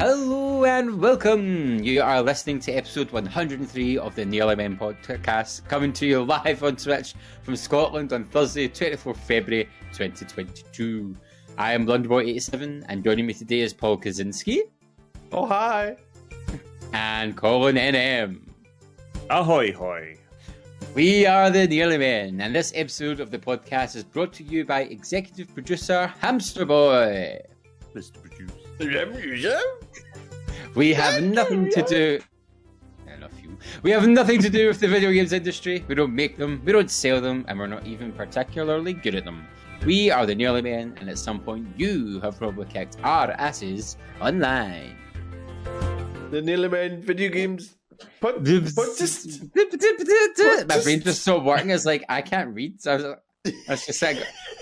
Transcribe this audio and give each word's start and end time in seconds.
Hello 0.00 0.64
and 0.64 0.98
welcome. 0.98 1.78
You 1.84 2.00
are 2.00 2.22
listening 2.22 2.58
to 2.60 2.72
episode 2.72 3.10
103 3.12 3.98
of 3.98 4.14
the 4.14 4.24
Nearly 4.24 4.56
Men 4.56 4.78
podcast, 4.78 5.68
coming 5.68 5.92
to 5.92 6.06
you 6.06 6.22
live 6.22 6.64
on 6.64 6.76
Twitch 6.76 7.14
from 7.42 7.54
Scotland 7.54 8.14
on 8.14 8.24
Thursday, 8.24 8.66
24th 8.66 9.18
February 9.18 9.68
2022. 9.92 11.14
I 11.58 11.74
am 11.74 11.86
Blunderboy87, 11.86 12.86
and 12.88 13.04
joining 13.04 13.26
me 13.26 13.34
today 13.34 13.60
is 13.60 13.74
Paul 13.74 13.98
Kaczynski 13.98 14.60
Oh, 15.32 15.44
hi. 15.46 15.96
and 16.94 17.36
Colin 17.36 17.76
NM. 17.76 18.40
Ahoy, 19.28 19.70
hoy. 19.72 20.16
We 20.94 21.26
are 21.26 21.50
the 21.50 21.66
Nearly 21.68 21.98
Men, 21.98 22.40
and 22.40 22.54
this 22.54 22.72
episode 22.74 23.20
of 23.20 23.30
the 23.30 23.38
podcast 23.38 23.96
is 23.96 24.04
brought 24.04 24.32
to 24.32 24.44
you 24.44 24.64
by 24.64 24.84
executive 24.84 25.52
producer 25.52 26.06
Hamster 26.20 26.64
Boy. 26.64 27.38
Mr. 27.94 28.14
Producer. 28.22 28.54
We 30.74 30.94
have 30.94 31.22
nothing 31.22 31.70
to 31.70 31.82
do. 31.82 32.20
I 33.06 33.16
love 33.16 33.32
you. 33.42 33.58
We 33.82 33.90
have 33.90 34.08
nothing 34.08 34.40
to 34.40 34.48
do 34.48 34.68
with 34.68 34.80
the 34.80 34.88
video 34.88 35.12
games 35.12 35.32
industry. 35.32 35.84
We 35.88 35.94
don't 35.94 36.14
make 36.14 36.36
them, 36.38 36.62
we 36.64 36.72
don't 36.72 36.90
sell 36.90 37.20
them, 37.20 37.44
and 37.48 37.58
we're 37.58 37.66
not 37.66 37.86
even 37.86 38.12
particularly 38.12 38.94
good 38.94 39.14
at 39.14 39.24
them. 39.24 39.46
We 39.84 40.10
are 40.10 40.26
the 40.26 40.34
Nearly 40.34 40.62
Men, 40.62 40.94
and 41.00 41.08
at 41.10 41.18
some 41.18 41.40
point, 41.40 41.66
you 41.76 42.20
have 42.20 42.38
probably 42.38 42.66
kicked 42.66 42.96
our 43.02 43.32
asses 43.32 43.96
online. 44.20 44.96
The 46.30 46.40
Nearly 46.42 46.68
Men 46.68 47.02
video 47.02 47.30
games. 47.30 47.76
But, 48.22 48.42
but 48.74 48.96
just 48.96 49.52
My 50.66 50.80
brain 50.82 51.02
just 51.02 51.20
stopped 51.20 51.44
working. 51.44 51.68
It's 51.68 51.84
like 51.84 52.02
I 52.08 52.22
can't 52.22 52.54
read. 52.54 52.80
So 52.80 52.92
I 52.92 52.96
was, 52.96 53.04
I 53.68 53.72
was 53.72 53.86
just 53.86 54.00
like, 54.00 54.16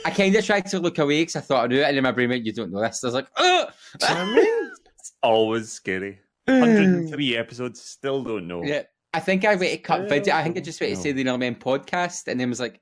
I 0.09 0.11
kind 0.11 0.35
of 0.35 0.45
tried 0.45 0.65
to 0.67 0.79
look 0.79 0.99
away 0.99 1.21
because 1.21 1.37
I 1.37 1.41
thought 1.41 1.65
I 1.65 1.67
knew 1.67 1.81
it, 1.81 1.85
and 1.85 1.97
then 1.97 2.03
my 2.03 2.13
brain 2.13 2.31
went, 2.31 2.47
"You 2.47 2.53
don't 2.53 2.73
know 2.73 2.81
this." 2.81 3.05
I 3.05 3.09
was 3.09 3.15
like, 3.15 3.29
"Oh." 3.37 3.67
It's 3.95 5.13
always 5.23 5.71
scary. 5.71 6.21
103 6.47 7.37
episodes, 7.37 7.83
still 7.83 8.23
don't 8.23 8.49
know. 8.49 8.65
Yeah, 8.65 8.85
I 9.13 9.21
think 9.21 9.45
I 9.45 9.55
waited 9.55 9.79
to 9.79 9.83
cut 9.83 10.09
video. 10.09 10.35
I 10.35 10.43
think 10.43 10.57
I 10.57 10.61
just 10.61 10.81
waited 10.81 10.97
to 10.97 11.03
say 11.03 11.13
the 11.13 11.25
Men 11.37 11.57
podcast, 11.57 12.27
and 12.27 12.41
then 12.41 12.49
was 12.49 12.59
like, 12.59 12.81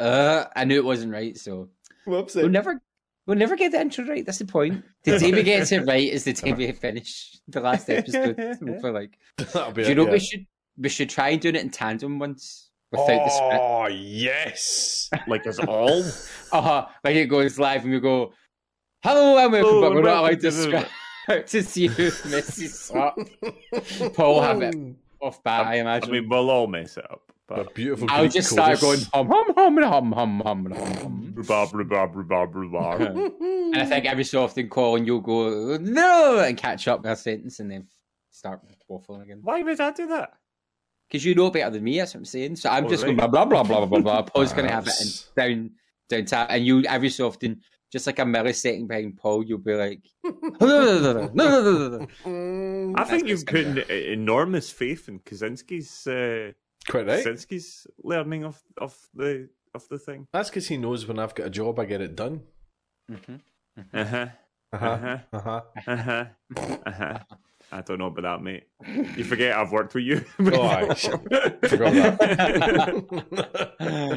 "Uh," 0.00 0.44
I 0.56 0.64
knew 0.64 0.76
it 0.76 0.84
wasn't 0.84 1.12
right, 1.12 1.36
so 1.36 1.68
whoops. 2.06 2.34
we'll 2.34 2.48
never. 2.48 2.80
We'll 3.24 3.38
never 3.38 3.54
get 3.54 3.70
the 3.70 3.80
intro 3.80 4.04
right. 4.06 4.26
That's 4.26 4.38
the 4.38 4.46
point. 4.46 4.82
The 5.04 5.16
day 5.16 5.30
we 5.30 5.44
get 5.44 5.70
it 5.72 5.86
right 5.86 6.08
is 6.08 6.24
the 6.24 6.32
day 6.32 6.54
we 6.54 6.72
finish 6.72 7.38
the 7.46 7.60
last 7.60 7.88
episode. 7.88 8.34
Feel 8.58 8.92
like, 8.92 9.16
do 9.36 9.44
you 9.82 9.90
it, 9.90 9.94
know 9.96 10.06
yeah. 10.06 10.12
we 10.12 10.18
should 10.18 10.46
we 10.76 10.88
should 10.88 11.10
try 11.10 11.36
doing 11.36 11.54
it 11.54 11.62
in 11.62 11.70
tandem 11.70 12.18
once 12.18 12.71
without 12.92 13.24
the 13.24 13.30
script. 13.30 13.60
Oh 13.60 13.86
yes, 13.88 15.10
like 15.26 15.46
us 15.46 15.58
all. 15.58 16.04
uh 16.52 16.60
huh. 16.60 16.86
Like 17.02 17.16
it 17.16 17.26
goes 17.26 17.58
live 17.58 17.84
and 17.84 17.92
we 17.92 18.00
go, 18.00 18.32
"Hello, 19.02 19.38
I'm 19.38 19.52
welcome, 19.52 19.80
but 19.80 19.94
we're 19.94 20.02
not 20.02 20.18
allowed 20.18 20.40
to 20.40 20.52
script 20.52 20.90
to 21.48 21.62
see 21.62 21.86
who 21.86 22.04
messes 22.28 22.90
up." 22.94 23.18
Paul 24.14 24.42
have 24.42 24.62
it 24.62 24.74
oh. 24.76 25.26
off 25.26 25.42
bat, 25.42 25.66
I, 25.66 25.72
I 25.72 25.74
imagine. 25.76 26.10
I 26.10 26.12
mean, 26.12 26.28
we'll 26.28 26.50
all 26.50 26.66
mess 26.66 26.96
it 26.96 27.10
up. 27.10 27.22
But 27.48 27.58
a 27.58 27.70
beautiful. 27.70 28.08
I'll 28.10 28.28
just 28.28 28.54
chorus. 28.54 28.78
start 28.78 28.80
going 28.80 29.00
hum 29.12 29.28
hum 29.28 29.54
hum 29.54 29.82
hum 29.82 30.12
hum 30.12 30.40
hum 30.42 30.72
hum. 30.72 31.34
and 33.42 33.76
I 33.76 33.84
think 33.84 34.04
every 34.04 34.24
so 34.24 34.44
often, 34.44 34.68
Colin, 34.68 35.04
you'll 35.04 35.20
go 35.20 35.76
no 35.78 36.38
and 36.38 36.56
catch 36.56 36.86
up 36.88 37.02
with 37.02 37.10
a 37.10 37.16
sentence 37.16 37.58
and 37.58 37.70
then 37.70 37.88
start 38.30 38.60
waffling 38.88 39.22
again. 39.22 39.40
Why 39.42 39.62
would 39.62 39.80
I 39.80 39.90
do 39.90 40.06
that? 40.08 40.34
Because 41.12 41.26
you 41.26 41.34
know 41.34 41.50
better 41.50 41.68
than 41.68 41.84
me, 41.84 41.98
that's 41.98 42.14
what 42.14 42.20
I'm 42.20 42.24
saying. 42.24 42.56
So 42.56 42.70
I'm 42.70 42.86
Oh, 42.86 42.88
just 42.88 43.02
right. 43.02 43.14
going 43.14 43.30
blah 43.30 43.44
blah 43.44 43.44
blah 43.44 43.62
blah 43.62 43.84
blah 43.84 44.00
blah. 44.00 44.22
Paul's 44.34 44.54
going 44.54 44.66
to 44.66 44.72
have 44.72 44.88
it 44.88 44.94
in, 44.98 45.08
down 45.36 45.70
down 46.08 46.24
tap, 46.24 46.46
and 46.48 46.64
you 46.64 46.82
every 46.84 47.10
so 47.10 47.26
often, 47.26 47.60
just 47.92 48.06
like 48.06 48.18
a 48.18 48.22
millisecond 48.22 48.88
behind 48.88 49.18
Paul, 49.18 49.44
you'll 49.44 49.58
be 49.58 49.74
like, 49.74 50.00
I 50.24 50.30
think 53.04 53.28
you've 53.28 53.44
good. 53.44 53.74
put 53.76 53.90
en- 53.90 54.12
enormous 54.12 54.70
faith 54.70 55.10
in 55.10 55.20
Kaczynski's, 55.20 56.06
uh, 56.06 56.52
Quite 56.88 57.06
right. 57.06 57.26
Kaczynski's 57.26 57.86
learning 58.02 58.44
of, 58.44 58.62
of 58.78 58.96
the 59.12 59.50
of 59.74 59.86
the 59.88 59.98
thing. 59.98 60.26
That's 60.32 60.48
because 60.48 60.68
he 60.68 60.78
knows 60.78 61.06
when 61.06 61.18
I've 61.18 61.34
got 61.34 61.48
a 61.48 61.50
job, 61.50 61.78
I 61.78 61.84
get 61.84 62.00
it 62.00 62.16
done. 62.16 62.40
Uh 63.12 63.16
huh. 63.26 63.36
Uh 63.92 64.04
huh. 64.04 64.28
Uh-huh. 64.72 65.18
Uh 65.30 65.40
huh. 65.40 65.60
Uh 65.86 65.96
huh. 65.96 66.24
Uh 66.86 66.90
huh. 66.90 67.18
I 67.72 67.80
don't 67.80 67.98
know 67.98 68.06
about 68.06 68.22
that, 68.22 68.42
mate. 68.42 68.64
You 69.16 69.24
forget 69.24 69.56
I've 69.56 69.72
worked 69.72 69.94
with 69.94 70.04
you. 70.04 70.24
Oh, 70.52 70.62
aye, 70.62 70.92
shit. 70.94 71.12
Forgot 71.68 71.92
that. 72.18 73.02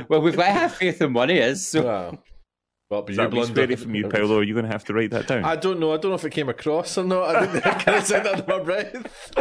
well, 0.10 0.22
we've 0.22 0.36
got 0.36 0.46
to 0.48 0.52
have 0.52 0.76
faith 0.76 1.02
in 1.02 1.12
eh, 1.12 1.14
what 1.14 1.30
it 1.30 1.38
is. 1.38 1.66
So 1.66 1.86
Wow. 1.86 2.20
Well, 2.90 3.02
but 3.02 3.10
Is 3.12 3.18
you 3.18 3.24
that 3.24 3.32
blunder. 3.32 3.62
ready 3.62 3.76
from 3.76 3.96
you, 3.96 4.08
Paolo? 4.08 4.38
Are 4.40 4.44
you 4.44 4.54
going 4.54 4.66
to 4.66 4.72
have 4.72 4.84
to 4.86 4.94
write 4.94 5.10
that 5.10 5.26
down? 5.26 5.44
I 5.44 5.56
don't 5.56 5.80
know. 5.80 5.92
I 5.92 5.98
don't 5.98 6.12
know 6.12 6.16
if 6.16 6.24
it 6.26 6.30
came 6.30 6.50
across 6.50 7.00
or 7.00 7.04
not. 7.04 7.36
I 7.36 7.46
didn't 7.48 7.62
kind 7.80 7.98
of 7.98 8.04
say 8.06 8.20
that 8.22 8.28
under 8.28 8.46
my 8.46 8.64
breath. 8.64 9.32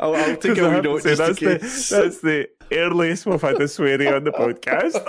I'll, 0.00 0.14
I'll 0.14 0.36
take 0.36 0.56
a 0.56 0.62
I 0.62 0.68
wee 0.68 0.74
have 0.74 0.82
to 0.84 0.88
note 0.88 1.02
say, 1.02 1.16
just 1.16 1.42
in 1.42 1.48
that's, 1.48 1.60
case. 1.62 1.88
the, 1.88 1.96
that's 1.96 2.20
the 2.20 2.48
earliest 2.70 3.26
we've 3.26 3.42
had 3.42 3.60
a 3.60 3.66
swearing 3.66 4.06
on 4.06 4.22
the 4.22 4.30
podcast. 4.30 5.00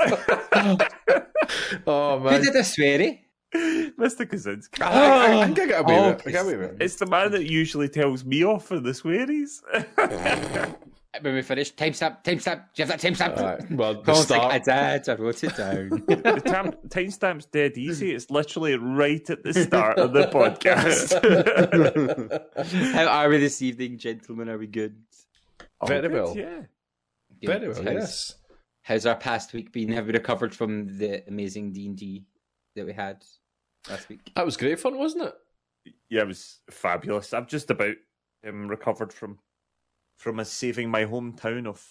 Oh 1.85 2.19
who 2.19 2.25
man, 2.25 2.41
did 2.41 2.53
the 2.53 2.59
sweary? 2.59 3.22
Mr. 3.99 4.25
Kaczynski. 4.25 4.81
I, 4.81 4.87
I, 4.87 5.41
I 5.41 5.45
think 5.45 5.59
I 5.59 5.65
got 5.67 5.81
away 5.81 5.99
Oh, 5.99 6.09
with 6.09 6.19
it. 6.25 6.29
I 6.29 6.31
got 6.31 6.45
away 6.45 6.55
with 6.57 6.71
it. 6.71 6.77
It's 6.81 6.95
the 6.95 7.05
man 7.05 7.31
that 7.31 7.45
usually 7.49 7.89
tells 7.89 8.25
me 8.25 8.43
off 8.43 8.65
for 8.65 8.79
the 8.79 8.93
swearies. 8.93 9.61
When 11.21 11.35
we 11.35 11.43
finish, 11.43 11.71
timestamp, 11.75 12.23
timestamp. 12.23 12.63
Do 12.73 12.81
you 12.81 12.85
have 12.87 12.87
that 12.87 12.99
timestamp? 12.99 13.37
Alright, 13.37 13.71
well, 13.71 13.93
the 13.93 14.01
Colin's 14.01 14.31
like, 14.31 14.41
I 14.41 14.59
start. 14.61 15.03
did. 15.03 15.09
I 15.19 15.21
wrote 15.21 15.43
it 15.43 15.55
down. 15.55 15.89
the 16.07 16.41
tam- 16.43 16.73
timestamp's 16.87 17.45
dead 17.45 17.77
easy. 17.77 18.15
It's 18.15 18.31
literally 18.31 18.77
right 18.77 19.29
at 19.29 19.43
the 19.43 19.53
start 19.53 19.99
of 19.99 20.13
the 20.13 20.23
podcast. 20.23 21.13
How 22.93 23.05
are 23.07 23.29
we 23.29 23.37
this 23.37 23.61
evening, 23.61 23.99
gentlemen? 23.99 24.49
Are 24.49 24.57
we 24.57 24.65
good? 24.65 24.95
Very 25.85 26.01
Good, 26.01 26.11
well. 26.13 26.35
Yeah. 26.35 26.61
Very 27.43 27.67
well. 27.67 27.83
How's- 27.83 27.93
Yes. 27.93 28.35
How's 28.81 29.05
our 29.05 29.15
past 29.15 29.53
week 29.53 29.71
been? 29.71 29.89
Have 29.93 30.07
we 30.07 30.13
recovered 30.13 30.55
from 30.55 30.97
the 30.97 31.23
amazing 31.27 31.73
D 31.73 31.85
and 31.85 31.95
D 31.95 32.25
that 32.75 32.87
we 32.87 32.91
had 32.91 33.23
last 33.89 34.09
week? 34.09 34.31
That 34.35 34.45
was 34.45 34.57
great 34.57 34.79
fun, 34.79 34.97
wasn't 34.97 35.25
it? 35.25 35.33
Yeah, 36.09 36.21
it 36.21 36.27
was 36.27 36.59
fabulous. 36.69 37.33
I've 37.33 37.47
just 37.47 37.69
about 37.69 37.95
um, 38.47 38.67
recovered 38.67 39.11
from 39.13 39.39
from 40.17 40.39
us 40.39 40.51
saving 40.51 40.89
my 40.89 41.05
hometown 41.05 41.67
of 41.67 41.83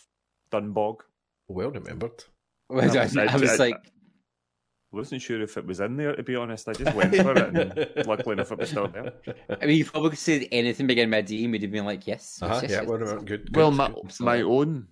Dunbog. 0.51 1.01
Well 1.49 1.71
remembered. 1.71 2.25
Well, 2.69 2.81
I, 2.99 3.03
was- 3.05 3.17
I- 3.17 3.25
I 3.25 3.37
was 3.37 3.51
I- 3.51 3.57
like, 3.57 3.75
I 3.77 4.97
wasn't 4.97 5.23
sure 5.23 5.41
if 5.43 5.57
it 5.57 5.67
was 5.67 5.81
in 5.81 5.97
there, 5.97 6.15
to 6.15 6.23
be 6.23 6.37
honest. 6.37 6.69
I 6.69 6.75
just 6.75 6.95
went 6.95 7.17
for 7.17 7.33
it, 7.33 7.57
and 7.57 8.07
luckily 8.07 8.35
enough, 8.35 8.53
it 8.53 8.59
was 8.59 8.69
still 8.71 8.89
there. 8.89 9.13
I 9.61 9.65
mean, 9.67 9.79
you 9.79 9.85
probably 9.87 10.11
could 10.11 10.19
say 10.19 10.47
anything 10.53 10.87
beginning 10.87 11.11
with 11.11 11.27
D, 11.27 11.45
and 11.45 11.53
we'd 11.53 11.63
have 11.63 11.71
been 11.73 11.87
like, 11.87 12.07
yes, 12.07 12.39
yes, 12.41 12.43
Uh-huh, 12.43 12.61
yes, 12.63 12.71
yeah, 12.71 12.81
yes, 12.81 12.89
well 12.89 13.01
yes. 13.01 13.11
Good. 13.13 13.27
good, 13.27 13.57
Well, 13.57 13.71
my 13.71 13.89
good. 13.89 14.21
my 14.21 14.43
own 14.43 14.89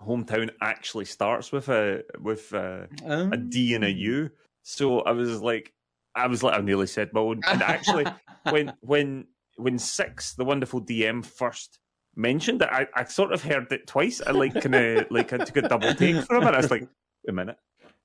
hometown 0.00 0.50
actually 0.60 1.04
starts 1.06 1.50
with 1.52 1.68
a 1.68 2.02
with 2.20 2.52
a, 2.52 2.88
Um, 3.04 3.32
a 3.32 3.36
D 3.36 3.74
and 3.74 3.84
a 3.84 3.90
U. 3.92 4.30
So 4.62 5.00
I 5.00 5.10
was 5.12 5.40
like, 5.42 5.72
I 6.16 6.26
was 6.26 6.42
like, 6.42 6.58
I 6.58 6.62
nearly 6.62 6.86
said 6.86 7.12
my 7.12 7.20
own. 7.20 7.42
And 7.46 7.62
actually, 7.62 8.06
when 8.50 8.72
when 8.80 9.26
when 9.56 9.78
six, 9.78 10.34
the 10.34 10.44
wonderful 10.44 10.80
DM 10.80 11.24
first 11.24 11.78
mentioned 12.16 12.62
it, 12.62 12.68
I, 12.72 12.86
I 12.94 13.04
sort 13.04 13.32
of 13.32 13.42
heard 13.42 13.70
it 13.72 13.86
twice. 13.86 14.20
I 14.26 14.30
like 14.32 14.54
kind 14.60 14.74
of 14.74 15.06
like 15.10 15.32
I 15.32 15.38
took 15.38 15.56
a 15.58 15.62
double 15.68 15.94
take 15.94 16.24
for 16.24 16.36
a 16.36 16.40
minute. 16.40 16.54
I 16.54 16.58
was 16.58 16.70
like, 16.70 16.82
wait 16.82 17.28
a 17.28 17.32
minute, 17.32 17.58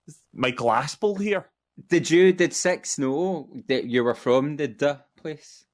is 0.07 0.19
Michael 0.33 0.67
Aspel 0.67 1.19
here? 1.19 1.47
Did 1.87 2.11
you, 2.11 2.33
did 2.33 2.53
Six 2.53 2.99
know 2.99 3.49
that 3.67 3.85
you 3.85 4.03
were 4.03 4.13
from 4.13 4.57
the 4.57 4.67
duh 4.67 4.97
place? 5.17 5.65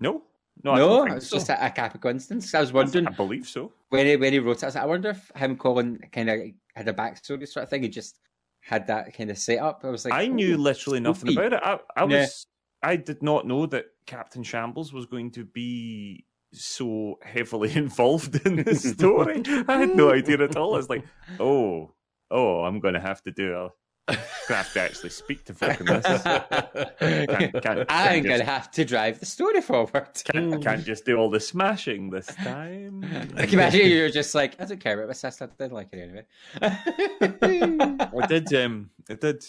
No, 0.00 0.22
no, 0.62 0.74
No, 0.74 0.78
don't 0.88 0.98
it 0.98 1.04
think 1.10 1.14
was 1.16 1.28
so. 1.30 1.36
just 1.36 1.48
a, 1.50 1.66
a 1.66 1.70
cap 1.70 1.94
of 1.94 2.00
coincidence. 2.00 2.52
I 2.54 2.60
was 2.60 2.72
wondering 2.72 3.06
I 3.06 3.10
believe 3.10 3.46
so. 3.46 3.72
when 3.88 4.06
he, 4.06 4.16
when 4.16 4.32
he 4.32 4.38
wrote 4.40 4.58
it, 4.58 4.64
I 4.64 4.66
was 4.66 4.74
like, 4.74 4.84
I 4.84 4.86
wonder 4.86 5.10
if 5.10 5.30
him, 5.36 5.56
Colin, 5.56 6.00
kind 6.12 6.28
of 6.30 6.40
had 6.74 6.88
a 6.88 6.92
backstory 6.92 7.46
sort 7.48 7.62
of 7.62 7.70
thing. 7.70 7.84
He 7.84 7.88
just 7.88 8.18
had 8.66 8.88
that 8.88 9.16
kind 9.16 9.30
of 9.30 9.38
setup. 9.38 9.80
I 9.84 9.90
was 9.90 10.04
like, 10.04 10.12
I 10.12 10.26
knew 10.26 10.56
literally 10.56 10.98
nothing 10.98 11.32
about 11.32 11.52
it. 11.52 11.60
I, 11.62 11.78
I 11.96 12.04
Yeah. 12.04 12.22
was, 12.22 12.46
I 12.82 12.96
did 12.96 13.22
not 13.22 13.46
know 13.46 13.66
that 13.66 13.86
Captain 14.06 14.42
Shambles 14.42 14.92
was 14.92 15.06
going 15.06 15.30
to 15.32 15.44
be 15.44 16.24
so 16.52 17.20
heavily 17.22 17.72
involved 17.76 18.44
in 18.44 18.64
the 18.64 18.74
story. 18.74 19.42
I 19.68 19.78
had 19.78 19.94
no 19.94 20.10
idea 20.12 20.42
at 20.42 20.56
all. 20.56 20.74
I 20.74 20.78
was 20.78 20.88
like, 20.88 21.04
oh, 21.40 21.92
oh, 22.30 22.64
I'm 22.64 22.80
going 22.80 22.94
to 22.94 23.00
have 23.00 23.22
to 23.22 23.30
do 23.30 23.54
a. 23.54 23.68
Have 24.08 24.72
to 24.74 24.80
actually 24.80 25.10
speak 25.10 25.44
to 25.46 25.54
folk 25.54 25.80
in 25.80 25.86
this. 25.86 26.22
Can't- 26.22 27.62
can't- 27.62 27.86
I'm 27.88 28.22
going 28.22 28.38
to 28.38 28.44
have 28.44 28.70
to 28.72 28.84
drive 28.84 29.18
the 29.18 29.26
story 29.26 29.60
forward. 29.60 30.08
Can't, 30.24 30.54
I 30.54 30.58
can't 30.58 30.84
just 30.84 31.04
do 31.04 31.16
all 31.16 31.28
the 31.28 31.40
smashing 31.40 32.10
this 32.10 32.26
time. 32.26 33.02
I 33.36 33.46
can 33.46 33.54
imagine 33.54 33.90
you're 33.90 34.08
just 34.10 34.34
like, 34.34 34.60
I 34.60 34.64
don't 34.64 34.78
care 34.80 34.94
about 34.94 35.08
my 35.08 35.12
sister. 35.14 35.44
I 35.44 35.48
didn't 35.62 35.72
like 35.74 35.88
it 35.92 35.98
anyway. 35.98 36.26
I 38.22 38.26
did. 38.28 38.52
Um, 38.54 38.90
I 39.10 39.14
did. 39.14 39.44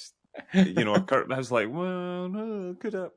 You 0.54 0.86
know, 0.86 0.95
I 0.95 1.38
was 1.38 1.51
like, 1.51 1.68
well, 1.69 2.30
no, 2.30 2.75
could 2.80 2.94
have. 2.94 3.12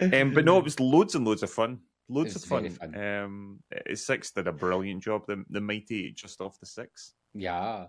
Um, 0.00 0.32
but 0.32 0.44
no, 0.44 0.58
it 0.58 0.64
was 0.64 0.78
loads 0.80 1.14
and 1.14 1.26
loads 1.26 1.42
of 1.42 1.50
fun. 1.50 1.80
Loads 2.08 2.36
of 2.36 2.42
fun. 2.42 2.68
fun. 2.70 2.94
Um, 2.98 3.58
six 3.94 4.30
did 4.30 4.46
a 4.48 4.52
brilliant 4.52 5.02
job. 5.02 5.26
The 5.26 5.44
the 5.50 5.60
mighty 5.60 6.12
just 6.12 6.40
off 6.40 6.58
the 6.58 6.66
six. 6.66 7.12
yeah. 7.34 7.86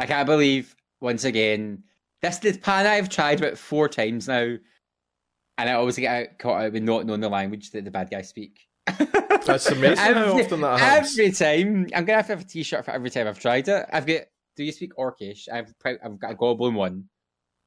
I 0.00 0.06
can't 0.06 0.26
believe, 0.26 0.74
once 1.00 1.24
again, 1.24 1.84
this, 2.24 2.38
this 2.38 2.56
pan 2.58 2.86
I've 2.86 3.08
tried 3.08 3.38
about 3.40 3.58
four 3.58 3.88
times 3.88 4.28
now. 4.28 4.56
and 5.58 5.70
I 5.70 5.72
always 5.74 5.96
get 5.96 6.38
caught 6.38 6.62
out 6.62 6.72
with 6.72 6.82
not 6.82 7.06
knowing 7.06 7.20
the 7.20 7.28
language 7.28 7.70
that 7.70 7.84
the 7.84 7.90
bad 7.90 8.10
guys 8.10 8.28
speak. 8.28 8.60
That's 9.46 9.66
amazing 9.70 9.96
how 10.14 10.38
often 10.38 10.60
that 10.62 10.80
happens. 10.80 11.18
Every 11.18 11.32
time, 11.32 11.86
I'm 11.94 12.04
gonna 12.04 12.16
have 12.18 12.26
to 12.26 12.32
have 12.32 12.40
a 12.40 12.44
T-shirt 12.44 12.84
for 12.84 12.90
every 12.92 13.10
time 13.10 13.26
I've 13.28 13.38
tried 13.38 13.68
it. 13.68 13.86
I've 13.92 14.06
got. 14.06 14.22
Do 14.56 14.64
you 14.64 14.72
speak 14.72 14.94
Orcish? 14.96 15.48
I've 15.52 15.72
I've 15.84 16.18
got 16.18 16.30
a 16.30 16.34
Goblin 16.34 16.74
one, 16.74 17.04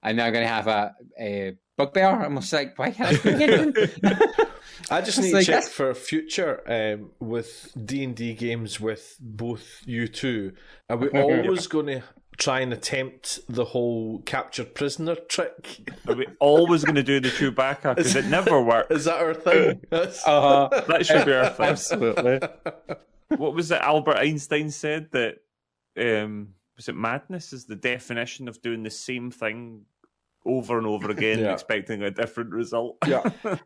and 0.04 0.18
now 0.18 0.26
I'm 0.26 0.34
gonna 0.34 0.48
have 0.48 0.68
a, 0.68 0.96
a 1.20 1.58
Bugbear. 1.78 2.24
I'm 2.26 2.36
just 2.36 2.54
like, 2.54 2.78
why 2.80 2.92
can't 2.92 3.10
I 3.10 3.14
speak 3.16 3.36
anything? 3.42 4.02
I 4.90 5.02
just 5.02 5.20
need 5.20 5.34
like 5.34 5.46
to 5.46 5.52
check 5.52 5.56
that's- 5.64 5.74
for 5.74 5.94
future 5.94 6.62
um, 6.68 7.12
with 7.20 7.72
D 7.84 8.04
and 8.04 8.16
D 8.16 8.34
games 8.34 8.80
with 8.80 9.18
both 9.20 9.82
you 9.86 10.08
two. 10.08 10.54
Are 10.90 10.98
we 10.98 11.10
always 11.10 11.68
going 11.68 11.88
to 11.88 12.04
try 12.38 12.60
and 12.60 12.72
attempt 12.72 13.40
the 13.50 13.66
whole 13.66 14.20
captured 14.26 14.76
prisoner 14.76 15.16
trick? 15.16 15.90
Are 16.08 16.16
we 16.16 16.28
always 16.40 16.84
going 16.84 16.96
to 16.96 17.04
do 17.04 17.20
the 17.20 17.30
Chewbacca? 17.30 17.96
Because 17.96 18.16
it 18.16 18.26
never 18.26 18.62
works. 18.72 18.92
Is 18.92 19.06
that 19.06 19.20
our 19.20 19.34
thing? 19.34 19.82
That's- 19.90 20.22
uh, 20.28 20.68
That 20.88 21.06
should 21.06 21.26
be 21.26 21.34
our 21.34 21.50
thing. 21.50 21.66
absolutely. 21.68 22.40
What 23.36 23.54
was 23.54 23.72
it 23.72 23.82
Albert 23.82 24.18
Einstein 24.18 24.70
said 24.72 25.10
that 25.12 25.40
um, 26.00 26.50
was 26.76 26.88
it 26.88 26.96
madness 26.96 27.54
is 27.54 27.66
the 27.66 27.76
definition 27.76 28.48
of 28.48 28.62
doing 28.62 28.84
the 28.84 28.90
same 28.90 29.32
thing 29.32 29.86
over 30.46 30.78
and 30.78 30.88
over 30.88 31.10
again, 31.12 31.40
Yeah. 31.40 31.52
expecting 31.54 32.04
a 32.04 32.12
different 32.12 32.52
result. 32.52 32.98
Yeah. 33.06 33.30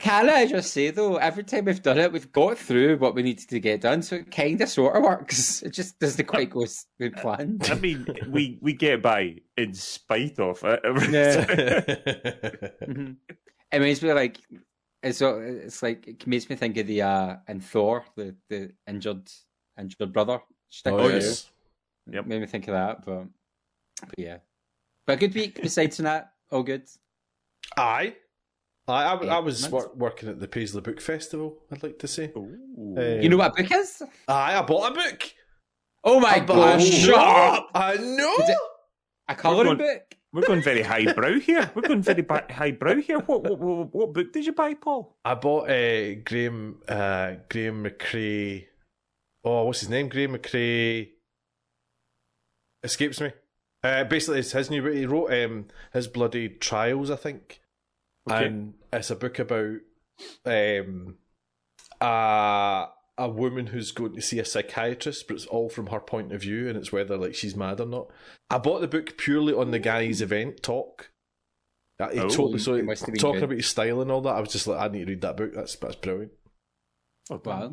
Can 0.00 0.30
I 0.30 0.46
just 0.46 0.72
say 0.72 0.90
though, 0.90 1.16
every 1.16 1.44
time 1.44 1.64
we've 1.66 1.82
done 1.82 1.98
it, 1.98 2.12
we've 2.12 2.30
got 2.32 2.58
through 2.58 2.96
what 2.98 3.14
we 3.14 3.22
needed 3.22 3.48
to 3.50 3.60
get 3.60 3.80
done, 3.82 4.02
so 4.02 4.16
it 4.16 4.30
kind 4.30 4.60
of 4.60 4.68
sort 4.68 4.96
of 4.96 5.02
works. 5.02 5.62
It 5.66 5.72
just 5.72 5.98
doesn't 5.98 6.26
quite 6.26 6.50
go 6.50 6.62
as 6.64 6.86
we 6.98 7.10
planned. 7.10 7.68
I 7.70 7.74
mean, 7.74 8.06
we 8.28 8.58
we 8.62 8.72
get 8.72 9.02
by 9.02 9.36
in 9.56 9.74
spite 9.74 10.38
of 10.38 10.62
it. 10.64 10.82
Mhm. 12.82 13.16
It 13.72 13.80
makes 13.80 14.02
me 14.02 14.12
like 14.12 14.38
it's 15.02 15.22
it's 15.22 15.82
like 15.82 16.06
it 16.06 16.26
makes 16.26 16.50
me 16.50 16.56
think 16.56 16.76
of 16.76 16.86
the 16.86 17.02
uh 17.02 17.36
in 17.48 17.60
Thor 17.60 18.04
the 18.16 18.36
the 18.50 18.70
injured 18.86 19.30
injured 19.78 20.12
brother. 20.12 20.40
oh, 20.86 21.08
too. 21.08 21.14
yes. 21.14 21.50
Yep. 22.10 22.26
Made 22.26 22.40
me 22.42 22.46
think 22.46 22.68
of 22.68 22.74
that, 22.74 23.04
but 23.04 23.24
but 24.00 24.18
yeah. 24.18 24.38
But 25.06 25.14
a 25.14 25.16
good 25.16 25.34
week 25.34 25.60
besides 25.62 25.96
that, 25.98 26.32
all 26.50 26.62
good. 26.62 26.86
Aye. 27.76 28.16
I, 28.88 29.04
I, 29.04 29.14
I 29.26 29.38
was 29.38 29.68
wor- 29.70 29.92
working 29.94 30.28
at 30.28 30.40
the 30.40 30.48
Paisley 30.48 30.80
Book 30.80 31.00
Festival, 31.00 31.58
I'd 31.70 31.82
like 31.82 31.98
to 32.00 32.08
say. 32.08 32.32
Ooh. 32.36 32.94
Uh, 32.98 33.20
You 33.22 33.28
know 33.28 33.36
what 33.36 33.58
a 33.58 33.62
book 33.62 33.72
is? 33.72 34.02
Aye, 34.28 34.58
I 34.58 34.62
bought 34.62 34.92
a 34.92 34.94
book. 34.94 35.22
Oh 36.04 36.18
my 36.18 36.30
I 36.36 36.40
bought 36.40 36.78
gosh! 36.78 36.88
Shut 36.90 37.14
up! 37.14 37.70
I 37.74 37.94
know. 37.94 38.34
Is 38.40 38.48
it 38.50 38.56
a 39.28 39.34
colouring 39.36 39.76
going- 39.76 39.78
book? 39.78 40.02
We're 40.34 40.46
going 40.46 40.62
very 40.62 40.80
highbrow 40.82 41.38
here. 41.40 41.70
We're 41.74 41.82
going 41.82 42.00
very 42.02 42.22
ba- 42.22 42.46
highbrow 42.50 42.96
here. 43.02 43.18
What, 43.20 43.42
what 43.44 43.58
what 43.58 43.94
what 43.94 44.12
book 44.14 44.32
did 44.32 44.46
you 44.46 44.52
buy, 44.52 44.72
Paul? 44.74 45.14
I 45.26 45.34
bought 45.34 45.68
uh, 45.68 46.14
Graham 46.24 46.80
uh, 46.88 47.34
Graeme 47.50 47.82
Macrae. 47.82 48.66
Oh, 49.44 49.64
what's 49.64 49.80
his 49.80 49.90
name? 49.90 50.08
Graeme 50.08 50.32
Macrae. 50.32 51.10
Escapes 52.82 53.20
me. 53.20 53.30
Uh, 53.84 54.04
basically, 54.04 54.38
it's 54.40 54.52
his 54.52 54.70
new. 54.70 54.82
Book. 54.82 54.94
He 54.94 55.06
wrote 55.06 55.32
um, 55.32 55.66
his 55.92 56.08
bloody 56.08 56.48
trials, 56.48 57.10
I 57.10 57.16
think, 57.16 57.60
Okay. 58.30 58.46
and 58.46 58.74
it's 58.92 59.10
a 59.10 59.16
book 59.16 59.38
about 59.38 59.76
um, 60.44 61.16
a 62.00 62.86
a 63.18 63.28
woman 63.28 63.66
who's 63.66 63.92
going 63.92 64.14
to 64.14 64.22
see 64.22 64.38
a 64.38 64.44
psychiatrist, 64.44 65.26
but 65.28 65.34
it's 65.34 65.46
all 65.46 65.68
from 65.68 65.88
her 65.88 66.00
point 66.00 66.32
of 66.32 66.40
view, 66.40 66.68
and 66.68 66.76
it's 66.78 66.92
whether 66.92 67.16
like 67.16 67.34
she's 67.34 67.54
mad 67.56 67.80
or 67.80 67.86
not. 67.86 68.08
I 68.50 68.58
bought 68.58 68.80
the 68.80 68.88
book 68.88 69.16
purely 69.18 69.52
on 69.52 69.70
the 69.70 69.78
guy's 69.78 70.20
event 70.22 70.62
talk. 70.62 71.10
Uh, 72.00 72.08
He 72.10 72.20
Oh, 72.20 72.28
totally 72.28 72.58
so 72.58 72.74
it 72.74 72.84
must 72.84 73.02
have 73.04 73.12
been 73.14 73.20
talking 73.20 73.40
good. 73.40 73.44
about 73.44 73.56
his 73.56 73.66
style 73.66 74.00
and 74.00 74.10
all 74.10 74.22
that. 74.22 74.34
I 74.36 74.40
was 74.40 74.50
just 74.50 74.66
like, 74.66 74.80
I 74.80 74.88
need 74.88 75.00
to 75.06 75.12
read 75.12 75.20
that 75.20 75.36
book. 75.36 75.52
That's 75.54 75.76
that's 75.76 75.96
brilliant. 75.96 76.32
Oh, 77.30 77.40
Wow. 77.44 77.72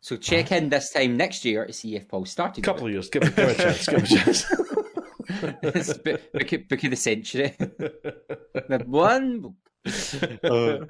So 0.00 0.16
check 0.16 0.50
in 0.50 0.68
this 0.68 0.90
time 0.90 1.16
next 1.16 1.44
year 1.44 1.64
to 1.64 1.72
see 1.72 1.94
if 1.94 2.08
Paul 2.08 2.24
started. 2.24 2.64
A 2.64 2.64
couple 2.64 2.86
of 2.86 2.92
years. 2.92 3.08
Give 3.08 3.22
it, 3.22 3.36
give 3.36 3.48
it 3.50 3.58
a 3.60 3.62
chance. 3.62 3.86
Give 3.86 4.02
it 4.02 4.10
a 4.10 4.16
chance. 4.16 4.46
it's 5.62 5.94
book, 5.98 6.20
book, 6.32 6.68
book 6.68 6.84
of 6.84 6.90
the 6.90 6.96
century. 6.96 7.54
the 7.58 8.82
one. 8.84 9.54
Uh, 10.44 10.86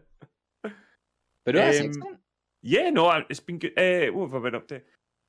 But 1.44 1.54
no, 1.56 1.62
Um, 1.62 1.68
excellent. 1.86 2.20
Yeah, 2.62 2.90
no, 2.90 3.10
it's 3.28 3.40
been 3.40 3.58
good. 3.58 3.76
Uh, 3.76 4.12
what 4.12 4.30
have 4.30 4.34
I 4.36 4.44
been 4.44 4.54
up 4.54 4.68
to? 4.68 4.82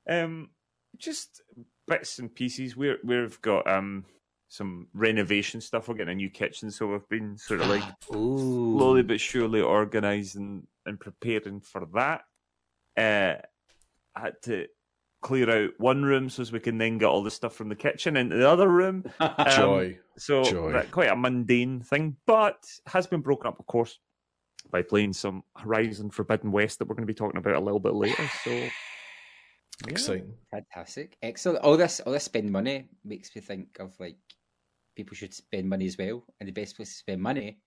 Um, 0.08 0.50
just 0.96 1.42
bits 1.88 2.18
and 2.20 2.32
pieces. 2.32 2.76
We're 2.76 2.98
we've 3.02 3.40
got 3.42 3.66
um 3.68 4.04
some 4.48 4.86
renovation 4.92 5.60
stuff. 5.60 5.88
We're 5.88 5.96
getting 5.96 6.12
a 6.12 6.16
new 6.16 6.30
kitchen, 6.30 6.70
so 6.70 6.86
we've 6.86 7.08
been 7.08 7.36
sort 7.36 7.60
of 7.62 7.68
like 7.68 7.82
slowly 8.02 9.02
but 9.02 9.20
surely 9.20 9.60
organising 9.60 10.66
and 10.86 11.00
preparing 11.00 11.60
for 11.60 11.86
that. 11.94 12.22
Uh, 12.96 13.40
I 14.14 14.20
had 14.20 14.40
to 14.42 14.68
clear 15.24 15.50
out 15.50 15.70
one 15.78 16.02
room 16.02 16.28
so 16.28 16.42
as 16.42 16.52
we 16.52 16.60
can 16.60 16.76
then 16.76 16.98
get 16.98 17.06
all 17.06 17.22
the 17.22 17.30
stuff 17.30 17.54
from 17.54 17.70
the 17.70 17.74
kitchen 17.74 18.16
into 18.16 18.36
the 18.36 18.48
other 18.48 18.68
room. 18.68 19.04
Um, 19.20 19.46
Joy. 19.50 19.98
So 20.18 20.44
Joy. 20.44 20.86
quite 20.90 21.10
a 21.10 21.16
mundane 21.16 21.80
thing, 21.80 22.16
but 22.26 22.62
has 22.86 23.06
been 23.06 23.22
broken 23.22 23.46
up, 23.48 23.58
of 23.58 23.66
course, 23.66 23.98
by 24.70 24.82
playing 24.82 25.14
some 25.14 25.42
Horizon 25.56 26.10
Forbidden 26.10 26.52
West 26.52 26.78
that 26.78 26.86
we're 26.86 26.94
going 26.94 27.06
to 27.06 27.12
be 27.12 27.16
talking 27.16 27.38
about 27.38 27.54
a 27.54 27.60
little 27.60 27.80
bit 27.80 27.94
later. 27.94 28.22
So 28.44 28.50
yeah. 28.50 28.68
Exciting. 29.88 30.34
Fantastic. 30.52 31.16
Excellent. 31.22 31.64
All 31.64 31.76
this 31.76 32.00
all 32.00 32.12
this 32.12 32.24
spend 32.24 32.52
money 32.52 32.88
makes 33.04 33.34
me 33.34 33.40
think 33.40 33.78
of 33.80 33.92
like 33.98 34.16
people 34.96 35.16
should 35.16 35.34
spend 35.34 35.68
money 35.68 35.86
as 35.86 35.98
well. 35.98 36.22
And 36.38 36.48
the 36.48 36.52
best 36.52 36.76
place 36.76 36.90
to 36.90 36.98
spend 36.98 37.22
money 37.22 37.58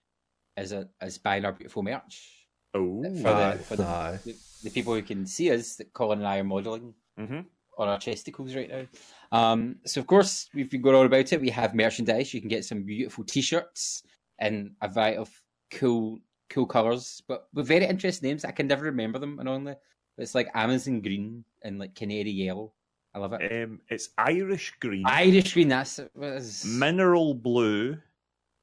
is 0.55 0.71
a, 0.71 0.87
is 1.01 1.17
buying 1.17 1.43
our 1.43 1.53
beautiful 1.53 1.83
merch. 1.83 2.45
Oh, 2.73 3.03
For 3.03 3.09
the, 3.09 3.59
for 3.63 3.75
the, 3.75 4.19
the, 4.25 4.35
the 4.63 4.69
people 4.69 4.93
who 4.93 5.01
can 5.01 5.25
see 5.25 5.51
us 5.51 5.75
that 5.77 5.93
Colin 5.93 6.19
and 6.19 6.27
I 6.27 6.37
are 6.37 6.43
modelling 6.43 6.93
hmm 7.17 7.39
on 7.77 7.87
our 7.87 7.99
chesticles 7.99 8.55
right 8.55 8.71
now. 8.71 8.85
Um, 9.31 9.75
so 9.85 10.01
of 10.01 10.07
course 10.07 10.49
we've 10.53 10.69
been 10.69 10.81
going 10.81 10.95
on 10.95 11.05
about 11.05 11.31
it. 11.31 11.39
We 11.39 11.51
have 11.51 11.75
merchandise. 11.75 12.33
You 12.33 12.41
can 12.41 12.49
get 12.49 12.65
some 12.65 12.81
beautiful 12.81 13.23
t-shirts 13.23 14.01
and 14.39 14.71
a 14.81 14.87
variety 14.87 15.17
of 15.17 15.29
cool 15.69 16.17
cool 16.49 16.65
colours, 16.65 17.21
but 17.27 17.47
with 17.53 17.67
very 17.67 17.85
interesting 17.85 18.29
names. 18.29 18.45
I 18.45 18.51
can 18.51 18.67
never 18.67 18.85
remember 18.85 19.19
them 19.19 19.39
annoyingly. 19.39 19.75
But 20.15 20.23
it's 20.23 20.33
like 20.33 20.49
Amazon 20.55 21.01
green 21.01 21.43
and 21.63 21.77
like 21.77 21.93
canary 21.93 22.31
yellow. 22.31 22.73
I 23.13 23.19
love 23.19 23.33
it. 23.33 23.63
um, 23.63 23.79
it's 23.89 24.09
Irish 24.17 24.73
green, 24.79 25.03
Irish 25.05 25.53
green. 25.53 25.67
That's 25.69 25.99
what 26.13 26.29
it 26.29 26.37
is. 26.37 26.65
mineral 26.65 27.33
blue. 27.33 27.97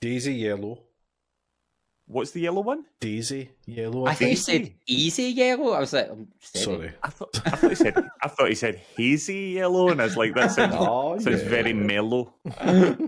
Daisy 0.01 0.35
yellow. 0.35 0.83
What's 2.07 2.33
the 2.33 2.41
yellow 2.41 2.61
one? 2.61 2.85
Daisy 3.01 3.51
yellow. 3.65 4.05
I 4.07 4.13
thought 4.15 4.29
you 4.29 4.37
said 4.37 4.75
easy 4.87 5.25
yellow. 5.31 5.73
I 5.73 5.81
was 5.81 5.93
like, 5.95 6.11
I'm 6.11 6.29
steady. 6.39 6.65
Sorry. 6.65 6.93
I 7.03 7.09
thought 7.09 7.41
I 7.47 7.51
thought 7.51 7.71
he 7.71 7.75
said 7.77 8.09
I 8.23 8.29
thought 8.29 8.49
he 8.51 8.55
said 8.55 8.77
hazy 8.97 9.55
yellow, 9.57 9.89
and 9.89 10.01
I 10.03 10.05
was 10.05 10.17
like, 10.17 10.35
that 10.35 10.51
sounds, 10.51 10.75
Oh, 10.79 11.19
sounds 11.19 11.43
yeah. 11.43 11.49
very 11.49 11.73
mellow. 11.73 12.35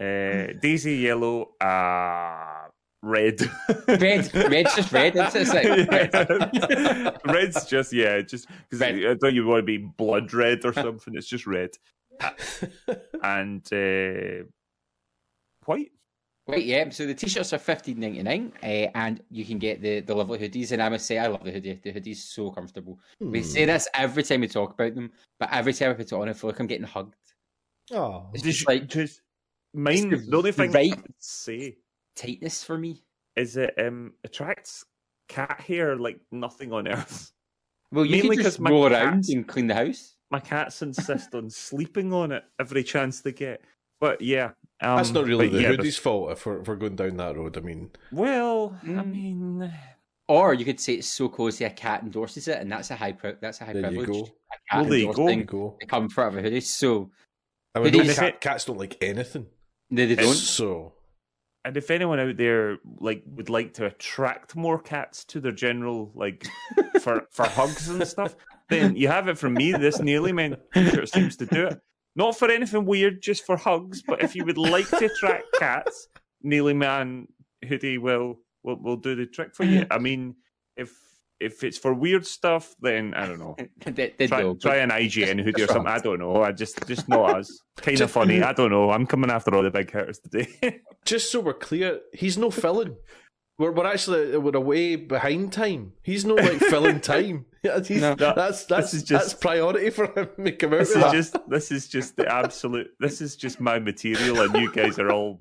Uh, 0.00 0.54
Daisy 0.62 0.94
yellow, 0.96 1.50
uh, 1.60 2.68
red. 3.02 3.38
Red, 3.86 4.34
red's 4.34 4.74
just 4.74 4.92
red. 4.92 5.14
It's, 5.14 5.34
it's 5.34 5.52
like 5.52 5.90
red. 5.90 7.18
Red's 7.26 7.66
just 7.66 7.92
yeah, 7.92 8.22
just 8.22 8.48
because 8.48 8.80
Red. 8.80 9.04
I 9.04 9.14
thought 9.16 9.34
you 9.34 9.46
want 9.46 9.60
to 9.60 9.66
be 9.66 9.76
blood 9.78 10.32
red 10.32 10.64
or 10.64 10.72
something. 10.72 11.14
It's 11.14 11.26
just 11.26 11.46
red 11.46 11.70
and 13.22 13.62
uh, 13.72 14.44
white. 15.66 15.90
Right, 16.50 16.64
yeah. 16.64 16.88
So 16.90 17.06
the 17.06 17.14
t-shirts 17.14 17.52
are 17.52 17.58
fifteen 17.58 18.00
ninety 18.00 18.22
nine, 18.22 18.52
uh, 18.62 18.88
and 18.94 19.22
you 19.30 19.44
can 19.44 19.58
get 19.58 19.80
the 19.80 20.00
the 20.00 20.14
lovely 20.14 20.38
hoodies. 20.38 20.72
And 20.72 20.82
I 20.82 20.88
must 20.88 21.06
say, 21.06 21.18
I 21.18 21.26
love 21.28 21.44
the 21.44 21.52
hoodie. 21.52 21.80
The 21.82 21.92
hoodie's 21.92 22.24
so 22.24 22.50
comfortable. 22.50 22.98
We 23.20 23.40
Hmm. 23.40 23.44
say 23.46 23.64
this 23.66 23.88
every 23.94 24.22
time 24.22 24.40
we 24.40 24.48
talk 24.48 24.72
about 24.72 24.94
them, 24.94 25.12
but 25.38 25.48
every 25.52 25.72
time 25.72 25.90
I 25.90 25.94
put 25.94 26.06
it 26.06 26.12
on, 26.12 26.28
I 26.28 26.32
feel 26.32 26.50
like 26.50 26.58
I'm 26.60 26.66
getting 26.66 26.86
hugged. 26.86 27.14
Oh. 27.92 28.30
It's 28.34 28.42
Just 28.42 28.58
just 28.58 28.68
like 28.68 28.86
just 28.88 29.22
mine. 29.74 30.12
it's 30.12 30.24
the 30.24 30.30
The 30.30 30.36
only 30.36 30.52
thing 30.52 30.72
right- 30.72 30.92
I 30.92 30.96
would 30.96 31.14
say 31.18 31.78
tightness 32.16 32.64
for 32.64 32.76
me. 32.78 33.02
is 33.36 33.56
it 33.56 33.72
um 33.78 34.12
attracts 34.24 34.84
cat 35.28 35.60
hair 35.60 35.96
like 35.96 36.18
nothing 36.32 36.72
on 36.72 36.88
earth. 36.88 37.32
Well, 37.92 38.04
you 38.04 38.12
Mainly 38.22 38.36
can 38.36 38.44
'cause 38.44 38.52
just 38.54 38.60
my 38.60 38.70
go 38.70 38.86
around 38.86 39.24
and 39.28 39.46
clean 39.48 39.66
the 39.68 39.74
house. 39.74 40.16
My 40.30 40.40
cats 40.40 40.82
insist 40.82 41.34
on 41.34 41.48
sleeping 41.50 42.12
on 42.12 42.30
it 42.32 42.44
every 42.58 42.82
chance 42.84 43.20
they 43.20 43.32
get. 43.32 43.64
But 44.00 44.20
yeah, 44.20 44.52
um, 44.82 44.96
That's 44.96 45.10
not 45.10 45.26
really 45.26 45.48
the 45.48 45.60
yeah, 45.62 45.68
hoodie's 45.68 45.96
fault 45.98 46.32
if 46.32 46.46
we're, 46.46 46.60
if 46.60 46.68
we're 46.68 46.76
going 46.76 46.96
down 46.96 47.16
that 47.18 47.36
road. 47.36 47.56
I 47.56 47.60
mean, 47.60 47.90
Well, 48.12 48.76
I 48.82 48.86
Mm. 48.86 49.10
mean, 49.12 49.72
Or 50.28 50.54
you 50.54 50.64
could 50.64 50.78
say 50.80 50.94
it's 50.94 51.08
so 51.08 51.28
cozy 51.28 51.64
a 51.64 51.70
cat 51.70 52.02
endorses 52.04 52.46
it, 52.48 52.58
and 52.60 52.70
that's 52.70 52.90
a 52.92 52.96
high 52.96 53.12
pri- 53.12 53.34
that's 53.40 53.60
a 53.60 53.64
high 53.64 53.72
There 53.72 53.90
you 53.92 54.04
privilege. 54.04 54.28
go. 54.28 54.36
A 54.52 54.56
cat 54.70 54.80
Well, 54.80 54.84
there 54.84 54.98
you 54.98 55.06
go. 55.06 55.12
there 55.12 55.24
you 55.34 55.40
endorsing 55.40 55.46
go. 55.46 55.76
the 55.80 55.86
comfort 55.86 56.22
of 56.28 56.36
a 56.36 56.42
hoodie. 56.42 56.60
So 56.60 57.10
I 57.74 57.80
mean, 57.80 57.92
Hoodies- 57.92 58.06
those 58.06 58.18
cat, 58.18 58.40
cats 58.40 58.64
don't 58.64 58.78
like 58.78 58.96
anything. 59.02 59.46
no, 59.90 60.06
they 60.06 60.14
don't. 60.14 60.34
So, 60.34 60.92
and 61.64 61.76
if 61.76 61.90
anyone 61.90 62.20
out 62.20 62.36
there 62.36 62.78
like 63.00 63.22
would 63.26 63.50
like 63.50 63.74
to 63.74 63.86
attract 63.86 64.54
more 64.56 64.78
cats 64.78 65.24
to 65.26 65.40
their 65.40 65.52
general 65.52 66.12
like 66.14 66.46
for 67.00 67.26
for 67.32 67.46
hugs 67.46 67.88
and 67.88 68.06
stuff, 68.06 68.34
then 68.68 68.94
you 68.96 69.08
have 69.08 69.26
it 69.28 69.36
from 69.36 69.54
me. 69.54 69.72
This 69.72 69.98
nearly 70.00 70.32
man 70.32 70.56
t-shirt 70.74 71.08
seems 71.08 71.36
to 71.38 71.46
do 71.46 71.66
it. 71.66 71.80
Not 72.16 72.36
for 72.38 72.50
anything 72.50 72.84
weird, 72.84 73.22
just 73.22 73.44
for 73.46 73.56
hugs. 73.56 74.02
But 74.02 74.22
if 74.22 74.34
you 74.34 74.44
would 74.44 74.58
like 74.58 74.88
to 74.88 75.04
attract 75.06 75.44
cats, 75.58 76.08
Neely 76.42 76.74
Man 76.74 77.28
hoodie 77.66 77.98
will 77.98 78.38
we'll 78.62 78.76
we'll 78.80 78.96
do 78.96 79.14
the 79.14 79.26
trick 79.26 79.54
for 79.54 79.64
you. 79.64 79.86
I 79.90 79.98
mean, 80.06 80.34
if 80.76 80.92
if 81.38 81.64
it's 81.64 81.78
for 81.78 81.94
weird 81.94 82.26
stuff, 82.26 82.74
then 82.80 83.14
I 83.14 83.26
don't 83.26 83.38
know. 83.38 83.56
the, 83.84 84.12
the 84.18 84.28
Try, 84.28 84.42
dog. 84.42 84.60
try 84.60 84.76
an 84.76 84.90
IGN 84.90 85.42
hoodie 85.42 85.62
or 85.62 85.66
That's 85.66 85.72
something. 85.72 85.92
I 85.92 85.98
don't 85.98 86.18
know. 86.18 86.42
I 86.42 86.52
just 86.52 86.86
just 86.86 87.08
not 87.08 87.36
us. 87.36 87.60
Kind 87.76 88.00
of 88.00 88.10
funny. 88.10 88.42
I 88.42 88.52
don't 88.52 88.70
know. 88.70 88.90
I'm 88.90 89.06
coming 89.06 89.30
after 89.30 89.54
all 89.54 89.62
the 89.62 89.70
big 89.70 89.90
hitters 89.90 90.18
today. 90.18 90.80
Just 91.04 91.32
so 91.32 91.40
we're 91.40 91.54
clear, 91.54 92.00
he's 92.12 92.36
no 92.36 92.50
filling. 92.50 92.96
We're, 93.60 93.72
we're 93.72 93.86
actually 93.86 94.38
we're 94.38 94.56
away 94.56 94.96
behind 94.96 95.52
time. 95.52 95.92
He's 96.02 96.24
no 96.24 96.34
like 96.34 96.58
filling 96.58 97.00
time. 97.12 97.44
He's- 97.62 97.90
No. 97.90 98.14
that's 98.14 98.64
that's 98.64 98.94
is 98.94 99.02
just- 99.02 99.10
that's 99.30 99.34
priority 99.34 99.90
for 99.90 100.06
him 100.18 100.28
to 100.46 100.52
come 100.52 100.72
out 100.72 100.78
this 100.78 100.88
is 100.88 100.94
that. 100.94 101.12
just 101.12 101.36
this 101.48 101.70
is 101.70 101.86
just 101.88 102.16
the 102.16 102.26
absolute. 102.26 102.88
This 102.98 103.20
is 103.20 103.36
just 103.36 103.60
my 103.60 103.78
material, 103.78 104.40
and 104.40 104.54
you 104.56 104.72
guys 104.72 104.98
are 104.98 105.12
all 105.12 105.38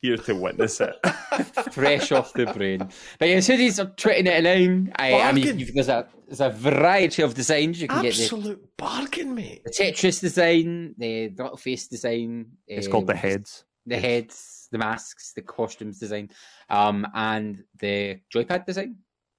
here 0.00 0.16
to 0.16 0.34
witness 0.36 0.80
it. 0.80 0.94
fresh 1.72 2.12
off 2.12 2.32
the 2.34 2.46
brain. 2.46 2.88
But 3.18 3.28
yeah, 3.30 3.38
hoodies 3.38 3.82
are 3.82 3.90
twenty 3.96 4.22
ninety 4.22 4.42
nine. 4.68 4.92
I, 4.96 5.20
I 5.22 5.32
mean, 5.32 5.58
you've, 5.58 5.74
there's 5.74 5.88
a 5.88 6.06
there's 6.28 6.40
a 6.40 6.50
variety 6.50 7.22
of 7.22 7.34
designs. 7.34 7.82
You 7.82 7.88
can 7.88 8.00
get 8.02 8.14
the, 8.14 8.22
Absolute 8.22 8.76
bargain, 8.76 9.34
mate. 9.34 9.62
the 9.64 9.70
Tetris 9.70 10.20
design, 10.20 10.94
the, 10.98 11.28
the 11.28 11.42
little 11.42 11.58
face 11.58 11.88
design. 11.88 12.46
It's 12.68 12.86
uh, 12.86 12.90
called 12.92 13.08
the 13.08 13.16
heads. 13.16 13.64
The 13.86 13.98
heads, 13.98 14.55
the 14.76 14.84
masks, 14.84 15.32
the 15.34 15.42
costumes 15.42 15.98
design, 15.98 16.30
um, 16.68 17.06
and 17.14 17.64
the 17.80 18.20
joypad 18.34 18.66
design. 18.66 18.96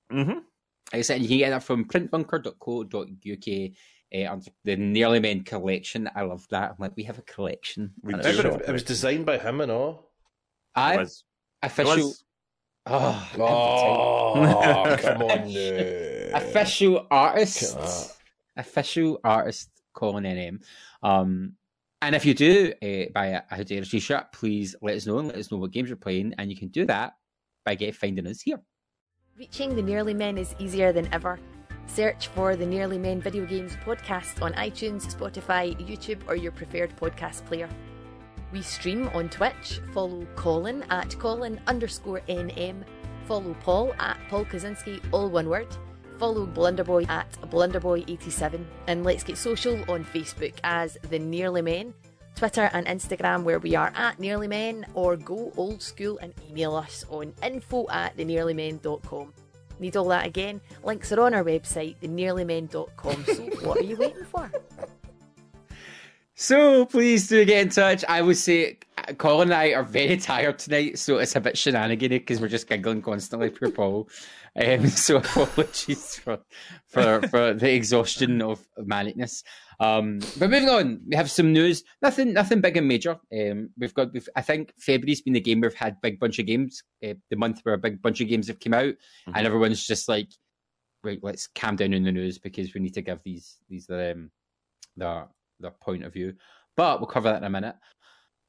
hmm 0.10 0.20
Like 0.30 0.42
I 0.94 1.02
said, 1.02 1.22
you 1.22 1.28
can 1.28 1.38
get 1.38 1.50
that 1.52 1.64
from 1.64 1.86
printbunker.co.uk 1.86 3.72
uh, 4.16 4.32
under 4.32 4.52
the 4.64 4.76
Nearly 4.76 5.20
Men 5.20 5.44
collection. 5.44 6.10
I 6.16 6.22
love 6.22 6.48
that. 6.50 6.72
I'm 6.72 6.76
like, 6.80 6.96
we 6.96 7.04
have 7.04 7.20
a 7.20 7.24
collection. 7.24 7.94
We 8.04 8.14
do. 8.14 8.20
It, 8.30 8.70
it 8.70 8.72
was 8.72 8.84
designed 8.84 9.26
by 9.26 9.38
him 9.38 9.62
and 9.62 9.72
all. 9.72 10.12
I 10.76 10.98
was, 10.98 11.24
it 11.64 11.68
official. 11.68 11.96
was 11.96 12.24
Oh, 12.90 13.32
Oh, 13.36 14.96
come 14.98 15.22
on, 15.24 15.54
no. 15.54 16.32
official 16.34 17.06
artist, 17.12 17.76
God. 17.76 18.08
official 18.56 19.20
artist 19.26 19.70
Colin 19.94 20.24
NM. 20.24 20.64
Um, 21.04 21.54
and 22.02 22.16
if 22.16 22.26
you 22.26 22.34
do 22.34 22.74
uh, 22.82 23.12
buy 23.14 23.28
a, 23.28 23.42
a 23.52 23.56
Houdini 23.56 23.86
t-shirt, 23.86 24.32
please 24.32 24.76
let 24.82 24.96
us 24.96 25.06
know 25.06 25.20
and 25.20 25.28
let 25.28 25.38
us 25.38 25.52
know 25.52 25.58
what 25.58 25.72
games 25.72 25.90
you're 25.90 25.98
playing, 25.98 26.34
and 26.38 26.52
you 26.52 26.58
can 26.58 26.70
do 26.70 26.86
that 26.86 27.14
by 27.66 27.76
get 27.76 27.96
finding 27.96 28.28
us 28.28 28.42
here. 28.42 28.60
Reaching 29.38 29.76
the 29.76 29.82
Nearly 29.82 30.14
Men 30.14 30.38
is 30.38 30.56
easier 30.60 30.92
than 30.92 31.12
ever. 31.14 31.40
Search 31.86 32.28
for 32.28 32.56
the 32.56 32.66
Nearly 32.66 32.98
Men 32.98 33.22
Video 33.22 33.46
Games 33.46 33.76
podcast 33.86 34.42
on 34.42 34.54
iTunes, 34.54 35.06
Spotify, 35.14 35.76
YouTube, 35.88 36.22
or 36.28 36.36
your 36.36 36.52
preferred 36.52 36.96
podcast 36.98 37.46
player. 37.46 37.70
We 38.52 38.62
stream 38.62 39.10
on 39.10 39.30
Twitch. 39.30 39.80
Follow 39.94 40.26
Colin 40.36 40.84
at 40.90 41.18
Colin 41.20 41.60
underscore 41.68 42.22
NM. 42.30 42.84
Follow 43.26 43.56
Paul 43.62 43.94
at 44.00 44.18
Paul 44.30 44.46
Kaczynski, 44.46 45.02
all 45.12 45.30
one 45.30 45.50
word. 45.50 45.68
Follow 46.18 46.46
Blunderboy 46.46 47.10
at 47.10 47.32
Blunderboy87. 47.50 48.64
And 48.88 49.04
let's 49.04 49.24
get 49.24 49.38
social 49.38 49.76
on 49.90 50.04
Facebook 50.06 50.54
as 50.64 50.98
The 51.10 51.20
Nearly 51.20 51.62
Men, 51.62 51.94
Twitter 52.36 52.70
and 52.74 52.86
Instagram 52.88 53.44
where 53.44 53.60
we 53.60 53.76
are 53.76 53.92
at 53.96 54.20
Nearly 54.20 54.48
Men, 54.48 54.86
or 54.94 55.16
go 55.16 55.52
old 55.58 55.82
school 55.82 56.18
and 56.20 56.34
email 56.50 56.76
us 56.76 57.06
on 57.10 57.34
info 57.44 57.88
at 57.90 58.18
thenearlymen.com. 58.18 59.34
Need 59.80 59.98
all 59.98 60.08
that 60.08 60.26
again? 60.26 60.60
Links 60.84 61.12
are 61.12 61.22
on 61.22 61.34
our 61.34 61.44
website, 61.44 61.98
thenearlymen.com. 62.02 63.26
So 63.26 63.44
what 63.68 63.80
are 63.80 63.84
you 63.84 63.96
waiting 63.96 64.26
for? 64.26 64.52
So 66.40 66.86
please 66.86 67.28
do 67.28 67.44
get 67.46 67.64
in 67.64 67.70
touch. 67.70 68.06
I 68.08 68.22
would 68.22 68.38
say 68.38 68.78
uh, 69.00 69.14
Colin 69.14 69.48
and 69.48 69.56
I 69.56 69.74
are 69.74 69.82
very 69.82 70.18
tired 70.18 70.60
tonight, 70.60 71.00
so 71.00 71.18
it's 71.18 71.36
a 71.36 71.42
bit 71.42 71.58
shenanigan 71.58 72.10
because 72.10 72.40
we're 72.40 72.48
just 72.48 72.70
giggling 72.70 73.02
constantly 73.02 73.50
for 73.50 73.72
Paul. 73.72 74.08
Um, 74.58 74.88
so 74.90 75.18
apologies 75.18 76.16
for 76.16 76.40
for 76.88 77.22
for 77.28 77.54
the 77.54 77.74
exhaustion 77.74 78.42
of 78.42 78.66
manicness. 78.80 79.44
Um, 79.80 80.20
but 80.40 80.50
moving 80.50 80.70
on, 80.70 81.02
we 81.08 81.16
have 81.16 81.30
some 81.30 81.54
news. 81.54 81.84
Nothing, 82.02 82.34
nothing 82.34 82.62
big 82.62 82.78
and 82.78 82.88
major. 82.88 83.20
Um, 83.32 83.70
we've 83.78 83.94
got. 83.94 84.12
We've, 84.14 84.28
I 84.36 84.42
think 84.42 84.74
February's 84.80 85.22
been 85.22 85.34
the 85.34 85.40
game 85.40 85.62
we've 85.62 85.74
had 85.74 86.02
big 86.02 86.20
bunch 86.20 86.40
of 86.40 86.48
games. 86.48 86.82
Uh, 87.06 87.14
the 87.30 87.36
month 87.36 87.60
where 87.64 87.76
a 87.76 87.80
big 87.80 88.02
bunch 88.02 88.20
of 88.22 88.28
games 88.28 88.48
have 88.48 88.60
come 88.60 88.74
out, 88.74 88.96
and 89.28 89.46
everyone's 89.46 89.86
just 89.86 90.10
like, 90.10 90.30
right, 91.04 91.20
let's 91.22 91.48
calm 91.48 91.76
down 91.76 91.94
in 91.94 92.04
the 92.04 92.12
news 92.12 92.40
because 92.40 92.74
we 92.74 92.82
need 92.82 92.96
to 92.96 93.02
give 93.02 93.20
these 93.24 93.58
these 93.70 93.88
um 93.90 94.32
their 94.96 95.28
their 95.60 95.72
point 95.72 96.04
of 96.04 96.14
view. 96.14 96.34
But 96.76 97.00
we'll 97.00 97.08
cover 97.08 97.30
that 97.30 97.38
in 97.38 97.44
a 97.44 97.50
minute. 97.50 97.76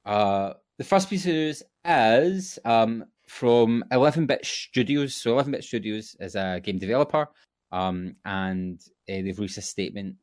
Uh, 0.05 0.55
the 0.79 0.85
first 0.85 1.11
piece 1.11 1.27
of 1.27 1.33
news 1.33 1.63
is 1.85 2.59
um, 2.65 3.05
from 3.29 3.85
11 3.93 4.27
Bit 4.27 4.45
Studios. 4.45 5.15
So 5.15 5.33
11 5.33 5.53
Bit 5.53 5.65
Studios 5.65 6.17
is 6.19 6.35
a 6.35 6.61
game 6.63 6.79
developer, 6.79 7.29
um, 7.71 8.17
and 8.25 8.81
uh, 8.81 9.21
they've 9.23 9.39
released 9.39 9.59
a 9.59 9.63
statement 9.63 10.17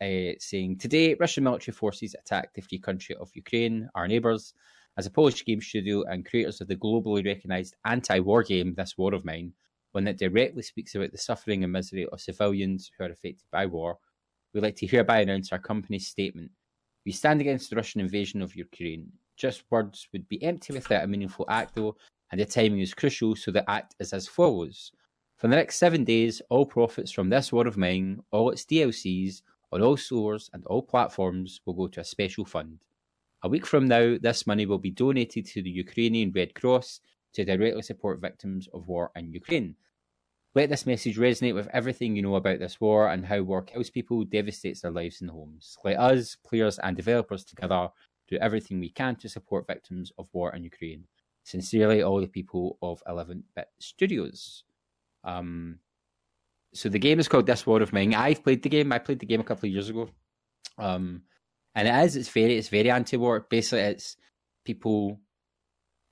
uh, 0.00 0.36
saying 0.38 0.78
today 0.78 1.14
Russian 1.14 1.44
military 1.44 1.74
forces 1.74 2.14
attacked 2.14 2.54
the 2.54 2.62
free 2.62 2.78
country 2.78 3.16
of 3.16 3.30
Ukraine, 3.34 3.88
our 3.94 4.06
neighbours. 4.06 4.54
As 4.98 5.06
a 5.06 5.10
Polish 5.10 5.44
game 5.44 5.60
studio 5.60 6.02
and 6.02 6.26
creators 6.26 6.60
of 6.60 6.68
the 6.68 6.76
globally 6.76 7.24
recognised 7.24 7.76
anti-war 7.86 8.42
game 8.42 8.74
This 8.76 8.98
War 8.98 9.14
of 9.14 9.24
Mine, 9.24 9.52
one 9.92 10.04
that 10.04 10.18
directly 10.18 10.62
speaks 10.62 10.94
about 10.94 11.12
the 11.12 11.18
suffering 11.18 11.64
and 11.64 11.72
misery 11.72 12.06
of 12.12 12.20
civilians 12.20 12.90
who 12.98 13.04
are 13.04 13.10
affected 13.10 13.46
by 13.50 13.66
war, 13.66 13.98
we'd 14.52 14.62
like 14.62 14.76
to 14.76 14.86
hereby 14.86 15.20
announce 15.20 15.52
our 15.52 15.58
company's 15.58 16.08
statement. 16.08 16.50
We 17.06 17.12
stand 17.12 17.40
against 17.40 17.70
the 17.70 17.76
Russian 17.76 18.00
invasion 18.00 18.42
of 18.42 18.56
Ukraine. 18.56 19.10
Just 19.36 19.62
words 19.70 20.06
would 20.12 20.28
be 20.28 20.42
empty 20.42 20.74
without 20.74 21.04
a 21.04 21.06
meaningful 21.06 21.46
act, 21.48 21.76
though, 21.76 21.96
and 22.30 22.40
the 22.40 22.44
timing 22.44 22.80
is 22.80 22.94
crucial, 22.94 23.34
so 23.34 23.50
the 23.50 23.68
act 23.68 23.94
is 23.98 24.12
as 24.12 24.28
follows. 24.28 24.92
For 25.36 25.48
the 25.48 25.56
next 25.56 25.76
seven 25.76 26.04
days, 26.04 26.42
all 26.50 26.66
profits 26.66 27.10
from 27.10 27.30
this 27.30 27.52
war 27.52 27.66
of 27.66 27.76
mine, 27.76 28.20
all 28.30 28.50
its 28.50 28.64
DLCs, 28.64 29.42
on 29.72 29.82
all 29.82 29.96
stores 29.96 30.50
and 30.52 30.64
all 30.66 30.82
platforms 30.82 31.60
will 31.64 31.74
go 31.74 31.88
to 31.88 32.00
a 32.00 32.04
special 32.04 32.44
fund. 32.44 32.80
A 33.42 33.48
week 33.48 33.64
from 33.64 33.86
now, 33.86 34.18
this 34.20 34.46
money 34.46 34.66
will 34.66 34.78
be 34.78 34.90
donated 34.90 35.46
to 35.46 35.62
the 35.62 35.70
Ukrainian 35.70 36.32
Red 36.32 36.54
Cross 36.54 37.00
to 37.32 37.44
directly 37.44 37.82
support 37.82 38.20
victims 38.20 38.68
of 38.74 38.88
war 38.88 39.10
in 39.16 39.32
Ukraine. 39.32 39.76
Let 40.54 40.68
this 40.68 40.84
message 40.84 41.16
resonate 41.16 41.54
with 41.54 41.68
everything 41.72 42.16
you 42.16 42.22
know 42.22 42.34
about 42.34 42.58
this 42.58 42.80
war 42.80 43.08
and 43.08 43.24
how 43.24 43.40
war 43.42 43.62
kills 43.62 43.88
people, 43.88 44.24
devastates 44.24 44.80
their 44.80 44.90
lives 44.90 45.20
and 45.20 45.30
homes. 45.30 45.78
Let 45.84 45.98
us, 45.98 46.36
players 46.44 46.78
and 46.80 46.96
developers 46.96 47.44
together, 47.44 47.90
do 48.28 48.36
everything 48.38 48.80
we 48.80 48.90
can 48.90 49.16
to 49.16 49.28
support 49.28 49.68
victims 49.68 50.12
of 50.18 50.28
war 50.32 50.54
in 50.54 50.64
Ukraine. 50.64 51.04
Sincerely, 51.44 52.02
all 52.02 52.20
the 52.20 52.26
people 52.26 52.78
of 52.82 53.02
11 53.08 53.44
Bit 53.56 53.68
Studios. 53.78 54.64
Um, 55.24 55.78
so 56.72 56.88
the 56.88 56.98
game 56.98 57.18
is 57.18 57.28
called 57.28 57.46
This 57.46 57.66
War 57.66 57.82
of 57.82 57.92
Mine. 57.92 58.14
I've 58.14 58.44
played 58.44 58.62
the 58.62 58.68
game. 58.68 58.92
I 58.92 58.98
played 58.98 59.18
the 59.18 59.26
game 59.26 59.40
a 59.40 59.44
couple 59.44 59.66
of 59.66 59.72
years 59.72 59.88
ago. 59.88 60.08
Um, 60.78 61.22
and 61.74 61.88
it 61.88 62.04
is. 62.04 62.16
It's 62.16 62.28
very. 62.28 62.56
It's 62.56 62.68
very 62.68 62.90
anti-war. 62.90 63.46
Basically, 63.48 63.80
it's 63.80 64.16
people 64.64 65.20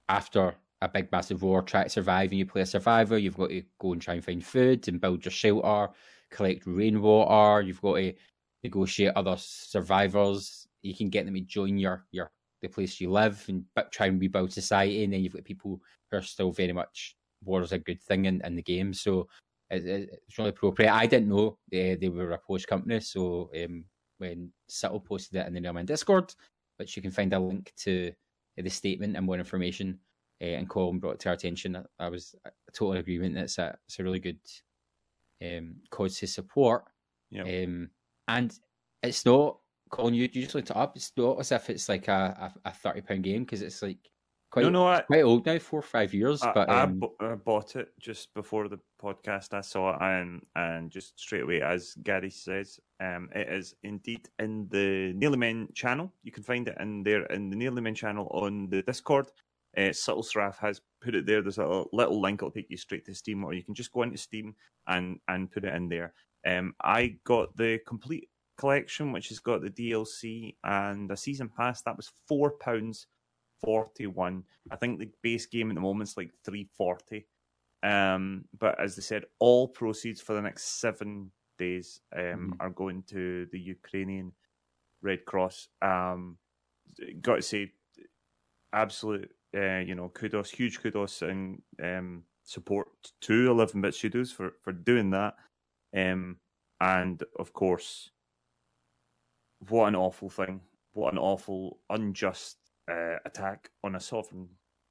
after 0.08 0.54
a 0.80 0.88
big 0.88 1.10
massive 1.10 1.42
war 1.42 1.62
try 1.62 1.84
to 1.84 1.90
survive, 1.90 2.30
and 2.30 2.38
you 2.38 2.46
play 2.46 2.62
a 2.62 2.66
survivor. 2.66 3.18
You've 3.18 3.36
got 3.36 3.50
to 3.50 3.62
go 3.80 3.92
and 3.92 4.02
try 4.02 4.14
and 4.14 4.24
find 4.24 4.44
food 4.44 4.88
and 4.88 5.00
build 5.00 5.24
your 5.24 5.32
shelter, 5.32 5.92
collect 6.30 6.66
rainwater. 6.66 7.62
You've 7.62 7.82
got 7.82 7.96
to 7.96 8.14
negotiate 8.62 9.12
other 9.16 9.36
survivors. 9.38 10.66
You 10.82 10.94
can 10.94 11.08
get 11.08 11.24
them 11.24 11.34
to 11.34 11.40
join 11.40 11.78
your 11.78 12.04
your 12.10 12.30
the 12.62 12.68
place 12.68 13.00
you 13.00 13.10
live 13.10 13.44
and 13.48 13.64
try 13.92 14.06
and 14.06 14.20
rebuild 14.20 14.52
society. 14.52 15.04
And 15.04 15.12
then 15.12 15.20
you've 15.20 15.34
got 15.34 15.44
people 15.44 15.80
who 16.10 16.16
are 16.16 16.22
still 16.22 16.52
very 16.52 16.72
much 16.72 17.16
war 17.44 17.62
is 17.62 17.72
a 17.72 17.78
good 17.78 18.00
thing 18.02 18.24
in, 18.24 18.40
in 18.44 18.56
the 18.56 18.62
game. 18.62 18.92
So 18.92 19.28
it, 19.70 19.84
it, 19.86 20.10
it's 20.26 20.38
really 20.38 20.50
appropriate. 20.50 20.92
I 20.92 21.06
didn't 21.06 21.28
know 21.28 21.58
they, 21.70 21.94
they 21.94 22.08
were 22.08 22.32
a 22.32 22.38
Polish 22.38 22.66
company, 22.66 23.00
so 23.00 23.50
um, 23.62 23.84
when 24.18 24.50
Sittle 24.68 25.00
posted 25.00 25.40
it 25.40 25.46
in 25.46 25.54
the 25.54 25.60
Nearly 25.60 25.76
Men 25.76 25.86
Discord, 25.86 26.34
which 26.78 26.96
you 26.96 27.02
can 27.02 27.10
find 27.10 27.32
a 27.32 27.38
link 27.38 27.72
to 27.78 28.10
the 28.56 28.70
statement 28.70 29.16
and 29.16 29.24
more 29.24 29.38
information, 29.38 30.00
uh, 30.42 30.46
and 30.46 30.68
Colin 30.68 30.98
brought 30.98 31.14
it 31.14 31.20
to 31.20 31.28
our 31.28 31.34
attention, 31.34 31.76
I, 31.76 31.82
I 32.00 32.08
was 32.08 32.34
a 32.44 32.50
total 32.72 32.94
agreement 32.94 33.34
That's 33.34 33.58
a, 33.58 33.76
it's 33.86 34.00
a 34.00 34.02
really 34.02 34.20
good 34.20 34.40
um, 35.44 35.76
cause 35.90 36.18
to 36.18 36.26
support. 36.26 36.84
Yeah. 37.30 37.42
Um, 37.42 37.90
and 38.26 38.52
it's 39.02 39.24
not, 39.24 39.58
Colin, 39.90 40.14
you, 40.14 40.22
you 40.32 40.42
just 40.42 40.54
looked 40.54 40.70
it 40.70 40.76
up, 40.76 40.96
it's 40.96 41.12
not 41.16 41.40
as 41.40 41.52
if 41.52 41.70
it's 41.70 41.88
like 41.88 42.08
a, 42.08 42.52
a, 42.64 42.68
a 42.68 42.72
£30 42.72 43.22
game 43.22 43.44
because 43.44 43.62
it's 43.62 43.82
like 43.82 43.98
quite, 44.50 44.62
no, 44.62 44.70
no, 44.70 44.86
I, 44.86 45.00
quite 45.02 45.22
old 45.22 45.46
now, 45.46 45.58
four 45.58 45.80
or 45.80 45.82
five 45.82 46.14
years. 46.14 46.42
I, 46.42 46.52
but 46.52 46.68
I, 46.68 46.82
um, 46.82 46.98
bu- 46.98 47.14
I 47.20 47.34
bought 47.34 47.76
it 47.76 47.92
just 48.00 48.32
before 48.34 48.68
the 48.68 48.78
podcast. 49.02 49.54
I 49.54 49.60
saw 49.60 49.94
it 49.94 50.02
and 50.02 50.42
and 50.56 50.90
just 50.90 51.18
straight 51.18 51.42
away, 51.42 51.62
as 51.62 51.94
Gary 52.02 52.30
says, 52.30 52.78
um, 53.00 53.28
it 53.34 53.48
is 53.48 53.74
indeed 53.82 54.28
in 54.38 54.68
the 54.70 55.12
Nearly 55.14 55.38
Men 55.38 55.68
channel. 55.74 56.12
You 56.22 56.32
can 56.32 56.42
find 56.42 56.68
it 56.68 56.76
in 56.80 57.02
there 57.02 57.24
in 57.26 57.50
the 57.50 57.56
Nearly 57.56 57.82
Men 57.82 57.94
channel 57.94 58.28
on 58.32 58.68
the 58.68 58.82
Discord. 58.82 59.26
Uh, 59.76 59.92
Subtle 59.92 60.22
Sraff 60.22 60.58
has 60.58 60.80
put 61.00 61.14
it 61.14 61.26
there. 61.26 61.42
There's 61.42 61.58
a 61.58 61.84
little 61.92 62.20
link. 62.20 62.40
It'll 62.40 62.50
take 62.50 62.70
you 62.70 62.76
straight 62.76 63.04
to 63.06 63.14
Steam, 63.14 63.44
or 63.44 63.52
you 63.52 63.62
can 63.62 63.74
just 63.74 63.92
go 63.92 64.02
into 64.02 64.18
Steam 64.18 64.54
and 64.86 65.18
and 65.28 65.50
put 65.50 65.64
it 65.64 65.74
in 65.74 65.88
there. 65.88 66.14
Um, 66.46 66.74
I 66.82 67.16
got 67.24 67.56
the 67.56 67.78
complete 67.86 68.28
collection, 68.58 69.12
which 69.12 69.28
has 69.28 69.38
got 69.38 69.62
the 69.62 69.70
DLC 69.70 70.56
and 70.64 71.10
a 71.10 71.16
season 71.16 71.48
pass. 71.48 71.82
That 71.82 71.96
was 71.96 72.12
four 72.26 72.52
pounds 72.52 73.06
41. 73.64 74.44
I 74.70 74.76
think 74.76 74.98
the 74.98 75.10
base 75.22 75.46
game 75.46 75.70
at 75.70 75.74
the 75.74 75.80
moment 75.80 76.10
is 76.10 76.16
like 76.16 76.32
340. 76.44 77.26
Um, 77.82 78.44
but 78.58 78.78
as 78.80 78.96
they 78.96 79.02
said, 79.02 79.24
all 79.38 79.68
proceeds 79.68 80.20
for 80.20 80.34
the 80.34 80.42
next 80.42 80.80
seven 80.80 81.30
days 81.58 82.00
um, 82.16 82.22
Mhm. 82.22 82.56
are 82.60 82.70
going 82.70 83.02
to 83.04 83.46
the 83.46 83.58
Ukrainian 83.60 84.32
Red 85.02 85.24
Cross. 85.24 85.68
Um, 85.82 86.38
got 87.20 87.36
to 87.36 87.42
say, 87.42 87.72
absolute, 88.72 89.30
uh, 89.56 89.78
you 89.78 89.94
know, 89.94 90.08
kudos, 90.10 90.50
huge 90.50 90.80
kudos 90.80 91.22
and 91.22 91.62
um, 91.82 92.24
support 92.44 92.88
to 93.22 93.50
11 93.50 93.80
Bit 93.80 93.94
Studios 93.94 94.32
for, 94.32 94.52
for 94.62 94.72
doing 94.72 95.10
that. 95.10 95.34
Um, 95.96 96.38
and 96.80 97.22
of 97.38 97.52
course, 97.52 98.10
what 99.68 99.88
an 99.88 99.96
awful 99.96 100.30
thing. 100.30 100.60
What 100.92 101.12
an 101.12 101.18
awful, 101.18 101.78
unjust 101.90 102.56
uh, 102.90 103.16
attack 103.24 103.70
on 103.84 103.94
a 103.94 104.00
sovereign 104.00 104.48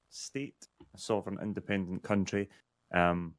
state, 0.09 0.67
a 0.95 0.99
sovereign, 0.99 1.37
independent 1.41 2.03
country. 2.03 2.49
Um, 2.93 3.33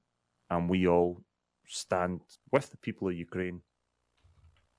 and 0.51 0.69
we 0.69 0.87
all 0.87 1.23
stand 1.67 2.23
with 2.53 2.71
the 2.71 2.77
people 2.79 3.09
of 3.09 3.15
Ukraine. 3.15 3.63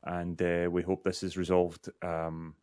And 0.03 0.41
uh, 0.41 0.69
we 0.71 0.81
hope 0.81 1.03
this 1.03 1.23
is 1.23 1.37
resolved 1.37 1.89
um, 2.01 2.55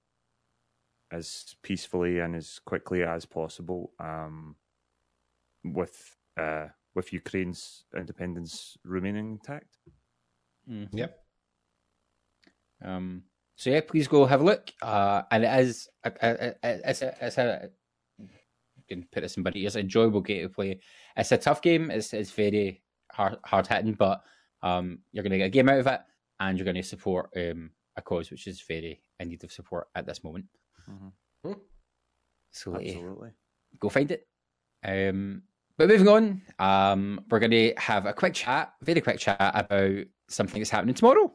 as 1.13 1.55
peacefully 1.63 2.21
and 2.21 2.35
as 2.35 2.59
quickly 2.65 3.03
as 3.03 3.25
possible 3.27 3.93
um, 4.01 4.57
with 5.65 6.17
uh, 6.37 6.69
with 6.95 7.13
Ukraine's 7.13 7.85
independence 7.95 8.77
remaining 8.85 9.33
intact. 9.33 9.77
Mhm. 10.69 10.89
Yep. 10.93 11.25
Um, 12.83 13.23
so 13.57 13.71
yeah, 13.71 13.81
please 13.81 14.07
go 14.07 14.27
have 14.27 14.43
a 14.43 14.45
look. 14.45 14.71
Uh, 14.83 15.23
and 15.31 15.45
it 15.45 15.61
is 15.61 15.89
a, 16.05 16.13
a, 16.21 16.55
a, 16.63 16.91
it's 16.91 17.03
a, 17.03 17.17
it's 17.21 17.39
a 17.39 17.71
you 18.19 18.29
can 18.89 19.09
put 19.11 19.23
this 19.23 19.37
in 19.37 19.43
bunny 19.43 19.63
ears, 19.63 19.77
enjoyable 19.77 20.21
game 20.21 20.43
to 20.43 20.55
play. 20.55 20.79
It's 21.17 21.33
a 21.33 21.39
tough 21.39 21.63
game. 21.63 21.91
It's 21.91 22.13
it's 22.13 22.31
very 22.31 22.83
hard 23.13 23.39
hard 23.45 23.67
hitting, 23.67 23.95
but 23.95 24.23
um, 24.63 24.99
you're 25.11 25.23
going 25.23 25.33
to 25.33 25.39
get 25.39 25.47
a 25.47 25.51
game 25.51 25.71
out 25.71 25.81
of 25.81 25.87
it, 25.87 26.01
and 26.39 26.59
you're 26.59 26.67
going 26.67 26.77
to 26.77 26.83
support 26.83 27.31
um, 27.37 27.71
a 27.97 28.03
cause 28.03 28.31
which 28.31 28.47
is 28.47 28.61
very 28.61 29.03
in 29.19 29.29
need 29.31 29.43
of 29.43 29.51
support 29.51 29.89
at 29.95 30.07
this 30.07 30.23
moment. 30.23 30.45
Mhm. 30.89 31.13
Hmm. 31.45 31.53
So 32.51 32.75
uh, 32.75 32.79
Absolutely. 32.79 33.31
go 33.81 33.89
find 33.89 34.11
it. 34.11 34.29
Um, 34.85 35.43
but 35.79 35.89
moving 35.89 36.09
on, 36.09 36.43
um, 36.59 37.25
we're 37.31 37.39
going 37.39 37.51
to 37.51 37.75
have 37.77 38.07
a 38.07 38.13
quick 38.13 38.35
chat, 38.35 38.73
very 38.83 39.01
quick 39.01 39.19
chat 39.19 39.37
about 39.55 40.05
something 40.29 40.61
that's 40.61 40.71
happening 40.71 40.95
tomorrow. 40.95 41.33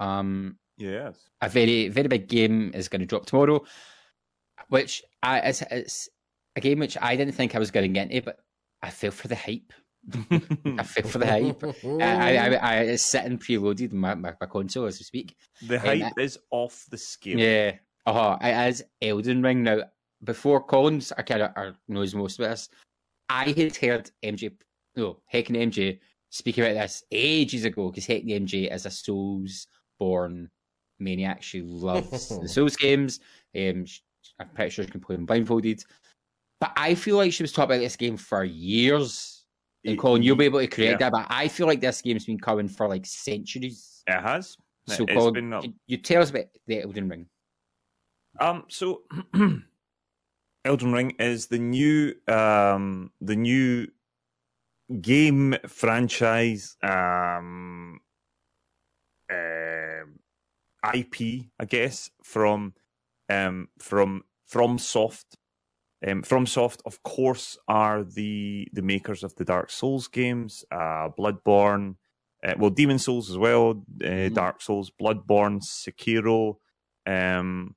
Um, 0.00 0.56
Yes. 0.82 1.16
a 1.40 1.48
very 1.48 1.88
very 1.88 2.08
big 2.08 2.28
game 2.28 2.72
is 2.74 2.88
going 2.88 3.00
to 3.00 3.06
drop 3.06 3.26
tomorrow, 3.26 3.64
which 4.68 5.02
I 5.22 5.38
it's, 5.40 5.62
it's 5.70 6.08
a 6.56 6.60
game 6.60 6.80
which 6.80 6.96
I 7.00 7.16
didn't 7.16 7.34
think 7.34 7.54
I 7.54 7.58
was 7.58 7.70
going 7.70 7.84
to 7.84 7.92
get 7.92 8.10
into, 8.10 8.24
but 8.24 8.38
I 8.82 8.90
fell 8.90 9.10
for 9.10 9.28
the 9.28 9.36
hype. 9.36 9.72
I 10.78 10.82
fell 10.82 11.08
for 11.08 11.18
the 11.18 11.26
hype. 11.26 11.62
I, 12.02 12.36
I, 12.36 12.54
I, 12.54 12.76
it's 12.80 13.04
sitting 13.04 13.38
preloaded 13.38 13.92
in 13.92 13.98
my, 13.98 14.14
my, 14.14 14.34
my 14.40 14.46
console 14.46 14.86
as 14.86 14.98
we 14.98 15.04
speak. 15.04 15.36
the 15.66 15.78
hype 15.78 16.18
is 16.18 16.38
off 16.50 16.84
the 16.90 16.98
scale. 16.98 17.38
Yeah, 17.38 17.76
uh-huh. 18.06 18.38
it 18.42 18.68
is 18.68 18.84
Elden 19.00 19.42
Ring 19.42 19.62
now. 19.62 19.82
Before 20.24 20.62
Collins, 20.62 21.12
I 21.16 21.22
kind 21.22 21.42
of 21.42 21.76
knows 21.88 22.14
most 22.14 22.38
of 22.38 22.48
this. 22.48 22.68
I 23.28 23.50
had 23.50 23.76
heard 23.76 24.10
MJ, 24.22 24.52
no, 24.96 25.18
Heckin 25.32 25.56
MJ 25.56 25.98
speak 26.30 26.58
about 26.58 26.74
this 26.74 27.02
ages 27.10 27.64
ago 27.64 27.90
because 27.90 28.06
Heckin 28.06 28.42
MJ 28.42 28.72
is 28.72 28.86
a 28.86 28.88
Soulsborne 28.88 30.48
maniac. 31.02 31.42
She 31.42 31.62
loves 31.62 32.28
the 32.40 32.48
Souls 32.48 32.76
games. 32.76 33.20
Um, 33.56 33.84
sh- 33.84 34.00
I'm 34.38 34.48
pretty 34.50 34.70
sure 34.70 34.84
she 34.84 34.90
can 34.90 35.00
play 35.00 35.16
them 35.16 35.26
blindfolded. 35.26 35.84
But 36.60 36.72
I 36.76 36.94
feel 36.94 37.16
like 37.16 37.32
she 37.32 37.42
was 37.42 37.52
talking 37.52 37.74
about 37.74 37.82
this 37.82 37.96
game 37.96 38.16
for 38.16 38.44
years. 38.44 39.44
And 39.84 39.94
It- 39.94 39.98
Colin, 39.98 40.22
you'll 40.22 40.36
be 40.36 40.44
able 40.44 40.60
to 40.60 40.66
create 40.68 40.92
yeah. 40.92 40.96
that, 40.98 41.12
but 41.12 41.26
I 41.28 41.48
feel 41.48 41.66
like 41.66 41.80
this 41.80 42.00
game's 42.00 42.24
been 42.24 42.38
coming 42.38 42.68
for 42.68 42.88
like 42.88 43.04
centuries. 43.04 44.02
It 44.06 44.20
has. 44.20 44.56
So, 44.88 45.04
it's 45.04 45.12
Colin, 45.12 45.34
been, 45.34 45.52
uh, 45.52 45.62
you, 45.62 45.72
you 45.86 45.96
tell 45.96 46.22
us 46.22 46.30
about 46.30 46.46
the 46.66 46.82
Elden 46.82 47.08
Ring. 47.08 47.26
Um, 48.40 48.64
so 48.68 49.02
Elden 50.64 50.92
Ring 50.92 51.10
is 51.18 51.46
the 51.46 51.58
new 51.58 52.14
um 52.28 53.10
the 53.20 53.36
new 53.36 53.88
game 55.00 55.56
franchise 55.66 56.76
um 56.82 58.00
um 59.30 59.71
IP, 60.94 61.46
I 61.60 61.64
guess, 61.66 62.10
from 62.22 62.74
um 63.30 63.68
from 63.78 64.24
FromSoft. 64.52 65.24
Um, 66.06 66.22
FromSoft, 66.22 66.80
of 66.86 67.02
course, 67.04 67.58
are 67.68 68.04
the 68.04 68.68
the 68.72 68.82
makers 68.82 69.22
of 69.24 69.34
the 69.36 69.44
Dark 69.44 69.70
Souls 69.70 70.08
games, 70.08 70.64
uh, 70.72 71.10
Bloodborne, 71.18 71.96
uh, 72.44 72.54
well, 72.58 72.70
Demon 72.70 72.98
Souls 72.98 73.30
as 73.30 73.38
well, 73.38 73.70
uh, 74.04 74.30
Mhm. 74.30 74.34
Dark 74.34 74.62
Souls, 74.62 74.90
Bloodborne, 75.00 75.62
Sekiro, 75.62 76.56
um, 77.06 77.76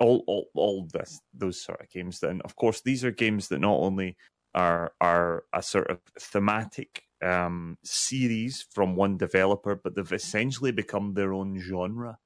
all 0.00 0.24
all 0.26 0.48
all 0.54 0.88
this 0.92 1.22
those 1.32 1.62
sort 1.62 1.80
of 1.82 1.90
games. 1.90 2.22
And 2.22 2.42
of 2.42 2.56
course, 2.56 2.82
these 2.82 3.04
are 3.04 3.12
games 3.12 3.48
that 3.48 3.60
not 3.60 3.78
only 3.80 4.16
are 4.54 4.94
are 5.00 5.44
a 5.52 5.62
sort 5.62 5.90
of 5.90 6.00
thematic 6.20 7.03
um, 7.22 7.78
series 7.82 8.66
from 8.70 8.96
one 8.96 9.16
developer, 9.16 9.74
but 9.74 9.94
they've 9.94 10.12
essentially 10.12 10.72
become 10.72 11.14
their 11.14 11.32
own 11.32 11.58
genre. 11.58 12.18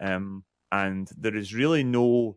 Um, 0.00 0.44
and 0.70 1.08
there 1.16 1.36
is 1.36 1.54
really 1.54 1.82
no 1.82 2.36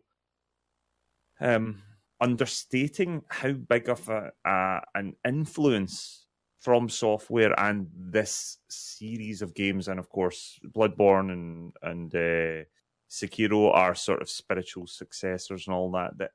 um, 1.40 1.82
understating 2.20 3.22
how 3.28 3.52
big 3.52 3.88
of 3.88 4.08
a, 4.08 4.32
a 4.44 4.80
an 4.94 5.14
influence 5.26 6.26
FromSoftware 6.64 7.54
and 7.58 7.88
this 7.94 8.58
series 8.68 9.42
of 9.42 9.54
games, 9.54 9.88
and 9.88 9.98
of 9.98 10.08
course, 10.08 10.60
Bloodborne 10.64 11.32
and 11.32 11.72
and 11.82 12.14
uh, 12.14 12.64
Sekiro 13.10 13.74
are 13.74 13.94
sort 13.94 14.22
of 14.22 14.30
spiritual 14.30 14.86
successors 14.86 15.66
and 15.66 15.74
all 15.74 15.90
that. 15.92 16.16
That 16.18 16.30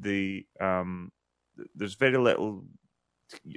the 0.00 0.46
um, 0.60 1.12
there's 1.74 1.94
very 1.94 2.18
little 2.18 2.64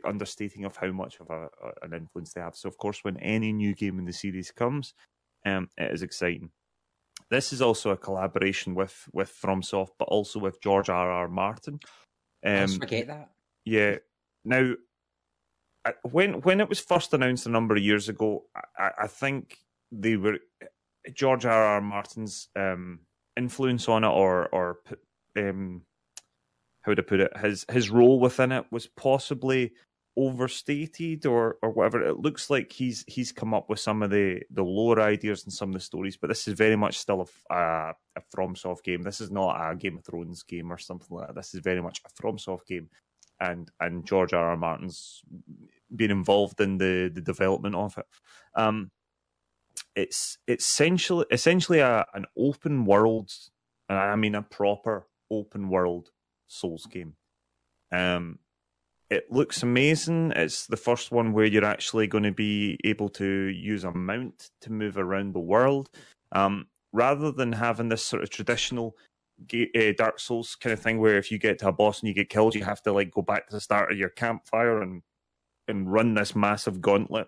understating 0.06 0.66
of 0.66 0.76
how 0.78 0.92
much 0.92 1.20
of 1.20 1.30
a, 1.30 1.44
a- 1.64 1.86
an 1.86 1.94
influence 1.94 2.34
they 2.34 2.42
have. 2.42 2.56
So, 2.56 2.68
of 2.70 2.78
course, 2.78 3.04
when 3.04 3.18
any 3.18 3.52
new 3.54 3.74
game 3.76 4.00
in 4.00 4.06
the 4.06 4.14
series 4.14 4.52
comes, 4.52 4.94
um, 5.46 5.70
it 5.78 5.92
is 5.92 6.02
exciting. 6.04 6.52
This 7.30 7.52
is 7.52 7.62
also 7.62 7.90
a 7.92 7.98
collaboration 7.98 8.76
with 8.76 9.08
with 9.14 9.32
FromSoft, 9.34 9.92
but 10.00 10.08
also 10.08 10.40
with 10.40 10.62
George 10.62 10.90
R. 10.90 11.12
R. 11.12 11.28
Martin. 11.28 11.80
Um, 12.46 12.68
forget 12.80 13.08
that. 13.08 13.32
yeah. 13.66 13.98
Now, 14.46 14.74
I- 15.86 15.94
when 16.04 16.42
when 16.42 16.62
it 16.62 16.70
was 16.70 16.80
first 16.80 17.14
announced 17.14 17.46
a 17.46 17.50
number 17.50 17.76
of 17.76 17.82
years 17.84 18.08
ago, 18.10 18.46
I, 18.78 18.92
I 19.00 19.08
think 19.08 19.58
they 19.92 20.16
were 20.18 20.40
George 21.14 21.46
R. 21.46 21.64
R. 21.64 21.82
Martin's 21.82 22.50
um, 22.56 23.00
influence 23.36 23.88
on 23.90 24.04
it, 24.04 24.10
or 24.10 24.48
or 24.50 24.80
um, 25.38 25.82
how 26.88 26.95
to 26.95 27.04
put 27.04 27.19
it, 27.19 27.38
his 27.38 27.65
his 27.71 27.89
role 27.89 28.19
within 28.19 28.52
it 28.52 28.65
was 28.71 28.88
possibly 28.88 29.73
overstated, 30.17 31.28
or 31.28 31.58
or 31.62 31.71
whatever. 31.71 32.02
It 32.04 32.19
looks 32.19 32.50
like 32.50 32.71
he's 32.71 33.06
he's 33.08 33.32
come 33.32 33.54
up 33.54 33.69
with 33.69 33.80
some 33.80 34.02
of 34.02 34.10
the 34.10 34.41
the 34.50 34.63
lore 34.63 35.00
ideas 35.00 35.43
and 35.43 35.54
some 35.54 35.69
of 35.69 35.73
the 35.73 35.80
stories, 35.80 36.17
but 36.17 36.28
this 36.28 36.47
is 36.47 36.56
very 36.56 36.76
much 36.76 36.97
still 36.97 37.28
a 37.52 37.54
a, 37.54 37.93
a 38.17 38.21
FromSoft 38.36 38.84
game. 38.84 39.04
This 39.04 39.21
is 39.21 39.30
not 39.32 39.71
a 39.71 39.76
Game 39.76 39.97
of 39.97 40.06
Thrones 40.06 40.43
game 40.43 40.71
or 40.71 40.80
something 40.80 41.15
like 41.15 41.28
that. 41.28 41.36
This 41.36 41.54
is 41.54 41.60
very 41.60 41.82
much 41.82 42.02
a 42.06 42.21
FromSoft 42.21 42.65
game 42.65 42.89
and 43.39 43.69
and 43.80 44.06
George 44.06 44.34
R. 44.34 44.50
R. 44.50 44.58
Martin's 44.58 45.21
been 45.95 46.12
involved 46.12 46.60
in 46.60 46.78
the, 46.78 47.12
the 47.13 47.21
development 47.21 47.76
of 47.76 47.97
it. 47.97 48.06
Um, 48.56 48.91
it's 49.95 50.38
it's 50.47 50.65
essentially 50.65 51.26
essentially 51.32 51.80
a, 51.80 52.06
an 52.13 52.26
open 52.38 52.86
world, 52.86 53.32
and 53.89 53.97
I 53.97 54.15
mean 54.15 54.36
a 54.36 54.41
proper 54.41 55.08
open 55.30 55.69
world 55.69 56.10
Souls 56.48 56.86
game. 56.86 57.16
Um, 57.92 58.40
it 59.10 59.32
looks 59.32 59.64
amazing. 59.64 60.34
It's 60.36 60.68
the 60.68 60.78
first 60.78 61.12
one 61.12 61.32
where 61.32 61.46
you're 61.46 61.64
actually 61.64 62.08
going 62.08 62.26
to 62.26 62.32
be 62.32 62.78
able 62.84 63.10
to 63.10 63.26
use 63.26 63.84
a 63.84 63.92
mount 63.92 64.50
to 64.62 64.72
move 64.72 64.98
around 64.98 65.34
the 65.34 65.40
world, 65.40 65.90
um, 66.34 66.68
rather 66.92 67.32
than 67.32 67.54
having 67.54 67.90
this 67.90 68.04
sort 68.04 68.24
of 68.24 68.30
traditional 68.30 68.96
uh, 69.54 69.94
Dark 69.98 70.20
Souls 70.20 70.56
kind 70.56 70.74
of 70.74 70.80
thing 70.80 71.00
where 71.00 71.18
if 71.18 71.32
you 71.32 71.38
get 71.38 71.60
to 71.60 71.70
a 71.70 71.72
boss 71.72 72.02
and 72.02 72.08
you 72.08 72.14
get 72.14 72.30
killed, 72.30 72.56
you 72.56 72.64
have 72.64 72.82
to 72.82 72.92
like 72.92 73.12
go 73.12 73.22
back 73.22 73.48
to 73.48 73.56
the 73.56 73.62
start 73.62 73.92
of 73.92 73.98
your 73.98 74.10
campfire 74.10 74.82
and 74.82 75.04
and 75.70 75.92
run 75.92 76.14
this 76.14 76.36
massive 76.36 76.82
gauntlet, 76.82 77.28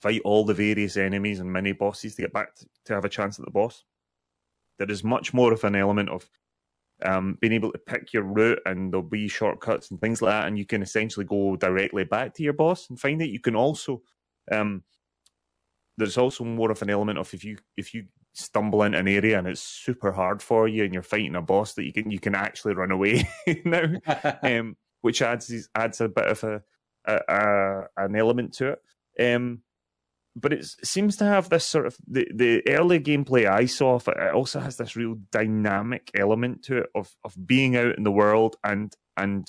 fight 0.00 0.20
all 0.24 0.44
the 0.44 0.54
various 0.54 0.96
enemies 0.96 1.40
and 1.40 1.52
mini 1.52 1.72
bosses 1.72 2.16
to 2.16 2.22
get 2.22 2.32
back 2.32 2.54
to, 2.56 2.66
to 2.84 2.94
have 2.94 3.04
a 3.04 3.08
chance 3.08 3.38
at 3.38 3.44
the 3.44 3.50
boss. 3.50 3.84
There 4.78 4.90
is 4.90 5.04
much 5.04 5.32
more 5.32 5.52
of 5.52 5.62
an 5.64 5.76
element 5.76 6.08
of 6.08 6.28
um, 7.04 7.38
being 7.40 7.52
able 7.52 7.72
to 7.72 7.78
pick 7.78 8.12
your 8.12 8.22
route 8.22 8.60
and 8.66 8.92
there'll 8.92 9.02
be 9.02 9.28
shortcuts 9.28 9.90
and 9.90 10.00
things 10.00 10.22
like 10.22 10.32
that, 10.32 10.48
and 10.48 10.58
you 10.58 10.66
can 10.66 10.82
essentially 10.82 11.26
go 11.26 11.56
directly 11.56 12.04
back 12.04 12.34
to 12.34 12.42
your 12.42 12.52
boss 12.52 12.88
and 12.88 12.98
find 12.98 13.20
it. 13.22 13.30
You 13.30 13.40
can 13.40 13.56
also 13.56 14.02
um, 14.50 14.82
there's 15.96 16.18
also 16.18 16.44
more 16.44 16.70
of 16.70 16.82
an 16.82 16.90
element 16.90 17.18
of 17.18 17.32
if 17.34 17.44
you 17.44 17.58
if 17.76 17.94
you 17.94 18.04
stumble 18.32 18.82
into 18.82 18.98
an 18.98 19.08
area 19.08 19.38
and 19.38 19.46
it's 19.46 19.60
super 19.60 20.12
hard 20.12 20.40
for 20.42 20.68
you 20.68 20.84
and 20.84 20.94
you're 20.94 21.02
fighting 21.02 21.34
a 21.34 21.42
boss 21.42 21.74
that 21.74 21.84
you 21.84 21.92
can 21.92 22.10
you 22.10 22.20
can 22.20 22.34
actually 22.34 22.74
run 22.74 22.90
away 22.90 23.28
now, 23.64 23.84
um, 24.42 24.76
which 25.02 25.22
adds 25.22 25.68
adds 25.74 26.00
a 26.00 26.08
bit 26.08 26.26
of 26.26 26.44
a 26.44 26.62
a, 27.06 27.20
a, 27.28 28.04
an 28.04 28.16
element 28.16 28.52
to 28.54 28.76
it. 29.18 29.34
Um, 29.34 29.62
but 30.36 30.52
it 30.52 30.64
seems 30.84 31.16
to 31.16 31.24
have 31.24 31.48
this 31.48 31.66
sort 31.66 31.86
of 31.86 31.96
the, 32.06 32.26
the 32.34 32.62
early 32.68 33.00
gameplay 33.00 33.50
I 33.50 33.66
saw 33.66 33.94
of 33.94 34.08
it, 34.08 34.16
it 34.16 34.34
also 34.34 34.60
has 34.60 34.76
this 34.76 34.96
real 34.96 35.16
dynamic 35.32 36.10
element 36.14 36.62
to 36.64 36.78
it 36.78 36.90
of 36.94 37.14
of 37.24 37.34
being 37.46 37.76
out 37.76 37.96
in 37.96 38.04
the 38.04 38.12
world 38.12 38.56
and 38.62 38.94
and 39.16 39.48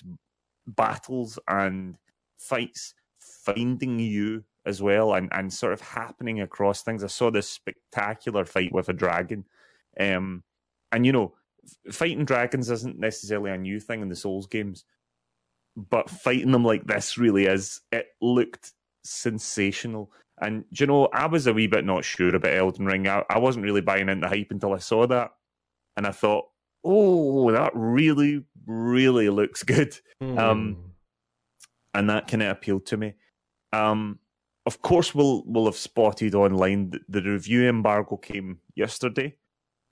battles 0.67 1.39
and 1.47 1.97
fights 2.37 2.93
finding 3.19 3.99
you 3.99 4.43
as 4.65 4.81
well 4.81 5.13
and, 5.13 5.29
and 5.31 5.51
sort 5.51 5.73
of 5.73 5.81
happening 5.81 6.41
across 6.41 6.83
things. 6.83 7.03
I 7.03 7.07
saw 7.07 7.31
this 7.31 7.49
spectacular 7.49 8.45
fight 8.45 8.71
with 8.71 8.89
a 8.89 8.93
dragon. 8.93 9.45
Um, 9.99 10.43
and 10.91 11.05
you 11.05 11.11
know, 11.11 11.33
fighting 11.91 12.25
dragons 12.25 12.69
isn't 12.69 12.99
necessarily 12.99 13.51
a 13.51 13.57
new 13.57 13.79
thing 13.79 14.01
in 14.01 14.09
the 14.09 14.15
Souls 14.15 14.47
games, 14.47 14.85
but 15.75 16.09
fighting 16.09 16.51
them 16.51 16.63
like 16.63 16.85
this 16.85 17.17
really 17.17 17.45
is. 17.45 17.81
It 17.91 18.07
looked 18.21 18.73
sensational. 19.03 20.11
And 20.41 20.65
you 20.71 20.87
know, 20.87 21.07
I 21.13 21.27
was 21.27 21.47
a 21.47 21.53
wee 21.53 21.67
bit 21.67 21.85
not 21.85 22.03
sure 22.03 22.35
about 22.35 22.53
Elden 22.55 22.85
Ring. 22.85 23.07
I, 23.07 23.23
I 23.29 23.37
wasn't 23.37 23.65
really 23.65 23.81
buying 23.81 24.09
into 24.09 24.27
hype 24.27 24.47
until 24.49 24.73
I 24.73 24.79
saw 24.79 25.05
that, 25.07 25.31
and 25.95 26.07
I 26.07 26.11
thought, 26.11 26.45
oh, 26.83 27.51
that 27.51 27.71
really, 27.75 28.43
really 28.65 29.29
looks 29.29 29.63
good. 29.63 29.97
Mm. 30.21 30.39
Um, 30.39 30.77
and 31.93 32.09
that 32.09 32.27
kind 32.27 32.41
of 32.43 32.49
appealed 32.49 32.85
to 32.87 32.97
me. 32.97 33.13
Um, 33.71 34.19
of 34.65 34.81
course, 34.81 35.13
we'll 35.13 35.43
we'll 35.45 35.65
have 35.65 35.75
spotted 35.75 36.35
online 36.35 36.91
that 36.91 37.01
the 37.07 37.21
review 37.21 37.67
embargo 37.67 38.17
came 38.17 38.59
yesterday. 38.75 39.35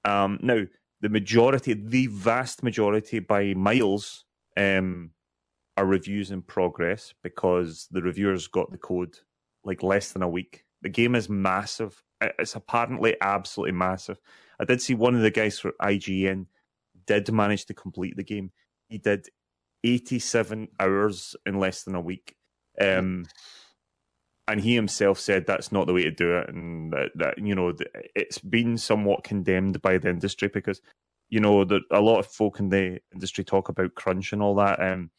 Um, 0.05 0.39
now, 0.41 0.63
the 1.01 1.09
majority, 1.09 1.73
the 1.73 2.07
vast 2.07 2.63
majority 2.63 3.19
by 3.19 3.53
miles, 3.53 4.25
um, 4.57 5.11
are 5.77 5.85
reviews 5.85 6.31
in 6.31 6.41
progress 6.41 7.13
because 7.23 7.87
the 7.91 8.01
reviewers 8.01 8.47
got 8.47 8.71
the 8.71 8.77
code 8.77 9.17
like 9.69 9.83
less 9.83 10.11
than 10.11 10.21
a 10.21 10.29
week. 10.29 10.65
The 10.81 10.89
game 10.89 11.15
is 11.15 11.29
massive. 11.29 12.03
It's 12.21 12.55
apparently 12.55 13.15
absolutely 13.21 13.73
massive. 13.73 14.19
I 14.59 14.65
did 14.65 14.81
see 14.81 14.95
one 14.95 15.15
of 15.15 15.21
the 15.21 15.31
guys 15.31 15.59
for 15.59 15.73
IGN 15.81 16.47
did 17.05 17.31
manage 17.31 17.65
to 17.65 17.73
complete 17.73 18.17
the 18.17 18.23
game. 18.23 18.51
He 18.89 18.97
did 18.97 19.27
87 19.83 20.67
hours 20.79 21.35
in 21.45 21.59
less 21.59 21.83
than 21.83 21.95
a 21.95 22.01
week. 22.01 22.35
Um, 22.79 23.25
and 24.47 24.59
he 24.59 24.73
himself 24.73 25.19
said 25.19 25.45
that's 25.45 25.71
not 25.71 25.85
the 25.85 25.93
way 25.93 26.03
to 26.03 26.11
do 26.11 26.37
it, 26.37 26.49
and 26.49 26.91
that, 26.91 27.11
that 27.15 27.37
you 27.37 27.53
know 27.53 27.73
it's 28.15 28.39
been 28.39 28.77
somewhat 28.77 29.23
condemned 29.23 29.79
by 29.81 29.99
the 29.99 30.09
industry 30.09 30.49
because 30.51 30.81
you 31.29 31.39
know 31.39 31.63
that 31.63 31.83
a 31.91 32.01
lot 32.01 32.17
of 32.17 32.25
folk 32.25 32.59
in 32.59 32.69
the 32.69 32.99
industry 33.13 33.43
talk 33.43 33.69
about 33.69 33.93
crunch 33.93 34.33
and 34.33 34.41
all 34.41 34.55
that. 34.55 34.81
Um, 34.81 35.11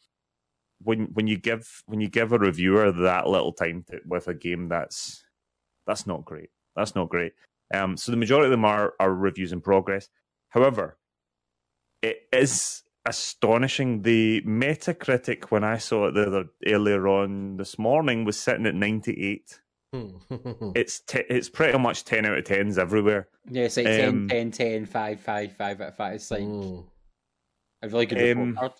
when 0.83 1.05
when 1.13 1.27
you 1.27 1.37
give 1.37 1.83
when 1.85 2.01
you 2.01 2.09
give 2.09 2.31
a 2.31 2.39
reviewer 2.39 2.91
that 2.91 3.27
little 3.27 3.53
time 3.53 3.83
to, 3.89 3.99
with 4.05 4.27
a 4.27 4.33
game, 4.33 4.67
that's 4.67 5.23
that's 5.87 6.07
not 6.07 6.25
great. 6.25 6.49
That's 6.75 6.95
not 6.95 7.09
great. 7.09 7.33
Um, 7.73 7.97
so 7.97 8.11
the 8.11 8.17
majority 8.17 8.45
of 8.45 8.51
them 8.51 8.65
are 8.65 8.93
are 8.99 9.13
reviews 9.13 9.51
in 9.51 9.61
progress. 9.61 10.09
However, 10.49 10.97
it 12.01 12.27
is 12.31 12.83
astonishing. 13.05 14.01
The 14.01 14.41
Metacritic, 14.41 15.45
when 15.45 15.63
I 15.63 15.77
saw 15.77 16.07
it 16.07 16.13
the 16.13 16.27
other, 16.27 16.45
earlier 16.65 17.07
on 17.07 17.57
this 17.57 17.79
morning, 17.79 18.25
was 18.25 18.39
sitting 18.39 18.65
at 18.65 18.75
98. 18.75 19.61
it's 20.73 21.01
t- 21.01 21.23
it's 21.29 21.49
pretty 21.49 21.77
much 21.77 22.05
10 22.05 22.25
out 22.25 22.37
of 22.37 22.43
10s 22.45 22.77
everywhere. 22.77 23.27
Yeah, 23.49 23.63
it's 23.63 23.77
like 23.77 23.87
um, 23.87 24.29
10, 24.29 24.51
10, 24.51 24.51
10, 24.51 24.85
5, 24.85 25.19
5, 25.19 25.55
5 25.55 25.81
out 25.81 25.87
of 25.89 25.95
5. 25.95 26.13
It's 26.13 26.31
like 26.31 26.41
mm. 26.41 26.85
a 27.81 27.89
really 27.89 28.05
good 28.05 28.37
um, 28.37 28.49
report 28.51 28.79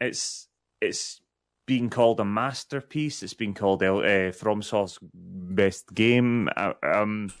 It's, 0.00 0.48
it's 0.80 1.20
being 1.66 1.90
called 1.90 2.20
a 2.20 2.24
masterpiece. 2.24 3.22
It's 3.22 3.34
been 3.34 3.54
called 3.54 3.82
uh, 3.82 4.32
FromSoft's 4.32 4.98
best 5.02 5.92
game. 5.94 6.48
Uh, 6.56 6.72
um, 6.82 7.32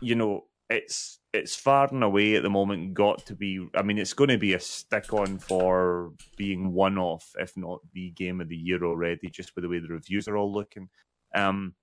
you 0.00 0.14
know, 0.14 0.44
it's 0.68 1.18
it's 1.32 1.54
far 1.54 1.88
and 1.92 2.02
away 2.02 2.34
at 2.34 2.42
the 2.42 2.50
moment 2.50 2.94
got 2.94 3.24
to 3.26 3.34
be. 3.34 3.66
I 3.74 3.82
mean, 3.82 3.98
it's 3.98 4.12
going 4.12 4.30
to 4.30 4.38
be 4.38 4.54
a 4.54 4.60
stick 4.60 5.12
on 5.12 5.38
for 5.38 6.12
being 6.36 6.72
one 6.72 6.98
off, 6.98 7.34
if 7.38 7.56
not 7.56 7.80
the 7.92 8.10
game 8.10 8.40
of 8.40 8.48
the 8.48 8.56
year 8.56 8.84
already, 8.84 9.30
just 9.30 9.54
with 9.54 9.62
the 9.62 9.68
way 9.68 9.78
the 9.78 9.88
reviews 9.88 10.28
are 10.28 10.36
all 10.36 10.52
looking. 10.52 10.88
Um, 11.34 11.74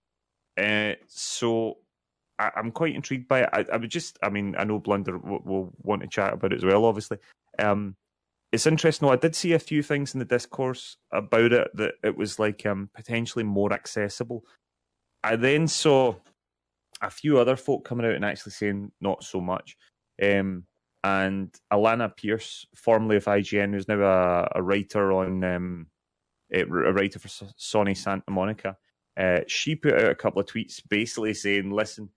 uh, 0.57 0.93
so 1.07 1.77
I, 2.39 2.51
am 2.55 2.71
quite 2.71 2.95
intrigued 2.95 3.27
by 3.27 3.41
it. 3.41 3.49
I, 3.53 3.65
I, 3.71 3.77
would 3.77 3.89
just, 3.89 4.17
I 4.21 4.29
mean, 4.29 4.55
I 4.57 4.63
know 4.63 4.79
Blunder 4.79 5.17
will, 5.17 5.41
will, 5.43 5.73
want 5.81 6.01
to 6.01 6.07
chat 6.07 6.33
about 6.33 6.53
it 6.53 6.57
as 6.57 6.65
well, 6.65 6.85
obviously. 6.85 7.17
Um, 7.59 7.95
it's 8.51 8.67
interesting. 8.67 9.07
Though, 9.07 9.13
I 9.13 9.17
did 9.17 9.35
see 9.35 9.53
a 9.53 9.59
few 9.59 9.83
things 9.83 10.13
in 10.13 10.19
the 10.19 10.25
discourse 10.25 10.97
about 11.11 11.51
it 11.51 11.69
that 11.75 11.95
it 12.03 12.17
was 12.17 12.39
like 12.39 12.65
um, 12.65 12.89
potentially 12.95 13.43
more 13.43 13.73
accessible. 13.73 14.43
I 15.23 15.35
then 15.35 15.67
saw 15.67 16.15
a 17.01 17.09
few 17.09 17.37
other 17.37 17.55
folk 17.55 17.83
coming 17.85 18.05
out 18.05 18.15
and 18.15 18.25
actually 18.25 18.53
saying 18.53 18.91
not 19.01 19.23
so 19.23 19.41
much. 19.41 19.75
Um, 20.21 20.63
and 21.03 21.53
Alana 21.71 22.15
Pierce, 22.15 22.65
formerly 22.75 23.17
of 23.17 23.25
IGN, 23.25 23.73
who's 23.73 23.87
now 23.87 24.01
a, 24.01 24.47
a 24.55 24.63
writer 24.63 25.11
on 25.11 25.43
um, 25.43 25.87
a, 26.51 26.63
writer 26.65 27.19
for 27.19 27.27
Sony 27.27 27.95
Santa 27.95 28.31
Monica, 28.31 28.77
uh, 29.17 29.41
she 29.47 29.75
put 29.75 29.93
out 29.93 30.11
a 30.11 30.15
couple 30.15 30.41
of 30.41 30.47
tweets 30.47 30.81
basically 30.89 31.33
saying, 31.33 31.71
"Listen, 31.71 32.09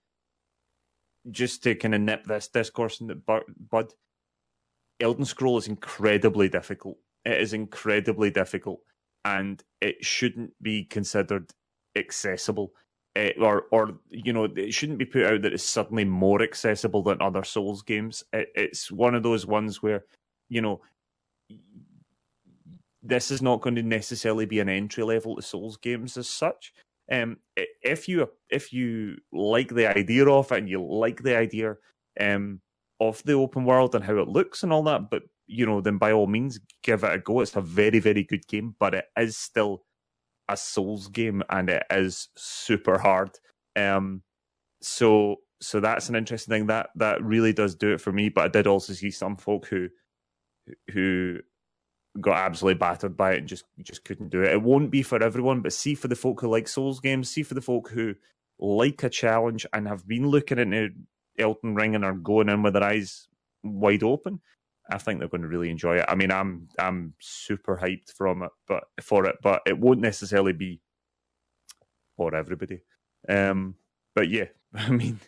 just 1.29 1.63
to 1.63 1.75
kind 1.75 1.95
of 1.95 2.01
nip 2.01 2.25
this 2.25 2.47
discourse 2.47 3.01
in 3.01 3.07
the 3.07 3.15
bud, 3.15 3.93
Elden 5.01 5.25
Scroll 5.25 5.57
is 5.57 5.67
incredibly 5.67 6.49
difficult. 6.49 6.97
It 7.25 7.41
is 7.41 7.53
incredibly 7.53 8.31
difficult, 8.31 8.81
and 9.25 9.63
it 9.81 10.03
shouldn't 10.03 10.53
be 10.61 10.83
considered 10.85 11.51
accessible 11.95 12.73
uh, 13.15 13.29
or 13.39 13.65
or 13.71 13.99
you 14.09 14.31
know 14.31 14.45
it 14.45 14.73
shouldn't 14.73 14.99
be 14.99 15.05
put 15.05 15.25
out 15.25 15.41
that 15.41 15.53
it's 15.53 15.63
suddenly 15.63 16.05
more 16.05 16.41
accessible 16.41 17.03
than 17.03 17.21
other 17.21 17.43
Souls 17.43 17.81
games. 17.81 18.23
It, 18.31 18.49
it's 18.55 18.91
one 18.91 19.15
of 19.15 19.23
those 19.23 19.45
ones 19.45 19.83
where 19.83 20.05
you 20.49 20.61
know 20.61 20.81
this 23.03 23.31
is 23.31 23.41
not 23.41 23.61
going 23.61 23.75
to 23.75 23.83
necessarily 23.83 24.45
be 24.45 24.59
an 24.59 24.69
entry 24.69 25.03
level 25.03 25.35
to 25.35 25.41
Souls 25.41 25.77
games 25.77 26.17
as 26.17 26.29
such. 26.29 26.73
Um, 27.11 27.37
if 27.81 28.07
you 28.07 28.29
if 28.49 28.71
you 28.71 29.17
like 29.33 29.69
the 29.69 29.87
idea 29.87 30.29
of 30.29 30.51
it 30.51 30.57
and 30.59 30.69
you 30.69 30.81
like 30.81 31.21
the 31.21 31.37
idea 31.37 31.75
um, 32.19 32.61
of 33.01 33.21
the 33.23 33.33
open 33.33 33.65
world 33.65 33.95
and 33.95 34.05
how 34.05 34.17
it 34.19 34.29
looks 34.29 34.63
and 34.63 34.71
all 34.71 34.83
that, 34.83 35.09
but 35.09 35.23
you 35.47 35.65
know, 35.65 35.81
then 35.81 35.97
by 35.97 36.13
all 36.13 36.27
means 36.27 36.59
give 36.83 37.03
it 37.03 37.13
a 37.13 37.19
go. 37.19 37.41
It's 37.41 37.57
a 37.57 37.61
very 37.61 37.99
very 37.99 38.23
good 38.23 38.47
game, 38.47 38.75
but 38.79 38.93
it 38.93 39.05
is 39.19 39.35
still 39.37 39.83
a 40.47 40.55
Souls 40.55 41.07
game, 41.09 41.43
and 41.49 41.69
it 41.69 41.83
is 41.91 42.29
super 42.37 42.99
hard. 42.99 43.31
Um, 43.75 44.23
so 44.81 45.37
so 45.61 45.79
that's 45.79 46.09
an 46.09 46.15
interesting 46.15 46.51
thing. 46.51 46.67
That 46.67 46.91
that 46.95 47.23
really 47.23 47.53
does 47.53 47.75
do 47.75 47.93
it 47.93 48.01
for 48.01 48.11
me. 48.13 48.29
But 48.29 48.45
I 48.45 48.47
did 48.49 48.67
also 48.67 48.93
see 48.93 49.11
some 49.11 49.37
folk 49.37 49.67
who 49.67 49.89
who 50.91 51.39
got 52.19 52.37
absolutely 52.37 52.79
battered 52.79 53.17
by 53.17 53.33
it 53.33 53.39
and 53.39 53.47
just 53.47 53.65
just 53.83 54.05
couldn't 54.05 54.29
do 54.29 54.43
it. 54.43 54.51
It 54.51 54.61
won't 54.61 54.91
be 54.91 55.03
for 55.03 55.21
everyone, 55.21 55.61
but 55.61 55.73
see 55.73 55.95
for 55.95 56.07
the 56.07 56.15
folk 56.15 56.41
who 56.41 56.49
like 56.49 56.67
Souls 56.67 56.99
games, 56.99 57.29
see 57.29 57.43
for 57.43 57.55
the 57.55 57.61
folk 57.61 57.89
who 57.89 58.15
like 58.59 59.03
a 59.03 59.09
challenge 59.09 59.65
and 59.73 59.87
have 59.87 60.07
been 60.07 60.27
looking 60.27 60.59
into 60.59 60.89
Elden 61.41 61.75
Ring 61.75 61.95
and 61.95 62.05
are 62.05 62.13
going 62.13 62.49
in 62.49 62.63
with 62.63 62.73
their 62.73 62.83
eyes 62.83 63.27
wide 63.63 64.03
open. 64.03 64.41
I 64.89 64.97
think 64.97 65.19
they're 65.19 65.29
going 65.29 65.41
to 65.41 65.47
really 65.47 65.69
enjoy 65.69 65.97
it. 65.97 66.05
I 66.07 66.15
mean, 66.15 66.31
I'm 66.31 66.67
I'm 66.79 67.13
super 67.19 67.77
hyped 67.77 68.11
from 68.15 68.43
it, 68.43 68.51
but 68.67 68.85
for 69.01 69.25
it, 69.25 69.37
but 69.41 69.61
it 69.65 69.79
won't 69.79 70.01
necessarily 70.01 70.53
be 70.53 70.81
for 72.17 72.35
everybody. 72.35 72.81
Um, 73.29 73.75
but 74.15 74.29
yeah, 74.29 74.45
I 74.75 74.89
mean, 74.89 75.19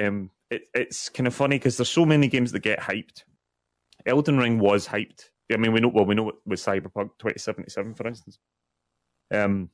um, 0.00 0.30
it, 0.50 0.62
it's 0.74 1.08
kind 1.08 1.26
of 1.26 1.34
funny 1.34 1.56
because 1.56 1.76
there's 1.76 1.88
so 1.88 2.06
many 2.06 2.28
games 2.28 2.52
that 2.52 2.60
get 2.60 2.80
hyped. 2.80 3.24
Elden 4.06 4.38
Ring 4.38 4.58
was 4.58 4.88
hyped. 4.88 5.26
I 5.52 5.56
mean, 5.56 5.72
we 5.72 5.80
know 5.80 5.88
well 5.88 6.06
we 6.06 6.14
know 6.14 6.32
with 6.46 6.60
Cyberpunk 6.60 7.10
2077, 7.18 7.94
for 7.94 8.06
instance. 8.06 8.38
Um, 9.32 9.70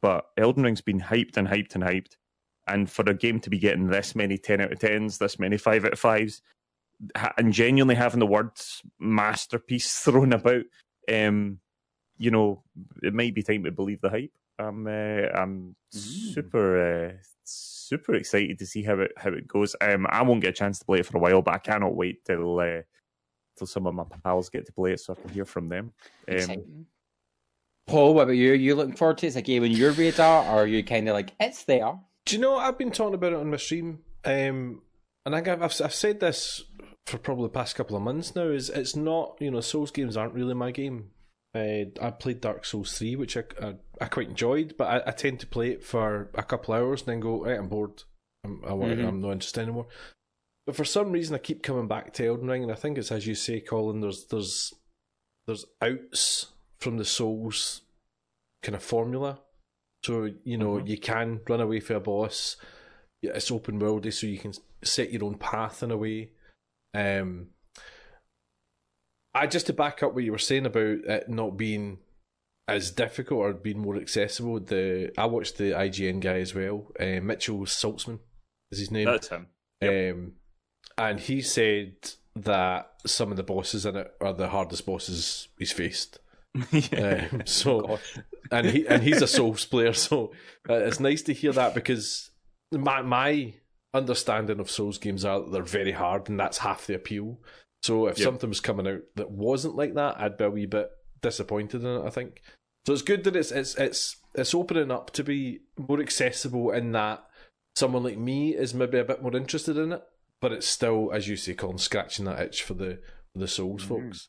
but 0.00 0.26
Elden 0.36 0.62
Ring's 0.62 0.80
been 0.80 1.00
hyped 1.00 1.36
and 1.36 1.48
hyped 1.48 1.74
and 1.74 1.84
hyped, 1.84 2.16
and 2.68 2.90
for 2.90 3.02
a 3.08 3.14
game 3.14 3.40
to 3.40 3.50
be 3.50 3.58
getting 3.58 3.88
this 3.88 4.14
many 4.14 4.38
10 4.38 4.60
out 4.60 4.72
of 4.72 4.78
10s, 4.78 5.18
this 5.18 5.38
many 5.38 5.56
5 5.56 5.84
out 5.84 5.92
of 5.92 6.00
5s, 6.00 6.40
and 7.36 7.52
genuinely 7.52 7.94
having 7.94 8.20
the 8.20 8.26
words 8.26 8.82
masterpiece 8.98 9.98
thrown 10.04 10.32
about, 10.32 10.64
um, 11.12 11.58
you 12.16 12.30
know, 12.30 12.62
it 13.02 13.14
might 13.14 13.34
be 13.34 13.42
time 13.42 13.64
to 13.64 13.70
believe 13.70 14.00
the 14.00 14.10
hype. 14.10 14.32
I'm 14.58 14.86
uh, 14.86 15.28
I'm 15.34 15.76
mm. 15.94 16.34
super 16.34 17.08
uh, 17.08 17.12
super 17.44 18.14
excited 18.14 18.58
to 18.58 18.66
see 18.66 18.82
how 18.82 18.98
it 18.98 19.12
how 19.16 19.30
it 19.30 19.46
goes. 19.46 19.76
Um, 19.80 20.06
I 20.10 20.22
won't 20.22 20.40
get 20.40 20.50
a 20.50 20.52
chance 20.52 20.80
to 20.80 20.84
play 20.84 20.98
it 20.98 21.06
for 21.06 21.16
a 21.16 21.20
while, 21.20 21.42
but 21.42 21.54
I 21.54 21.58
cannot 21.58 21.94
wait 21.94 22.24
till 22.24 22.58
uh, 22.58 22.82
till 23.56 23.66
some 23.66 23.86
of 23.86 23.94
my 23.94 24.04
pals 24.24 24.50
get 24.50 24.66
to 24.66 24.72
play 24.72 24.92
it 24.92 25.00
so 25.00 25.12
I 25.12 25.20
can 25.20 25.30
hear 25.30 25.44
from 25.44 25.68
them. 25.68 25.92
Um, 26.28 26.86
Paul, 27.86 28.14
what 28.14 28.24
about 28.24 28.32
you? 28.32 28.52
Are 28.52 28.56
you 28.56 28.74
looking 28.74 28.96
forward 28.96 29.18
to 29.18 29.26
it? 29.26 29.28
Is 29.28 29.36
it 29.36 29.40
a 29.40 29.42
game 29.42 29.62
on 29.62 29.70
your 29.70 29.92
radar, 29.92 30.44
or 30.44 30.62
are 30.62 30.66
you 30.66 30.82
kind 30.82 31.08
of 31.08 31.14
like 31.14 31.32
it's 31.40 31.64
there? 31.64 31.98
Do 32.28 32.36
you 32.36 32.42
know 32.42 32.58
I've 32.58 32.76
been 32.76 32.90
talking 32.90 33.14
about 33.14 33.32
it 33.32 33.38
on 33.38 33.50
my 33.50 33.56
stream, 33.56 34.00
um, 34.22 34.82
and 35.24 35.34
I 35.34 35.38
I've, 35.38 35.62
I've 35.62 35.94
said 35.94 36.20
this 36.20 36.62
for 37.06 37.16
probably 37.16 37.44
the 37.44 37.54
past 37.54 37.74
couple 37.74 37.96
of 37.96 38.02
months 38.02 38.36
now 38.36 38.48
is 38.48 38.68
it's 38.68 38.94
not 38.94 39.38
you 39.40 39.50
know 39.50 39.62
Souls 39.62 39.90
games 39.90 40.14
aren't 40.14 40.34
really 40.34 40.52
my 40.52 40.70
game. 40.70 41.12
Uh, 41.54 41.88
I 42.02 42.10
played 42.10 42.42
Dark 42.42 42.66
Souls 42.66 42.98
3, 42.98 43.16
which 43.16 43.38
I, 43.38 43.44
I, 43.62 43.74
I 44.02 44.04
quite 44.08 44.28
enjoyed, 44.28 44.74
but 44.76 44.84
I, 44.84 45.08
I, 45.08 45.12
tend 45.12 45.40
to 45.40 45.46
play 45.46 45.70
it 45.70 45.82
for 45.82 46.30
a 46.34 46.42
couple 46.42 46.74
hours 46.74 47.00
and 47.00 47.08
then 47.08 47.20
go, 47.20 47.42
right, 47.42 47.58
I'm 47.58 47.68
bored. 47.68 48.02
I'm, 48.44 48.62
I 48.68 48.74
want, 48.74 48.92
mm-hmm. 48.92 49.08
I'm 49.08 49.22
not 49.22 49.32
interested 49.32 49.62
anymore. 49.62 49.86
But 50.66 50.76
for 50.76 50.84
some 50.84 51.10
reason, 51.10 51.34
I 51.34 51.38
keep 51.38 51.62
coming 51.62 51.88
back 51.88 52.12
to 52.12 52.26
Elden 52.26 52.48
Ring, 52.48 52.62
and 52.62 52.70
I 52.70 52.74
think 52.74 52.98
it's 52.98 53.10
as 53.10 53.26
you 53.26 53.34
say, 53.34 53.60
Colin. 53.60 54.02
There's 54.02 54.26
there's 54.26 54.74
there's 55.46 55.64
outs 55.80 56.48
from 56.76 56.98
the 56.98 57.06
Souls 57.06 57.80
kind 58.62 58.76
of 58.76 58.82
formula. 58.82 59.40
So 60.08 60.30
you 60.42 60.56
know 60.56 60.76
mm-hmm. 60.76 60.86
you 60.86 60.96
can 60.96 61.40
run 61.46 61.60
away 61.60 61.80
from 61.80 61.96
a 61.96 62.00
boss. 62.00 62.56
It's 63.22 63.50
open 63.50 63.78
worldy, 63.78 64.10
so 64.10 64.26
you 64.26 64.38
can 64.38 64.54
set 64.82 65.12
your 65.12 65.24
own 65.24 65.34
path 65.34 65.82
in 65.82 65.90
a 65.90 65.98
way. 65.98 66.30
Um, 66.94 67.48
I 69.34 69.46
just 69.46 69.66
to 69.66 69.74
back 69.74 70.02
up 70.02 70.14
what 70.14 70.24
you 70.24 70.32
were 70.32 70.38
saying 70.38 70.64
about 70.64 71.04
it 71.04 71.28
not 71.28 71.58
being 71.58 71.98
as 72.66 72.90
difficult 72.90 73.40
or 73.40 73.52
being 73.52 73.80
more 73.80 73.96
accessible. 73.96 74.60
The 74.60 75.12
I 75.18 75.26
watched 75.26 75.58
the 75.58 75.72
IGN 75.72 76.20
guy 76.20 76.38
as 76.38 76.54
well. 76.54 76.90
Uh, 76.98 77.20
Mitchell 77.20 77.58
Saltzman 77.66 78.20
is 78.72 78.78
his 78.78 78.90
name. 78.90 79.04
That's 79.04 79.28
him. 79.28 79.48
Yep. 79.82 80.14
Um, 80.14 80.32
and 80.96 81.20
he 81.20 81.42
said 81.42 81.96
that 82.34 82.92
some 83.04 83.30
of 83.30 83.36
the 83.36 83.42
bosses 83.42 83.84
in 83.84 83.94
it 83.94 84.10
are 84.22 84.32
the 84.32 84.48
hardest 84.48 84.86
bosses 84.86 85.48
he's 85.58 85.72
faced. 85.72 86.18
yeah. 86.72 87.28
Um, 87.32 87.42
so, 87.44 87.98
and 88.50 88.66
he 88.66 88.86
and 88.86 89.02
he's 89.02 89.22
a 89.22 89.26
Souls 89.26 89.64
player, 89.64 89.92
so 89.92 90.32
uh, 90.68 90.74
it's 90.74 91.00
nice 91.00 91.22
to 91.22 91.34
hear 91.34 91.52
that 91.52 91.74
because 91.74 92.30
my 92.72 93.02
my 93.02 93.54
understanding 93.94 94.60
of 94.60 94.70
Souls 94.70 94.98
games 94.98 95.24
are 95.24 95.40
that 95.40 95.52
they're 95.52 95.62
very 95.62 95.92
hard, 95.92 96.28
and 96.28 96.38
that's 96.38 96.58
half 96.58 96.86
the 96.86 96.94
appeal. 96.94 97.38
So 97.82 98.06
if 98.06 98.18
yep. 98.18 98.24
something 98.24 98.48
was 98.48 98.60
coming 98.60 98.88
out 98.88 99.02
that 99.16 99.30
wasn't 99.30 99.76
like 99.76 99.94
that, 99.94 100.20
I'd 100.20 100.36
be 100.36 100.44
a 100.44 100.50
wee 100.50 100.66
bit 100.66 100.90
disappointed 101.22 101.82
in 101.82 102.00
it. 102.00 102.06
I 102.06 102.10
think. 102.10 102.42
So 102.86 102.92
it's 102.92 103.02
good 103.02 103.24
that 103.24 103.36
it's 103.36 103.52
it's 103.52 103.74
it's 103.76 104.16
it's 104.34 104.54
opening 104.54 104.90
up 104.90 105.10
to 105.12 105.24
be 105.24 105.60
more 105.78 106.00
accessible 106.00 106.70
in 106.70 106.92
that 106.92 107.24
someone 107.76 108.02
like 108.02 108.18
me 108.18 108.54
is 108.54 108.74
maybe 108.74 108.98
a 108.98 109.04
bit 109.04 109.22
more 109.22 109.36
interested 109.36 109.76
in 109.76 109.92
it, 109.92 110.02
but 110.40 110.52
it's 110.52 110.66
still, 110.66 111.10
as 111.12 111.28
you 111.28 111.36
say, 111.36 111.54
Colin, 111.54 111.78
scratching 111.78 112.24
that 112.24 112.40
itch 112.40 112.62
for 112.62 112.74
the 112.74 112.98
for 113.32 113.40
the 113.40 113.48
Souls 113.48 113.84
mm. 113.84 113.88
folks. 113.88 114.28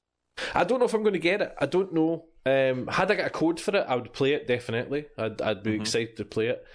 I 0.54 0.64
don't 0.64 0.80
know 0.80 0.86
if 0.86 0.94
I'm 0.94 1.04
going 1.04 1.14
to 1.14 1.20
get 1.20 1.42
it. 1.42 1.54
I 1.60 1.66
don't 1.66 1.94
know. 1.94 2.26
Um, 2.46 2.88
had 2.88 3.12
I 3.12 3.16
got 3.16 3.28
a 3.28 3.32
code 3.32 3.60
for 3.60 3.76
it, 3.76 3.86
I 3.88 3.96
would 3.96 4.14
play 4.14 4.34
it 4.34 4.48
definitely. 4.48 5.06
I'd 5.18 5.42
I'd 5.42 5.64
be 5.64 5.72
mm-hmm. 5.72 5.82
excited 5.82 6.18
to 6.18 6.26
play 6.26 6.48
it. 6.48 6.66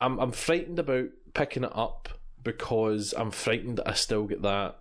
I'm 0.00 0.18
I'm 0.18 0.32
frightened 0.32 0.78
about 0.78 1.08
picking 1.32 1.64
it 1.64 1.72
up 1.74 2.08
because 2.42 3.14
I'm 3.16 3.30
frightened 3.30 3.78
that 3.78 3.88
I 3.88 3.94
still 3.94 4.24
get 4.24 4.42
that 4.42 4.78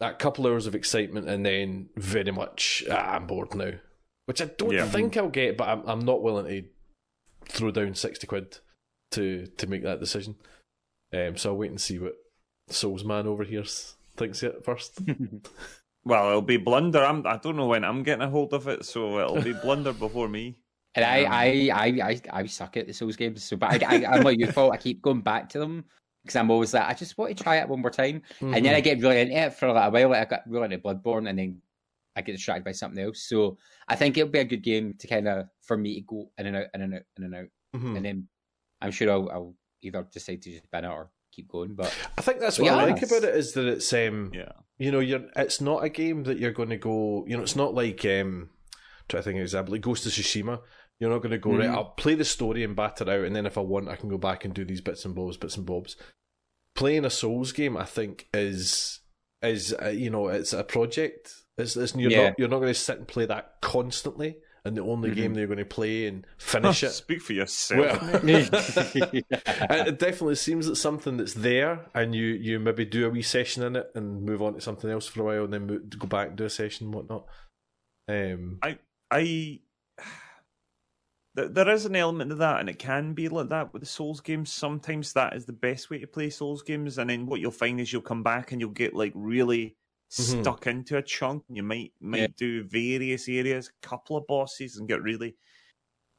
that 0.00 0.18
couple 0.18 0.46
hours 0.46 0.66
of 0.66 0.74
excitement 0.74 1.28
and 1.28 1.44
then 1.44 1.88
very 1.96 2.30
much 2.30 2.84
ah, 2.90 3.14
I'm 3.14 3.26
bored 3.26 3.54
now, 3.54 3.72
which 4.26 4.42
I 4.42 4.46
don't 4.46 4.72
yeah. 4.72 4.86
think 4.86 5.16
I'll 5.16 5.28
get. 5.28 5.56
But 5.56 5.68
I'm 5.68 5.82
I'm 5.86 6.04
not 6.04 6.22
willing 6.22 6.46
to 6.46 6.64
throw 7.48 7.70
down 7.70 7.94
sixty 7.94 8.26
quid 8.26 8.58
to 9.12 9.46
to 9.46 9.66
make 9.66 9.84
that 9.84 10.00
decision. 10.00 10.36
Um, 11.12 11.36
so 11.36 11.50
I'll 11.50 11.56
wait 11.56 11.70
and 11.70 11.80
see 11.80 11.98
what 11.98 12.16
Souls 12.68 13.04
Man 13.04 13.26
over 13.26 13.44
here 13.44 13.64
thinks 14.16 14.42
it 14.42 14.64
first. 14.64 14.98
well, 16.08 16.28
it'll 16.28 16.42
be 16.42 16.56
Blunder. 16.56 17.04
I'm. 17.04 17.26
I 17.26 17.36
don't 17.36 17.56
know 17.56 17.66
when 17.66 17.84
I'm 17.84 18.02
getting 18.02 18.22
a 18.22 18.30
hold 18.30 18.54
of 18.54 18.66
it, 18.66 18.86
so 18.86 19.18
it'll 19.20 19.42
be 19.42 19.52
Blunder 19.62 19.92
before 19.92 20.26
me. 20.26 20.56
And 20.94 21.04
I, 21.04 21.24
um, 21.24 21.32
I, 21.32 21.70
I, 21.74 22.10
I, 22.10 22.20
I 22.40 22.46
suck 22.46 22.78
at 22.78 22.86
the 22.86 22.94
Souls 22.94 23.14
games. 23.14 23.44
So, 23.44 23.56
but 23.56 23.82
I, 23.82 24.04
I, 24.04 24.14
I'm 24.14 24.22
not 24.22 24.38
your 24.38 24.50
fault. 24.50 24.72
I 24.72 24.78
keep 24.78 25.02
going 25.02 25.20
back 25.20 25.50
to 25.50 25.58
them 25.58 25.84
because 26.24 26.34
I'm 26.36 26.50
always 26.50 26.72
like, 26.72 26.88
I 26.88 26.94
just 26.94 27.18
want 27.18 27.36
to 27.36 27.44
try 27.44 27.56
it 27.56 27.68
one 27.68 27.82
more 27.82 27.90
time, 27.90 28.22
mm-hmm. 28.40 28.54
and 28.54 28.64
then 28.64 28.74
I 28.74 28.80
get 28.80 29.00
really 29.00 29.20
into 29.20 29.36
it 29.36 29.52
for 29.52 29.70
like 29.70 29.88
a 29.88 29.90
while. 29.90 30.08
Like 30.08 30.20
I 30.20 30.24
got 30.24 30.48
really 30.48 30.64
into 30.64 30.78
Bloodborne, 30.78 31.28
and 31.28 31.38
then 31.38 31.60
I 32.16 32.22
get 32.22 32.32
distracted 32.32 32.64
by 32.64 32.72
something 32.72 33.04
else. 33.04 33.28
So 33.28 33.58
I 33.86 33.94
think 33.94 34.16
it'll 34.16 34.30
be 34.30 34.38
a 34.38 34.44
good 34.44 34.62
game 34.62 34.94
to 34.98 35.06
kind 35.06 35.28
of 35.28 35.46
for 35.62 35.76
me 35.76 35.96
to 35.96 36.00
go 36.06 36.30
in 36.38 36.46
and 36.46 36.56
out, 36.56 36.66
in 36.72 36.80
and 36.80 36.94
out, 36.94 37.02
in 37.18 37.24
and 37.24 37.34
out, 37.34 37.48
mm-hmm. 37.76 37.96
and 37.96 38.04
then 38.04 38.28
I'm 38.80 38.92
sure 38.92 39.10
I'll, 39.10 39.28
I'll 39.30 39.54
either 39.82 40.08
decide 40.10 40.40
to 40.42 40.52
just 40.52 40.70
ban 40.70 40.86
it 40.86 40.88
or 40.88 41.10
keep 41.32 41.48
going. 41.48 41.74
But 41.74 41.94
I 42.16 42.22
think 42.22 42.40
that's 42.40 42.58
what 42.58 42.64
yeah, 42.64 42.76
I 42.76 42.86
like 42.86 43.02
about 43.02 43.24
it 43.24 43.36
is 43.36 43.52
that 43.52 43.66
it's 43.66 43.92
um 43.92 44.30
yeah 44.32 44.52
you 44.78 44.90
know 44.90 45.00
you're 45.00 45.24
it's 45.36 45.60
not 45.60 45.84
a 45.84 45.88
game 45.88 46.24
that 46.24 46.38
you're 46.38 46.52
going 46.52 46.68
to 46.70 46.76
go 46.76 47.24
you 47.26 47.36
know 47.36 47.42
it's 47.42 47.56
not 47.56 47.74
like 47.74 48.04
um 48.04 48.48
try 49.08 49.20
to 49.20 49.24
think 49.24 49.34
of 49.34 49.38
an 49.38 49.42
example 49.42 49.72
like 49.72 49.82
Ghost 49.82 50.06
of 50.06 50.12
Tsushima. 50.12 50.60
You're 51.00 51.10
not 51.10 51.22
going 51.22 51.30
to 51.30 51.38
go 51.38 51.50
mm. 51.50 51.60
right. 51.60 51.68
I'll 51.68 51.84
play 51.84 52.14
the 52.14 52.24
story 52.24 52.64
and 52.64 52.74
bat 52.74 53.00
it 53.00 53.08
out, 53.08 53.24
and 53.24 53.34
then 53.34 53.46
if 53.46 53.56
I 53.56 53.60
want, 53.60 53.88
I 53.88 53.96
can 53.96 54.08
go 54.08 54.18
back 54.18 54.44
and 54.44 54.52
do 54.52 54.64
these 54.64 54.80
bits 54.80 55.04
and 55.04 55.14
bobs, 55.14 55.36
bits 55.36 55.56
and 55.56 55.64
bobs. 55.64 55.96
Playing 56.74 57.04
a 57.04 57.10
Souls 57.10 57.52
game, 57.52 57.76
I 57.76 57.84
think, 57.84 58.28
is 58.34 59.00
is 59.42 59.74
uh, 59.80 59.88
you 59.88 60.10
know 60.10 60.28
it's 60.28 60.52
a 60.52 60.64
project. 60.64 61.34
It's, 61.56 61.76
it's 61.76 61.94
you're 61.94 62.10
yeah. 62.10 62.24
not 62.24 62.34
you're 62.38 62.48
not 62.48 62.58
going 62.58 62.72
to 62.72 62.78
sit 62.78 62.98
and 62.98 63.06
play 63.06 63.26
that 63.26 63.60
constantly 63.62 64.38
and 64.64 64.76
the 64.76 64.82
only 64.82 65.10
mm-hmm. 65.10 65.20
game 65.20 65.34
they're 65.34 65.46
going 65.46 65.58
to 65.58 65.64
play 65.64 66.06
and 66.06 66.26
finish 66.36 66.82
it. 66.82 66.90
Speak 66.90 67.22
for 67.22 67.32
yourself. 67.32 68.02
Well, 68.02 68.20
it 68.24 69.98
definitely 69.98 70.34
seems 70.34 70.66
that 70.66 70.76
something 70.76 71.16
that's 71.16 71.34
there, 71.34 71.86
and 71.94 72.14
you 72.14 72.26
you 72.26 72.58
maybe 72.58 72.84
do 72.84 73.06
a 73.06 73.10
wee 73.10 73.22
session 73.22 73.62
in 73.62 73.76
it 73.76 73.90
and 73.94 74.22
move 74.24 74.42
on 74.42 74.54
to 74.54 74.60
something 74.60 74.90
else 74.90 75.06
for 75.06 75.22
a 75.22 75.24
while, 75.24 75.44
and 75.44 75.52
then 75.52 75.66
move, 75.66 75.98
go 75.98 76.06
back 76.06 76.28
and 76.28 76.36
do 76.36 76.44
a 76.44 76.50
session 76.50 76.86
and 76.86 76.94
whatnot. 76.94 77.26
Um, 78.08 78.58
I 78.62 78.78
I 79.10 79.60
there 81.34 81.70
is 81.70 81.86
an 81.86 81.96
element 81.96 82.32
of 82.32 82.38
that, 82.38 82.60
and 82.60 82.68
it 82.68 82.78
can 82.78 83.14
be 83.14 83.28
like 83.28 83.50
that 83.50 83.72
with 83.72 83.82
the 83.82 83.86
Souls 83.86 84.20
games. 84.20 84.52
Sometimes 84.52 85.12
that 85.12 85.34
is 85.34 85.46
the 85.46 85.52
best 85.52 85.90
way 85.90 85.98
to 85.98 86.06
play 86.06 86.30
Souls 86.30 86.62
games, 86.62 86.98
and 86.98 87.10
then 87.10 87.26
what 87.26 87.40
you'll 87.40 87.50
find 87.50 87.80
is 87.80 87.92
you'll 87.92 88.02
come 88.02 88.22
back 88.22 88.52
and 88.52 88.60
you'll 88.60 88.70
get 88.70 88.94
like 88.94 89.12
really 89.14 89.76
mm-hmm. 90.10 90.42
stuck 90.42 90.66
into 90.66 90.96
a 90.96 91.02
chunk. 91.02 91.44
You 91.48 91.62
might 91.62 91.92
might 92.00 92.20
yeah. 92.20 92.26
do 92.36 92.64
various 92.64 93.28
areas, 93.28 93.68
a 93.68 93.86
couple 93.86 94.16
of 94.16 94.26
bosses, 94.26 94.76
and 94.76 94.88
get 94.88 95.02
really. 95.02 95.36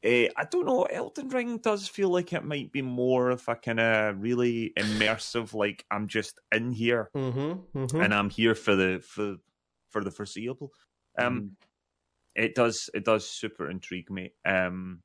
Uh, 0.02 0.32
I 0.34 0.46
don't 0.50 0.64
know. 0.64 0.84
Elden 0.84 1.28
Ring 1.28 1.58
does 1.58 1.86
feel 1.86 2.08
like 2.08 2.32
it 2.32 2.42
might 2.42 2.72
be 2.72 2.80
more 2.80 3.28
of 3.28 3.46
a 3.48 3.54
kind 3.54 3.80
of 3.80 4.22
really 4.22 4.72
immersive. 4.78 5.52
Like 5.52 5.84
I'm 5.90 6.08
just 6.08 6.38
in 6.54 6.72
here, 6.72 7.10
mm-hmm, 7.14 7.78
mm-hmm. 7.78 8.00
and 8.00 8.14
I'm 8.14 8.30
here 8.30 8.54
for 8.54 8.74
the 8.74 9.00
for 9.04 9.36
for 9.90 10.02
the 10.02 10.10
foreseeable. 10.10 10.72
Um, 11.18 11.40
mm. 11.40 11.50
it 12.34 12.54
does 12.54 12.88
it 12.94 13.04
does 13.04 13.28
super 13.28 13.68
intrigue 13.68 14.10
me. 14.10 14.32
Um, 14.46 15.02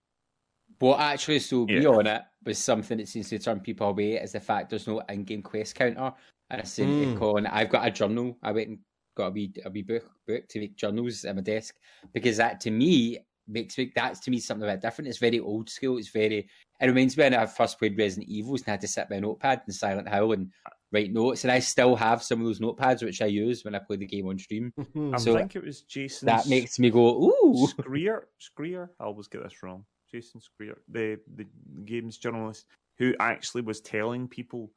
what 0.80 1.00
actually 1.00 1.40
so 1.40 1.66
yeah. 1.70 1.88
on 1.88 2.08
it 2.08 2.22
was 2.46 2.58
something 2.58 2.98
that 2.98 3.08
seems 3.08 3.30
to 3.30 3.40
turn 3.40 3.60
people 3.60 3.90
away 3.90 4.14
is 4.14 4.34
the 4.34 4.40
fact 4.40 4.70
there's 4.70 4.88
no 4.88 5.02
in-game 5.10 5.42
quest 5.42 5.76
counter. 5.76 6.14
And 6.50 6.62
I 6.62 6.64
said 6.64 6.88
mm. 6.88 7.14
to 7.14 7.20
Colin, 7.20 7.48
I've 7.48 7.70
got 7.70 7.88
a 7.88 7.92
journal. 7.92 8.38
I 8.44 8.52
went 8.52 8.70
and 8.70 8.80
got 9.16 9.28
a 9.28 9.32
wee, 9.32 9.54
a 9.66 9.70
wee 9.70 9.82
book, 9.82 10.10
book 10.28 10.48
to 10.50 10.60
make 10.60 10.76
journals 10.76 11.26
at 11.26 11.36
my 11.36 11.42
desk 11.42 11.76
because 12.14 12.38
that 12.38 12.60
to 12.62 12.72
me 12.72 13.20
makes 13.48 13.78
me 13.78 13.92
that's 13.96 14.20
to 14.22 14.32
me 14.32 14.40
something 14.40 14.68
a 14.68 14.74
bit 14.74 14.82
different. 14.82 15.08
It's 15.08 15.18
very 15.18 15.40
old 15.40 15.70
school. 15.70 15.98
It's 15.98 16.10
very 16.10 16.48
it 16.80 16.86
reminds 16.86 17.16
me 17.18 17.24
when 17.24 17.34
I 17.34 17.46
first 17.46 17.80
played 17.80 17.98
Resident 17.98 18.28
Evils 18.28 18.62
and 18.62 18.70
I 18.70 18.72
had 18.72 18.82
to 18.82 18.88
sit 18.88 19.10
by 19.10 19.16
a 19.16 19.22
notepad 19.22 19.62
in 19.68 19.74
Silent 19.74 20.10
Hill 20.10 20.34
and 20.34 20.52
write 20.92 21.14
notes. 21.14 21.44
And 21.44 21.52
I 21.52 21.60
still 21.60 21.96
have 21.96 22.22
some 22.22 22.42
of 22.42 22.46
those 22.46 22.60
notepads 22.60 23.04
which 23.04 23.22
I 23.22 23.28
use 23.28 23.64
when 23.64 23.76
I 23.76 23.80
play 23.80 23.98
the 23.98 24.06
game 24.06 24.28
on 24.28 24.38
stream. 24.38 24.74
I 25.14 25.18
so 25.18 25.36
think 25.36 25.56
it 25.56 25.64
was 25.64 25.82
Jason. 25.82 26.26
That 26.26 26.48
makes 26.48 26.80
me 26.80 26.90
go, 26.90 27.26
ooh. 27.26 27.68
Schreier. 27.80 28.24
Schreier. 28.40 28.90
I 29.00 29.06
always 29.06 29.28
get 29.28 29.44
this 29.44 29.64
wrong. 29.64 29.86
Jason 30.12 30.42
Schreier, 30.42 30.76
the 30.90 31.20
the 31.36 31.46
games 31.86 32.18
journalist, 32.18 32.66
who 32.98 33.14
actually 33.20 33.62
was 33.62 33.82
telling 33.82 34.28
people, 34.28 34.72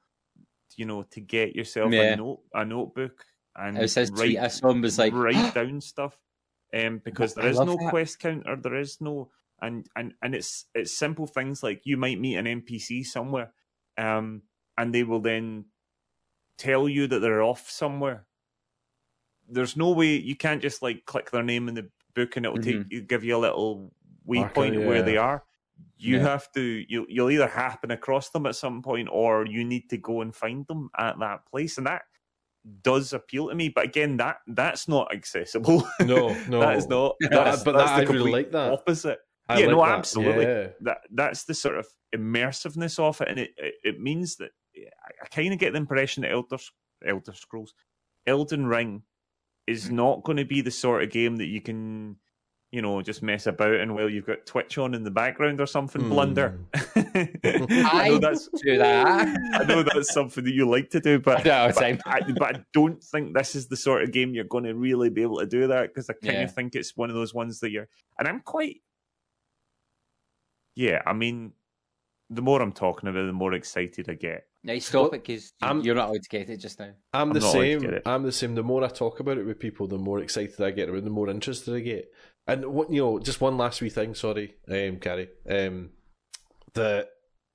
you 0.76 0.84
know, 0.84 1.02
to 1.10 1.20
get 1.20 1.54
yourself 1.54 1.92
yeah. 1.92 2.14
a 2.14 2.16
note 2.16 2.40
a 2.52 2.64
notebook 2.64 3.24
and 3.58 3.78
it 3.78 3.88
says 3.88 4.10
write, 4.10 4.18
tweet 4.18 4.38
I 4.38 4.48
saw 4.48 4.70
him 4.70 4.80
was 4.80 4.98
like 4.98 5.12
write 5.12 5.54
down 5.54 5.80
stuff. 5.80 6.18
Um, 6.74 7.00
because 7.02 7.34
there 7.34 7.48
is 7.48 7.58
no 7.58 7.76
that. 7.76 7.90
quest 7.90 8.20
counter, 8.20 8.56
there 8.56 8.76
is 8.76 9.00
no 9.00 9.30
and 9.60 9.86
and 9.96 10.14
and 10.22 10.34
it's 10.34 10.66
it's 10.74 10.96
simple 10.96 11.26
things 11.26 11.62
like 11.62 11.82
you 11.84 11.96
might 11.96 12.20
meet 12.20 12.36
an 12.36 12.44
NPC 12.44 13.04
somewhere, 13.06 13.52
um, 13.96 14.42
and 14.76 14.94
they 14.94 15.02
will 15.02 15.20
then 15.20 15.64
tell 16.56 16.88
you 16.88 17.06
that 17.06 17.20
they're 17.20 17.42
off 17.42 17.70
somewhere. 17.70 18.26
There's 19.48 19.76
no 19.76 19.92
way 19.92 20.16
you 20.16 20.36
can't 20.36 20.60
just 20.60 20.82
like 20.82 21.06
click 21.06 21.30
their 21.30 21.42
name 21.42 21.68
in 21.68 21.74
the 21.74 21.88
book 22.14 22.36
and 22.36 22.44
it'll 22.44 22.58
mm-hmm. 22.58 22.88
take 22.88 23.08
give 23.08 23.24
you 23.24 23.36
a 23.36 23.38
little 23.38 23.92
waypoint 24.28 24.56
okay, 24.56 24.80
yeah. 24.80 24.86
where 24.86 25.02
they 25.02 25.16
are. 25.16 25.42
You 25.96 26.16
yeah. 26.16 26.22
have 26.22 26.50
to 26.52 26.60
you 26.60 27.06
you'll 27.08 27.30
either 27.30 27.48
happen 27.48 27.90
across 27.90 28.30
them 28.30 28.46
at 28.46 28.54
some 28.54 28.82
point 28.82 29.08
or 29.10 29.46
you 29.46 29.64
need 29.64 29.90
to 29.90 29.96
go 29.96 30.20
and 30.20 30.34
find 30.34 30.66
them 30.66 30.90
at 30.96 31.18
that 31.18 31.46
place, 31.50 31.76
and 31.76 31.86
that 31.86 32.02
does 32.82 33.12
appeal 33.12 33.48
to 33.48 33.54
me. 33.54 33.68
But 33.68 33.84
again, 33.86 34.16
that 34.18 34.38
that's 34.46 34.88
not 34.88 35.12
accessible. 35.12 35.88
No, 36.00 36.36
no, 36.48 36.60
that 36.60 36.76
is 36.76 36.88
not. 36.88 37.16
That's, 37.20 37.64
but 37.64 37.72
that's 37.72 37.90
that, 37.90 38.06
the 38.06 38.12
I 38.12 38.16
really 38.16 38.32
like 38.32 38.52
that. 38.52 38.72
Opposite. 38.72 39.18
I 39.48 39.60
yeah, 39.60 39.66
like 39.66 39.76
no, 39.76 39.84
that. 39.84 39.98
absolutely. 39.98 40.44
Yeah. 40.44 40.66
That 40.82 40.98
that's 41.10 41.44
the 41.44 41.54
sort 41.54 41.78
of 41.78 41.86
immersiveness 42.14 42.98
of 42.98 43.20
it, 43.20 43.28
and 43.28 43.38
it 43.38 43.50
it, 43.56 43.74
it 43.82 44.00
means 44.00 44.36
that 44.36 44.50
I 45.22 45.26
kind 45.28 45.52
of 45.52 45.58
get 45.58 45.72
the 45.72 45.78
impression 45.78 46.22
that 46.22 46.32
Elder 46.32 46.58
Elder 47.06 47.32
Scrolls, 47.32 47.74
Elden 48.26 48.66
Ring, 48.66 49.02
is 49.66 49.90
not 49.90 50.24
going 50.24 50.38
to 50.38 50.44
be 50.44 50.60
the 50.60 50.70
sort 50.70 51.02
of 51.02 51.10
game 51.10 51.36
that 51.36 51.46
you 51.46 51.60
can 51.60 52.16
you 52.70 52.82
know, 52.82 53.00
just 53.00 53.22
mess 53.22 53.46
about 53.46 53.76
and 53.76 53.94
while 53.94 54.10
you've 54.10 54.26
got 54.26 54.44
Twitch 54.44 54.76
on 54.76 54.92
in 54.92 55.02
the 55.02 55.10
background 55.10 55.58
or 55.60 55.66
something, 55.66 56.02
Hmm. 56.02 56.08
blunder. 56.10 56.60
I 56.74 57.30
I 57.92 58.08
know 58.08 58.18
that's 58.18 58.48
do 58.62 58.76
that. 58.76 59.06
I 59.54 59.64
know 59.64 59.82
that's 59.82 60.12
something 60.12 60.44
that 60.44 60.52
you 60.52 60.68
like 60.68 60.90
to 60.90 61.00
do, 61.00 61.18
but 61.18 61.44
No, 61.46 61.68
but 61.68 61.76
same. 61.76 61.98
I, 62.04 62.20
but 62.38 62.56
I 62.56 62.64
don't 62.74 63.02
think 63.02 63.34
this 63.34 63.54
is 63.54 63.68
the 63.68 63.76
sort 63.76 64.02
of 64.02 64.12
game 64.12 64.34
you're 64.34 64.44
going 64.44 64.64
to 64.64 64.74
really 64.74 65.08
be 65.08 65.22
able 65.22 65.38
to 65.38 65.46
do 65.46 65.66
that 65.68 65.88
because 65.88 66.10
I 66.10 66.12
kind 66.12 66.38
Yeah. 66.38 66.44
of 66.44 66.54
think 66.54 66.74
it's 66.74 66.94
one 66.96 67.08
of 67.08 67.16
those 67.16 67.32
ones 67.32 67.60
that 67.60 67.70
you're. 67.70 67.88
And 68.18 68.28
I'm 68.28 68.40
quite. 68.40 68.82
Yeah, 70.74 71.02
I 71.06 71.12
mean, 71.14 71.52
the 72.28 72.42
more 72.42 72.60
I'm 72.60 72.72
talking 72.72 73.08
about, 73.08 73.24
it, 73.24 73.26
the 73.28 73.32
more 73.32 73.54
excited 73.54 74.10
I 74.10 74.14
get. 74.14 74.47
Now 74.64 74.78
stop 74.78 74.94
Well, 74.94 75.06
it 75.14 75.24
because 75.24 75.52
you're 75.60 75.94
not 75.94 76.08
allowed 76.08 76.22
to 76.22 76.28
get 76.28 76.50
it 76.50 76.58
just 76.58 76.80
now. 76.80 76.90
I'm, 77.12 77.28
I'm 77.28 77.32
the 77.32 77.40
not 77.40 77.54
allowed 77.54 77.62
to 77.62 77.80
same. 77.80 78.00
I'm 78.04 78.22
the 78.24 78.32
same. 78.32 78.54
The 78.54 78.62
more 78.62 78.84
I 78.84 78.88
talk 78.88 79.20
about 79.20 79.38
it 79.38 79.46
with 79.46 79.58
people, 79.58 79.86
the 79.86 79.98
more 79.98 80.20
excited 80.20 80.60
I 80.60 80.72
get 80.72 80.88
about 80.88 80.98
it, 80.98 81.04
the 81.04 81.10
more 81.10 81.30
interested 81.30 81.74
I 81.74 81.80
get. 81.80 82.10
And 82.46 82.66
what 82.66 82.90
you 82.90 83.02
know, 83.02 83.18
just 83.18 83.40
one 83.40 83.56
last 83.56 83.80
wee 83.80 83.90
thing. 83.90 84.14
Sorry, 84.14 84.54
um, 84.68 84.98
Gary. 84.98 85.28
Um, 85.48 85.90
the 86.74 87.08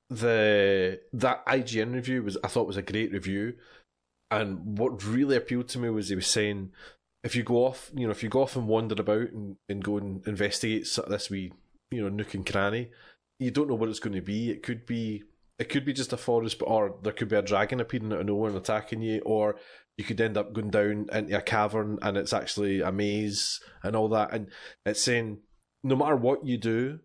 the 0.09 1.01
that 1.13 1.45
IGN 1.45 1.93
review 1.93 2.23
was 2.23 2.37
I 2.43 2.47
thought 2.47 2.67
was 2.67 2.77
a 2.77 2.81
great 2.81 3.11
review, 3.11 3.55
and 4.31 4.77
what 4.77 5.03
really 5.03 5.35
appealed 5.35 5.67
to 5.69 5.79
me 5.79 5.89
was 5.89 6.09
he 6.09 6.15
was 6.15 6.27
saying 6.27 6.71
if 7.23 7.35
you 7.35 7.43
go 7.43 7.65
off, 7.65 7.89
you 7.95 8.05
know, 8.05 8.11
if 8.11 8.21
you 8.21 8.29
go 8.29 8.41
off 8.41 8.55
and 8.55 8.67
wander 8.67 8.99
about 8.99 9.31
and, 9.31 9.55
and 9.69 9.83
go 9.83 9.97
and 9.97 10.25
investigate 10.27 10.87
this 11.07 11.29
wee, 11.29 11.53
you 11.89 12.01
know, 12.01 12.09
nook 12.09 12.33
and 12.33 12.45
cranny, 12.45 12.89
you 13.39 13.49
don't 13.49 13.69
know 13.69 13.75
what 13.75 13.89
it's 13.89 13.99
going 13.99 14.15
to 14.15 14.21
be. 14.21 14.51
It 14.51 14.61
could 14.61 14.85
be 14.85 15.23
it 15.63 15.69
could 15.69 15.85
be 15.85 15.93
just 15.93 16.13
a 16.13 16.17
forest, 16.17 16.61
or 16.65 16.95
there 17.03 17.13
could 17.13 17.29
be 17.29 17.35
a 17.35 17.41
dragon 17.41 17.79
appearing 17.79 18.11
out 18.11 18.19
of 18.19 18.25
nowhere 18.25 18.49
and 18.49 18.57
attacking 18.57 19.01
you, 19.01 19.21
or 19.25 19.55
you 19.97 20.03
could 20.03 20.19
end 20.19 20.37
up 20.37 20.53
going 20.53 20.69
down 20.71 21.07
into 21.11 21.37
a 21.37 21.41
cavern 21.41 21.99
and 22.01 22.17
it's 22.17 22.33
actually 22.33 22.81
a 22.81 22.91
maze 22.91 23.59
and 23.83 23.95
all 23.95 24.09
that. 24.09 24.33
And 24.33 24.47
it's 24.85 25.01
saying 25.01 25.39
no 25.83 25.95
matter 25.95 26.15
what 26.15 26.45
you 26.45 26.57
do, 26.57 26.99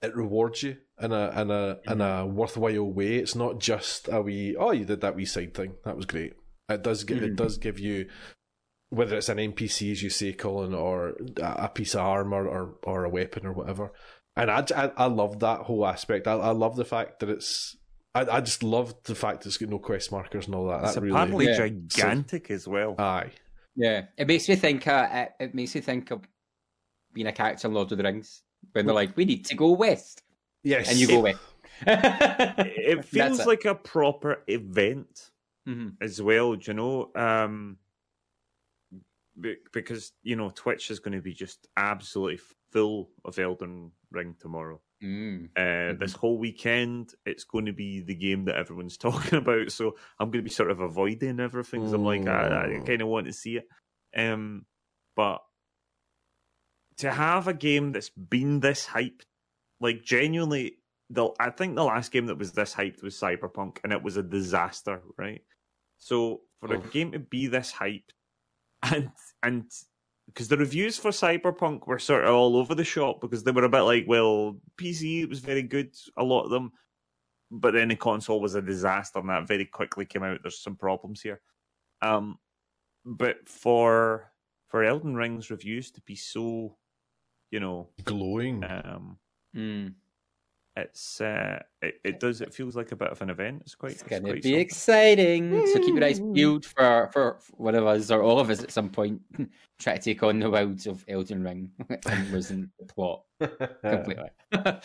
it 0.00 0.14
rewards 0.16 0.62
you 0.62 0.76
in 1.00 1.12
a 1.12 1.40
in 1.40 1.50
a 1.50 1.78
in 1.90 2.00
a 2.00 2.26
worthwhile 2.26 2.90
way. 2.92 3.16
It's 3.16 3.34
not 3.34 3.58
just 3.58 4.08
a 4.08 4.22
wee 4.22 4.56
oh 4.56 4.70
you 4.72 4.84
did 4.84 5.00
that 5.00 5.16
wee 5.16 5.24
side 5.24 5.54
thing 5.54 5.74
that 5.84 5.96
was 5.96 6.06
great. 6.06 6.34
It 6.68 6.82
does 6.82 7.04
give 7.04 7.22
it 7.22 7.32
Mhm. 7.32 7.36
does 7.36 7.58
give 7.58 7.78
you 7.78 8.08
whether 8.90 9.16
it's 9.16 9.28
an 9.28 9.38
NPC 9.38 9.90
as 9.92 10.02
you 10.02 10.10
say, 10.10 10.32
Colin, 10.32 10.74
or 10.74 11.14
a 11.40 11.64
a 11.64 11.68
piece 11.68 11.94
of 11.94 12.00
armor 12.00 12.46
or 12.46 12.76
or 12.84 13.04
a 13.04 13.10
weapon 13.10 13.46
or 13.46 13.52
whatever. 13.52 13.92
And 14.36 14.50
I, 14.50 14.64
I, 14.74 14.90
I 14.96 15.06
love 15.06 15.40
that 15.40 15.60
whole 15.62 15.84
aspect. 15.86 16.26
I, 16.26 16.32
I 16.34 16.50
love 16.52 16.76
the 16.76 16.84
fact 16.86 17.20
that 17.20 17.28
it's. 17.28 17.76
I, 18.14 18.20
I 18.36 18.40
just 18.40 18.62
love 18.62 18.94
the 19.04 19.14
fact 19.14 19.42
that 19.42 19.48
it's 19.48 19.56
got 19.58 19.68
no 19.70 19.78
quest 19.78 20.12
markers 20.12 20.46
and 20.46 20.54
all 20.54 20.68
that. 20.68 20.84
It's 20.84 20.94
that 20.94 21.04
apparently 21.04 21.46
really. 21.46 21.58
Yeah. 21.70 21.78
gigantic 21.88 22.50
as 22.50 22.68
well. 22.68 22.94
Aye. 22.98 23.30
Yeah, 23.74 24.02
it 24.18 24.26
makes 24.26 24.48
me 24.48 24.56
think. 24.56 24.86
Uh, 24.86 25.08
it, 25.10 25.30
it 25.40 25.54
makes 25.54 25.74
me 25.74 25.80
think 25.80 26.10
of 26.10 26.20
being 27.14 27.26
a 27.26 27.32
character 27.32 27.68
in 27.68 27.74
Lord 27.74 27.90
of 27.90 27.98
the 27.98 28.04
Rings 28.04 28.42
when 28.72 28.84
they're 28.84 28.94
like, 28.94 29.16
"We 29.16 29.24
need 29.24 29.46
to 29.46 29.54
go 29.54 29.72
west," 29.72 30.22
Yes. 30.62 30.90
and 30.90 30.98
you 30.98 31.06
go 31.08 31.20
west. 31.20 31.38
It 31.86 31.86
That's 32.96 33.08
feels 33.08 33.40
it. 33.40 33.46
like 33.46 33.64
a 33.64 33.74
proper 33.74 34.42
event. 34.46 35.30
Mhm. 35.68 35.94
as 36.02 36.20
well. 36.20 36.56
Do 36.56 36.70
you 36.72 36.74
know? 36.74 37.10
Um, 37.14 37.78
because 39.72 40.12
you 40.22 40.36
know 40.36 40.50
Twitch 40.50 40.90
is 40.90 40.98
going 40.98 41.16
to 41.16 41.22
be 41.22 41.32
just 41.32 41.66
absolutely 41.76 42.40
full 42.72 43.10
of 43.24 43.38
Elden 43.38 43.92
Ring 44.10 44.34
tomorrow. 44.38 44.80
Mm. 45.02 45.48
Uh, 45.56 45.98
This 45.98 46.12
whole 46.14 46.38
weekend, 46.38 47.12
it's 47.26 47.44
going 47.44 47.66
to 47.66 47.72
be 47.72 48.00
the 48.00 48.14
game 48.14 48.44
that 48.46 48.56
everyone's 48.56 48.96
talking 48.98 49.38
about. 49.38 49.72
So 49.72 49.96
I'm 50.18 50.30
going 50.30 50.44
to 50.44 50.48
be 50.48 50.54
sort 50.54 50.70
of 50.70 50.80
avoiding 50.80 51.40
everything. 51.40 51.82
'cause 51.82 51.92
I'm 51.92 52.04
like, 52.04 52.26
I, 52.26 52.46
I 52.46 52.66
Mm. 52.68 52.86
kind 52.86 53.02
of 53.02 53.08
want 53.08 53.26
to 53.26 53.32
see 53.32 53.56
it. 53.58 53.68
Um, 54.14 54.66
but 55.16 55.42
to 56.98 57.10
have 57.10 57.48
a 57.48 57.54
game 57.54 57.92
that's 57.92 58.10
been 58.10 58.60
this 58.60 58.86
hyped, 58.86 59.22
like 59.80 60.02
genuinely, 60.02 60.78
the 61.10 61.30
I 61.40 61.50
think 61.50 61.74
the 61.74 61.84
last 61.84 62.12
game 62.12 62.26
that 62.26 62.38
was 62.38 62.52
this 62.52 62.74
hyped 62.74 63.02
was 63.02 63.18
Cyberpunk, 63.18 63.78
and 63.82 63.92
it 63.92 64.02
was 64.02 64.16
a 64.16 64.22
disaster, 64.22 65.02
right? 65.18 65.42
So 65.98 66.42
for 66.60 66.72
a 66.72 66.78
game 66.78 67.12
to 67.12 67.18
be 67.18 67.46
this 67.48 67.72
hyped, 67.72 68.10
and 68.82 69.10
and 69.42 69.70
because 70.32 70.48
the 70.48 70.56
reviews 70.56 70.96
for 70.96 71.10
Cyberpunk 71.10 71.86
were 71.86 71.98
sort 71.98 72.24
of 72.24 72.34
all 72.34 72.56
over 72.56 72.74
the 72.74 72.84
shop 72.84 73.20
because 73.20 73.44
they 73.44 73.50
were 73.50 73.64
a 73.64 73.68
bit 73.68 73.82
like, 73.82 74.04
well, 74.06 74.56
PC 74.76 75.28
was 75.28 75.40
very 75.40 75.62
good, 75.62 75.94
a 76.16 76.24
lot 76.24 76.44
of 76.44 76.50
them, 76.50 76.72
but 77.50 77.74
then 77.74 77.88
the 77.88 77.96
console 77.96 78.40
was 78.40 78.54
a 78.54 78.62
disaster, 78.62 79.18
and 79.18 79.28
that 79.28 79.46
very 79.46 79.66
quickly 79.66 80.06
came 80.06 80.22
out. 80.22 80.40
There's 80.42 80.62
some 80.62 80.76
problems 80.76 81.20
here. 81.20 81.40
Um, 82.00 82.38
but 83.04 83.48
for 83.48 84.32
for 84.68 84.84
Elden 84.84 85.14
Ring's 85.14 85.50
reviews 85.50 85.90
to 85.92 86.00
be 86.00 86.16
so, 86.16 86.76
you 87.50 87.60
know, 87.60 87.90
glowing. 88.04 88.64
um, 88.64 89.18
Mm. 89.54 89.92
It's 90.74 91.20
uh, 91.20 91.62
it, 91.82 92.00
it 92.02 92.20
does 92.20 92.40
it 92.40 92.54
feels 92.54 92.74
like 92.74 92.92
a 92.92 92.96
bit 92.96 93.08
of 93.08 93.20
an 93.20 93.28
event. 93.30 93.62
It's 93.62 93.74
quite 93.74 93.92
It's 93.92 94.00
it's 94.02 94.10
gonna 94.10 94.22
quite 94.22 94.42
be 94.42 94.42
something. 94.42 94.60
exciting. 94.60 95.66
So 95.66 95.80
keep 95.80 95.94
your 95.94 96.04
eyes 96.04 96.20
peeled 96.20 96.64
for, 96.64 97.10
for 97.12 97.38
one 97.52 97.74
of 97.74 97.86
us 97.86 98.10
or 98.10 98.22
all 98.22 98.38
of 98.38 98.48
us 98.48 98.62
at 98.62 98.70
some 98.70 98.88
point 98.88 99.20
try 99.78 99.96
to 99.96 100.02
take 100.02 100.22
on 100.22 100.38
the 100.38 100.48
wilds 100.48 100.86
of 100.86 101.04
Elden 101.08 101.42
Ring 101.42 101.70
and 102.06 102.30
losing 102.30 102.70
the 102.78 102.86
plot 102.86 103.22
completely. 103.40 104.30
uh, 104.52 104.80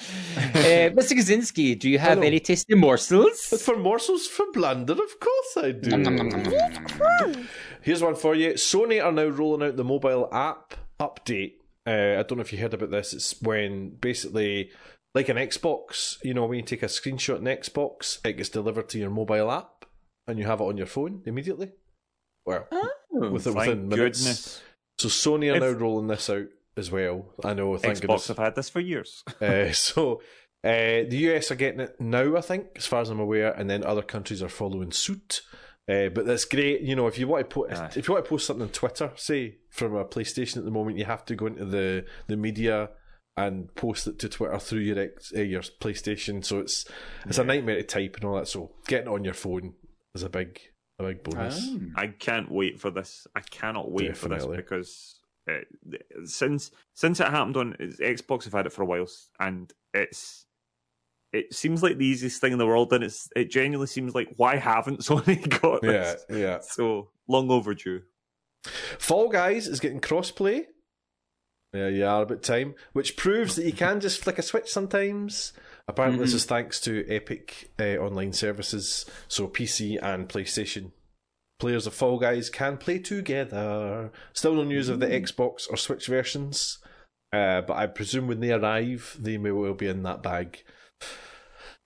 Mr. 0.94 1.14
Kaczynski, 1.14 1.80
do 1.80 1.90
you 1.90 2.00
have 2.00 2.18
Hello. 2.18 2.28
any 2.28 2.40
tasty 2.40 2.76
morsels? 2.76 3.48
But 3.50 3.62
for 3.62 3.78
morsels 3.78 4.28
for 4.28 4.46
blunder, 4.52 4.94
of 4.94 5.20
course 5.20 5.58
I 5.58 5.72
do. 5.72 7.46
Here's 7.82 8.04
one 8.04 8.16
for 8.16 8.36
you. 8.36 8.54
Sony 8.54 9.04
are 9.04 9.12
now 9.12 9.28
rolling 9.28 9.68
out 9.68 9.78
the 9.78 9.84
mobile 9.84 10.28
app 10.34 10.74
update. 11.00 11.54
Uh, 11.86 12.20
I 12.20 12.24
don't 12.24 12.38
know 12.38 12.42
if 12.42 12.52
you 12.52 12.60
heard 12.60 12.74
about 12.74 12.92
this. 12.92 13.14
It's 13.14 13.42
when 13.42 13.92
basically, 13.92 14.72
like 15.18 15.30
an 15.30 15.38
Xbox, 15.38 16.18
you 16.24 16.34
know, 16.34 16.46
when 16.46 16.60
you 16.60 16.66
take 16.66 16.84
a 16.84 16.88
screenshot 16.88 17.38
in 17.38 17.44
Xbox, 17.46 18.20
it 18.26 18.34
gets 18.38 18.50
delivered 18.50 18.88
to 18.90 19.00
your 19.00 19.10
mobile 19.10 19.52
app 19.52 19.86
and 20.28 20.38
you 20.40 20.46
have 20.46 20.62
it 20.62 20.66
on 20.66 20.78
your 20.78 20.86
phone 20.86 21.22
immediately. 21.26 21.72
Well, 22.46 22.68
Oh, 22.72 23.32
within, 23.32 23.56
within 23.56 23.90
minutes. 23.90 24.20
goodness. 24.22 24.62
So 25.00 25.08
Sony 25.10 25.52
are 25.52 25.56
If- 25.58 25.62
now 25.64 25.72
rolling 25.80 26.08
this 26.08 26.30
out 26.30 26.48
as 26.78 26.92
well. 26.92 27.34
I 27.44 27.54
know, 27.54 27.76
thank 27.78 27.96
Xbox 27.98 28.02
goodness. 28.02 28.28
have 28.28 28.38
had 28.38 28.56
this 28.56 28.70
for 28.70 28.80
years. 28.80 29.24
Uh, 29.42 29.72
so 29.72 30.22
uh, 30.64 31.04
the 31.10 31.18
US 31.32 31.52
are 31.52 31.56
getting 31.56 31.80
it 31.80 32.00
now, 32.00 32.36
I 32.38 32.42
think, 32.42 32.68
as 32.76 32.86
far 32.86 33.02
as 33.02 33.10
I'm 33.10 33.20
aware, 33.20 33.52
and 33.54 33.70
then 33.70 33.84
other 33.84 34.02
countries 34.04 34.42
are 34.44 34.50
following 34.50 34.92
suit. 34.92 35.42
Uh, 35.90 36.10
but 36.10 36.26
that's 36.26 36.46
great. 36.46 36.82
You 36.82 36.96
know, 36.96 37.08
if 37.08 37.18
you 37.18 37.28
want 37.28 37.50
to 37.50 37.54
put 37.54 37.72
if 37.96 38.08
you 38.08 38.14
want 38.14 38.26
to 38.26 38.30
post 38.30 38.46
something 38.48 38.64
on 38.68 38.72
Twitter, 38.74 39.12
say 39.16 39.58
from 39.70 39.96
a 39.96 40.04
PlayStation 40.04 40.58
at 40.58 40.66
the 40.66 40.72
moment, 40.72 40.98
you 40.98 41.06
have 41.06 41.24
to 41.26 41.36
go 41.36 41.46
into 41.48 41.64
the 41.66 42.06
the 42.28 42.36
media 42.36 42.90
and 43.38 43.74
post 43.76 44.08
it 44.08 44.18
to 44.20 44.28
Twitter 44.30 44.58
through 44.58 44.80
your 44.80 45.00
ex, 45.00 45.32
uh, 45.36 45.42
your 45.42 45.62
PlayStation. 45.62 46.44
So 46.44 46.60
it's 46.60 46.86
it's 47.26 47.38
a 47.38 47.44
nightmare 47.44 47.76
to 47.76 47.84
type 47.84 48.16
and 48.16 48.26
all 48.26 48.36
that. 48.36 48.48
So 48.48 48.72
getting 48.88 49.08
it 49.08 49.14
on 49.14 49.24
your 49.24 49.36
phone 49.36 49.76
is 50.16 50.24
a 50.24 50.30
big 50.30 50.60
a 51.00 51.04
big 51.04 51.24
bonus. 51.24 51.70
Oh. 51.70 51.80
I 51.96 52.08
can't 52.08 52.52
wait 52.52 52.80
for 52.80 52.90
this. 52.90 53.28
I 53.36 53.42
cannot 53.42 53.92
wait 53.92 54.08
Definitely. 54.08 54.40
for 54.40 54.48
this 54.48 54.58
because 54.58 55.20
uh, 55.50 56.26
since 56.26 56.72
since 56.94 57.20
it 57.20 57.28
happened 57.28 57.58
on 57.58 57.74
Xbox, 58.02 58.48
I've 58.48 58.54
had 58.54 58.66
it 58.66 58.74
for 58.74 58.82
a 58.82 58.86
while, 58.86 59.08
and 59.40 59.72
it's 59.94 60.48
it 61.32 61.54
seems 61.54 61.84
like 61.84 61.98
the 61.98 62.06
easiest 62.06 62.42
thing 62.42 62.54
in 62.54 62.58
the 62.58 62.66
world, 62.66 62.92
and 62.92 63.04
it's 63.04 63.30
it 63.36 63.52
genuinely 63.52 63.88
seems 63.88 64.16
like 64.16 64.30
why 64.38 64.56
haven't 64.56 65.00
Sony 65.02 65.48
got 65.62 65.84
this? 65.84 66.26
Yeah, 66.30 66.36
yeah. 66.36 66.60
So 66.62 67.12
long 67.28 67.52
overdue. 67.52 68.02
Fall 68.98 69.30
Guys 69.30 69.68
is 69.68 69.80
getting 69.80 70.02
crossplay. 70.02 70.66
Yeah, 71.78 71.90
you 71.90 72.06
are 72.08 72.24
about 72.24 72.42
time, 72.42 72.74
which 72.94 73.16
proves 73.16 73.56
that 73.56 73.66
you 73.66 73.72
can 73.74 74.00
just 74.00 74.24
flick 74.24 74.40
a 74.40 74.42
switch 74.42 74.68
sometimes. 74.72 75.54
Apparently, 75.88 76.20
this 76.20 76.34
is 76.34 76.46
thanks 76.46 76.80
to 76.82 77.06
Epic 77.08 77.70
uh, 77.80 77.98
online 77.98 78.34
services, 78.34 79.06
so 79.28 79.48
PC 79.48 79.98
and 80.02 80.28
PlayStation. 80.28 80.92
Players 81.60 81.86
of 81.86 81.94
Fall 81.94 82.18
Guys 82.20 82.50
can 82.50 82.78
play 82.78 82.98
together. 83.00 84.12
Still 84.34 84.56
no 84.56 84.64
news 84.64 84.90
of 84.90 85.00
the 85.00 85.06
Xbox 85.08 85.70
or 85.70 85.78
Switch 85.78 86.08
versions, 86.08 86.80
uh, 87.32 87.62
but 87.62 87.74
I 87.78 87.86
presume 87.88 88.28
when 88.28 88.40
they 88.40 88.52
arrive, 88.52 89.16
they 89.20 89.38
may 89.38 89.52
well 89.52 89.74
be 89.76 89.88
in 89.88 90.02
that 90.04 90.24
bag. 90.24 90.64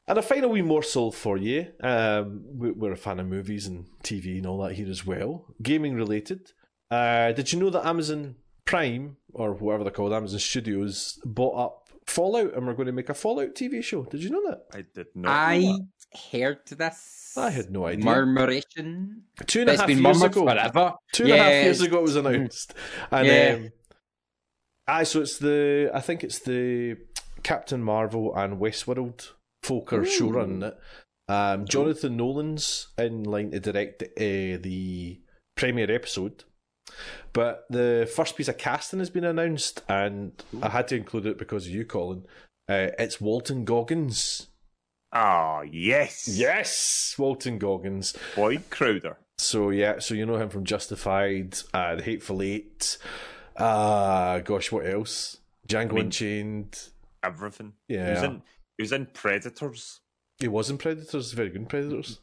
And 0.08 0.18
a 0.18 0.22
final 0.22 0.50
wee 0.52 0.62
morsel 0.62 1.12
for 1.12 1.38
you. 1.38 1.68
Um, 1.82 2.44
we- 2.58 2.72
we're 2.72 2.92
a 2.94 2.98
fan 2.98 3.20
of 3.20 3.28
movies 3.28 3.68
and 3.68 3.86
TV 4.04 4.38
and 4.38 4.48
all 4.48 4.62
that 4.64 4.74
here 4.76 4.90
as 4.90 5.06
well. 5.06 5.54
Gaming 5.62 5.96
related. 5.96 6.52
Uh, 6.90 7.32
did 7.34 7.54
you 7.54 7.60
know 7.60 7.70
that 7.70 7.86
Amazon 7.86 8.36
Prime, 8.72 9.18
or 9.34 9.54
whatever 9.54 9.84
they're 9.84 9.92
called, 9.94 10.14
Amazon 10.14 10.40
Studios, 10.40 11.20
bought 11.26 11.58
up 11.58 11.90
Fallout 12.08 12.54
and 12.56 12.66
we're 12.66 12.74
going 12.74 12.88
to 12.88 12.92
make 12.92 13.10
a 13.10 13.14
Fallout 13.14 13.54
TV 13.56 13.84
show? 13.84 14.04
Did 14.04 14.24
you 14.24 14.30
know 14.32 14.44
that? 14.50 14.64
I 14.74 14.84
did 14.94 15.08
not. 15.16 15.24
know 15.24 15.30
I 15.32 15.60
that. 15.60 15.88
heard 16.32 16.60
this. 16.68 17.34
I 17.38 17.50
had 17.52 17.70
no 17.72 17.86
idea. 17.86 18.04
Murmuration. 18.06 19.24
Two 19.46 19.62
and 19.62 19.70
a 19.70 19.74
It's 19.74 19.82
half 19.82 19.88
been 19.88 20.04
years 20.04 20.22
ago. 20.22 20.46
forever. 20.46 20.94
Two 21.14 21.24
and 21.24 21.32
a 21.34 21.38
half 21.38 21.48
Yes. 21.52 21.64
years 21.66 21.82
ago 21.82 22.00
it 22.00 22.04
was 22.04 22.16
announced. 22.16 22.74
And 23.12 23.28
Yeah. 23.28 23.54
um, 23.58 23.70
aye, 24.88 25.04
so 25.04 25.22
it's 25.22 25.38
the 25.38 25.92
I 25.94 26.02
think 26.02 26.24
it's 26.24 26.40
the 26.40 26.98
Captain 27.44 27.82
Marvel 27.84 28.36
and 28.36 28.60
Westworld 28.60 29.30
folk 29.64 29.94
are 29.94 30.02
Ooh. 30.02 30.06
showrunning 30.06 30.64
it. 30.68 30.78
Um, 31.32 31.66
Jonathan 31.66 32.18
Nolan's 32.18 32.90
in 32.98 33.24
line 33.24 33.52
to 33.52 33.60
direct 33.60 34.04
uh, 34.04 34.08
the 34.18 35.22
premiere 35.56 35.92
episode. 35.92 36.44
But 37.34 37.66
the 37.70 38.10
first 38.14 38.36
piece 38.36 38.48
of 38.48 38.58
casting 38.58 39.00
has 39.00 39.10
been 39.10 39.24
announced, 39.24 39.82
and 39.88 40.32
I 40.62 40.70
had 40.70 40.88
to 40.90 40.96
include 40.98 41.26
it 41.26 41.38
because 41.38 41.66
of 41.68 41.72
you, 41.74 41.86
Colin. 41.86 42.26
Uh, 42.70 42.88
it's 43.00 43.20
Walton 43.22 43.66
Goggins. 43.66 44.48
Ah, 45.14 45.62
yes. 45.62 46.28
Yes, 46.28 47.16
Walton 47.18 47.58
Goggins. 47.58 48.16
Boyd 48.36 48.64
Crowder. 48.70 49.18
So 49.38 49.70
yeah, 49.72 50.00
so 50.00 50.14
you 50.14 50.26
know 50.26 50.38
him 50.38 50.50
from 50.50 50.64
Justified, 50.66 51.58
uh, 51.74 51.96
The 51.96 52.04
Hateful 52.04 52.42
Eight. 52.42 52.98
Uh 53.56 54.40
gosh, 54.40 54.72
what 54.72 54.86
else? 54.86 55.38
Django 55.68 55.94
mean- 55.94 56.06
Unchained. 56.06 56.80
Everything. 57.24 57.74
Yeah. 57.88 58.06
He 58.08 58.12
was 58.14 58.24
in, 58.24 58.42
he 58.78 58.84
was 58.84 58.92
in 58.94 59.06
Predators. 59.08 60.00
He 60.40 60.48
was 60.48 60.70
in 60.70 60.78
Predators, 60.78 61.34
very 61.34 61.50
good 61.50 61.62
in 61.62 61.66
Predators. 61.68 62.20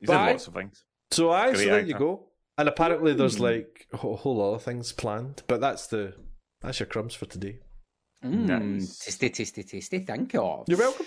He's 0.00 0.06
But 0.06 0.14
in 0.14 0.18
I- 0.20 0.30
lots 0.32 0.46
of 0.46 0.54
things. 0.54 0.84
So 1.10 1.30
I 1.30 1.52
so 1.52 1.58
there 1.64 1.80
you 1.80 1.94
go. 1.94 2.26
And 2.56 2.68
apparently 2.68 3.12
there's 3.14 3.40
like 3.40 3.86
a 3.92 3.96
whole, 3.96 4.36
lot 4.36 4.54
of 4.54 4.62
things 4.62 4.92
planned, 4.92 5.42
but 5.48 5.60
that's 5.60 5.86
the 5.88 6.14
that's 6.60 6.78
your 6.80 6.86
crumbs 6.86 7.14
for 7.14 7.26
today. 7.26 7.58
Mm, 8.24 8.78
Nice. 8.78 8.98
Tasty, 9.00 9.28
tasty, 9.30 9.62
tasty. 9.64 9.98
Thank 9.98 10.32
you. 10.32 10.64
You're 10.68 10.78
welcome. 10.78 11.06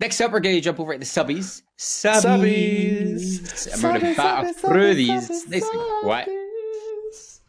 Next 0.00 0.20
up, 0.20 0.32
we're 0.32 0.40
going 0.40 0.54
to 0.56 0.60
jump 0.60 0.80
over 0.80 0.94
to 0.94 0.98
the 0.98 1.04
subbies. 1.04 1.62
Subbies. 1.78 3.20
Subbies. 3.40 3.72
And 3.74 3.82
we're 3.82 3.98
going 4.00 4.14
to 4.14 4.16
batter 4.16 4.52
through 4.52 4.94
these 4.94 5.28
nice 5.48 5.62
and 5.62 5.82
quick. 6.02 6.28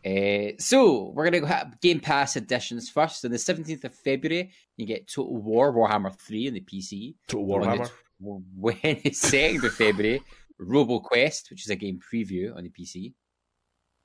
Uh, 0.05 0.51
so, 0.59 1.11
we're 1.15 1.29
going 1.29 1.41
to 1.41 1.47
have 1.47 1.79
Game 1.81 1.99
Pass 2.01 2.35
editions 2.35 2.89
first. 2.89 3.23
On 3.23 3.31
the 3.31 3.37
17th 3.37 3.85
of 3.85 3.95
February, 3.95 4.51
you 4.75 4.85
get 4.85 5.07
Total 5.07 5.33
War 5.41 5.73
Warhammer 5.73 6.13
3 6.13 6.49
on 6.49 6.53
the 6.55 6.59
PC. 6.59 7.15
Total 7.27 7.53
On 7.55 7.61
the 7.61 7.67
Warhammer. 7.67 7.87
tw- 7.87 7.91
When 8.55 8.75
the 8.81 9.09
2nd 9.11 9.63
of 9.63 9.73
February, 9.73 10.21
Robo 10.59 10.99
Quest, 10.99 11.49
which 11.49 11.63
is 11.63 11.69
a 11.69 11.75
game 11.75 11.99
preview 11.99 12.55
on 12.55 12.63
the 12.63 12.69
PC. 12.69 13.13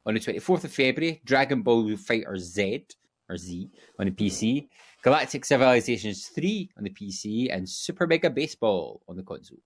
On 0.07 0.14
the 0.14 0.20
24th 0.20 0.64
of 0.64 0.72
February, 0.72 1.20
Dragon 1.24 1.62
Ball 1.62 1.96
Fighter 1.96 2.36
Z, 2.38 2.86
or 3.28 3.36
Z, 3.36 3.70
on 3.99 4.07
the 4.07 4.12
PC. 4.12 4.68
Galactic 5.03 5.44
Civilizations 5.44 6.26
3 6.34 6.70
on 6.76 6.84
the 6.84 6.90
PC, 6.90 7.55
and 7.55 7.68
Super 7.68 8.07
Mega 8.07 8.30
Baseball 8.30 9.03
on 9.09 9.16
the 9.16 9.22
console. 9.22 9.59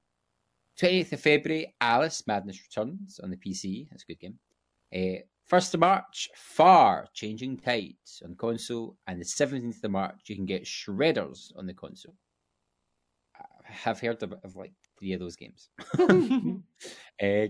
28th 0.81 1.13
of 1.13 1.21
February, 1.21 1.75
Alice 1.81 2.27
Madness 2.27 2.61
Returns 2.63 3.21
on 3.23 3.31
the 3.31 3.37
PC. 3.37 3.89
That's 3.91 4.05
a 4.05 4.07
good 4.07 4.21
game. 4.21 4.39
Uh, 4.95 5.23
1st 5.51 5.75
of 5.75 5.81
March, 5.81 6.29
Far 6.35 7.09
Changing 7.13 7.59
Tides 7.59 8.23
on 8.25 8.35
console. 8.37 8.97
And 9.07 9.21
the 9.21 9.25
17th 9.25 9.85
of 9.85 9.91
March, 9.91 10.21
you 10.27 10.37
can 10.37 10.47
get 10.47 10.65
Shredders 10.65 11.53
on 11.57 11.67
the 11.67 11.75
console. 11.75 12.15
I 13.37 13.73
have 13.73 14.01
heard 14.01 14.23
of, 14.23 14.35
of 14.45 14.57
like 14.57 14.73
three 15.03 15.13
of 15.15 15.21
those 15.21 15.37
games. 15.37 15.69
uh, 17.23 17.47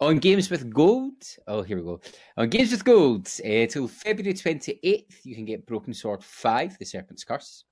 on 0.00 0.18
Games 0.18 0.50
with 0.50 0.72
Gold, 0.72 1.22
oh, 1.48 1.62
here 1.62 1.76
we 1.76 1.82
go. 1.82 2.00
On 2.36 2.48
Games 2.48 2.70
with 2.70 2.84
Gold, 2.84 3.26
uh, 3.44 3.66
till 3.66 3.88
February 3.88 4.34
28th, 4.34 5.24
you 5.24 5.34
can 5.34 5.44
get 5.44 5.66
Broken 5.66 5.92
Sword 5.92 6.22
5, 6.22 6.78
The 6.78 6.84
Serpent's 6.84 7.24
Curse. 7.24 7.64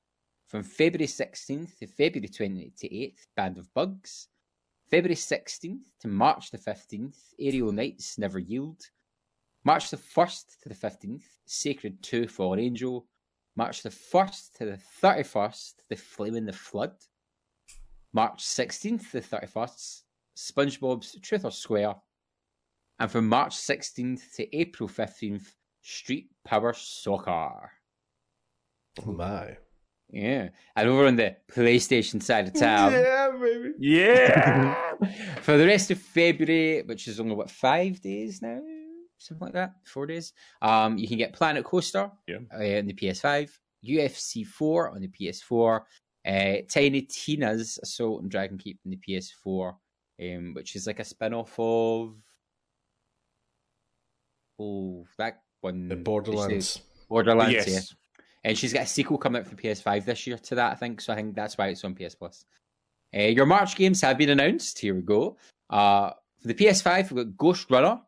From 0.48 0.62
February 0.62 1.06
16th 1.06 1.78
to 1.78 1.86
February 1.86 2.28
28th, 2.28 3.26
Band 3.36 3.58
of 3.58 3.72
Bugs. 3.74 4.28
February 4.90 5.14
16th 5.14 5.84
to 6.00 6.08
March 6.08 6.50
the 6.50 6.58
15th, 6.58 7.16
Aerial 7.38 7.72
Knights 7.72 8.18
Never 8.18 8.38
Yield. 8.38 8.80
March 9.64 9.90
the 9.90 9.96
1st 9.96 10.44
to 10.62 10.68
the 10.68 10.74
15th, 10.74 11.24
Sacred 11.46 12.02
2 12.02 12.28
Fallen 12.28 12.58
Angel. 12.58 13.06
March 13.56 13.82
the 13.82 13.90
1st 13.90 14.52
to 14.58 14.64
the 14.64 14.78
31st, 15.02 15.74
The 15.88 15.96
Flame 15.96 16.36
in 16.36 16.46
the 16.46 16.52
Flood. 16.52 16.94
March 18.12 18.42
16th 18.44 19.10
to 19.10 19.20
the 19.20 19.26
31st, 19.36 20.02
SpongeBob's 20.36 21.18
Truth 21.22 21.44
or 21.44 21.50
Square. 21.50 21.94
And 22.98 23.10
from 23.10 23.28
March 23.28 23.56
16th 23.56 24.20
to 24.36 24.56
April 24.56 24.88
15th, 24.88 25.46
Street 25.82 26.28
Power 26.44 26.72
Soccer. 26.74 27.70
Oh 29.04 29.12
my. 29.12 29.56
Yeah. 30.10 30.50
And 30.76 30.88
over 30.88 31.06
on 31.06 31.16
the 31.16 31.36
PlayStation 31.50 32.22
side 32.22 32.48
of 32.48 32.54
town, 32.54 32.92
yeah, 32.92 33.30
baby. 33.40 33.72
Yeah. 33.78 34.92
for 35.40 35.56
the 35.56 35.66
rest 35.66 35.90
of 35.90 35.98
February, 35.98 36.82
which 36.82 37.08
is 37.08 37.18
only 37.18 37.34
what 37.34 37.50
five 37.50 38.00
days 38.00 38.42
now, 38.42 38.60
something 39.18 39.46
like 39.46 39.54
that, 39.54 39.72
four 39.84 40.06
days. 40.06 40.32
Um, 40.60 40.98
you 40.98 41.08
can 41.08 41.16
get 41.16 41.32
Planet 41.32 41.64
Coaster 41.64 42.10
Yeah. 42.28 42.38
uh, 42.54 42.78
on 42.78 42.86
the 42.86 42.92
PS5, 42.94 43.50
UFC 43.84 44.46
4 44.46 44.90
on 44.90 45.00
the 45.00 45.08
PS4, 45.08 45.80
uh, 46.26 46.56
Tiny 46.68 47.02
Tina's 47.02 47.78
Assault 47.82 48.22
and 48.22 48.30
Dragon 48.30 48.58
Keep 48.58 48.80
on 48.84 48.90
the 48.90 48.98
PS4, 48.98 49.74
um, 50.20 50.54
which 50.54 50.76
is 50.76 50.86
like 50.86 51.00
a 51.00 51.04
spin 51.04 51.34
off 51.34 51.54
of. 51.58 52.14
Oh, 54.58 55.04
that 55.18 55.42
one. 55.60 55.88
The 55.88 55.96
Borderlands. 55.96 56.80
Borderlands, 57.08 57.54
yes. 57.54 57.68
yeah. 57.68 58.22
And 58.44 58.58
she's 58.58 58.72
got 58.72 58.84
a 58.84 58.86
sequel 58.86 59.18
coming 59.18 59.40
out 59.40 59.46
for 59.48 59.56
PS5 59.56 60.04
this 60.04 60.26
year 60.26 60.38
to 60.38 60.54
that, 60.56 60.72
I 60.72 60.74
think. 60.74 61.00
So 61.00 61.12
I 61.12 61.16
think 61.16 61.34
that's 61.34 61.56
why 61.58 61.68
it's 61.68 61.84
on 61.84 61.94
PS 61.94 62.14
Plus. 62.14 62.44
Uh, 63.14 63.22
your 63.22 63.46
March 63.46 63.76
games 63.76 64.00
have 64.00 64.18
been 64.18 64.30
announced. 64.30 64.78
Here 64.78 64.94
we 64.94 65.02
go. 65.02 65.36
Uh, 65.68 66.10
for 66.40 66.48
the 66.48 66.54
PS5, 66.54 67.10
we've 67.10 67.26
got 67.26 67.36
Ghost 67.36 67.70
Runner. 67.70 68.00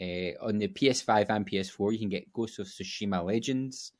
Uh, 0.00 0.32
on 0.40 0.56
the 0.56 0.68
PS5 0.68 1.28
and 1.28 1.48
PS4, 1.48 1.92
you 1.92 1.98
can 1.98 2.08
get 2.08 2.32
Ghost 2.32 2.58
of 2.58 2.66
Tsushima 2.66 3.24
Legends. 3.24 3.92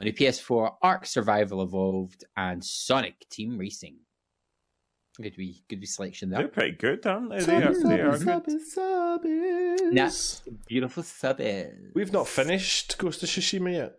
On 0.00 0.06
the 0.06 0.12
PS4, 0.12 0.74
Ark 0.82 1.06
Survival 1.06 1.62
Evolved 1.62 2.24
and 2.36 2.64
Sonic 2.64 3.28
Team 3.30 3.58
Racing. 3.58 3.96
Good 5.20 5.36
wee, 5.36 5.64
good 5.68 5.80
wee 5.80 5.86
selection 5.86 6.30
there. 6.30 6.38
They're 6.40 6.48
pretty 6.48 6.76
good, 6.76 7.04
aren't 7.04 7.30
they? 7.30 7.40
They 7.40 7.56
are, 7.64 7.74
they 7.82 8.00
are 8.00 8.16
good. 8.16 8.44
subbies. 8.76 9.92
Nah. 9.92 10.10
Beautiful 10.68 11.02
sub 11.02 11.40
is. 11.40 11.90
We've 11.96 12.12
not 12.12 12.28
finished 12.28 12.96
Ghost 12.98 13.24
of 13.24 13.28
Tsushima 13.28 13.72
yet. 13.72 13.94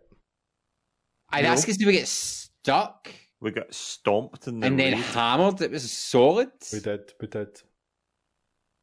I'd 1.28 1.44
No. 1.44 1.50
ask 1.50 1.68
us, 1.68 1.76
do 1.76 1.86
we 1.86 1.92
get 1.92 2.08
stuck 2.08 3.10
We 3.40 3.50
got 3.50 3.74
stomped 3.74 4.46
in 4.48 4.60
the 4.60 4.66
and 4.66 4.78
then 4.80 4.94
hammered? 4.94 5.60
It 5.60 5.70
was 5.70 5.90
solid. 5.92 6.50
We 6.72 6.80
did, 6.80 7.12
we 7.20 7.26
did. 7.26 7.60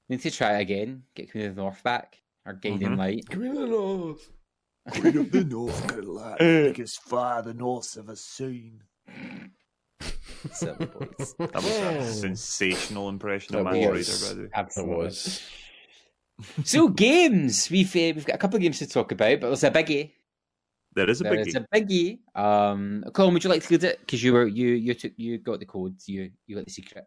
Need 0.09 0.21
to 0.21 0.31
try 0.31 0.59
again. 0.59 1.03
Get 1.15 1.31
Queen 1.31 1.45
of 1.47 1.55
the 1.55 1.61
North 1.63 1.81
back. 1.83 2.21
Our 2.45 2.53
guiding 2.53 2.89
Mhm. 2.89 2.97
light. 2.97 3.25
Queen 3.29 3.47
of 3.51 3.55
the 3.57 3.67
North. 3.67 4.31
Queen 4.91 5.17
of 5.17 5.31
the 5.31 5.43
North 5.43 5.87
Carolina, 5.87 6.37
biggest 6.39 7.01
fire 7.03 7.41
the 7.41 7.53
North's 7.53 7.97
ever 7.97 8.15
seen. 8.15 8.81
Silly 10.51 10.85
boys. 10.85 11.35
That 11.39 11.55
was 11.55 11.65
a 11.65 12.13
sensational 12.13 13.09
impression 13.09 13.55
of 13.55 13.65
That 13.65 13.73
Matt 13.73 13.91
was. 13.91 14.23
Ryder, 14.23 14.29
by 14.29 14.35
the 14.35 14.41
way. 14.41 14.45
It 14.45 14.51
Absolutely. 14.53 14.95
was. 14.95 15.41
So 16.65 16.87
games. 16.89 17.69
We've 17.71 17.89
uh, 17.95 18.13
we've 18.15 18.25
got 18.25 18.35
a 18.35 18.37
couple 18.37 18.57
of 18.57 18.61
games 18.61 18.79
to 18.79 18.87
talk 18.87 19.11
about, 19.11 19.39
but 19.39 19.47
there's 19.47 19.63
a 19.63 19.71
biggie. 19.71 20.11
There 20.93 21.09
is 21.09 21.21
a 21.21 21.23
There's 21.25 21.47
biggie. 21.47 21.65
a 21.71 21.79
biggie. 21.81 22.19
Um, 22.39 23.03
Colin, 23.13 23.33
would 23.33 23.43
you 23.43 23.49
like 23.49 23.63
to 23.63 23.73
lead 23.73 23.83
it? 23.83 23.99
Because 23.99 24.23
you 24.23 24.33
were 24.33 24.47
you 24.47 24.69
you 24.69 24.93
took 24.93 25.13
you 25.17 25.37
got 25.39 25.59
the 25.59 25.65
code. 25.65 25.95
You 26.05 26.31
you 26.45 26.55
got 26.55 26.65
the 26.65 26.71
secret. 26.71 27.05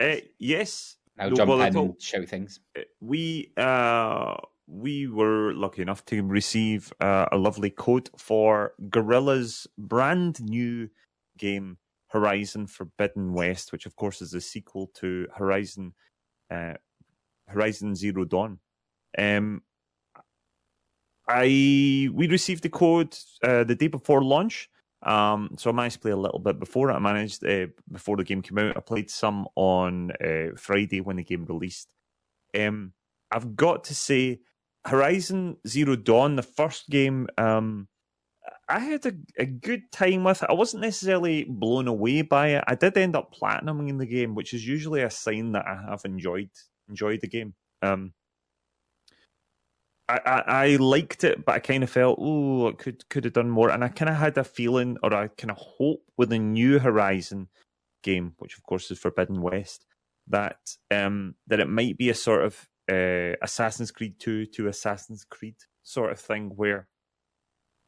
Uh, 0.00 0.16
yes, 0.38 0.96
I'll 1.18 1.30
No 1.30 1.36
jump 1.36 1.48
bother 1.48 1.62
in 1.66 1.76
at 1.76 1.82
and 1.82 2.02
shout 2.02 2.26
things. 2.28 2.60
we 3.00 3.52
uh 3.56 4.36
we 4.66 5.06
were 5.06 5.52
lucky 5.54 5.82
enough 5.82 6.04
to 6.06 6.22
receive 6.22 6.92
uh, 7.00 7.26
a 7.30 7.36
lovely 7.36 7.70
code 7.70 8.10
for 8.16 8.72
Guerrilla's 8.88 9.66
brand 9.76 10.40
new 10.42 10.88
game 11.36 11.78
Horizon 12.08 12.66
Forbidden 12.66 13.34
West, 13.34 13.72
which 13.72 13.86
of 13.86 13.96
course 13.96 14.22
is 14.22 14.34
a 14.34 14.40
sequel 14.40 14.90
to 14.94 15.26
Horizon 15.34 15.94
uh, 16.50 16.74
Horizon 17.48 17.94
Zero 17.94 18.24
Dawn. 18.24 18.58
Um, 19.18 19.62
I 21.28 22.08
we 22.12 22.28
received 22.28 22.62
the 22.62 22.68
code 22.68 23.16
uh, 23.42 23.64
the 23.64 23.74
day 23.74 23.88
before 23.88 24.22
launch. 24.22 24.70
Um, 25.02 25.56
so 25.58 25.70
I 25.70 25.74
managed 25.74 25.96
to 25.96 26.00
play 26.00 26.12
a 26.12 26.16
little 26.16 26.38
bit 26.38 26.58
before. 26.58 26.90
I 26.90 26.98
managed 26.98 27.44
uh, 27.44 27.66
before 27.90 28.16
the 28.16 28.24
game 28.24 28.40
came 28.40 28.58
out. 28.58 28.76
I 28.76 28.80
played 28.80 29.10
some 29.10 29.46
on 29.54 30.12
uh, 30.12 30.56
Friday 30.56 31.00
when 31.00 31.16
the 31.16 31.24
game 31.24 31.44
released. 31.44 31.88
Um, 32.58 32.92
I've 33.30 33.56
got 33.56 33.84
to 33.84 33.94
say, 33.94 34.40
Horizon 34.86 35.56
Zero 35.66 35.96
Dawn, 35.96 36.36
the 36.36 36.42
first 36.42 36.90
game, 36.90 37.28
um, 37.38 37.88
I 38.68 38.78
had 38.78 39.04
a, 39.06 39.12
a 39.38 39.46
good 39.46 39.90
time 39.92 40.24
with 40.24 40.42
it. 40.42 40.50
I 40.50 40.54
wasn't 40.54 40.82
necessarily 40.82 41.44
blown 41.44 41.88
away 41.88 42.22
by 42.22 42.48
it. 42.48 42.64
I 42.66 42.74
did 42.74 42.96
end 42.96 43.16
up 43.16 43.34
platinuming 43.34 43.98
the 43.98 44.06
game, 44.06 44.34
which 44.34 44.54
is 44.54 44.66
usually 44.66 45.02
a 45.02 45.10
sign 45.10 45.52
that 45.52 45.66
I 45.66 45.90
have 45.90 46.02
enjoyed 46.04 46.50
enjoyed 46.88 47.20
the 47.20 47.28
game. 47.28 47.54
Um, 47.82 48.12
I, 50.08 50.20
I, 50.24 50.42
I 50.46 50.76
liked 50.76 51.24
it, 51.24 51.44
but 51.44 51.54
I 51.54 51.58
kind 51.60 51.82
of 51.82 51.90
felt, 51.90 52.18
oh, 52.20 52.68
it 52.68 52.78
could 52.78 53.08
could 53.08 53.24
have 53.24 53.32
done 53.32 53.50
more. 53.50 53.70
And 53.70 53.82
I 53.84 53.88
kind 53.88 54.10
of 54.10 54.16
had 54.16 54.36
a 54.36 54.44
feeling, 54.44 54.98
or 55.02 55.14
I 55.14 55.28
kind 55.28 55.50
of 55.50 55.56
hope, 55.56 56.02
with 56.16 56.30
the 56.30 56.38
new 56.38 56.78
Horizon 56.78 57.48
game, 58.02 58.34
which 58.38 58.56
of 58.56 58.62
course 58.64 58.90
is 58.90 58.98
Forbidden 58.98 59.40
West, 59.40 59.86
that 60.28 60.76
um 60.90 61.34
that 61.46 61.60
it 61.60 61.68
might 61.68 61.98
be 61.98 62.10
a 62.10 62.14
sort 62.14 62.44
of 62.44 62.68
uh, 62.90 63.36
Assassin's 63.42 63.90
Creed 63.90 64.18
Two 64.18 64.46
to 64.46 64.68
Assassin's 64.68 65.24
Creed 65.24 65.56
sort 65.82 66.12
of 66.12 66.20
thing, 66.20 66.52
where 66.56 66.88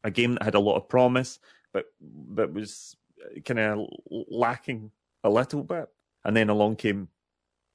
a 0.03 0.11
game 0.11 0.33
that 0.33 0.43
had 0.43 0.55
a 0.55 0.59
lot 0.59 0.77
of 0.77 0.89
promise, 0.89 1.39
but 1.73 1.85
but 2.01 2.53
was 2.53 2.95
kind 3.45 3.59
of 3.59 3.87
lacking 4.09 4.91
a 5.23 5.29
little 5.29 5.63
bit, 5.63 5.87
and 6.23 6.35
then 6.35 6.49
along 6.49 6.77
came 6.77 7.09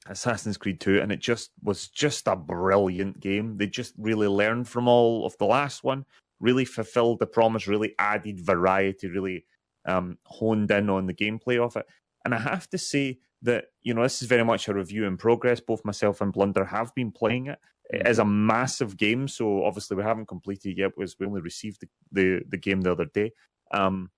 Assassin's 0.07 0.57
Creed 0.57 0.81
2, 0.81 1.01
and 1.01 1.13
it 1.13 1.21
just 1.21 1.51
was 1.63 1.89
just 1.89 2.27
a 2.27 2.37
brilliant 2.37 3.21
game. 3.21 3.57
They 3.59 3.67
just 3.67 3.95
really 3.97 4.27
learned 4.27 4.69
from 4.69 4.89
all 4.89 5.25
of 5.25 5.37
the 5.39 5.45
last 5.45 5.85
one, 5.85 6.05
really 6.41 6.65
fulfilled 6.65 7.21
the 7.21 7.27
promise, 7.27 7.69
really 7.69 7.95
added 7.99 8.41
variety, 8.41 9.09
really 9.09 9.47
um, 9.85 10.19
honed 10.25 10.71
in 10.71 10.91
on 10.91 11.07
the 11.07 11.15
gameplay 11.15 11.59
of 11.59 11.77
it. 11.77 11.87
And 12.25 12.35
I 12.35 12.39
have 12.39 12.69
to 12.71 12.79
say 12.79 13.19
that, 13.43 13.67
you 13.83 13.95
know, 13.95 14.03
this 14.03 14.23
is 14.23 14.29
very 14.29 14.45
much 14.45 14.69
a 14.69 14.75
review 14.75 15.05
in 15.05 15.17
progress. 15.17 15.61
Both 15.61 15.85
myself 15.85 16.21
and 16.21 16.33
Blunder 16.33 16.65
have 16.65 16.95
been 16.95 17.11
playing 17.11 17.47
it. 17.47 17.59
It 17.91 18.07
is 18.07 18.19
a 18.19 18.25
massive 18.25 18.97
game, 18.97 19.29
so 19.29 19.65
obviously 19.65 19.97
we 19.97 20.03
haven't 20.03 20.29
completed 20.29 20.79
yet 20.79 20.93
because 20.97 21.19
we 21.19 21.27
only 21.27 21.43
received 21.43 21.81
the, 21.81 21.89
the, 22.11 22.43
the 22.49 22.57
game 22.57 22.81
the 22.81 22.93
other 22.93 23.05
day. 23.05 23.33
Um, 23.73 24.11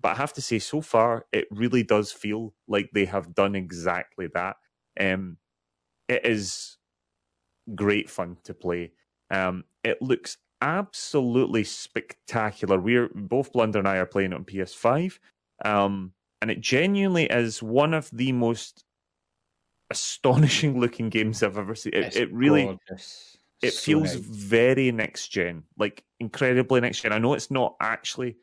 but 0.00 0.12
I 0.12 0.14
have 0.14 0.32
to 0.34 0.42
say, 0.42 0.58
so 0.58 0.80
far, 0.80 1.26
it 1.32 1.46
really 1.50 1.82
does 1.82 2.12
feel 2.12 2.54
like 2.66 2.90
they 2.92 3.04
have 3.04 3.34
done 3.34 3.54
exactly 3.54 4.28
that. 4.34 4.56
Um, 4.98 5.36
it 6.08 6.24
is 6.24 6.78
great 7.74 8.08
fun 8.08 8.38
to 8.44 8.54
play. 8.54 8.92
Um, 9.30 9.64
it 9.84 10.00
looks 10.00 10.38
absolutely 10.60 11.64
spectacular. 11.64 12.78
We're 12.78 13.08
both 13.14 13.52
Blunder 13.52 13.78
and 13.78 13.88
I 13.88 13.96
are 13.96 14.06
playing 14.06 14.32
it 14.32 14.36
on 14.36 14.44
PS5, 14.44 15.18
um, 15.64 16.12
and 16.40 16.50
it 16.50 16.60
genuinely 16.60 17.24
is 17.24 17.62
one 17.62 17.94
of 17.94 18.08
the 18.12 18.32
most 18.32 18.84
astonishing 19.90 20.78
looking 20.80 21.08
games 21.10 21.42
I've 21.42 21.58
ever 21.58 21.74
seen. 21.74 21.94
It, 21.94 22.16
it 22.16 22.32
really 22.32 22.64
gorgeous. 22.64 23.36
it 23.62 23.72
So 23.72 23.82
feels 23.82 24.14
nice. 24.14 24.24
very 24.24 24.92
next 24.92 25.28
gen, 25.28 25.64
like 25.78 26.04
incredibly 26.18 26.80
next 26.80 27.00
gen. 27.00 27.12
I 27.12 27.18
know 27.18 27.34
it's 27.34 27.50
not 27.50 27.76
actually 27.80 28.36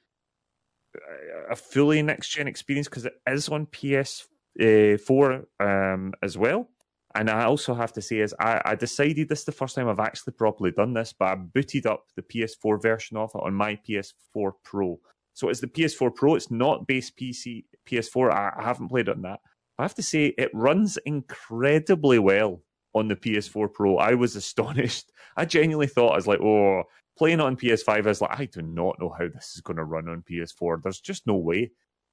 a 1.49 1.55
fully 1.55 2.01
next 2.01 2.29
gen 2.29 2.47
experience 2.47 2.87
because 2.87 3.05
it 3.05 3.19
is 3.27 3.49
on 3.49 3.65
PS4 3.67 5.45
um, 5.59 6.13
as 6.21 6.37
well. 6.37 6.69
And 7.15 7.29
I 7.29 7.45
also 7.45 7.73
have 7.73 7.93
to 7.93 8.01
say, 8.01 8.19
is 8.19 8.35
I, 8.39 8.61
I 8.63 8.75
decided 8.75 9.29
this 9.29 9.43
the 9.43 9.51
first 9.51 9.75
time 9.75 9.87
I've 9.87 9.99
actually 9.99 10.33
properly 10.33 10.71
done 10.71 10.93
this, 10.93 11.13
but 11.13 11.25
I 11.29 11.35
booted 11.35 11.87
up 11.87 12.05
the 12.15 12.21
PS4 12.21 12.81
version 12.81 13.17
of 13.17 13.31
it 13.33 13.41
on 13.41 13.53
my 13.53 13.79
PS4 13.87 14.51
Pro. 14.63 14.99
So 15.37 15.49
it's 15.49 15.59
the 15.59 15.67
PS4 15.67 16.15
Pro. 16.15 16.33
It's 16.33 16.49
not 16.49 16.87
base 16.87 17.11
PC 17.11 17.65
PS4. 17.87 18.31
I, 18.33 18.53
I 18.57 18.63
haven't 18.63 18.87
played 18.87 19.07
on 19.07 19.21
that. 19.21 19.39
I 19.77 19.83
have 19.83 19.93
to 19.93 20.01
say, 20.01 20.33
it 20.35 20.49
runs 20.51 20.97
incredibly 21.05 22.17
well 22.17 22.63
on 22.95 23.07
the 23.07 23.15
PS4 23.15 23.71
Pro. 23.71 23.97
I 23.97 24.15
was 24.15 24.35
astonished. 24.43 25.11
I 25.35 25.45
genuinely 25.45 25.85
thought 25.85 26.13
I 26.13 26.15
was 26.15 26.25
like, 26.25 26.41
oh, 26.41 26.81
playing 27.19 27.39
on 27.39 27.55
PS5, 27.55 27.87
I 27.87 28.01
was 28.01 28.19
like, 28.19 28.39
I 28.39 28.45
do 28.45 28.63
not 28.63 28.99
know 28.99 29.13
how 29.15 29.27
this 29.27 29.53
is 29.53 29.61
going 29.61 29.77
to 29.77 29.83
run 29.83 30.09
on 30.09 30.23
PS4. 30.27 30.81
There's 30.81 31.01
just 31.01 31.27
no 31.27 31.35
way. 31.35 31.69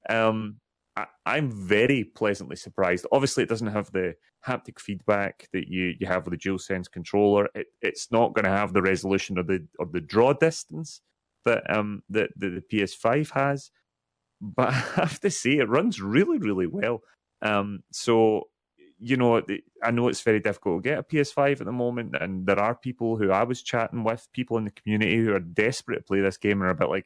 Um, 0.07 0.57
I, 0.95 1.07
I'm 1.25 1.49
very 1.49 2.03
pleasantly 2.03 2.57
surprised. 2.57 3.07
Obviously, 3.11 3.41
it 3.41 3.49
doesn't 3.49 3.73
have 3.73 3.91
the 3.91 4.13
haptic 4.47 4.79
feedback 4.79 5.47
that 5.51 5.67
you, 5.67 5.95
you 5.99 6.05
have 6.05 6.27
with 6.27 6.39
the 6.39 6.47
DualSense 6.47 6.91
controller. 6.91 7.49
It, 7.55 7.69
it's 7.81 8.11
not 8.11 8.35
going 8.35 8.45
to 8.45 8.51
have 8.51 8.71
the 8.71 8.83
resolution 8.83 9.39
or 9.39 9.43
the 9.43 9.65
or 9.79 9.87
the 9.87 10.01
draw 10.01 10.33
distance 10.33 11.01
that 11.45 11.69
um 11.69 12.03
that, 12.09 12.29
that 12.37 12.63
the 12.69 12.77
PS5 12.77 13.31
has. 13.31 13.71
But 14.41 14.69
I 14.69 14.71
have 14.71 15.19
to 15.21 15.29
say, 15.29 15.57
it 15.57 15.69
runs 15.69 16.01
really, 16.01 16.37
really 16.37 16.67
well. 16.67 17.01
Um, 17.41 17.83
so 17.91 18.49
you 18.97 19.17
know, 19.17 19.41
I 19.83 19.91
know 19.91 20.07
it's 20.07 20.21
very 20.21 20.39
difficult 20.39 20.83
to 20.83 20.89
get 20.89 20.99
a 20.99 21.03
PS5 21.03 21.59
at 21.59 21.65
the 21.65 21.71
moment, 21.71 22.15
and 22.19 22.45
there 22.45 22.59
are 22.59 22.75
people 22.75 23.17
who 23.17 23.29
I 23.29 23.43
was 23.43 23.61
chatting 23.61 24.03
with, 24.03 24.27
people 24.31 24.57
in 24.57 24.65
the 24.65 24.71
community 24.71 25.17
who 25.17 25.33
are 25.33 25.39
desperate 25.39 25.97
to 25.97 26.03
play 26.03 26.21
this 26.21 26.37
game 26.37 26.61
and 26.61 26.63
are 26.63 26.69
a 26.69 26.75
bit 26.75 26.89
like, 26.89 27.05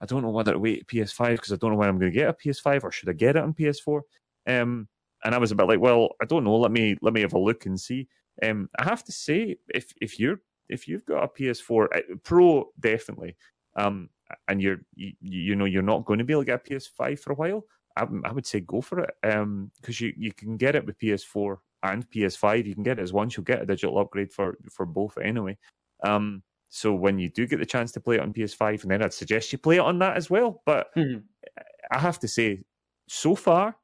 I 0.00 0.06
don't 0.06 0.22
know 0.22 0.30
whether 0.30 0.52
to 0.52 0.58
wait 0.58 0.86
PS5 0.88 1.32
because 1.32 1.52
I 1.52 1.56
don't 1.56 1.70
know 1.70 1.76
when 1.76 1.88
I'm 1.88 1.98
going 1.98 2.12
to 2.12 2.18
get 2.18 2.28
a 2.28 2.32
PS5 2.34 2.84
or 2.84 2.90
should 2.90 3.08
I 3.08 3.12
get 3.12 3.36
it 3.36 3.42
on 3.42 3.54
PS4. 3.54 4.02
Um, 4.46 4.88
and 5.24 5.34
I 5.34 5.38
was 5.38 5.52
a 5.52 5.54
bit 5.54 5.68
like, 5.68 5.80
well, 5.80 6.10
I 6.20 6.24
don't 6.26 6.44
know. 6.44 6.56
Let 6.56 6.72
me 6.72 6.96
let 7.00 7.14
me 7.14 7.20
have 7.20 7.32
a 7.32 7.38
look 7.38 7.64
and 7.64 7.80
see. 7.80 8.08
Um, 8.42 8.68
I 8.78 8.84
have 8.84 9.04
to 9.04 9.12
say, 9.12 9.56
if 9.72 9.92
if 10.00 10.18
you're 10.18 10.40
if 10.68 10.88
you've 10.88 11.06
got 11.06 11.22
a 11.22 11.28
PS4 11.28 11.86
uh, 11.94 12.00
Pro, 12.24 12.70
definitely, 12.80 13.36
um, 13.76 14.10
and 14.48 14.62
you're 14.62 14.78
you, 14.94 15.12
you 15.20 15.56
know 15.56 15.64
you're 15.66 15.82
not 15.82 16.04
going 16.04 16.18
to 16.18 16.24
be 16.24 16.32
able 16.32 16.42
to 16.42 16.46
get 16.46 16.60
a 16.60 16.64
PS5 16.64 17.16
for 17.20 17.32
a 17.32 17.36
while, 17.36 17.64
I, 17.96 18.06
I 18.24 18.32
would 18.32 18.46
say 18.46 18.60
go 18.60 18.80
for 18.80 19.00
it. 19.00 19.10
Um, 19.22 19.70
because 19.80 20.00
you 20.00 20.12
you 20.16 20.32
can 20.32 20.56
get 20.56 20.74
it 20.74 20.86
with 20.86 20.98
PS4 20.98 21.60
and 21.82 22.08
PS5. 22.10 22.66
You 22.66 22.74
can 22.74 22.82
get 22.84 22.98
it 22.98 23.02
as 23.02 23.12
once. 23.12 23.36
You'll 23.36 23.44
get 23.44 23.62
a 23.62 23.66
digital 23.66 23.98
upgrade 23.98 24.32
for 24.32 24.56
for 24.70 24.86
both 24.86 25.18
anyway. 25.18 25.58
Um, 26.04 26.42
so 26.68 26.94
when 26.94 27.18
you 27.18 27.28
do 27.28 27.46
get 27.46 27.58
the 27.58 27.66
chance 27.66 27.92
to 27.92 28.00
play 28.00 28.16
it 28.16 28.20
on 28.20 28.32
PS5, 28.32 28.82
and 28.82 28.90
then 28.90 29.02
I'd 29.02 29.12
suggest 29.12 29.52
you 29.52 29.58
play 29.58 29.76
it 29.76 29.80
on 29.80 29.98
that 29.98 30.16
as 30.16 30.30
well. 30.30 30.62
But 30.64 30.88
Mhm. 30.96 31.28
I 31.90 31.98
have 31.98 32.18
to 32.20 32.28
say, 32.28 32.64
so 33.08 33.34
far, 33.34 33.76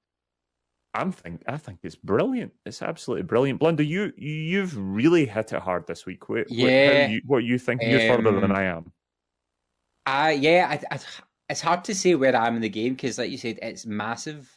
I'm 0.95 1.13
think 1.13 1.43
I 1.47 1.57
think 1.59 1.81
it's 1.83 1.97
brilliant. 1.97 2.53
It's 2.65 2.83
absolutely 2.83 3.25
brilliant. 3.25 3.61
Blunder, 3.61 3.83
you 3.83 4.13
you've 4.17 4.77
really 4.77 5.27
hit 5.27 5.53
it 5.53 5.61
hard 5.61 5.87
this 5.87 6.07
week. 6.07 6.29
What, 6.29 6.47
Yeah. 6.49 6.81
what, 6.83 6.97
you, 7.11 7.21
what 7.27 7.45
you 7.45 7.59
think? 7.59 7.83
You're 7.85 8.01
further 8.01 8.33
than 8.41 8.51
Um, 8.51 8.53
I 8.53 8.65
am. 8.65 8.93
Uh, 10.09 10.31
yeah, 10.31 10.67
I, 10.71 10.95
I, 10.95 10.99
it's 11.51 11.61
hard 11.61 11.85
to 11.85 11.95
say 11.95 12.15
where 12.15 12.35
I 12.37 12.47
am 12.47 12.57
in 12.57 12.63
the 12.63 12.69
game 12.69 12.95
because, 12.95 13.19
like 13.19 13.31
you 13.31 13.39
said, 13.39 13.59
it's 13.63 13.87
massive. 13.87 14.51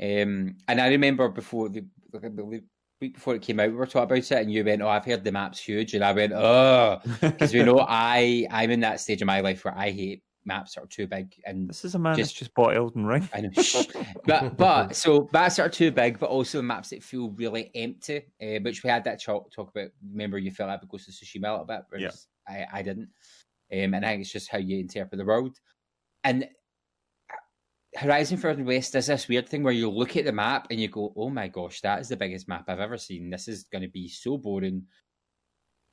Um, 0.00 0.56
and 0.68 0.80
I 0.80 0.88
remember 0.88 1.28
before 1.28 1.68
the, 1.68 1.84
the 2.12 2.44
week 2.44 2.64
before 3.00 3.34
it 3.34 3.42
came 3.42 3.60
out, 3.60 3.68
we 3.70 3.76
were 3.76 3.86
talking 3.86 4.04
about 4.04 4.18
it, 4.18 4.30
and 4.32 4.52
you 4.52 4.64
went, 4.64 4.82
"Oh, 4.82 4.88
I've 4.88 5.04
heard 5.04 5.24
the 5.24 5.32
map's 5.32 5.58
huge," 5.60 5.94
and 5.94 6.04
I 6.04 6.12
went, 6.12 6.32
"Oh," 6.34 7.00
because 7.20 7.52
we 7.52 7.62
know 7.62 7.84
I 7.86 8.46
I'm 8.50 8.70
in 8.70 8.80
that 8.80 9.00
stage 9.00 9.22
of 9.22 9.26
my 9.26 9.40
life 9.40 9.64
where 9.64 9.76
I 9.76 9.90
hate 9.90 10.22
maps 10.44 10.74
that 10.76 10.82
are 10.84 10.86
too 10.86 11.08
big 11.08 11.34
and 11.44 11.68
This 11.68 11.84
is 11.84 11.96
a 11.96 11.98
man 11.98 12.16
that's 12.16 12.28
just- 12.28 12.38
just 12.38 12.54
bought 12.54 12.76
Elden 12.76 13.04
Ring. 13.04 13.28
I 13.34 13.40
know. 13.40 13.50
But 14.24 14.56
but 14.56 14.94
so 14.94 15.28
maps 15.32 15.56
that 15.56 15.66
are 15.66 15.68
too 15.68 15.90
big, 15.90 16.18
but 16.20 16.30
also 16.30 16.62
maps 16.62 16.90
that 16.90 17.02
feel 17.02 17.30
really 17.30 17.70
empty. 17.74 18.22
Uh, 18.40 18.60
which 18.62 18.82
we 18.84 18.90
had 18.90 19.04
that 19.04 19.22
talk 19.22 19.50
talk 19.52 19.70
about. 19.70 19.90
Remember, 20.10 20.38
you 20.38 20.50
felt 20.50 20.68
like 20.70 20.88
Ghost 20.88 21.08
of 21.08 21.14
Tsushima 21.14 21.48
a 21.48 21.50
little 21.52 21.64
bit, 21.66 21.80
whereas 21.88 22.26
I 22.48 22.66
I 22.72 22.82
didn't. 22.82 23.08
Um, 23.72 23.94
and 23.94 24.04
I 24.04 24.10
think 24.10 24.22
it's 24.22 24.32
just 24.32 24.50
how 24.50 24.58
you 24.58 24.78
interpret 24.78 25.18
the 25.18 25.24
world. 25.24 25.58
And 26.24 26.48
Horizon 27.94 28.36
Forbidden 28.36 28.66
West 28.66 28.92
does 28.92 29.06
this 29.06 29.28
weird 29.28 29.48
thing 29.48 29.62
where 29.62 29.72
you 29.72 29.90
look 29.90 30.16
at 30.16 30.24
the 30.24 30.32
map 30.32 30.66
and 30.70 30.80
you 30.80 30.88
go, 30.88 31.12
"Oh 31.16 31.30
my 31.30 31.48
gosh, 31.48 31.80
that 31.80 32.00
is 32.00 32.08
the 32.08 32.16
biggest 32.16 32.48
map 32.48 32.64
I've 32.68 32.80
ever 32.80 32.98
seen. 32.98 33.30
This 33.30 33.48
is 33.48 33.64
going 33.64 33.82
to 33.82 33.88
be 33.88 34.08
so 34.08 34.36
boring." 34.36 34.86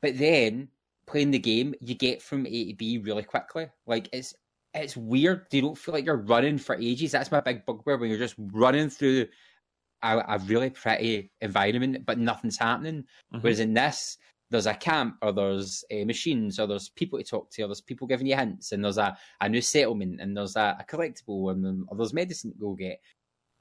But 0.02 0.18
then 0.18 0.70
playing 1.08 1.32
the 1.32 1.40
game, 1.40 1.74
you 1.80 1.96
get 1.96 2.22
from 2.22 2.46
A 2.46 2.66
to 2.72 2.76
B 2.76 2.98
really 2.98 3.24
quickly. 3.24 3.68
Like 3.86 4.10
it's 4.12 4.34
it's 4.74 4.98
weird. 4.98 5.46
You 5.52 5.62
don't 5.62 5.78
feel 5.78 5.94
like 5.94 6.06
you're 6.06 6.18
running 6.18 6.58
for 6.58 6.76
ages. 6.76 7.12
That's 7.12 7.32
my 7.32 7.40
big 7.42 7.66
bugbear 7.66 7.98
when 7.98 8.10
you're 8.10 8.20
just 8.20 8.36
running 8.38 8.90
through 8.90 9.28
a, 10.02 10.18
a 10.28 10.40
really 10.40 10.72
pretty 10.72 11.32
environment, 11.42 12.06
but 12.06 12.18
nothing's 12.18 12.58
happening. 12.58 13.06
Mhm. 13.34 13.42
Whereas 13.44 13.60
in 13.60 13.74
this, 13.74 14.18
there's 14.54 14.68
a 14.68 14.76
camp, 14.76 15.18
or 15.24 15.34
there's 15.34 15.84
uh, 15.92 16.06
machines, 16.06 16.60
or 16.60 16.68
there's 16.68 16.90
people 16.90 17.18
to 17.18 17.26
talk 17.26 17.50
to, 17.50 17.64
or 17.64 17.68
there's 17.68 17.82
people 17.82 18.06
giving 18.06 18.28
you 18.28 18.36
hints, 18.36 18.72
and 18.72 18.84
there's 18.84 19.00
a, 19.00 19.18
a 19.42 19.50
new 19.50 19.62
settlement, 19.62 20.22
and 20.22 20.38
there's 20.38 20.56
a, 20.56 20.78
a 20.80 20.84
collectible, 20.84 21.52
and 21.52 21.86
or 21.88 21.98
there's 21.98 22.14
medicine 22.14 22.52
to 22.52 22.58
go 22.60 22.76
get. 22.76 23.02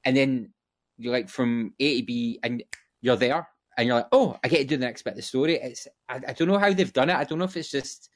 And 0.04 0.14
then 0.14 0.52
you're 0.98 1.14
like 1.14 1.30
from 1.30 1.72
A 1.80 2.00
to 2.00 2.06
B, 2.06 2.38
and 2.42 2.62
you're 3.00 3.16
there, 3.16 3.48
and 3.78 3.86
you're 3.86 3.96
like, 3.96 4.08
oh, 4.12 4.38
I 4.44 4.48
get 4.48 4.58
to 4.58 4.64
do 4.64 4.76
the 4.76 4.84
next 4.84 5.00
bit 5.00 5.12
of 5.12 5.16
the 5.16 5.22
story. 5.22 5.54
It's 5.54 5.88
I, 6.10 6.20
I 6.28 6.32
don't 6.34 6.48
know 6.48 6.58
how 6.58 6.70
they've 6.70 6.92
done 6.92 7.08
it. 7.08 7.16
I 7.16 7.24
don't 7.24 7.38
know 7.38 7.46
if 7.46 7.56
it's 7.56 7.70
just 7.70 8.10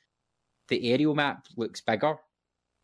the 0.69 0.93
aerial 0.93 1.15
map 1.15 1.47
looks 1.57 1.81
bigger, 1.81 2.17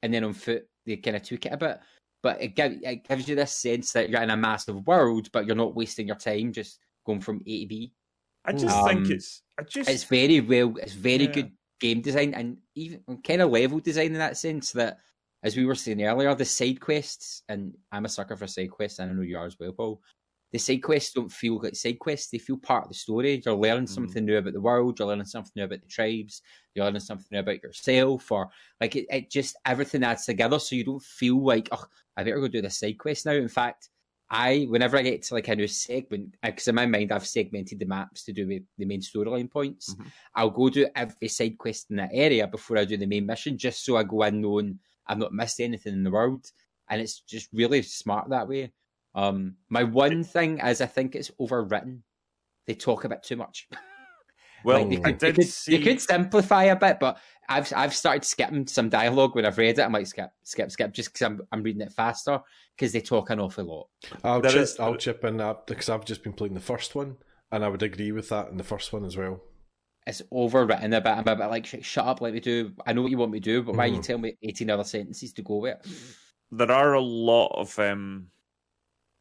and 0.03 0.15
then 0.15 0.25
on 0.25 0.33
foot 0.33 0.67
they 0.87 0.97
kind 0.97 1.17
of 1.17 1.23
took 1.23 1.45
it 1.45 1.53
a 1.53 1.59
bit. 1.59 1.81
But 2.23 2.41
it, 2.41 2.57
give, 2.57 2.79
it 2.83 3.07
gives 3.07 3.29
you 3.29 3.37
this 3.37 3.53
sense 3.53 3.93
that 3.93 4.09
you're 4.09 4.23
in 4.23 4.31
a 4.31 4.37
massive 4.39 4.87
world, 4.87 5.29
but 5.33 5.45
you're 5.45 5.55
not 5.55 5.75
wasting 5.75 6.07
your 6.07 6.17
time 6.17 6.53
just 6.53 6.79
going 7.05 7.21
from 7.21 7.43
A 7.47 7.63
to 7.63 7.67
B. 7.67 7.93
I 8.45 8.53
just 8.53 8.77
Um, 8.77 8.85
think 8.85 9.11
it's. 9.11 9.43
I 9.59 9.63
just. 9.63 9.89
It's 9.91 10.05
very 10.05 10.41
well, 10.41 10.77
it's 10.79 10.95
very 10.95 11.25
Yeah. 11.25 11.33
good 11.33 11.53
game 11.81 12.01
design 12.01 12.35
and 12.35 12.59
even 12.75 13.03
kind 13.23 13.43
of 13.43 13.51
level 13.51 13.81
design 13.81 14.07
in 14.07 14.19
that 14.19 14.37
sense 14.37 14.73
that, 14.73 14.99
as 15.43 15.57
we 15.57 15.65
were 15.65 15.75
saying 15.75 16.03
earlier, 16.03 16.35
the 16.35 16.45
side 16.45 16.81
quests, 16.81 17.43
and 17.49 17.77
I'm 17.91 18.05
a 18.05 18.09
sucker 18.09 18.37
for 18.37 18.47
side 18.47 18.71
quests, 18.71 18.99
and 18.99 19.11
I 19.11 19.15
know 19.15 19.23
you 19.23 19.37
are 19.37 19.47
as 19.47 19.59
well, 19.59 19.73
Paul. 19.73 20.03
The 20.53 20.59
side 20.59 20.83
quests 20.83 21.15
don't 21.15 21.33
feel 21.33 21.59
like 21.61 21.75
side 21.75 21.99
quests, 21.99 22.31
they 22.31 22.39
feel 22.39 22.59
part 22.59 22.85
of 22.85 22.91
the 22.91 22.95
story. 22.95 23.41
You're 23.45 23.55
learning 23.55 23.87
something 23.87 24.25
new 24.25 24.37
about 24.37 24.53
the 24.53 24.61
world, 24.61 24.99
you're 24.99 25.09
learning 25.09 25.25
something 25.25 25.53
new 25.57 25.65
about 25.65 25.81
the 25.81 25.89
tribes, 25.89 26.43
you're 26.75 26.85
learning 26.85 27.01
something 27.01 27.27
new 27.31 27.39
about 27.39 27.63
yourself, 27.63 28.31
or 28.31 28.51
like 28.81 28.95
it, 28.95 29.07
it 29.11 29.31
just 29.31 29.57
everything 29.65 30.05
adds 30.05 30.27
together 30.27 30.59
so 30.59 30.77
you 30.77 30.85
don't 30.85 31.03
feel 31.03 31.43
like, 31.43 31.69
oh, 31.73 31.85
I 32.17 32.23
better 32.23 32.39
go 32.39 32.49
do 32.49 32.61
this 32.61 32.79
side 32.79 32.99
quest 32.99 33.25
now. 33.25 33.33
In 33.33 33.49
fact, 33.49 33.89
I 34.33 34.65
whenever 34.71 34.97
I 34.97 35.03
get 35.03 35.23
to 35.25 35.35
like 35.35 35.49
a 35.49 35.55
new 35.55 35.69
segment, 35.69 36.37
because 36.43 36.67
in 36.67 36.75
my 36.75 36.87
mind 36.87 37.13
I've 37.13 37.27
segmented 37.27 37.79
the 37.79 37.85
maps 37.85 38.25
to 38.25 38.33
do 38.33 38.47
with 38.47 38.63
the 38.79 38.87
main 38.87 39.03
storyline 39.03 39.51
points. 39.51 39.95
Mhm. 39.95 40.07
I'll 40.35 40.51
go 40.51 40.71
do 40.71 40.89
every 40.97 41.29
side 41.29 41.59
quest 41.59 41.91
in 41.91 41.97
that 41.97 42.11
area 42.13 42.47
before 42.47 42.79
I 42.79 42.87
do 42.87 42.97
the 42.97 43.07
main 43.07 43.27
mission, 43.27 43.59
just 43.59 43.85
so 43.85 43.97
I 43.97 44.05
go 44.05 44.23
in 44.23 44.41
knowing 44.41 44.79
I've 45.07 45.19
not 45.19 45.35
missed 45.35 45.61
anything 45.61 45.93
in 45.93 46.03
the 46.03 46.11
world, 46.11 46.51
and 46.89 47.01
it's 47.01 47.21
just 47.21 47.51
really 47.53 47.83
smart 47.83 48.31
that 48.31 48.49
way. 48.49 48.73
Um, 49.15 49.57
my 49.69 49.83
one 49.83 50.25
thing 50.25 50.59
is 50.61 50.81
I 50.81 50.87
think 50.87 51.15
it's 51.15 51.31
overwritten. 51.39 52.03
They 52.67 52.75
talk 52.75 53.05
a 53.05 53.11
bit 53.11 53.23
too 53.23 53.37
much. 53.37 53.69
well, 54.65 54.79
Like, 54.87 54.89
they, 54.91 54.97
I 54.97 55.13
could, 55.13 55.21
they, 55.21 55.27
did 55.29 55.37
could, 55.37 55.47
see. 55.49 55.77
they 55.77 55.83
could 55.83 56.01
simplify 56.01 56.65
a 56.65 56.77
bit, 56.77 56.99
but 57.01 57.19
I've 57.49 57.73
I've 57.75 57.95
started 57.95 58.25
skipping 58.25 58.67
some 58.67 58.89
dialogue 58.89 59.35
when 59.35 59.45
I've 59.45 59.59
read 59.59 59.79
it. 59.79 59.83
I'm 59.83 59.93
like 59.93 60.07
skip, 60.07 60.31
skip, 60.45 60.71
skip, 60.71 60.93
just 60.93 61.13
because 61.13 61.23
I'm 61.27 61.41
I'm 61.51 61.63
reading 61.63 61.83
it 61.83 61.93
faster 61.93 62.41
because 62.77 62.93
they 62.93 63.01
talk 63.01 63.31
an 63.31 63.41
awful 63.41 63.65
lot. 63.65 63.89
I'll 64.25 64.41
There 64.41 64.53
chip, 64.53 64.63
is- 64.63 64.79
I'll 64.81 64.97
chip 64.97 65.25
in 65.25 65.37
that 65.39 65.67
because 65.67 65.89
I've 65.89 66.05
just 66.05 66.23
been 66.23 66.33
playing 66.33 66.55
the 66.55 66.61
first 66.61 66.95
one, 66.95 67.17
and 67.51 67.65
I 67.65 67.69
would 67.69 67.83
agree 67.83 68.13
with 68.13 68.29
that 68.31 68.49
in 68.49 68.57
the 68.57 68.65
first 68.65 68.93
one 68.93 69.05
as 69.05 69.17
well. 69.17 69.43
It's 70.07 70.23
overwritten 70.33 70.97
a 70.97 71.01
bit. 71.01 71.07
I'm 71.13 71.29
a 71.29 71.37
bit 71.37 71.47
like, 71.47 71.67
shut 71.67 72.05
up, 72.07 72.21
let 72.21 72.33
me 72.35 72.41
do. 72.41 72.73
I 72.85 72.93
know 72.93 73.03
what 73.03 73.11
you 73.13 73.19
want 73.19 73.31
me 73.31 73.39
to 73.39 73.45
do, 73.45 73.63
but 73.63 73.77
why 73.77 73.85
are 73.85 73.89
you 73.89 74.03
tell 74.03 74.19
me 74.19 74.37
18 74.43 74.69
other 74.71 74.83
sentences 74.85 75.33
to 75.35 75.43
go 75.43 75.59
with? 75.59 76.19
there 76.51 76.71
are 76.71 76.93
a 76.95 77.01
lot 77.01 77.47
of 77.59 77.79
um 77.79 78.27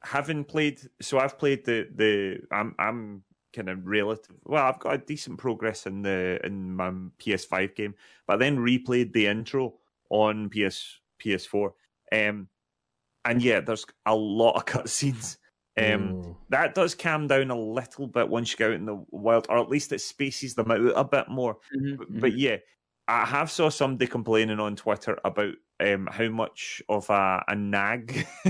having 0.03 0.43
played 0.43 0.79
so 1.01 1.19
I've 1.19 1.37
played 1.37 1.65
the 1.65 1.87
the 1.93 2.39
I'm 2.51 2.75
I'm 2.79 3.23
kind 3.53 3.69
of 3.69 3.85
relative 3.85 4.35
well 4.45 4.65
I've 4.65 4.79
got 4.79 4.93
a 4.93 4.97
decent 4.97 5.37
progress 5.37 5.85
in 5.85 6.01
the 6.01 6.39
in 6.43 6.75
my 6.75 6.91
PS5 7.19 7.75
game 7.75 7.95
but 8.27 8.33
I 8.33 8.37
then 8.37 8.57
replayed 8.57 9.13
the 9.13 9.27
intro 9.27 9.75
on 10.09 10.49
PS 10.49 10.99
PS4 11.23 11.71
um 12.13 12.47
and 13.25 13.41
yeah 13.41 13.59
there's 13.59 13.85
a 14.05 14.15
lot 14.15 14.55
of 14.55 14.65
cutscenes. 14.65 15.37
Um 15.77 16.13
Mm. 16.13 16.35
that 16.49 16.75
does 16.75 16.95
calm 16.95 17.27
down 17.27 17.49
a 17.49 17.57
little 17.59 18.05
bit 18.07 18.27
once 18.27 18.51
you 18.51 18.57
go 18.57 18.67
out 18.67 18.73
in 18.73 18.85
the 18.85 19.05
wild 19.09 19.45
or 19.49 19.57
at 19.57 19.69
least 19.69 19.93
it 19.93 20.01
spaces 20.01 20.53
them 20.53 20.69
out 20.69 20.81
a 20.95 21.03
bit 21.03 21.29
more. 21.29 21.57
But, 21.97 22.19
but 22.19 22.33
yeah, 22.37 22.57
I 23.07 23.25
have 23.25 23.49
saw 23.49 23.69
somebody 23.69 24.07
complaining 24.07 24.59
on 24.59 24.75
Twitter 24.75 25.17
about 25.23 25.53
um, 25.81 26.07
how 26.11 26.29
much 26.29 26.81
of 26.89 27.09
a, 27.09 27.43
a 27.47 27.55
nag 27.55 28.27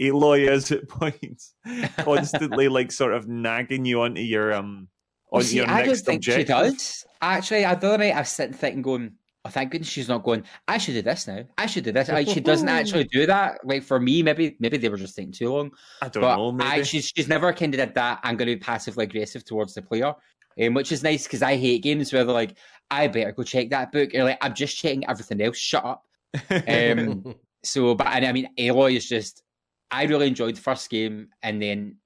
Aloy 0.00 0.50
is 0.50 0.70
at 0.72 0.88
points, 0.88 1.54
constantly 1.98 2.68
like 2.68 2.92
sort 2.92 3.14
of 3.14 3.28
nagging 3.28 3.84
you 3.84 4.02
onto 4.02 4.20
your 4.20 4.52
um 4.52 4.88
onto 5.30 5.46
see, 5.46 5.56
your 5.56 5.70
I 5.70 5.78
don't 5.78 5.88
next 5.88 6.02
think 6.02 6.24
she 6.24 6.44
does. 6.44 7.04
Actually, 7.20 7.64
I 7.64 7.74
don't 7.74 8.00
know. 8.00 8.06
I 8.06 8.18
was 8.18 8.28
sitting 8.28 8.54
thinking, 8.54 8.82
going, 8.82 9.12
"Oh, 9.44 9.50
thank 9.50 9.70
goodness 9.70 9.88
she's 9.88 10.08
not 10.08 10.24
going." 10.24 10.44
I 10.66 10.78
should 10.78 10.94
do 10.94 11.02
this 11.02 11.26
now. 11.26 11.44
I 11.56 11.66
should 11.66 11.84
do 11.84 11.92
this. 11.92 12.08
Like, 12.08 12.28
she 12.28 12.40
doesn't 12.40 12.68
actually 12.68 13.04
do 13.04 13.26
that. 13.26 13.60
Like 13.64 13.84
for 13.84 14.00
me, 14.00 14.22
maybe 14.22 14.56
maybe 14.58 14.76
they 14.76 14.88
were 14.88 14.96
just 14.96 15.14
taking 15.14 15.32
too 15.32 15.52
long. 15.52 15.70
I 16.00 16.08
don't 16.08 16.22
but 16.22 16.36
know, 16.36 16.52
maybe. 16.52 16.70
I, 16.70 16.82
she's 16.82 17.12
she's 17.14 17.28
never 17.28 17.52
kind 17.52 17.74
of 17.74 17.78
did 17.78 17.94
that. 17.94 18.20
I'm 18.24 18.36
going 18.36 18.48
to 18.48 18.56
be 18.56 18.60
passively 18.60 19.04
aggressive 19.04 19.44
towards 19.44 19.74
the 19.74 19.82
player, 19.82 20.14
um, 20.60 20.74
which 20.74 20.90
is 20.90 21.02
nice 21.02 21.24
because 21.24 21.42
I 21.42 21.56
hate 21.56 21.82
games 21.82 22.12
where 22.12 22.24
they're 22.24 22.34
like, 22.34 22.58
"I 22.90 23.06
better 23.06 23.32
go 23.32 23.44
check 23.44 23.70
that 23.70 23.92
book." 23.92 24.12
You're 24.12 24.24
like, 24.24 24.38
"I'm 24.44 24.54
just 24.54 24.76
checking 24.76 25.08
everything 25.08 25.40
else. 25.40 25.58
Shut 25.58 25.84
up." 25.84 26.04
Um, 26.50 27.34
so, 27.64 27.94
but 27.94 28.08
and 28.08 28.26
I 28.26 28.32
mean, 28.32 28.48
Aloy 28.58 28.96
is 28.96 29.08
just. 29.08 29.42
I 29.90 30.04
really 30.04 30.26
enjoyed 30.26 30.56
the 30.56 30.60
first 30.60 30.88
game 30.88 31.28
and 31.42 31.60
then 31.60 31.96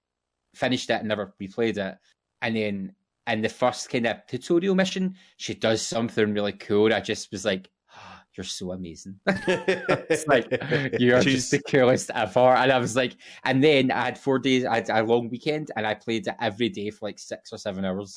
finished 0.56 0.90
it 0.90 0.94
and 0.94 1.08
never 1.08 1.34
replayed 1.40 1.78
it. 1.78 1.96
And 2.42 2.56
then 2.56 2.92
in 3.28 3.42
the 3.42 3.48
first 3.48 3.88
kind 3.90 4.06
of 4.06 4.26
tutorial 4.26 4.74
mission, 4.74 5.14
she 5.36 5.54
does 5.54 5.82
something 5.82 6.34
really 6.34 6.52
cool. 6.52 6.92
I 6.92 7.00
just 7.00 7.30
was 7.30 7.44
like, 7.44 7.68
"Ah, 7.94 8.24
"You're 8.36 8.44
so 8.44 8.72
amazing." 8.72 9.20
it's 9.26 10.26
like 10.26 10.48
you're 10.98 11.20
just 11.20 11.52
the 11.52 11.60
coolest 11.62 12.10
ever. 12.14 12.40
And 12.40 12.72
I 12.72 12.78
was 12.78 12.96
like, 12.96 13.16
and 13.44 13.62
then 13.62 13.90
I 13.90 14.06
had 14.06 14.18
four 14.18 14.38
days. 14.40 14.64
I 14.64 14.76
had 14.76 14.90
a 14.90 15.02
long 15.04 15.28
weekend, 15.28 15.70
and 15.76 15.86
I 15.86 15.94
played 15.94 16.26
it 16.26 16.34
every 16.40 16.68
day 16.68 16.90
for 16.90 17.06
like 17.06 17.18
six 17.18 17.52
or 17.52 17.58
seven 17.58 17.84
hours. 17.84 18.16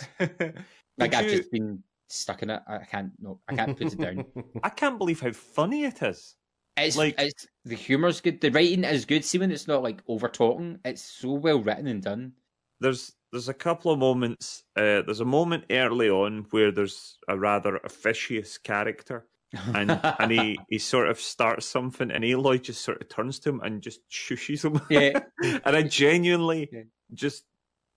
Like 1.00 1.12
Did 1.12 1.20
I've 1.20 1.30
just 1.32 1.52
been 1.52 1.82
stuck 2.10 2.42
in 2.44 2.50
it. 2.50 2.62
I 2.68 2.80
can't. 2.80 3.12
No, 3.20 3.40
I 3.48 3.56
can't 3.56 3.78
put 3.78 3.94
it 3.94 4.00
down. 4.00 4.26
I 4.64 4.70
can't 4.70 4.98
believe 4.98 5.22
how 5.22 5.32
funny 5.32 5.84
it 5.86 6.02
is. 6.02 6.36
It's 6.78 6.96
Like- 6.98 7.16
it's 7.18 7.46
the 7.66 7.76
humor's 7.76 8.22
good. 8.22 8.40
The 8.42 8.50
writing 8.52 8.84
is 8.84 9.06
good. 9.06 9.26
See 9.26 9.38
when 9.38 9.52
it's 9.52 9.68
not 9.68 9.84
like 9.84 10.02
over 10.08 10.28
talking. 10.30 10.80
It's 10.86 11.02
so 11.02 11.34
well 11.34 11.60
written 11.60 11.88
and 11.88 12.02
done. 12.02 12.34
There's 12.80 13.14
there's 13.32 13.50
a 13.50 13.54
couple 13.54 13.92
of 13.92 14.00
moments. 14.00 14.64
Uh, 14.76 15.02
there's 15.04 15.20
a 15.20 15.26
moment 15.26 15.66
early 15.70 16.10
on 16.10 16.46
where 16.52 16.72
there's 16.72 17.18
a 17.28 17.38
rather 17.38 17.78
officious 17.84 18.58
character, 18.58 19.28
and 19.76 19.92
and 20.20 20.32
he 20.32 20.58
he 20.70 20.78
sort 20.80 21.10
of 21.10 21.20
starts 21.20 21.66
something, 21.66 22.10
and 22.10 22.24
Aloy 22.24 22.62
just 22.62 22.82
sort 22.84 23.02
of 23.02 23.10
turns 23.10 23.40
to 23.40 23.50
him 23.50 23.60
and 23.62 23.82
just 23.82 24.00
shushes 24.10 24.64
him. 24.64 24.80
Yeah. 24.90 25.20
and 25.66 25.76
I 25.76 25.84
genuinely 25.84 26.70
Yeah. 26.72 26.84
just 27.14 27.44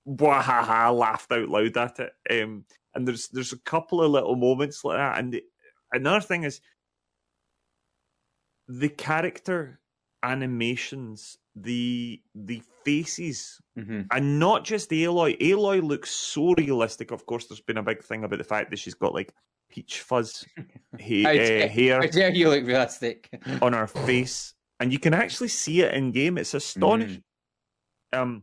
wahaha 0.08 0.96
laughed 0.96 1.30
out 1.32 1.48
loud 1.48 1.76
at 1.76 2.00
it. 2.00 2.42
Um, 2.42 2.64
and 2.94 3.06
there's 3.06 3.28
there's 3.28 3.52
a 3.52 3.58
couple 3.58 4.02
of 4.02 4.10
little 4.10 4.36
moments 4.36 4.84
like 4.84 4.98
that. 4.98 5.18
And 5.18 5.32
the, 5.32 5.42
another 5.92 6.20
thing 6.20 6.44
is 6.44 6.60
the 8.68 8.88
character 8.88 9.80
animations, 10.22 11.36
the 11.56 12.20
the 12.34 12.62
faces, 12.84 13.60
Mhm. 13.78 14.06
and 14.12 14.38
not 14.38 14.64
just 14.64 14.90
Aloy. 14.90 15.38
Aloy 15.40 15.82
looks 15.82 16.10
so 16.10 16.54
realistic. 16.54 17.10
Of 17.10 17.26
course, 17.26 17.46
there's 17.48 17.60
been 17.60 17.78
a 17.78 17.82
big 17.82 18.02
thing 18.02 18.24
about 18.24 18.38
the 18.38 18.44
fact 18.44 18.70
that 18.70 18.78
she's 18.78 18.94
got 18.94 19.14
like 19.14 19.32
peach 19.70 20.00
fuzz 20.02 20.44
ha- 20.56 21.22
How 21.24 21.30
uh, 21.30 21.34
dare- 21.34 21.68
hair 21.68 22.00
How 22.00 22.06
dare 22.06 22.30
you 22.30 22.48
look 22.50 22.64
realistic? 22.66 23.28
on 23.60 23.72
her 23.72 23.86
face, 23.86 24.54
and 24.80 24.92
you 24.92 24.98
can 24.98 25.14
actually 25.14 25.48
see 25.48 25.82
it 25.82 25.94
in 25.94 26.12
game. 26.12 26.38
It's 26.38 26.54
astonishing. 26.54 27.24
Um, 28.12 28.42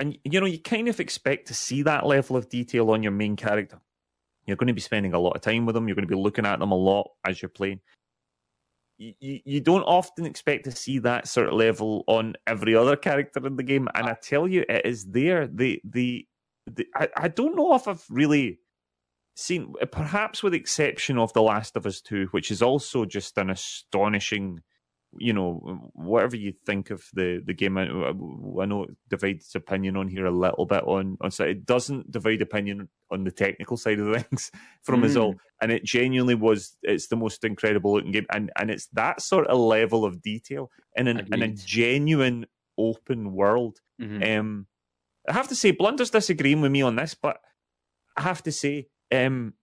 and 0.00 0.16
you 0.24 0.40
know, 0.40 0.46
you 0.46 0.60
kind 0.60 0.88
of 0.88 1.00
expect 1.00 1.48
to 1.48 1.54
see 1.54 1.82
that 1.82 2.06
level 2.06 2.36
of 2.36 2.48
detail 2.48 2.90
on 2.90 3.02
your 3.02 3.12
main 3.12 3.36
character. 3.36 3.80
You're 4.46 4.56
going 4.56 4.68
to 4.68 4.74
be 4.74 4.80
spending 4.80 5.12
a 5.12 5.18
lot 5.18 5.36
of 5.36 5.42
time 5.42 5.66
with 5.66 5.74
them. 5.74 5.88
You're 5.88 5.94
going 5.94 6.08
to 6.08 6.14
be 6.14 6.20
looking 6.20 6.46
at 6.46 6.58
them 6.58 6.72
a 6.72 6.76
lot 6.76 7.10
as 7.26 7.42
you're 7.42 7.48
playing. 7.48 7.80
You, 8.96 9.12
you, 9.20 9.40
you 9.44 9.60
don't 9.60 9.82
often 9.82 10.24
expect 10.24 10.64
to 10.64 10.72
see 10.72 10.98
that 11.00 11.28
sort 11.28 11.48
of 11.48 11.54
level 11.54 12.04
on 12.06 12.34
every 12.46 12.74
other 12.74 12.96
character 12.96 13.46
in 13.46 13.56
the 13.56 13.62
game, 13.62 13.88
and 13.94 14.06
I 14.06 14.16
tell 14.20 14.48
you, 14.48 14.64
it 14.68 14.86
is 14.86 15.04
there. 15.06 15.46
The 15.46 15.80
the, 15.84 16.26
the 16.66 16.86
I, 16.94 17.08
I 17.16 17.28
don't 17.28 17.56
know 17.56 17.74
if 17.74 17.86
I've 17.86 18.04
really 18.08 18.60
seen, 19.36 19.74
perhaps 19.92 20.42
with 20.42 20.54
exception 20.54 21.18
of 21.18 21.32
The 21.32 21.42
Last 21.42 21.76
of 21.76 21.86
Us 21.86 22.00
Two, 22.00 22.26
which 22.32 22.50
is 22.50 22.62
also 22.62 23.04
just 23.04 23.38
an 23.38 23.50
astonishing 23.50 24.62
you 25.18 25.32
know, 25.32 25.90
whatever 25.94 26.36
you 26.36 26.52
think 26.66 26.90
of 26.90 27.04
the 27.14 27.42
the 27.44 27.54
game, 27.54 27.78
I, 27.78 27.84
I 27.84 28.66
know 28.66 28.84
it 28.84 28.96
divides 29.08 29.54
opinion 29.54 29.96
on 29.96 30.08
here 30.08 30.26
a 30.26 30.30
little 30.30 30.66
bit 30.66 30.82
on 30.84 31.18
on 31.20 31.30
side. 31.30 31.48
It 31.48 31.66
doesn't 31.66 32.10
divide 32.10 32.42
opinion 32.42 32.88
on 33.10 33.24
the 33.24 33.30
technical 33.30 33.76
side 33.84 33.98
of 33.98 34.22
things 34.22 34.50
from 34.82 35.04
us 35.04 35.16
all, 35.16 35.36
and 35.60 35.72
it 35.72 35.84
genuinely 35.84 36.34
was. 36.34 36.76
It's 36.82 37.08
the 37.08 37.16
most 37.16 37.44
incredible 37.44 37.94
looking 37.94 38.12
game, 38.12 38.26
and 38.32 38.50
and 38.58 38.70
it's 38.70 38.86
that 38.88 39.20
sort 39.22 39.46
of 39.46 39.58
level 39.58 40.04
of 40.04 40.22
detail 40.22 40.70
in 40.96 41.08
an 41.08 41.28
in 41.32 41.42
a 41.42 41.48
genuine 41.48 42.46
open 42.76 43.32
world. 43.32 43.80
Mhm. 44.00 44.38
Um, 44.38 44.66
I 45.28 45.32
have 45.32 45.48
to 45.48 45.54
say, 45.54 45.72
Blunder's 45.72 46.10
disagreeing 46.10 46.60
with 46.60 46.72
me 46.72 46.82
on 46.82 46.96
this, 46.96 47.14
but 47.14 47.40
I 48.16 48.22
have 48.22 48.42
to 48.44 48.52
say, 48.52 48.88
um, 49.12 49.54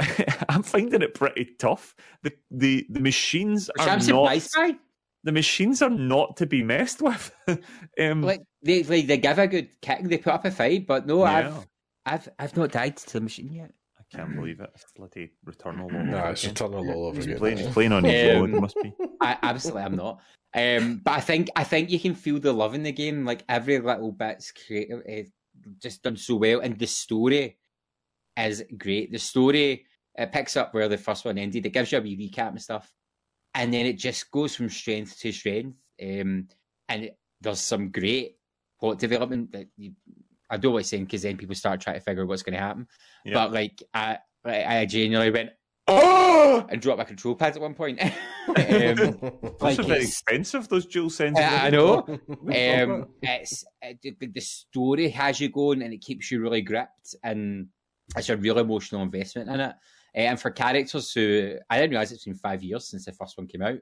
I'm 0.48 0.62
finding 0.62 1.02
it 1.02 1.14
pretty 1.14 1.50
tough. 1.58 1.94
The 2.22 2.32
the 2.50 2.86
the 2.88 3.00
machines 3.00 3.70
Which 3.76 3.86
are 3.86 3.90
I'm 3.90 3.98
not 3.98 4.02
surprised 4.02 4.52
by. 4.56 4.78
The 5.24 5.32
machines 5.32 5.82
are 5.82 5.90
not 5.90 6.36
to 6.38 6.46
be 6.46 6.62
messed 6.62 7.02
with. 7.02 7.32
um, 8.00 8.22
Like 8.22 8.42
they 8.62 8.82
like 8.84 9.06
they 9.06 9.18
give 9.18 9.38
a 9.38 9.46
good 9.46 9.68
kick, 9.82 10.04
they 10.04 10.18
put 10.18 10.32
up 10.34 10.44
a 10.44 10.50
fight, 10.50 10.86
but 10.86 11.06
no, 11.06 11.24
yeah, 11.24 11.48
I've 11.48 11.66
I've 12.06 12.28
I've 12.38 12.56
not 12.56 12.72
died 12.72 12.96
to 12.96 13.12
the 13.14 13.20
machine 13.20 13.52
yet. 13.52 13.72
I 13.98 14.16
can't 14.16 14.34
believe 14.34 14.60
it. 14.60 14.70
It's 14.74 14.86
bloody 14.96 15.30
Returnal. 15.46 15.82
all 15.82 15.86
over 15.94 16.02
Nah, 16.02 16.30
it's 16.30 16.42
again. 16.44 16.54
Returnal 16.54 16.94
all 16.94 17.06
over 17.06 17.16
He's 17.16 17.26
again. 17.26 17.38
playing, 17.38 17.58
he's 17.58 17.68
playing 17.68 17.92
on 17.92 18.02
his 18.04 18.34
Um, 18.36 18.40
road, 18.52 18.60
must 18.60 18.76
be. 18.82 18.92
I 19.20 19.38
absolutely 19.42 19.82
am 19.82 19.96
not. 19.96 20.20
Um, 20.52 21.00
but 21.04 21.12
I 21.12 21.20
think 21.20 21.48
I 21.54 21.62
think 21.64 21.90
you 21.90 22.00
can 22.00 22.14
feel 22.14 22.40
the 22.40 22.52
love 22.52 22.74
in 22.74 22.82
the 22.82 22.90
game. 22.92 23.24
Like 23.24 23.44
every 23.48 23.78
little 23.78 24.10
bit's 24.10 24.50
creative, 24.50 25.02
eh, 25.06 25.24
just 25.80 26.02
done 26.02 26.16
so 26.16 26.36
well, 26.36 26.58
and 26.60 26.76
the 26.78 26.86
story 26.88 27.56
is 28.36 28.64
great. 28.76 29.12
The 29.12 29.18
story 29.18 29.84
it 30.16 30.32
picks 30.32 30.56
up 30.56 30.74
where 30.74 30.88
the 30.88 30.98
first 30.98 31.24
one 31.24 31.38
ended. 31.38 31.66
It 31.66 31.70
gives 31.70 31.92
you 31.92 31.98
a 31.98 32.00
wee 32.00 32.16
recap 32.16 32.48
and 32.48 32.60
stuff, 32.60 32.90
and 33.54 33.72
then 33.72 33.86
it 33.86 33.98
just 33.98 34.30
goes 34.30 34.54
from 34.54 34.68
strength 34.68 35.18
to 35.20 35.32
strength. 35.32 35.76
Um, 36.02 36.48
and 36.88 37.04
it, 37.04 37.18
there's 37.40 37.60
some 37.60 37.90
great 37.90 38.36
plot 38.78 38.98
development 38.98 39.52
that 39.52 39.66
you, 39.76 39.92
I 40.50 40.56
don't 40.56 40.74
like 40.74 40.84
saying 40.84 41.04
because 41.04 41.22
then 41.22 41.36
people 41.36 41.54
start 41.54 41.80
trying 41.80 41.96
to 41.96 42.00
figure 42.00 42.22
out 42.22 42.28
what's 42.28 42.42
going 42.42 42.54
to 42.54 42.60
happen. 42.60 42.86
Yeah. 43.24 43.34
But 43.34 43.52
like 43.52 43.82
I, 43.94 44.18
I 44.44 44.86
genuinely 44.86 45.30
went 45.30 45.50
oh 45.86 46.66
and 46.68 46.80
dropped 46.80 46.98
my 46.98 47.04
control 47.04 47.34
pads 47.34 47.56
at 47.56 47.62
one 47.62 47.74
point. 47.74 48.02
um, 48.48 48.54
Those 48.56 49.60
like 49.60 49.78
are 49.78 49.82
very 49.82 50.02
expensive, 50.02 50.68
those 50.68 50.86
DualSenses. 50.86 51.36
I, 51.36 51.66
I 51.66 51.70
know. 51.70 52.04
Um, 52.40 53.08
it's 53.22 53.64
it, 53.82 54.18
the, 54.18 54.26
the 54.26 54.40
story 54.40 55.08
has 55.10 55.40
you 55.40 55.48
going 55.48 55.82
and 55.82 55.92
it 55.92 56.00
keeps 56.00 56.30
you 56.30 56.40
really 56.40 56.62
gripped 56.62 57.14
and 57.22 57.68
it's 58.16 58.28
a 58.28 58.36
real 58.36 58.58
emotional 58.58 59.02
investment 59.02 59.48
in 59.48 59.60
it. 59.60 59.74
Uh, 60.16 60.20
and 60.20 60.40
for 60.40 60.50
characters 60.50 61.12
who 61.12 61.56
I 61.68 61.78
didn't 61.78 61.90
realize 61.90 62.12
it's 62.12 62.24
been 62.24 62.34
five 62.34 62.62
years 62.62 62.88
since 62.88 63.04
the 63.04 63.12
first 63.12 63.36
one 63.38 63.46
came 63.46 63.62
out, 63.62 63.78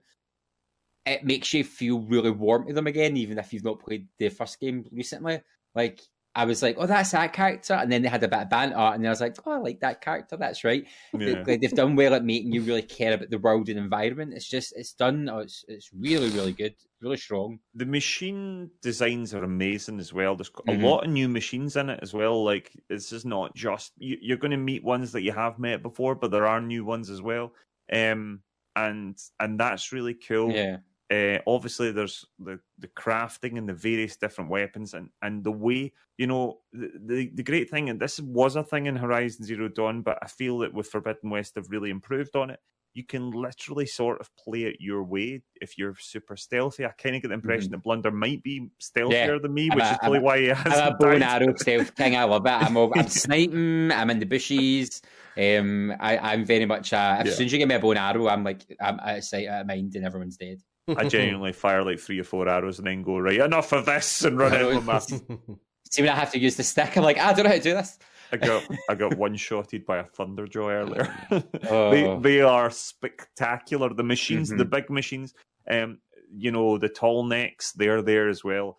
it 1.06 1.24
makes 1.24 1.52
you 1.54 1.64
feel 1.64 2.00
really 2.00 2.30
warm 2.30 2.66
to 2.66 2.72
them 2.72 2.86
again, 2.86 3.16
even 3.16 3.38
if 3.38 3.52
you've 3.52 3.64
not 3.64 3.80
played 3.80 4.08
the 4.18 4.28
first 4.28 4.60
game 4.60 4.84
recently. 4.92 5.40
Like 5.74 6.00
I 6.38 6.44
was 6.44 6.62
like, 6.62 6.76
oh, 6.78 6.86
that's 6.86 7.10
that 7.10 7.32
character, 7.32 7.74
and 7.74 7.90
then 7.90 8.02
they 8.02 8.08
had 8.08 8.22
a 8.22 8.28
bit 8.28 8.38
of 8.42 8.48
banter, 8.48 8.76
and 8.76 9.04
I 9.04 9.10
was 9.10 9.20
like, 9.20 9.36
oh, 9.44 9.50
I 9.52 9.58
like 9.58 9.80
that 9.80 10.00
character. 10.00 10.36
That's 10.36 10.62
right. 10.62 10.84
They- 11.12 11.32
Yeah. 11.32 11.42
like, 11.46 11.60
they've 11.60 11.72
done 11.72 11.96
well 11.96 12.14
at 12.14 12.24
making 12.24 12.52
you 12.52 12.62
really 12.62 12.82
care 12.82 13.14
about 13.14 13.30
the 13.30 13.38
world 13.38 13.68
and 13.68 13.78
environment. 13.78 14.34
It's 14.34 14.48
just 14.48 14.72
it's 14.76 14.92
done. 14.92 15.28
Oh, 15.28 15.40
it's 15.40 15.64
it's 15.66 15.90
really 15.92 16.30
really 16.30 16.52
good, 16.52 16.74
really 17.00 17.16
strong. 17.16 17.58
The 17.74 17.86
machine 17.86 18.70
designs 18.82 19.34
are 19.34 19.42
amazing 19.42 19.98
as 19.98 20.12
well. 20.12 20.36
There's 20.36 20.52
a 20.68 20.72
Mhm. 20.72 20.82
lot 20.82 21.04
of 21.04 21.10
new 21.10 21.28
machines 21.28 21.76
in 21.76 21.90
it 21.90 21.98
as 22.02 22.14
well. 22.14 22.44
Like 22.44 22.72
this 22.88 23.12
is 23.12 23.24
not 23.24 23.54
just 23.56 23.92
you, 23.98 24.16
you're 24.20 24.36
going 24.44 24.52
to 24.52 24.56
meet 24.56 24.84
ones 24.84 25.10
that 25.12 25.22
you 25.22 25.32
have 25.32 25.58
met 25.58 25.82
before, 25.82 26.14
but 26.14 26.30
there 26.30 26.46
are 26.46 26.60
new 26.60 26.84
ones 26.84 27.10
as 27.10 27.20
well. 27.20 27.52
Um, 27.92 28.42
and 28.76 29.18
and 29.40 29.58
that's 29.58 29.92
really 29.92 30.14
cool. 30.14 30.52
Yeah. 30.52 30.76
Uh, 31.10 31.38
obviously, 31.46 31.90
there's 31.90 32.24
the, 32.38 32.60
the 32.78 32.88
crafting 32.88 33.56
and 33.56 33.66
the 33.68 33.72
various 33.72 34.16
different 34.16 34.50
weapons, 34.50 34.92
and, 34.94 35.08
and 35.22 35.42
the 35.42 35.50
way 35.52 35.92
you 36.18 36.26
know 36.26 36.58
the, 36.72 36.90
the 37.06 37.30
the 37.34 37.42
great 37.42 37.70
thing, 37.70 37.88
and 37.88 37.98
this 37.98 38.20
was 38.20 38.56
a 38.56 38.62
thing 38.62 38.86
in 38.86 38.96
Horizon 38.96 39.44
Zero 39.44 39.68
Dawn, 39.68 40.02
but 40.02 40.18
I 40.22 40.26
feel 40.26 40.58
that 40.58 40.74
with 40.74 40.88
Forbidden 40.88 41.30
West 41.30 41.54
have 41.56 41.70
really 41.70 41.88
improved 41.90 42.36
on 42.36 42.50
it. 42.50 42.60
You 42.94 43.04
can 43.04 43.30
literally 43.30 43.86
sort 43.86 44.20
of 44.20 44.28
play 44.36 44.64
it 44.64 44.76
your 44.80 45.04
way 45.04 45.42
if 45.60 45.78
you're 45.78 45.94
super 46.00 46.36
stealthy. 46.36 46.84
I 46.84 46.88
kind 46.90 47.14
of 47.14 47.22
get 47.22 47.28
the 47.28 47.34
impression 47.34 47.70
that 47.70 47.82
Blunder 47.84 48.10
might 48.10 48.42
be 48.42 48.70
stealthier 48.82 49.34
Yeah. 49.34 49.38
than 49.40 49.54
me, 49.54 49.68
which 49.70 49.84
a- 49.84 49.92
is 49.92 49.98
probably 49.98 50.18
I'm 50.18 50.24
why 50.24 50.38
he 50.40 50.50
I'm 50.50 50.92
a 50.92 50.96
bow 50.98 51.10
and 51.10 51.22
arrow 51.22 51.54
stealth 51.56 51.94
king. 51.94 52.16
I 52.16 52.24
love 52.24 52.44
it. 52.44 52.48
I'm, 52.50 52.76
over, 52.76 52.98
I'm 52.98 53.08
sniping. 53.08 53.92
I'm 53.92 54.10
in 54.10 54.18
the 54.18 54.26
bushes. 54.26 55.00
Um, 55.36 55.92
I, 56.00 56.18
I'm 56.18 56.44
very 56.44 56.64
much. 56.66 56.92
Uh, 56.92 57.16
as 57.20 57.26
Yeah. 57.28 57.32
soon 57.34 57.46
as 57.46 57.52
you 57.52 57.58
give 57.58 57.68
me 57.68 57.76
a 57.76 57.78
bow 57.78 57.90
and 57.92 57.98
arrow, 58.00 58.26
I'm 58.28 58.42
like 58.42 58.62
I'm 58.80 58.98
out 58.98 59.18
of 59.18 59.24
sight, 59.24 59.46
out 59.46 59.60
of 59.60 59.66
mind, 59.68 59.94
and 59.94 60.04
everyone's 60.04 60.36
dead. 60.36 60.58
I 60.96 61.08
genuinely 61.08 61.52
fire 61.52 61.84
like 61.84 61.98
three 61.98 62.18
or 62.20 62.24
four 62.24 62.48
arrows 62.48 62.78
and 62.78 62.86
then 62.86 63.02
go 63.02 63.18
right 63.18 63.40
enough 63.40 63.72
of 63.72 63.86
this 63.86 64.24
and 64.24 64.38
run 64.38 64.54
out 64.54 64.72
of 64.72 64.84
my 64.84 64.98
See 65.90 66.02
when 66.02 66.10
I 66.10 66.16
have 66.16 66.32
to 66.32 66.38
use 66.38 66.56
the 66.56 66.62
stick, 66.62 66.96
I'm 66.96 67.02
like, 67.02 67.16
"Ah, 67.18 67.28
I 67.28 67.32
don't 67.32 67.44
know 67.44 67.50
how 67.50 67.56
to 67.56 67.62
do 67.62 67.74
this. 67.74 67.98
I 68.30 68.36
got 68.36 68.62
I 68.90 68.94
got 68.94 69.16
one 69.16 69.36
shotted 69.36 69.86
by 69.86 69.98
a 69.98 70.04
thunderjaw 70.04 70.70
earlier. 70.70 71.14
Oh. 71.70 71.90
they 71.90 72.18
they 72.30 72.40
are 72.42 72.70
spectacular. 72.70 73.92
The 73.94 74.02
machines, 74.04 74.50
the 74.50 74.56
Mhm. 74.64 74.70
big 74.70 74.90
machines, 74.90 75.34
um, 75.70 75.98
you 76.30 76.50
know, 76.50 76.76
the 76.76 76.90
tall 76.90 77.24
necks, 77.24 77.72
they're 77.72 78.02
there 78.02 78.28
as 78.28 78.44
well. 78.44 78.78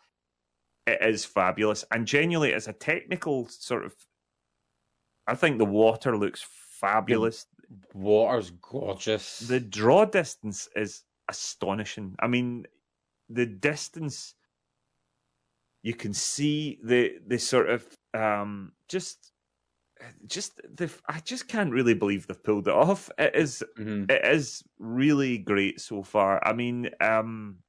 It 0.86 1.00
is 1.02 1.26
fabulous, 1.26 1.84
and 1.92 2.06
genuinely, 2.06 2.54
as 2.54 2.68
a 2.68 2.74
technical 2.74 3.48
sort 3.48 3.86
of, 3.86 3.96
I 5.28 5.34
think 5.36 5.58
the 5.58 5.66
water 5.66 6.16
looks 6.18 6.46
fabulous. 6.80 7.46
Water's 7.94 8.52
gorgeous. 8.52 9.40
The 9.40 9.60
draw 9.60 10.06
distance 10.06 10.68
is 10.76 11.04
astonishing. 11.30 12.16
I 12.20 12.28
mean, 12.28 12.68
the 13.30 13.46
distance 13.46 14.36
you 15.84 15.94
can 15.94 16.14
see 16.14 16.80
the 16.84 17.20
the 17.26 17.38
sort 17.38 17.70
of 17.70 17.98
um 18.14 18.74
just 18.88 19.32
just 20.26 20.62
the 20.64 20.92
I 21.08 21.20
just 21.20 21.48
can't 21.48 21.72
really 21.72 21.94
believe 21.94 22.28
they've 22.28 22.44
pulled 22.44 22.68
it 22.68 22.74
off. 22.74 23.10
It 23.18 23.36
is 23.36 23.64
Mhm. 23.78 24.10
it 24.10 24.26
is 24.26 24.64
really 24.80 25.38
great 25.38 25.82
so 25.82 26.04
far. 26.04 26.46
I 26.46 26.54
mean, 26.54 26.90
um 27.02 27.60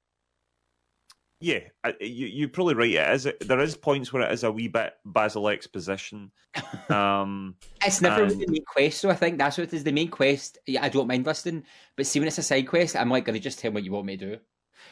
yeah, 1.41 1.61
you, 2.01 2.27
you're 2.27 2.49
probably 2.49 2.75
right. 2.75 2.91
It 2.93 3.11
is. 3.15 3.29
There 3.47 3.61
is 3.61 3.77
points 3.77 4.13
where 4.13 4.23
it 4.23 4.33
is 4.33 4.45
a 4.45 4.53
wee 4.53 4.69
bit 4.69 4.95
Basil 5.05 5.49
exposition. 5.49 6.31
Um, 6.91 7.55
It's 7.87 8.01
never 8.03 8.23
And- 8.23 8.33
really 8.33 8.45
the 8.47 8.53
main 8.53 8.65
quest, 8.65 9.01
so 9.01 9.11
I 9.11 9.15
think 9.15 9.39
that's 9.39 9.57
what 9.59 9.69
it 9.69 9.73
is. 9.75 9.85
The 9.85 9.93
main 9.93 10.09
quest, 10.11 10.59
yeah, 10.67 10.85
I 10.85 10.89
don't 10.89 11.07
mind 11.07 11.25
listening, 11.25 11.65
but 11.97 12.05
see 12.07 12.19
when 12.19 12.27
it's 12.29 12.39
a 12.39 12.43
side 12.43 12.67
quest, 12.67 12.97
I'm 12.97 13.09
like, 13.11 13.25
gonna 13.25 13.39
just 13.39 13.59
tell 13.61 13.71
me 13.71 13.77
what 13.77 13.85
you 13.85 13.93
want 13.93 14.07
me 14.07 14.17
to 14.17 14.27
do. 14.37 14.41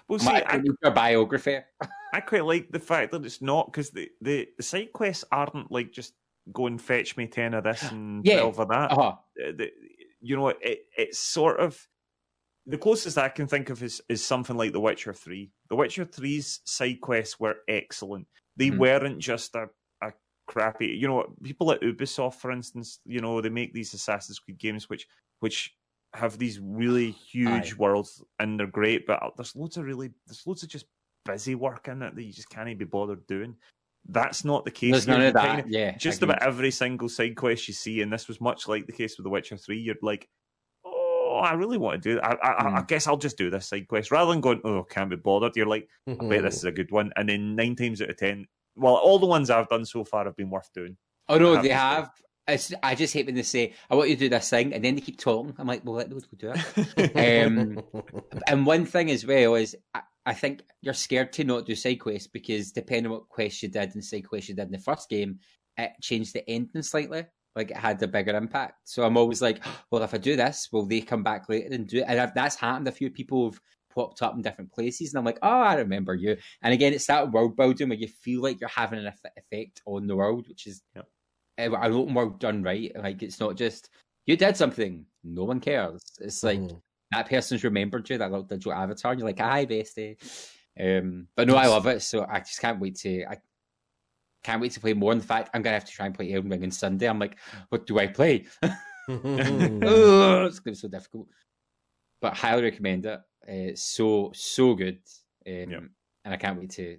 well, 0.09 0.21
I'm 0.21 0.27
see, 0.27 0.33
like, 0.33 0.55
I 0.55 0.59
need 0.59 0.73
your 0.83 0.93
biography. 0.93 1.59
I 2.15 2.21
quite 2.21 2.45
like 2.45 2.71
the 2.71 2.79
fact 2.79 3.11
that 3.13 3.25
it's 3.27 3.43
not 3.43 3.67
because 3.67 3.91
the, 3.91 4.09
the 4.23 4.49
the 4.57 4.63
side 4.63 4.93
quests 4.93 5.25
aren't 5.33 5.71
like 5.73 5.93
just 5.93 6.15
go 6.53 6.67
and 6.67 6.81
fetch 6.81 7.17
me 7.17 7.27
ten 7.27 7.53
of 7.55 7.65
this 7.65 7.83
and 7.91 8.25
Yeah. 8.25 8.41
twelve 8.41 8.61
of 8.61 8.69
that. 8.69 8.93
Uh-huh. 8.93 9.03
Uh, 9.09 9.53
the, 9.57 9.71
you 10.21 10.37
know, 10.37 10.49
it 10.49 10.87
it's 10.97 11.19
sort 11.19 11.59
of 11.61 11.77
the 12.69 12.79
closest 12.79 13.19
I 13.19 13.29
can 13.31 13.47
think 13.47 13.71
of 13.71 13.83
is 13.83 14.01
is 14.09 14.25
something 14.25 14.57
like 14.57 14.73
The 14.73 14.81
Witcher 14.81 15.13
Three. 15.15 15.51
The 15.71 15.77
Witcher 15.77 16.05
3's 16.05 16.61
side 16.65 17.01
quests 17.01 17.41
were 17.41 17.57
excellent. 17.69 18.27
They 18.57 18.71
Mhm. 18.71 18.79
weren't 18.79 19.19
just 19.19 19.55
a 19.55 19.69
a 20.03 20.13
crappy. 20.47 20.89
You 20.89 21.09
know, 21.09 21.37
people 21.43 21.73
at 21.73 21.81
Ubisoft, 21.83 22.35
for 22.37 22.51
instance, 22.53 23.01
you 23.05 23.21
know, 23.21 23.41
they 23.41 23.49
make 23.51 23.73
these 23.73 23.95
Assassin's 23.95 24.39
Creed 24.39 24.59
games 24.59 24.89
which 24.89 25.07
which 25.41 25.75
have 26.15 26.39
these 26.39 26.59
really 26.61 27.11
huge 27.11 27.73
Aye. 27.75 27.77
worlds 27.79 28.23
and 28.39 28.59
they're 28.59 28.67
great, 28.67 29.07
but 29.07 29.21
there's 29.37 29.55
loads 29.57 29.77
of 29.77 29.85
really 29.85 30.11
there's 30.27 30.47
loads 30.47 30.63
of 30.63 30.69
just 30.69 30.87
busy 31.25 31.55
work 31.55 31.89
in 31.89 32.03
it 32.03 32.15
that 32.15 32.23
you 32.23 32.33
just 32.33 32.49
can't 32.51 32.79
be 32.79 32.85
bothered 32.85 33.27
doing. 33.27 33.57
That's 34.11 34.43
not 34.45 34.65
the 34.65 34.71
case. 34.71 34.93
There's 34.93 35.07
none 35.09 35.21
of 35.21 35.35
You 35.35 35.41
kinda- 35.41 35.63
that. 35.65 35.69
Yeah, 35.69 35.97
just 35.99 36.23
agreed. 36.23 36.35
about 36.37 36.47
every 36.49 36.71
single 36.71 37.09
side 37.11 37.37
quest 37.37 37.69
you 37.69 37.75
see, 37.75 38.01
and 38.01 38.11
this 38.13 38.27
was 38.29 38.41
much 38.41 38.67
like 38.69 38.87
the 38.87 38.93
case 38.93 39.19
with 39.19 39.25
The 39.25 39.31
Witcher 39.31 39.57
Three. 39.59 39.79
You're 39.81 39.97
like, 40.01 40.29
oh, 41.39 41.43
I 41.43 41.53
really 41.55 41.79
want 41.79 42.03
to 42.03 42.09
do 42.09 42.15
that. 42.17 42.25
I, 42.25 42.35
I, 42.35 42.77
I 42.79 42.81
Mm. 42.81 42.89
guess 42.89 43.07
I'll 43.07 43.17
just 43.17 43.39
do 43.39 43.51
this 43.51 43.67
side 43.67 43.89
quest 43.89 44.11
rather 44.11 44.33
than 44.33 44.41
going, 44.41 44.61
oh, 44.65 44.83
can't 44.83 45.11
be 45.11 45.17
bothered. 45.17 45.57
You're 45.57 45.67
like, 45.67 45.89
I 46.07 46.15
bet 46.15 46.43
this 46.43 46.57
is 46.57 46.65
a 46.65 46.73
good 46.73 46.91
one, 46.91 47.13
and 47.17 47.29
then 47.29 47.57
nine 47.57 47.77
times 47.77 48.03
out 48.03 48.11
of 48.11 48.17
ten, 48.17 48.47
well, 48.77 48.95
all 48.95 49.19
the 49.19 49.27
ones 49.27 49.51
I've 49.51 49.69
done 49.69 49.85
so 49.85 50.05
far 50.05 50.25
have 50.25 50.37
been 50.37 50.51
worth 50.51 50.71
doing. 50.75 50.97
Oh 51.29 51.39
no, 51.39 51.55
have 51.55 51.63
they 51.63 51.71
have. 51.71 52.11
It's, 52.47 52.73
I 52.83 52.95
just 52.95 53.13
hate 53.13 53.27
when 53.27 53.35
they 53.35 53.43
say, 53.43 53.75
"I 53.91 53.95
want 53.95 54.09
you 54.09 54.17
to 54.17 54.21
do 54.21 54.29
this 54.31 54.49
thing," 54.49 54.73
and 54.73 54.83
then 54.83 54.95
they 54.95 55.01
keep 55.03 55.21
talking. 55.21 55.55
I'm 55.59 55.67
like, 55.67 55.85
"Well, 55.85 55.97
let 55.97 56.09
those 56.09 56.25
go 56.27 56.37
do 56.39 56.53
it." 56.55 57.45
um, 57.47 57.79
and 58.47 58.65
one 58.67 58.87
thing 58.87 59.11
as 59.11 59.27
well 59.27 59.55
is, 59.57 59.77
I, 59.95 60.01
I 60.25 60.35
think 60.35 60.63
you're 60.81 60.95
scared 60.95 61.33
to 61.35 61.45
not 61.45 61.67
do 61.67 61.75
side 61.75 62.01
quests 62.01 62.27
because 62.27 62.73
depending 62.73 63.07
on 63.07 63.13
what 63.13 63.29
quest 63.29 63.63
you 63.63 63.69
did 63.69 63.95
and 63.95 64.05
side 64.05 64.27
quest 64.29 64.49
you 64.49 64.55
did 64.55 64.67
in 64.67 64.73
the 64.73 64.79
first 64.79 65.11
game, 65.11 65.41
it 65.77 65.93
changed 66.01 66.35
the 66.35 66.49
ending 66.49 66.83
slightly. 66.83 67.27
Like 67.57 67.71
it 67.71 67.77
had 67.77 68.03
a 68.03 68.09
bigger 68.09 68.37
impact. 68.37 68.89
So 68.89 69.05
I'm 69.05 69.17
always 69.17 69.43
like, 69.43 69.65
"Well, 69.91 70.03
if 70.03 70.15
I 70.15 70.19
do 70.19 70.37
this, 70.37 70.69
will 70.73 70.87
they 70.87 71.01
come 71.01 71.23
back 71.23 71.49
later 71.49 71.75
and 71.75 71.87
do 71.89 71.99
it?" 71.99 72.05
And 72.09 72.21
I've, 72.21 72.35
that's 72.35 72.57
happened. 72.57 72.89
A 72.89 72.93
few 72.93 73.11
people 73.11 73.51
have 73.51 73.61
popped 73.95 74.23
up 74.23 74.35
in 74.35 74.43
different 74.43 74.73
places, 74.73 75.13
and 75.13 75.19
I'm 75.19 75.25
like, 75.25 75.39
"Oh, 75.43 75.49
I 75.61 75.75
remember 75.75 76.15
you." 76.15 76.37
And 76.63 76.73
again, 76.75 76.93
it's 76.93 77.07
that 77.07 77.31
world 77.33 77.57
building 77.57 77.89
where 77.89 77.99
you 77.99 78.09
feel 78.09 78.43
like 78.43 78.61
you're 78.61 78.69
having 78.69 78.99
an 79.01 79.07
eff- 79.07 79.33
effect 79.37 79.83
on 79.87 80.07
the 80.07 80.17
world, 80.17 80.49
which 80.49 80.67
is 80.67 80.83
Yep. 80.95 81.09
an 81.59 81.75
open 81.75 82.15
world 82.15 82.39
done 82.41 82.63
right. 82.63 82.93
Like 82.97 83.23
it's 83.23 83.41
not 83.41 83.57
just 83.57 83.91
you 84.27 84.37
did 84.37 84.57
something, 84.57 85.07
no 85.25 85.45
one 85.45 85.61
cares. 85.61 86.03
It's 86.21 86.43
like 86.45 86.61
Mhm. 86.61 86.83
that 87.13 87.29
person's 87.29 87.65
remembered 87.65 88.09
you, 88.11 88.19
that 88.19 88.31
little 88.31 88.45
digital 88.47 88.73
avatar, 88.73 89.13
and 89.13 89.21
you're 89.21 89.29
like, 89.29 89.39
"Hi, 89.41 89.67
bestie." 89.67 90.17
Um, 90.81 91.27
but 91.35 91.49
no, 91.49 91.57
I 91.57 91.67
love 91.67 91.87
it. 91.87 92.03
So 92.03 92.25
I 92.29 92.39
just 92.41 92.61
can't 92.61 92.79
wait 92.81 92.97
to. 92.97 93.25
I 93.25 93.39
can't 94.49 94.63
wait 94.63 94.73
to 94.73 94.81
play 94.81 94.95
more. 94.95 95.13
In 95.13 95.21
fact, 95.21 95.51
I'm 95.53 95.61
gonna 95.63 95.75
have 95.75 95.85
to 95.85 95.93
try 95.93 96.07
and 96.07 96.15
play 96.15 96.33
Elden 96.33 96.51
Ring 96.51 96.65
on 96.65 96.71
Sunday. 96.71 97.07
I'm 97.07 97.19
like, 97.19 97.37
what 97.69 97.87
do 97.87 97.99
I 97.99 98.07
play? 98.07 98.47
It's 99.09 100.59
gonna 100.61 100.73
be 100.73 100.75
so 100.75 100.89
difficult. 100.89 101.29
But 102.21 102.35
highly 102.35 102.63
recommend 102.63 103.07
it. 103.07 103.21
Uh, 103.49 103.71
It's 103.73 103.83
so 103.83 104.33
so 104.35 104.75
good, 104.75 105.01
um, 105.47 105.91
and 106.25 106.35
I 106.35 106.37
can't 106.37 106.59
wait 106.59 106.71
to 106.71 106.99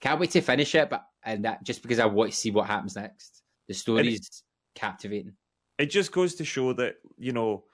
can't 0.00 0.18
wait 0.20 0.30
to 0.32 0.40
finish 0.40 0.74
it. 0.74 0.88
But 0.90 1.04
and 1.22 1.44
that 1.44 1.62
just 1.62 1.82
because 1.82 1.98
I 1.98 2.06
want 2.06 2.32
to 2.32 2.36
see 2.36 2.50
what 2.50 2.66
happens 2.66 2.96
next. 2.96 3.42
The 3.68 3.74
story's 3.74 4.42
captivating. 4.74 5.34
it 5.78 5.86
just 5.90 6.12
goes 6.12 6.34
to 6.36 6.44
show 6.44 6.72
that 6.74 6.96
you 7.18 7.32
know 7.32 7.64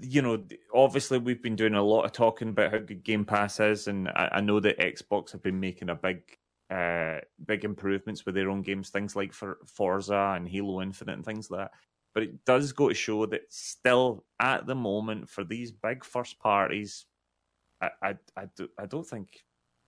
you 0.00 0.22
know 0.22 0.42
obviously 0.74 1.18
we've 1.18 1.42
been 1.42 1.56
doing 1.56 1.74
a 1.74 1.82
lot 1.82 2.04
of 2.04 2.12
talking 2.12 2.48
about 2.48 2.70
how 2.72 2.78
good 2.78 3.04
game 3.04 3.24
pass 3.26 3.60
is 3.60 3.88
and 3.88 4.08
i, 4.08 4.28
I 4.36 4.40
know 4.40 4.58
that 4.60 4.78
xbox 4.78 5.32
have 5.32 5.42
been 5.42 5.60
making 5.60 5.90
a 5.90 5.94
big 5.94 6.22
uh 6.70 7.18
big 7.46 7.64
improvements 7.64 8.24
with 8.24 8.34
their 8.34 8.48
own 8.50 8.62
games 8.62 8.90
things 8.90 9.16
like 9.16 9.32
for 9.32 9.58
forza 9.66 10.34
and 10.36 10.48
halo 10.48 10.80
infinite 10.80 11.14
and 11.14 11.24
things 11.24 11.50
like 11.50 11.60
that 11.62 11.72
but 12.14 12.22
it 12.22 12.44
does 12.44 12.72
go 12.72 12.88
to 12.88 12.94
show 12.94 13.26
that 13.26 13.42
still 13.48 14.24
at 14.40 14.66
the 14.66 14.74
moment 14.74 15.28
for 15.28 15.42
these 15.44 15.72
big 15.72 16.04
first 16.04 16.38
parties 16.38 17.06
i 17.80 17.90
i, 18.02 18.14
I, 18.36 18.44
do, 18.56 18.68
I 18.78 18.86
don't 18.86 19.06
think 19.06 19.44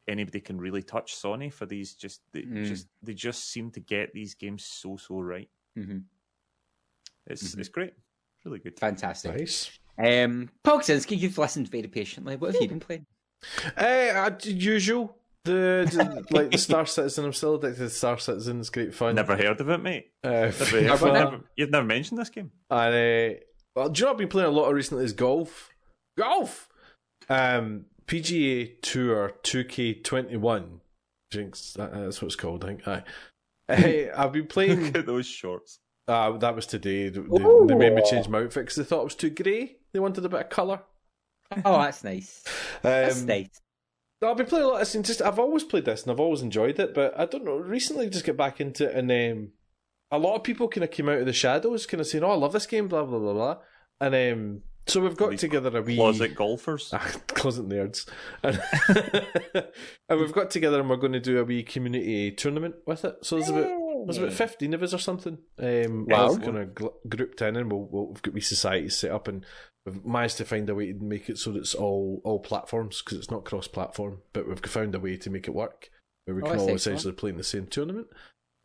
anybody 0.08 0.40
can 0.40 0.58
really 0.60 0.82
touch 0.82 1.14
sony 1.14 1.52
for 1.52 1.66
these 1.66 1.94
just 1.94 2.22
they 2.32 2.42
Mm. 2.42 2.66
just 2.66 2.88
they 3.02 3.14
just 3.14 3.50
seem 3.50 3.70
to 3.70 3.80
get 3.80 4.12
these 4.12 4.34
games 4.34 4.64
so 4.64 4.96
so 4.96 5.20
right 5.20 5.48
hmm 5.76 5.98
it's 7.26 7.54
Mhm. 7.54 7.60
it's 7.60 7.68
great. 7.68 7.94
It's 8.36 8.44
really 8.44 8.58
good. 8.58 8.78
Fantastic. 8.80 9.38
nice. 9.38 9.70
Um, 9.96 10.50
Paul 10.64 10.80
Kaczynski, 10.80 11.16
you've 11.16 11.38
listened 11.38 11.68
very 11.68 11.86
patiently. 11.86 12.34
What 12.34 12.52
have 12.52 12.60
you 12.60 12.68
been 12.68 12.80
playing? 12.80 13.06
Uh, 13.76 14.30
usual. 14.42 15.16
The, 15.44 15.88
the 15.90 16.34
like 16.34 16.50
the 16.52 16.58
Star 16.58 16.86
Citizen. 16.86 17.24
I'm 17.24 17.32
still 17.32 17.56
addicted 17.56 17.78
to 17.80 17.90
Star 17.90 18.18
Citizen. 18.18 18.60
It's 18.60 18.70
great 18.70 18.94
fun. 18.94 19.14
Never 19.16 19.36
heard 19.36 19.60
of 19.60 19.68
it, 19.68 19.78
mate. 19.82 20.10
Uh, 20.22 20.30
Never 20.30 20.54
Never 20.82 20.92
of 20.92 21.02
it. 21.02 21.06
heard. 21.06 21.12
Never- 21.12 21.40
you've 21.56 21.70
never 21.70 21.86
mentioned 21.86 22.20
this 22.20 22.30
game. 22.30 22.52
And 22.70 23.34
uh, 23.34 23.38
well, 23.74 23.88
do 23.88 23.98
you 23.98 24.04
know 24.04 24.10
what 24.10 24.14
I've 24.14 24.18
been 24.18 24.28
playing 24.28 24.48
a 24.48 24.52
lot 24.52 24.66
of 24.68 24.74
recently 24.74 25.04
is 25.04 25.12
golf. 25.12 25.70
Golf. 26.16 26.68
Um, 27.28 27.86
PGA 28.06 28.80
Tour 28.82 29.32
2K21. 29.42 30.64
Jinx, 31.32 31.72
that- 31.74 31.92
that's 31.92 32.20
what 32.22 32.26
it's 32.26 32.36
called. 32.36 32.64
I 32.64 32.68
think. 32.68 32.86
Aye. 32.88 33.02
Hey, 33.68 34.10
I've 34.10 34.32
been 34.32 34.48
playing. 34.48 34.80
Look 34.86 34.96
at 34.98 35.06
those 35.06 35.24
shorts. 35.26 35.78
Uh, 36.06 36.32
that 36.38 36.54
was 36.54 36.66
today. 36.66 37.08
They, 37.08 37.20
they 37.20 37.74
made 37.74 37.94
me 37.94 38.02
change 38.10 38.28
my 38.28 38.38
outfit 38.40 38.64
because 38.64 38.74
they 38.76 38.84
thought 38.84 39.00
it 39.02 39.04
was 39.04 39.14
too 39.14 39.30
grey. 39.30 39.76
They 39.92 40.00
wanted 40.00 40.24
a 40.26 40.28
bit 40.28 40.40
of 40.40 40.50
colour. 40.50 40.82
Oh, 41.64 41.80
that's 41.80 42.04
nice. 42.04 42.44
That's 42.82 43.20
Um, 43.20 43.26
nice. 43.28 43.48
No, 44.22 44.30
I've 44.30 44.36
been 44.36 44.46
playing 44.46 44.64
a 44.64 44.68
lot 44.68 44.80
of 44.80 44.92
this. 44.92 45.06
Just 45.06 45.20
I've 45.20 45.40
always 45.40 45.64
played 45.64 45.84
this 45.84 46.02
and 46.02 46.12
I've 46.12 46.20
always 46.20 46.42
enjoyed 46.42 46.78
it, 46.78 46.94
but 46.94 47.18
I 47.18 47.26
don't 47.26 47.44
know. 47.44 47.56
Recently, 47.56 48.08
just 48.08 48.24
get 48.24 48.36
back 48.36 48.60
into 48.60 48.88
it, 48.88 48.94
and 48.94 49.10
um, 49.10 49.48
a 50.12 50.18
lot 50.18 50.36
of 50.36 50.44
people 50.44 50.68
kind 50.68 50.84
of 50.84 50.92
came 50.92 51.08
out 51.08 51.18
of 51.18 51.26
the 51.26 51.32
shadows, 51.32 51.86
kind 51.86 52.00
of 52.00 52.06
saying, 52.06 52.22
"Oh, 52.22 52.30
I 52.30 52.36
love 52.36 52.52
this 52.52 52.66
game," 52.66 52.86
blah 52.86 53.04
blah 53.04 53.18
blah 53.18 53.32
blah. 53.32 53.56
And 54.00 54.14
um, 54.14 54.62
so 54.86 55.00
we've 55.00 55.16
got 55.16 55.36
together 55.38 55.76
a 55.76 55.82
wee 55.82 55.96
Closet 55.96 56.36
golfers. 56.36 56.94
Closet 57.28 57.68
nerds, 57.68 58.08
and, 58.44 58.62
and 60.08 60.20
we've 60.20 60.32
got 60.32 60.50
together 60.50 60.78
and 60.78 60.88
we're 60.88 60.96
going 60.96 61.12
to 61.12 61.20
do 61.20 61.40
a 61.40 61.44
wee 61.44 61.64
community 61.64 62.30
tournament 62.30 62.76
with 62.86 63.04
it. 63.04 63.16
So 63.22 63.36
there's 63.36 63.48
about 63.48 63.70
there's 64.06 64.18
about 64.18 64.32
fifteen 64.32 64.74
of 64.74 64.84
us 64.84 64.94
or 64.94 64.98
something. 64.98 65.38
Um, 65.58 66.06
Wow. 66.08 66.28
all 66.28 66.38
kind 66.38 66.58
of 66.58 66.68
gl- 66.68 66.94
grouped 67.08 67.42
in, 67.42 67.56
and 67.56 67.70
we'll, 67.72 67.88
we'll, 67.90 68.06
we've 68.08 68.22
got 68.22 68.34
wee 68.34 68.40
societies 68.40 68.98
set 68.98 69.10
up, 69.10 69.26
and 69.26 69.44
we've 69.86 70.04
managed 70.04 70.36
to 70.38 70.44
find 70.44 70.68
a 70.70 70.74
way 70.74 70.92
to 70.92 71.02
make 71.02 71.28
it 71.28 71.38
so 71.38 71.52
that 71.52 71.60
it's 71.60 71.74
all 71.74 72.20
all 72.24 72.38
platforms 72.40 73.02
because 73.02 73.18
it's 73.18 73.30
not 73.30 73.44
cross 73.44 73.68
platform, 73.68 74.18
but 74.32 74.48
we've 74.48 74.58
found 74.60 74.94
a 74.94 75.00
way 75.00 75.16
to 75.16 75.30
make 75.30 75.48
it 75.48 75.54
work 75.54 75.90
where 76.24 76.34
we 76.36 76.42
Oh, 76.42 76.50
can 76.50 76.58
all 76.60 76.70
essentially 76.74 77.12
play 77.12 77.30
in 77.30 77.36
the 77.36 77.42
same 77.44 77.66
tournament. 77.66 78.06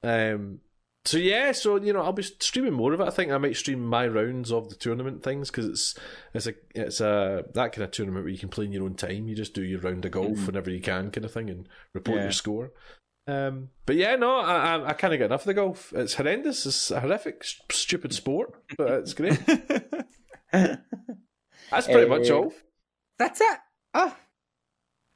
Um, 0.03 0.59
so 1.05 1.17
yeah, 1.17 1.53
so 1.53 1.77
you 1.77 1.93
know, 1.93 2.01
I'll 2.01 2.11
be 2.11 2.21
streaming 2.23 2.73
more 2.73 2.91
of 2.93 2.99
it. 2.99 3.07
I 3.07 3.11
think 3.11 3.31
I 3.31 3.37
might 3.37 3.55
stream 3.55 3.83
my 3.85 4.05
rounds 4.07 4.51
of 4.51 4.69
the 4.69 4.75
tournament 4.75 5.23
things 5.23 5.49
because 5.49 5.65
it's 5.65 5.95
it's 6.33 6.47
a 6.47 6.53
it's 6.75 6.99
a 7.01 7.45
that 7.53 7.71
kind 7.71 7.83
of 7.85 7.91
tournament 7.91 8.25
where 8.25 8.31
you 8.33 8.37
can 8.37 8.49
play 8.49 8.65
in 8.65 8.73
your 8.73 8.83
own 8.83 8.95
time. 8.95 9.27
You 9.27 9.35
just 9.35 9.53
do 9.53 9.63
your 9.63 9.79
round 9.79 10.03
of 10.05 10.11
golf 10.11 10.45
whenever 10.45 10.69
you 10.69 10.81
can, 10.81 11.09
kind 11.11 11.23
of 11.25 11.31
thing, 11.31 11.49
and 11.49 11.67
report 11.93 12.17
Yeah. 12.17 12.23
your 12.23 12.31
score. 12.33 12.71
Um, 13.25 13.69
but 13.85 13.95
yeah, 13.95 14.17
no, 14.17 14.37
I 14.39 14.75
I, 14.75 14.87
I 14.89 14.93
kind 14.93 15.13
of 15.13 15.17
get 15.19 15.25
enough 15.27 15.41
of 15.41 15.47
the 15.47 15.53
golf. 15.53 15.93
It's 15.95 16.15
horrendous. 16.15 16.65
It's 16.65 16.91
a 16.91 16.99
horrific, 16.99 17.43
stupid 17.71 18.13
sport, 18.13 18.53
but 18.77 18.91
it's 18.91 19.13
great. 19.13 19.39
That's 21.71 21.87
pretty 21.87 22.09
much 22.09 22.29
Uh, 22.29 22.35
all. 22.37 22.53
That's 23.19 23.41
it. 23.41 23.57
Oh. 23.93 24.15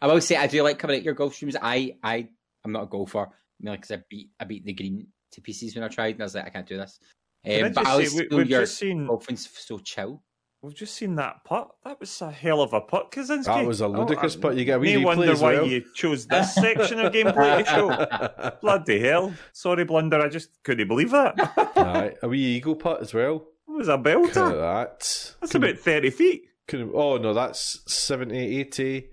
I 0.01 0.07
will 0.07 0.21
say 0.21 0.35
I 0.35 0.47
do 0.47 0.63
like 0.63 0.79
coming 0.79 0.97
at 0.97 1.03
your 1.03 1.13
golf 1.13 1.35
streams. 1.35 1.55
I 1.61 1.95
I 2.03 2.27
I'm 2.65 2.71
not 2.71 2.83
a 2.83 2.87
golfer, 2.87 3.27
mainly 3.59 3.77
because 3.77 3.91
I 3.91 4.03
beat 4.09 4.29
I 4.39 4.45
beat 4.45 4.65
the 4.65 4.73
green 4.73 5.07
to 5.33 5.41
pieces 5.41 5.75
when 5.75 5.83
I 5.83 5.87
tried, 5.87 6.15
and 6.15 6.21
I 6.21 6.25
was 6.25 6.35
like, 6.35 6.45
I 6.45 6.49
can't 6.49 6.67
do 6.67 6.77
this. 6.77 6.99
Can 7.45 7.65
I 7.65 7.67
Um, 7.67 7.73
but 7.73 7.81
just 7.83 7.87
I 7.93 7.97
was 7.97 8.11
say, 8.11 8.17
we, 8.19 8.25
still 8.25 8.37
we've 8.39 8.49
your 8.49 8.61
just 8.61 8.77
seen 8.77 9.07
golfing's 9.07 9.49
so 9.51 9.77
chill. 9.79 10.23
we've 10.63 10.75
just 10.75 10.95
seen 10.95 11.15
that 11.15 11.43
putt. 11.45 11.69
That 11.85 11.99
was 11.99 12.19
a 12.21 12.31
hell 12.31 12.61
of 12.61 12.73
a 12.73 12.81
putt, 12.81 13.11
Kaczynski. 13.11 13.45
That 13.45 13.65
was 13.65 13.81
a 13.81 13.87
ludicrous 13.87 14.35
I- 14.35 14.39
putt. 14.39 14.55
You 14.57 14.65
get 14.65 14.77
a 14.77 14.79
wee 14.79 14.93
No 14.93 14.99
replay 15.01 15.05
wonder 15.05 15.31
as 15.31 15.41
why 15.41 15.53
well. 15.53 15.67
you 15.67 15.83
chose 15.95 16.25
this 16.25 16.55
section 16.55 16.99
of 16.99 17.13
gameplay 17.13 17.59
to 17.63 17.69
show. 17.69 18.57
Bloody 18.61 18.99
hell! 18.99 19.33
Sorry, 19.53 19.85
blunder. 19.85 20.19
I 20.19 20.29
just 20.29 20.49
couldn't 20.63 20.87
believe 20.87 21.11
that. 21.11 21.35
It 21.37 21.77
Aye, 21.77 22.15
a 22.23 22.27
wee 22.27 22.39
eagle 22.43 22.75
putt 22.75 23.01
as 23.01 23.13
well. 23.13 23.45
Was 23.81 23.87
a 23.89 23.95
Look 23.97 24.07
at 24.07 24.13
belter. 24.35 24.51
that. 24.59 25.33
That's 25.41 25.55
about 25.55 25.77
thirty 25.77 26.09
feet. 26.09 26.43
Couldn't- 26.67 26.91
oh 26.93 27.17
no, 27.17 27.33
that's 27.33 27.81
70, 27.91 28.59
80, 28.59 29.09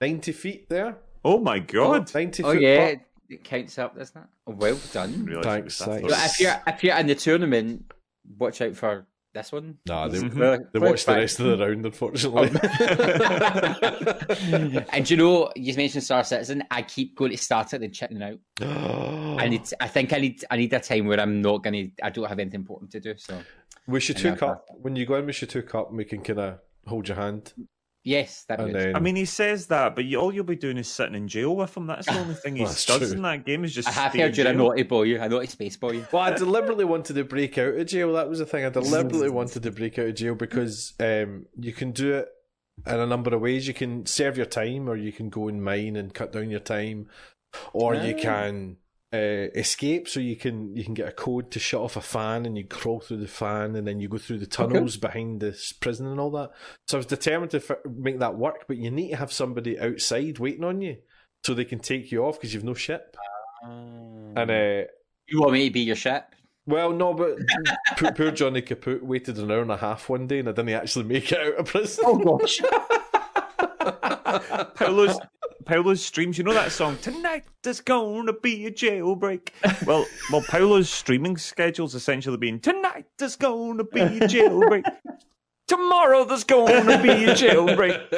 90 0.00 0.32
feet 0.32 0.68
there. 0.68 0.96
Oh 1.24 1.38
my 1.38 1.58
god! 1.60 2.12
90 2.12 2.42
Oh 2.42 2.52
foot 2.52 2.60
yeah, 2.62 2.90
putt. 2.94 2.98
it 3.28 3.44
counts 3.44 3.78
up, 3.78 3.96
doesn't 3.96 4.20
it? 4.20 4.26
Oh, 4.46 4.52
well 4.52 4.78
done. 4.92 5.24
Realised 5.24 5.44
Thanks, 5.48 5.80
it 5.80 5.84
thanks. 5.84 6.08
So 6.14 6.24
if 6.24 6.40
you're 6.40 6.62
if 6.66 6.82
you're 6.84 6.96
in 6.96 7.06
the 7.06 7.14
tournament, 7.14 7.92
watch 8.38 8.60
out 8.62 8.74
for 8.74 9.06
this 9.34 9.52
one. 9.52 9.76
Nah, 9.86 10.08
they, 10.08 10.18
Mhm. 10.18 10.72
They 10.72 10.78
well, 10.78 10.90
watched 10.92 11.06
the 11.06 11.12
rest 11.14 11.38
of 11.38 11.46
the 11.58 11.64
round, 11.66 11.84
unfortunately. 11.84 12.48
and 14.92 15.08
you 15.10 15.16
know, 15.16 15.52
you 15.54 15.74
mentioned 15.74 16.02
Star 16.04 16.24
Citizen. 16.24 16.64
I 16.70 16.82
keep 16.82 17.14
going 17.16 17.30
to 17.32 17.36
start 17.36 17.74
it 17.74 17.82
and 17.82 17.94
checking 17.94 18.22
out. 18.22 18.38
I 18.60 19.48
need. 19.48 19.62
I 19.80 19.88
think 19.88 20.12
I 20.12 20.18
need. 20.18 20.44
I 20.50 20.56
need 20.56 20.72
a 20.72 20.80
time 20.80 21.06
where 21.06 21.20
I'm 21.20 21.40
not 21.42 21.62
gonna. 21.62 21.84
I 22.02 22.10
don't 22.10 22.28
have 22.28 22.38
anything 22.38 22.60
important 22.60 22.90
to 22.92 23.00
do. 23.00 23.14
So 23.16 23.38
we 23.88 23.98
should 24.00 24.18
I 24.18 24.20
took 24.20 24.40
know. 24.42 24.48
up 24.48 24.66
when 24.82 24.94
you 24.96 25.04
go 25.06 25.16
in. 25.16 25.26
We 25.26 25.32
should 25.32 25.50
took 25.50 25.74
up. 25.74 25.88
and 25.88 25.96
We 25.96 26.04
can 26.04 26.22
kind 26.22 26.38
of 26.38 26.58
hold 26.86 27.08
your 27.08 27.16
hand, 27.16 27.52
yes, 28.04 28.44
that 28.48 28.60
and 28.60 28.72
would. 28.72 28.80
then 28.80 28.96
I 28.96 29.00
mean, 29.00 29.16
he 29.16 29.24
says 29.24 29.66
that, 29.66 29.94
but 29.94 30.04
you, 30.04 30.18
all 30.18 30.32
you'll 30.32 30.44
be 30.44 30.56
doing 30.56 30.78
is 30.78 30.88
sitting 30.88 31.14
in 31.14 31.28
jail 31.28 31.54
with 31.56 31.76
him. 31.76 31.86
That's 31.86 32.06
the 32.06 32.18
only 32.18 32.34
thing 32.34 32.56
he 32.56 32.64
That's 32.66 32.86
does 32.86 32.98
true. 32.98 33.12
in 33.16 33.22
that 33.22 33.44
game 33.44 33.64
is 33.64 33.74
just. 33.74 33.88
I 33.88 33.92
have 33.92 34.12
heard 34.12 34.36
you're 34.36 34.46
a 34.46 34.50
jail. 34.52 34.54
naughty 34.54 34.82
boy. 34.84 35.14
A 35.20 35.28
naughty 35.28 35.46
space 35.48 35.76
boy. 35.76 36.04
Well, 36.12 36.22
I 36.22 36.32
deliberately 36.34 36.84
wanted 36.84 37.14
to 37.14 37.24
break 37.24 37.58
out 37.58 37.74
of 37.74 37.86
jail. 37.86 38.12
That 38.14 38.28
was 38.28 38.38
the 38.38 38.46
thing. 38.46 38.64
I 38.64 38.70
deliberately 38.70 39.30
wanted 39.30 39.62
to 39.64 39.70
break 39.70 39.98
out 39.98 40.06
of 40.06 40.14
jail 40.14 40.34
because 40.34 40.94
um, 41.00 41.46
you 41.58 41.72
can 41.72 41.90
do 41.92 42.14
it 42.14 42.28
in 42.86 42.94
a 43.00 43.06
number 43.06 43.34
of 43.34 43.40
ways. 43.40 43.66
You 43.68 43.74
can 43.74 44.06
serve 44.06 44.36
your 44.36 44.46
time, 44.46 44.88
or 44.88 44.96
you 44.96 45.12
can 45.12 45.28
go 45.28 45.48
and 45.48 45.62
mine 45.62 45.96
and 45.96 46.14
cut 46.14 46.32
down 46.32 46.48
your 46.50 46.60
time, 46.60 47.08
or 47.72 47.94
you 47.94 48.14
Ah. 48.16 48.22
can 48.22 48.76
uh, 49.12 49.50
escape. 49.54 50.08
So 50.08 50.20
you 50.20 50.36
can 50.36 50.76
you 50.76 50.84
can 50.84 50.94
get 50.94 51.08
a 51.08 51.12
code 51.12 51.50
to 51.52 51.58
shut 51.58 51.80
off 51.80 51.96
a 51.96 52.00
fan, 52.00 52.46
and 52.46 52.56
you 52.56 52.64
crawl 52.64 53.00
through 53.00 53.18
the 53.18 53.28
fan, 53.28 53.76
and 53.76 53.86
then 53.86 54.00
you 54.00 54.08
go 54.08 54.18
through 54.18 54.38
the 54.38 54.46
tunnels 54.46 54.96
behind 54.96 55.40
this 55.40 55.72
prison 55.72 56.06
and 56.06 56.20
all 56.20 56.30
that. 56.32 56.50
So 56.86 56.96
I 56.96 57.00
was 57.00 57.06
determined 57.06 57.50
to 57.52 57.58
f- 57.58 57.78
make 57.84 58.18
that 58.18 58.36
work, 58.36 58.64
but 58.68 58.76
you 58.76 58.90
need 58.90 59.10
to 59.10 59.16
have 59.16 59.32
somebody 59.32 59.78
outside 59.78 60.38
waiting 60.38 60.64
on 60.64 60.80
you. 60.80 60.96
So 61.44 61.54
they 61.54 61.64
can 61.64 61.78
take 61.78 62.10
you 62.10 62.24
off 62.24 62.38
because 62.38 62.52
you've 62.52 62.64
no 62.64 62.74
ship. 62.74 63.16
And 63.62 64.50
uh, 64.50 64.82
you 65.26 65.40
want 65.40 65.52
me 65.52 65.68
to 65.68 65.72
be 65.72 65.80
your 65.80 65.96
ship? 65.96 66.34
well, 66.68 66.92
no, 66.92 67.14
but 67.14 67.38
poor, 67.96 68.12
poor 68.12 68.30
Johnny 68.30 68.60
Caput 68.60 69.02
waited 69.02 69.38
an 69.38 69.50
hour 69.50 69.62
and 69.62 69.70
a 69.70 69.78
half 69.78 70.08
one 70.08 70.26
day 70.26 70.40
and 70.40 70.48
I 70.48 70.52
didn't 70.52 70.68
actually 70.68 71.06
make 71.06 71.32
it 71.32 71.40
out 71.40 71.54
of 71.54 71.66
prison. 71.66 72.04
Oh 72.06 72.18
gosh. 72.18 72.60
Paolo's 74.74 75.18
Paolo's 75.64 76.04
streams. 76.04 76.38
You 76.38 76.44
know 76.44 76.54
that 76.54 76.72
song 76.72 76.96
tonight 77.02 77.44
there's 77.62 77.80
gonna 77.80 78.32
be 78.32 78.66
a 78.66 78.70
jailbreak. 78.70 79.50
Well, 79.86 80.06
well, 80.32 80.42
Paolo's 80.48 80.88
streaming 80.90 81.36
schedule's 81.36 81.94
essentially 81.94 82.36
been 82.36 82.60
tonight 82.60 83.06
there's 83.18 83.36
gonna 83.36 83.84
be 83.84 84.00
a 84.00 84.20
jailbreak. 84.20 84.84
Tomorrow 85.66 86.24
there's 86.24 86.44
gonna 86.44 87.02
be 87.02 87.10
a 87.24 87.34
jailbreak. 87.34 88.10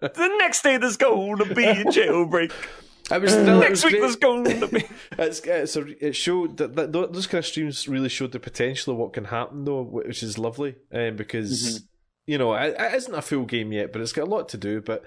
The 0.00 0.36
next 0.38 0.62
day 0.62 0.76
there's 0.78 0.96
gonna 0.96 1.44
be 1.54 1.64
a 1.64 1.84
jailbreak. 1.84 2.52
It 3.12 3.20
was 3.20 3.32
still, 3.32 3.56
it 3.56 3.60
Next 3.60 3.70
was 3.70 3.84
week 3.84 3.92
great. 3.94 4.00
there's 4.02 4.16
going 4.16 4.60
to 4.60 4.66
be. 4.68 4.84
It's, 5.18 5.40
it's 5.40 5.74
a, 5.76 6.06
it 6.06 6.12
showed 6.14 6.56
that, 6.58 6.76
that 6.76 6.92
those 6.92 7.26
kind 7.26 7.40
of 7.40 7.46
streams 7.46 7.88
really 7.88 8.08
showed 8.08 8.30
the 8.32 8.38
potential 8.38 8.92
of 8.92 8.98
what 9.00 9.12
can 9.12 9.24
happen 9.24 9.64
though, 9.64 9.82
which 9.82 10.22
is 10.22 10.38
lovely. 10.38 10.76
Um, 10.94 11.16
because 11.16 11.82
you 12.30 12.38
know 12.38 12.54
it, 12.54 12.76
it 12.78 12.94
isn't 12.94 13.14
a 13.14 13.22
full 13.22 13.44
game 13.44 13.72
yet, 13.72 13.92
but 13.92 14.00
it's 14.00 14.12
got 14.12 14.28
a 14.28 14.30
lot 14.30 14.48
to 14.50 14.56
do. 14.56 14.80
But 14.80 15.02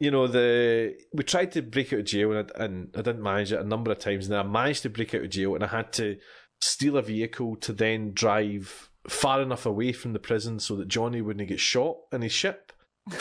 you 0.00 0.10
know 0.10 0.26
the 0.26 0.96
we 1.12 1.22
tried 1.22 1.52
to 1.52 1.62
break 1.62 1.92
out 1.92 2.00
of 2.00 2.06
jail 2.06 2.32
and 2.32 2.50
I, 2.50 2.64
and 2.64 2.88
I 2.92 3.02
didn't 3.02 3.22
manage 3.22 3.52
it 3.52 3.60
a 3.60 3.64
number 3.64 3.92
of 3.92 4.00
times. 4.00 4.26
And 4.26 4.32
then 4.32 4.40
I 4.40 4.48
managed 4.48 4.82
to 4.82 4.90
break 4.90 5.14
out 5.14 5.22
of 5.22 5.30
jail 5.30 5.54
and 5.54 5.62
I 5.62 5.68
had 5.68 5.92
to 5.92 6.18
steal 6.60 6.96
a 6.96 7.02
vehicle 7.02 7.54
to 7.56 7.72
then 7.72 8.12
drive 8.14 8.90
far 9.08 9.40
enough 9.40 9.64
away 9.64 9.92
from 9.92 10.12
the 10.12 10.18
prison 10.18 10.58
so 10.58 10.74
that 10.74 10.88
Johnny 10.88 11.20
wouldn't 11.20 11.48
get 11.48 11.60
shot 11.60 11.98
in 12.10 12.22
his 12.22 12.32
ship. 12.32 12.72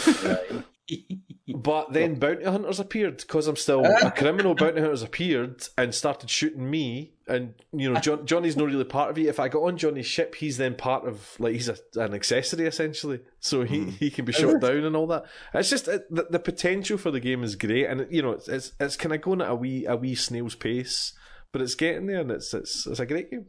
But 1.48 1.94
then 1.94 2.16
bounty 2.16 2.44
hunters 2.46 2.80
appeared 2.80 3.18
because 3.18 3.48
I'm 3.48 3.56
still 3.56 3.84
a 3.86 4.12
criminal. 4.12 4.56
Bounty 4.56 4.82
hunters 4.82 5.04
appeared 5.04 5.64
and 5.78 5.94
started 5.94 6.30
shooting 6.30 6.70
me. 6.70 7.14
And 7.28 7.56
you 7.72 7.92
know, 7.92 8.00
John, 8.00 8.26
Johnny's 8.26 8.56
not 8.58 8.66
really 8.68 8.84
part 8.84 9.10
of 9.10 9.18
it. 9.18 9.26
If 9.26 9.40
I 9.40 9.48
got 9.48 9.64
on 9.64 9.78
Johnny's 9.78 10.06
ship, 10.06 10.36
he's 10.36 10.58
then 10.58 10.76
part 10.76 11.08
of 11.08 11.36
like 11.40 11.54
he's 11.54 11.70
a, 11.70 11.78
an 11.96 12.14
accessory 12.14 12.68
essentially. 12.68 13.22
So 13.40 13.64
he, 13.64 13.86
he 13.86 14.12
can 14.12 14.26
be 14.26 14.32
shot 14.34 14.60
down 14.62 14.84
and 14.84 14.96
all 14.96 15.08
that. 15.08 15.26
It's 15.54 15.70
just 15.70 15.88
uh, 15.88 16.00
the, 16.10 16.28
the 16.30 16.40
potential 16.40 16.98
for 17.00 17.10
the 17.10 17.20
game 17.20 17.44
is 17.44 17.56
great, 17.56 17.86
and 17.86 18.06
you 18.12 18.22
know, 18.22 18.32
it's 18.34 18.48
it's, 18.48 18.74
it's 18.80 18.96
kind 18.98 19.14
of 19.16 19.22
going 19.22 19.42
at 19.42 19.50
a 19.50 19.56
wee 19.56 19.86
a 19.88 19.96
wee 19.96 20.14
snail's 20.14 20.54
pace, 20.56 21.14
but 21.52 21.62
it's 21.64 21.74
getting 21.76 22.06
there, 22.06 22.22
and 22.22 22.30
it's 22.30 22.54
it's 22.54 22.86
it's 22.86 23.00
a 23.00 23.06
great 23.08 23.32
game. 23.32 23.48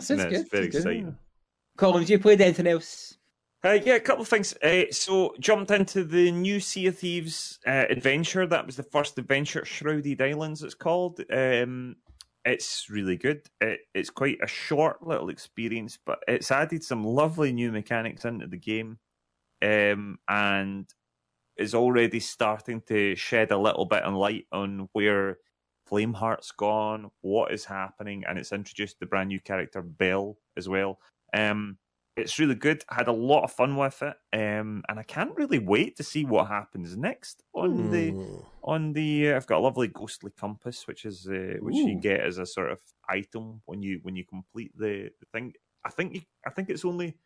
Sounds 0.00 0.22
No, 0.24 0.30
good. 0.30 0.40
it's 0.40 0.50
very 0.50 0.64
sounds 0.70 0.84
good. 0.84 0.92
exciting. 0.96 1.18
Colin, 1.76 2.00
have 2.00 2.10
you 2.10 2.18
played 2.18 2.40
anything 2.40 2.66
else? 2.66 3.17
Uh, 3.64 3.78
yeah, 3.84 3.94
a 3.94 4.00
couple 4.00 4.22
of 4.22 4.28
things. 4.28 4.54
Uh, 4.62 4.84
so, 4.92 5.34
jumped 5.40 5.72
into 5.72 6.04
the 6.04 6.30
new 6.30 6.60
Sea 6.60 6.86
of 6.86 6.98
Thieves 6.98 7.58
uh, 7.66 7.86
adventure. 7.90 8.46
That 8.46 8.66
was 8.66 8.76
the 8.76 8.84
first 8.84 9.18
adventure, 9.18 9.64
Shrouded 9.64 10.22
Islands, 10.22 10.62
it's 10.62 10.74
called. 10.74 11.20
Um, 11.32 11.96
it's 12.44 12.88
really 12.88 13.16
good. 13.16 13.42
It, 13.60 13.80
it's 13.94 14.10
quite 14.10 14.38
a 14.42 14.46
short 14.46 15.04
little 15.04 15.28
experience, 15.28 15.98
but 16.06 16.20
it's 16.28 16.52
added 16.52 16.84
some 16.84 17.02
lovely 17.02 17.52
new 17.52 17.72
mechanics 17.72 18.24
into 18.24 18.46
the 18.46 18.56
game, 18.56 18.98
um, 19.60 20.18
and 20.28 20.88
is 21.56 21.74
already 21.74 22.20
starting 22.20 22.80
to 22.82 23.16
shed 23.16 23.50
a 23.50 23.58
little 23.58 23.86
bit 23.86 24.04
of 24.04 24.14
light 24.14 24.46
on 24.52 24.88
where 24.92 25.38
Flameheart's 25.90 26.52
gone, 26.52 27.10
what 27.22 27.52
is 27.52 27.64
happening, 27.64 28.22
and 28.28 28.38
it's 28.38 28.52
introduced 28.52 29.00
the 29.00 29.06
brand 29.06 29.30
new 29.30 29.40
character 29.40 29.82
Belle 29.82 30.38
as 30.56 30.68
well. 30.68 31.00
Um, 31.34 31.78
it's 32.18 32.38
really 32.38 32.54
good. 32.54 32.84
I 32.88 32.94
had 32.96 33.08
a 33.08 33.12
lot 33.12 33.44
of 33.44 33.52
fun 33.52 33.76
with 33.76 34.02
it, 34.02 34.16
um, 34.32 34.82
and 34.88 34.98
I 34.98 35.02
can't 35.02 35.36
really 35.36 35.58
wait 35.58 35.96
to 35.96 36.02
see 36.02 36.24
what 36.24 36.48
happens 36.48 36.96
next 36.96 37.42
on 37.54 37.90
the 37.90 38.12
Mm. 38.12 38.46
on 38.62 38.92
the. 38.92 39.32
Uh, 39.32 39.36
I've 39.36 39.46
got 39.46 39.58
a 39.58 39.60
lovely 39.60 39.88
ghostly 39.88 40.30
compass, 40.32 40.86
which 40.86 41.04
is 41.04 41.26
uh, 41.28 41.56
which 41.60 41.76
you 41.76 42.00
get 42.00 42.20
as 42.20 42.38
a 42.38 42.46
sort 42.46 42.70
of 42.70 42.80
item 43.08 43.62
when 43.66 43.82
you 43.82 44.00
when 44.02 44.16
you 44.16 44.24
complete 44.24 44.72
the, 44.76 45.10
the 45.20 45.26
thing. 45.32 45.54
I 45.84 45.90
think 45.90 46.14
you, 46.14 46.22
I 46.46 46.50
think 46.50 46.70
it's 46.70 46.84
only 46.84 47.16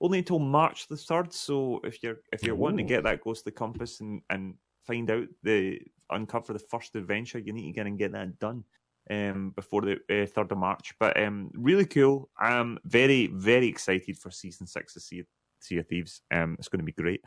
only 0.00 0.18
until 0.18 0.38
March 0.38 0.88
the 0.88 0.96
third. 0.96 1.32
So 1.32 1.80
if 1.84 2.02
you're 2.02 2.18
if 2.32 2.42
you're 2.42 2.54
wanting 2.54 2.86
to 2.86 2.94
get 2.94 3.04
that 3.04 3.20
ghostly 3.22 3.52
compass 3.52 4.00
and 4.00 4.22
and 4.30 4.54
find 4.86 5.10
out 5.10 5.28
the 5.42 5.80
uncover 6.10 6.52
the 6.52 6.58
first 6.58 6.96
adventure, 6.96 7.38
you 7.38 7.52
need 7.52 7.66
to 7.66 7.72
get 7.72 7.86
and 7.86 7.98
get 7.98 8.12
that 8.12 8.38
done 8.38 8.64
um, 9.10 9.52
before 9.56 9.82
the 9.82 9.98
uh, 10.10 10.26
third 10.26 10.52
of 10.52 10.58
March. 10.58 10.94
But 10.98 11.20
um, 11.20 11.50
really 11.54 11.86
cool. 11.86 12.30
I'm 12.38 12.78
very 12.84 13.28
very 13.28 13.66
excited 13.66 14.18
for 14.18 14.30
season 14.30 14.66
six 14.66 14.96
of 14.96 15.02
Sea, 15.02 15.24
sea 15.60 15.78
of 15.78 15.86
Thieves. 15.86 16.22
Um, 16.32 16.56
it's 16.58 16.68
going 16.68 16.80
to 16.80 16.84
be 16.84 16.92
great. 16.92 17.22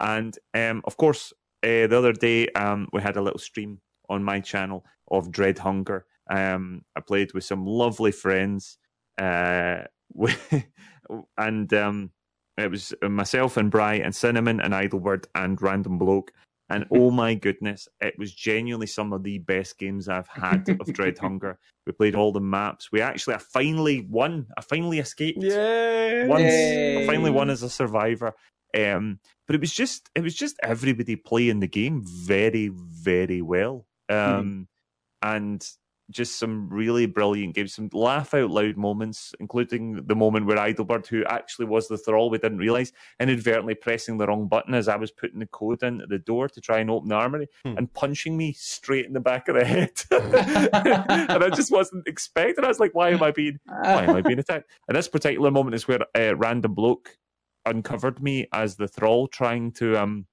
And 0.00 0.36
um, 0.54 0.82
of 0.84 0.96
course, 0.96 1.32
uh, 1.62 1.86
the 1.86 1.98
other 1.98 2.12
day 2.12 2.48
um, 2.50 2.88
we 2.92 3.02
had 3.02 3.16
a 3.16 3.22
little 3.22 3.38
stream 3.38 3.80
on 4.08 4.22
my 4.22 4.40
channel 4.40 4.84
of 5.10 5.30
Dread 5.30 5.58
Hunger. 5.58 6.06
Um, 6.30 6.82
I 6.96 7.00
played 7.00 7.32
with 7.34 7.44
some 7.44 7.66
lovely 7.66 8.12
friends, 8.12 8.78
uh, 9.18 9.82
with- 10.12 10.64
and 11.38 11.72
it 12.58 12.70
was 12.70 12.92
myself 13.02 13.56
and 13.56 13.70
Bry 13.70 13.94
and 13.94 14.14
Cinnamon 14.14 14.60
and 14.60 14.74
Idlebird 14.74 15.26
and 15.34 15.60
Random 15.60 15.98
Bloke. 15.98 16.32
And 16.72 16.86
oh 16.90 17.10
my 17.10 17.34
goodness, 17.34 17.86
it 18.00 18.14
was 18.18 18.32
genuinely 18.32 18.86
some 18.86 19.12
of 19.12 19.22
the 19.22 19.38
best 19.38 19.78
games 19.78 20.08
I've 20.08 20.26
had 20.28 20.68
of 20.80 20.92
Dread 20.94 21.18
Hunger. 21.18 21.58
We 21.86 21.92
played 21.92 22.14
all 22.14 22.32
the 22.32 22.40
maps. 22.40 22.90
We 22.90 23.02
actually, 23.02 23.34
I 23.34 23.38
finally 23.38 24.06
won. 24.08 24.46
I 24.56 24.62
finally 24.62 24.98
escaped 24.98 25.42
Yeah. 25.42 26.26
once. 26.26 26.50
I 26.50 27.04
finally 27.06 27.30
won 27.30 27.50
as 27.50 27.62
a 27.62 27.68
survivor. 27.68 28.32
Um, 28.74 29.18
but 29.46 29.54
it 29.54 29.60
was 29.60 29.74
just 29.74 30.08
it 30.14 30.22
was 30.22 30.34
just 30.34 30.56
everybody 30.62 31.14
playing 31.14 31.60
the 31.60 31.68
game 31.68 32.02
very 32.06 32.68
very 32.72 33.42
well, 33.42 33.86
um, 34.08 34.66
and 35.20 35.62
just 36.12 36.38
some 36.38 36.68
really 36.68 37.06
brilliant 37.06 37.54
games, 37.54 37.74
some 37.74 37.88
laugh 37.92 38.34
out 38.34 38.50
loud 38.50 38.76
moments, 38.76 39.34
including 39.40 40.04
the 40.06 40.14
moment 40.14 40.46
where 40.46 40.56
Idlebird, 40.58 41.06
who 41.06 41.24
actually 41.24 41.66
was 41.66 41.88
the 41.88 41.98
thrall, 41.98 42.30
we 42.30 42.38
didn't 42.38 42.58
realise, 42.58 42.92
inadvertently 43.18 43.74
pressing 43.74 44.18
the 44.18 44.26
wrong 44.26 44.46
button 44.46 44.74
as 44.74 44.88
I 44.88 44.96
was 44.96 45.10
putting 45.10 45.40
the 45.40 45.46
code 45.46 45.82
in 45.82 46.00
at 46.02 46.08
the 46.08 46.18
door 46.18 46.48
to 46.48 46.60
try 46.60 46.78
and 46.78 46.90
open 46.90 47.08
the 47.08 47.14
armory 47.16 47.48
Hmm. 47.64 47.78
and 47.78 47.92
punching 47.92 48.36
me 48.36 48.52
straight 48.52 49.06
in 49.06 49.12
the 49.12 49.20
back 49.20 49.48
of 49.48 49.56
the 49.56 49.64
head. 49.64 50.02
and 50.10 51.44
I 51.44 51.50
just 51.50 51.70
wasn't 51.72 52.06
expecting. 52.06 52.64
I 52.64 52.68
was 52.68 52.80
like, 52.80 52.94
why 52.94 53.10
am 53.10 53.22
I 53.22 53.30
being 53.30 53.58
why 53.66 54.04
am 54.04 54.14
I 54.14 54.20
being 54.22 54.38
attacked? 54.38 54.70
And 54.88 54.96
this 54.96 55.08
particular 55.08 55.50
moment 55.50 55.74
is 55.74 55.88
where 55.88 56.00
a 56.14 56.34
random 56.34 56.74
bloke 56.74 57.18
uncovered 57.64 58.22
me 58.22 58.48
as 58.52 58.76
the 58.76 58.88
thrall 58.88 59.28
trying 59.28 59.72
to 59.72 59.96
um 59.96 60.26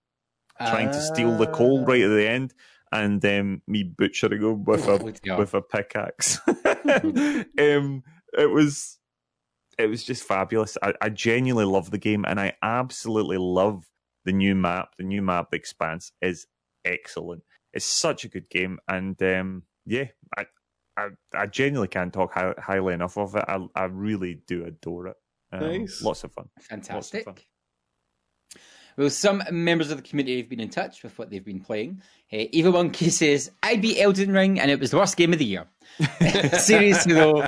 trying 0.68 0.90
to 0.92 1.00
steal 1.00 1.38
the 1.38 1.48
coal 1.48 1.86
right 1.86 2.02
at 2.02 2.10
the 2.10 2.28
end 2.28 2.54
and 2.92 3.24
um 3.26 3.62
me 3.68 3.84
butchering 3.84 4.42
him 4.42 4.64
with 4.64 4.88
a 4.88 4.92
Oh, 4.92 5.38
with 5.38 5.54
a 5.54 5.62
pickaxe. 5.62 6.40
um, 6.48 8.04
it 8.38 8.50
was 8.52 9.00
it 9.78 9.88
was 9.88 10.04
just 10.04 10.24
fabulous. 10.24 10.78
I, 10.82 10.94
I 11.02 11.10
genuinely 11.10 11.66
love 11.72 11.92
the 11.92 11.98
game, 11.98 12.26
and 12.28 12.40
I 12.40 12.54
absolutely 12.62 13.38
love 13.38 13.86
the 14.26 14.34
new 14.34 14.54
map. 14.56 14.90
The 14.98 15.06
new 15.06 15.22
map, 15.22 15.52
the 15.52 15.58
Expanse, 15.58 16.12
is 16.22 16.48
excellent. 16.84 17.44
It's 17.74 17.86
such 17.86 18.26
a 18.26 18.28
good 18.28 18.50
game, 18.50 18.80
and 18.88 19.22
um, 19.24 19.64
yeah, 19.86 20.06
I, 20.38 20.46
I 20.98 21.08
I 21.34 21.46
genuinely 21.46 21.88
can't 21.88 22.12
talk 22.12 22.34
high, 22.34 22.54
highly 22.58 22.94
enough 22.94 23.18
of 23.18 23.36
it. 23.36 23.46
I 23.48 23.66
I 23.76 23.86
really 23.86 24.42
do 24.48 24.66
adore 24.66 25.08
it. 25.08 25.16
Um, 25.52 25.62
Nice. 25.62 26.04
lots 26.04 26.24
of 26.24 26.34
fun. 26.34 26.50
Fantastic. 26.60 27.26
fun. 27.26 27.36
Well, 29.00 29.10
some 29.10 29.42
members 29.50 29.92
of 29.92 29.98
the 29.98 30.04
community 30.04 30.42
have 30.42 30.50
been 30.50 30.60
in 30.60 30.68
touch 30.68 31.04
with 31.04 31.18
what 31.18 31.30
they've 31.30 31.44
been 31.44 31.62
playing. 31.62 32.02
Uh, 32.34 32.52
Evil 32.52 32.74
Monkey 32.74 33.10
says, 33.10 33.50
I 33.64 33.78
beat 33.78 33.98
Elden 33.98 34.34
Ring 34.34 34.60
and 34.60 34.70
it 34.70 34.78
was 34.78 34.92
the 34.92 34.98
worst 34.98 35.16
game 35.16 35.32
of 35.32 35.40
the 35.40 35.46
year. 35.46 35.68
Seriously, 36.60 37.14
though, 37.14 37.48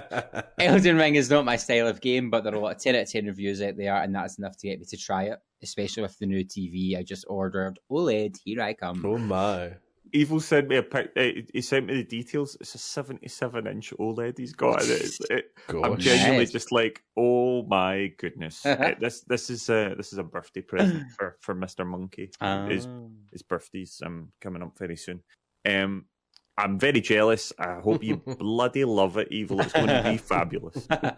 Elden 0.60 0.96
Ring 0.96 1.16
is 1.16 1.30
not 1.30 1.44
my 1.44 1.58
style 1.58 1.90
of 1.90 2.00
game, 2.00 2.30
but 2.30 2.46
there 2.46 2.54
are 2.54 2.56
a 2.56 2.60
lot 2.62 2.78
of 2.78 2.82
10 2.82 2.96
out 2.96 3.02
of 3.02 3.12
10 3.12 3.26
reviews 3.26 3.62
out 3.62 3.76
there, 3.76 4.02
and 4.02 4.16
that's 4.16 4.38
enough 4.38 4.56
to 4.60 4.70
get 4.70 4.80
me 4.80 4.86
to 4.86 4.96
try 4.96 5.24
it, 5.24 5.40
especially 5.62 6.04
with 6.04 6.18
the 6.20 6.26
new 6.26 6.46
TV 6.46 6.98
I 6.98 7.04
just 7.04 7.26
ordered. 7.28 7.80
OLED, 7.92 8.38
here 8.46 8.62
I 8.62 8.72
come. 8.72 9.06
oh 9.06 9.18
my. 9.18 9.74
Evil 10.14 10.40
sent 10.40 10.68
me 10.68 10.78
a 10.78 10.84
pic. 10.84 11.12
Uh, 11.16 11.42
he 11.54 11.62
sent 11.62 11.86
me 11.88 11.96
the 11.96 12.04
details. 12.04 12.58
It's 12.60 12.76
a 12.76 12.78
seventy-seven 12.78 13.68
inch 13.68 13.94
OLED 14.00 14.38
he's 14.38 14.54
got. 14.54 14.82
And 14.82 14.92
it's, 14.92 15.20
it, 15.30 15.52
I'm 15.70 15.98
genuinely 15.98 16.46
just 16.46 16.72
like, 16.72 17.02
oh 17.18 17.64
my 17.64 18.12
goodness, 18.18 18.66
Uh, 18.66 18.94
this 19.00 19.22
this 19.22 19.50
is 19.50 19.70
a 19.70 19.94
this 19.96 20.12
is 20.14 20.20
a 20.20 20.24
birthday 20.24 20.62
present 20.62 21.12
for 21.18 21.38
for 21.42 21.54
Mister 21.56 21.86
Monkey. 21.86 22.32
His 22.68 22.86
Ah. 22.88 23.08
his 23.32 23.42
birthday's 23.44 24.02
um 24.06 24.32
coming 24.42 24.62
up 24.64 24.78
very 24.78 24.96
soon. 24.98 25.22
Um, 25.68 26.06
I'm 26.58 26.78
very 26.78 27.02
jealous. 27.02 27.54
I 27.58 27.80
hope 27.80 28.04
you 28.04 28.18
bloody 28.40 28.84
love 28.86 29.18
it, 29.18 29.30
Evil. 29.32 29.62
It's 29.62 29.74
going 29.74 29.88
to 29.88 30.04
be 30.04 30.18
fabulous. 30.18 30.86
uh, 30.92 31.12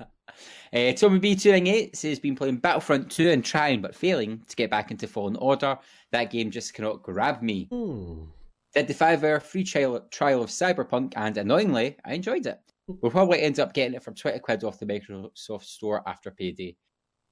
Tommy 0.93 1.19
B298 1.19 1.95
says 1.95 2.19
been 2.19 2.35
playing 2.35 2.57
Battlefront 2.57 3.11
2 3.11 3.29
and 3.29 3.43
trying 3.43 3.81
but 3.81 3.95
failing 3.95 4.43
to 4.47 4.55
get 4.55 4.69
back 4.69 4.91
into 4.91 5.07
Fallen 5.07 5.35
Order. 5.37 5.79
That 6.11 6.31
game 6.31 6.51
just 6.51 6.73
cannot 6.73 7.01
grab 7.03 7.41
me. 7.41 7.67
Hmm. 7.71 8.25
Did 8.73 8.87
the 8.87 8.93
five 8.93 9.23
hour 9.23 9.39
free 9.39 9.63
trial, 9.63 9.99
trial 10.11 10.41
of 10.41 10.49
Cyberpunk, 10.49 11.13
and 11.15 11.37
annoyingly, 11.37 11.97
I 12.05 12.13
enjoyed 12.13 12.45
it. 12.47 12.59
We'll 12.87 13.11
probably 13.11 13.41
end 13.41 13.59
up 13.59 13.73
getting 13.73 13.93
it 13.93 14.03
for 14.03 14.11
20 14.11 14.39
quid 14.39 14.63
off 14.63 14.79
the 14.79 14.85
Microsoft 14.85 15.63
Store 15.63 16.01
after 16.07 16.31
payday. 16.31 16.75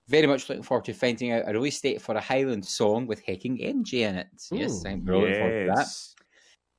Very 0.08 0.28
much 0.28 0.48
looking 0.48 0.64
forward 0.64 0.86
to 0.86 0.94
finding 0.94 1.32
out 1.32 1.44
a 1.48 1.54
release 1.54 1.80
date 1.82 2.02
for 2.02 2.16
a 2.16 2.22
Highland 2.22 2.66
song 2.66 3.08
with 3.08 3.22
Hecking 3.26 3.58
MJ 3.58 4.08
in 4.08 4.16
it. 4.16 4.28
Yes, 4.52 4.86
Ooh, 4.86 4.90
I'm 4.90 5.04
really 5.04 5.22
looking 5.22 5.36
forward 5.36 5.60
to 5.66 5.72
that. 5.76 5.78
yes. 5.78 6.16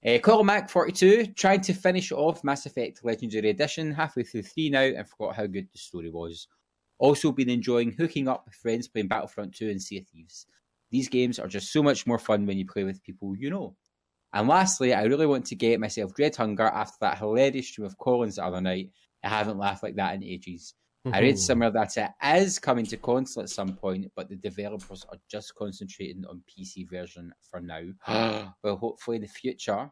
Uh, 0.04 0.18
Colin 0.18 0.46
Mac 0.46 0.68
42 0.68 1.26
trying 1.26 1.60
to 1.60 1.72
finish 1.72 2.10
off 2.10 2.42
Mass 2.42 2.66
Effect 2.66 3.04
Legendary 3.04 3.50
Edition 3.50 3.92
halfway 3.92 4.24
through 4.24 4.42
3 4.42 4.70
now 4.70 4.80
and 4.80 5.08
forgot 5.08 5.36
how 5.36 5.46
good 5.46 5.68
the 5.72 5.78
story 5.78 6.10
was. 6.10 6.48
Also 6.98 7.30
been 7.30 7.50
enjoying 7.50 7.92
hooking 7.92 8.26
up 8.26 8.44
with 8.44 8.54
friends 8.54 8.88
playing 8.88 9.08
Battlefront 9.08 9.54
2 9.54 9.70
and 9.70 9.80
Sea 9.80 9.98
of 9.98 10.06
Thieves. 10.08 10.46
These 10.90 11.08
games 11.08 11.38
are 11.38 11.48
just 11.48 11.72
so 11.72 11.82
much 11.82 12.06
more 12.06 12.18
fun 12.18 12.46
when 12.46 12.58
you 12.58 12.66
play 12.66 12.84
with 12.84 13.02
people 13.02 13.36
you 13.36 13.50
know. 13.50 13.76
And 14.34 14.48
lastly, 14.48 14.94
I 14.94 15.02
really 15.04 15.26
want 15.26 15.44
to 15.46 15.54
get 15.54 15.80
myself 15.80 16.14
Dread 16.14 16.34
Hunger 16.36 16.64
after 16.64 16.96
that 17.02 17.18
hilarious 17.18 17.68
stream 17.68 17.86
of 17.86 17.98
Collins 17.98 18.36
the 18.36 18.44
other 18.44 18.60
night. 18.60 18.90
I 19.22 19.28
haven't 19.28 19.58
laughed 19.58 19.82
like 19.82 19.96
that 19.96 20.14
in 20.14 20.24
ages. 20.24 20.74
I 21.12 21.20
read 21.20 21.38
somewhere 21.38 21.70
that 21.70 21.96
it 21.96 22.10
is 22.42 22.58
coming 22.58 22.86
to 22.86 22.96
console 22.96 23.42
at 23.42 23.50
some 23.50 23.74
point, 23.76 24.10
but 24.16 24.28
the 24.28 24.36
developers 24.36 25.04
are 25.10 25.18
just 25.30 25.54
concentrating 25.54 26.24
on 26.28 26.42
PC 26.48 26.88
version 26.88 27.32
for 27.50 27.60
now. 27.60 27.82
well, 28.62 28.76
hopefully 28.76 29.16
in 29.16 29.22
the 29.22 29.28
future. 29.28 29.90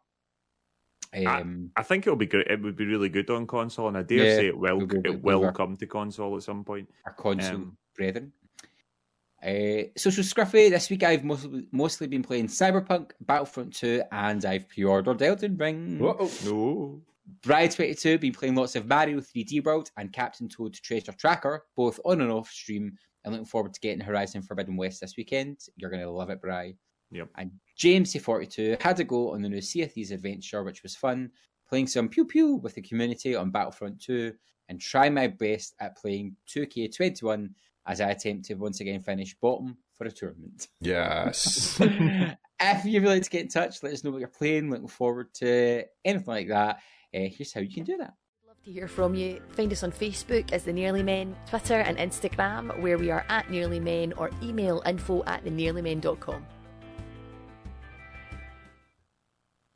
Um, 1.26 1.70
I 1.76 1.82
think 1.82 2.06
it'll 2.06 2.16
be 2.16 2.26
good. 2.26 2.46
It 2.48 2.62
would 2.62 2.76
be 2.76 2.86
really 2.86 3.08
good 3.08 3.28
on 3.30 3.46
console, 3.46 3.88
and 3.88 3.96
I 3.98 4.02
dare 4.02 4.24
Yeah, 4.26 4.36
say 4.36 4.46
it 4.46 4.56
will. 4.56 4.78
we'll 4.78 5.00
it 5.04 5.22
we'll 5.22 5.52
come 5.52 5.76
to 5.76 5.86
console 5.86 6.36
at 6.36 6.44
some 6.44 6.64
point. 6.64 6.88
our 7.04 7.12
console 7.14 7.54
Um, 7.56 7.76
brethren. 7.96 8.32
Uh, 9.42 9.88
Social 9.96 10.22
Scruffy, 10.22 10.68
this 10.68 10.90
week 10.90 11.02
I've 11.02 11.24
mostly, 11.24 11.66
mostly 11.72 12.06
been 12.06 12.22
playing 12.22 12.48
Cyberpunk, 12.48 13.12
Battlefront 13.22 13.74
2, 13.74 14.02
and 14.12 14.44
I've 14.44 14.68
pre 14.68 14.84
ordered 14.84 15.22
Elden 15.22 15.56
Ring. 15.56 15.98
Uh-oh. 16.02 16.30
No, 16.44 17.00
Bride22, 17.42 18.20
been 18.20 18.32
playing 18.32 18.54
lots 18.54 18.76
of 18.76 18.86
Mario 18.86 19.20
3D 19.20 19.64
World 19.64 19.90
and 19.96 20.12
Captain 20.12 20.48
Toad 20.48 20.74
Treasure 20.74 21.12
Tracker, 21.12 21.64
both 21.74 21.98
on 22.04 22.20
and 22.20 22.30
off 22.30 22.50
stream, 22.50 22.92
and 23.24 23.32
looking 23.32 23.46
forward 23.46 23.72
to 23.72 23.80
getting 23.80 24.00
Horizon 24.00 24.42
Forbidden 24.42 24.76
West 24.76 25.00
this 25.00 25.16
weekend. 25.16 25.58
You're 25.76 25.90
going 25.90 26.02
to 26.02 26.10
love 26.10 26.30
it, 26.30 26.40
Bri. 26.40 26.76
Yep. 27.10 27.28
And 27.36 27.52
James 27.76 28.12
C42 28.12 28.80
had 28.82 28.96
to 28.96 29.04
go 29.04 29.32
on 29.32 29.42
the 29.42 29.48
new 29.48 29.60
Sea 29.60 29.82
of 29.82 29.92
Thieves 29.92 30.10
adventure, 30.10 30.62
which 30.62 30.82
was 30.82 30.96
fun, 30.96 31.30
playing 31.68 31.86
some 31.86 32.08
pew 32.08 32.24
pew 32.24 32.56
with 32.56 32.74
the 32.74 32.82
community 32.82 33.34
on 33.34 33.50
Battlefront 33.50 34.00
2, 34.02 34.32
and 34.68 34.80
try 34.80 35.08
my 35.08 35.26
best 35.26 35.74
at 35.80 35.96
playing 35.96 36.36
2K21 36.48 37.50
as 37.86 38.00
I 38.00 38.10
attempt 38.10 38.46
to 38.46 38.54
once 38.54 38.80
again 38.80 39.00
finish 39.00 39.34
bottom 39.40 39.76
for 39.94 40.06
a 40.06 40.10
tournament. 40.10 40.68
Yes. 40.80 41.78
if 41.80 42.84
you'd 42.84 43.04
like 43.04 43.22
to 43.22 43.30
get 43.30 43.42
in 43.42 43.48
touch, 43.48 43.82
let 43.82 43.92
us 43.92 44.04
know 44.04 44.10
what 44.10 44.20
you're 44.20 44.28
playing, 44.28 44.70
looking 44.70 44.88
forward 44.88 45.32
to 45.34 45.84
anything 46.04 46.26
like 46.26 46.48
that. 46.48 46.76
Uh, 47.14 47.28
here's 47.28 47.52
how 47.52 47.60
you 47.60 47.72
can 47.72 47.84
do 47.84 47.96
that. 47.96 48.14
Love 48.46 48.62
to 48.64 48.70
hear 48.70 48.88
from 48.88 49.14
you. 49.14 49.40
Find 49.50 49.72
us 49.72 49.82
on 49.82 49.92
Facebook 49.92 50.52
as 50.52 50.64
The 50.64 50.72
Nearly 50.72 51.02
Men, 51.02 51.36
Twitter 51.48 51.80
and 51.80 51.98
Instagram, 51.98 52.78
where 52.80 52.98
we 52.98 53.10
are 53.10 53.24
at 53.28 53.50
Nearly 53.50 53.80
Men, 53.80 54.12
or 54.14 54.30
email 54.42 54.82
info 54.86 55.24
at 55.24 55.44
thenearlymen.com. 55.44 56.46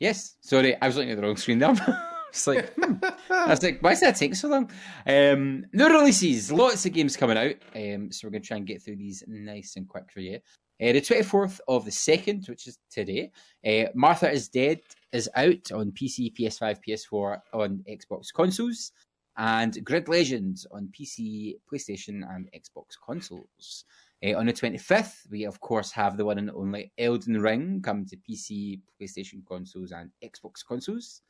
Yes, 0.00 0.36
sorry, 0.40 0.80
I 0.80 0.86
was 0.86 0.96
looking 0.96 1.12
at 1.12 1.16
the 1.16 1.22
wrong 1.22 1.36
screen 1.36 1.59
there. 1.59 1.74
it's 2.35 2.49
like, 2.49 2.74
hmm. 2.74 2.95
I 3.30 3.47
was 3.47 3.62
like, 3.62 3.80
why 3.80 3.91
does 3.91 4.01
that 4.01 4.16
take 4.16 4.35
so 4.35 4.49
long? 4.49 4.68
Um, 5.07 5.66
no 5.72 5.89
releases, 5.89 6.51
lots 6.51 6.85
of 6.85 6.93
games 6.93 7.16
coming 7.16 7.39
out. 7.39 7.55
Um, 7.76 8.11
so 8.11 8.26
we're 8.26 8.32
going 8.32 8.43
to 8.43 8.49
try 8.49 8.57
and 8.57 8.66
get 8.66 8.82
through 8.82 8.97
these 8.97 9.22
nice 9.28 9.76
and 9.76 9.89
quick 9.89 10.11
for 10.12 10.18
you. 10.18 10.41
Uh, 10.82 10.93
the 10.93 11.01
24th 11.01 11.61
of 11.68 11.85
the 11.85 11.93
2nd, 11.93 12.49
which 12.49 12.66
is 12.66 12.76
today, 12.91 13.30
uh, 13.64 13.89
Martha 13.95 14.28
is 14.28 14.49
Dead 14.49 14.80
is 15.12 15.30
out 15.37 15.70
on 15.72 15.93
PC, 15.93 16.35
PS5, 16.37 16.78
PS4, 16.89 17.39
on 17.53 17.85
Xbox 17.89 18.32
consoles, 18.35 18.91
and 19.37 19.85
Grid 19.85 20.09
Legends 20.09 20.66
on 20.72 20.89
PC, 20.89 21.55
PlayStation, 21.72 22.22
and 22.35 22.51
Xbox 22.53 22.97
consoles. 23.07 23.85
Uh, 24.24 24.37
on 24.37 24.47
the 24.47 24.53
25th, 24.53 25.30
we 25.30 25.45
of 25.45 25.61
course 25.61 25.93
have 25.93 26.16
the 26.16 26.24
one 26.24 26.39
and 26.39 26.51
only 26.51 26.91
Elden 26.99 27.41
Ring 27.41 27.80
coming 27.80 28.07
to 28.07 28.16
PC, 28.16 28.80
PlayStation 29.01 29.47
consoles, 29.47 29.93
and 29.93 30.11
Xbox 30.24 30.66
consoles. 30.66 31.22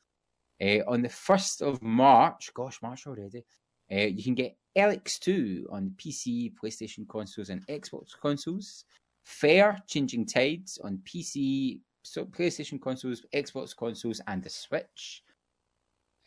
Uh, 0.60 0.80
on 0.86 1.02
the 1.02 1.08
1st 1.08 1.62
of 1.62 1.82
March, 1.82 2.52
gosh, 2.54 2.80
March 2.82 3.06
already, 3.06 3.44
uh, 3.92 3.96
you 3.96 4.22
can 4.22 4.34
get 4.34 4.56
ELEX 4.76 5.18
2 5.18 5.68
on 5.70 5.94
PC, 5.96 6.52
PlayStation 6.54 7.06
consoles, 7.08 7.50
and 7.50 7.66
Xbox 7.66 8.10
consoles. 8.20 8.84
Far 9.24 9.78
Changing 9.86 10.26
Tides 10.26 10.78
on 10.84 10.98
PC, 11.04 11.80
so 12.02 12.24
PlayStation 12.26 12.80
consoles, 12.80 13.24
Xbox 13.34 13.74
consoles, 13.76 14.20
and 14.26 14.42
the 14.42 14.50
Switch. 14.50 15.22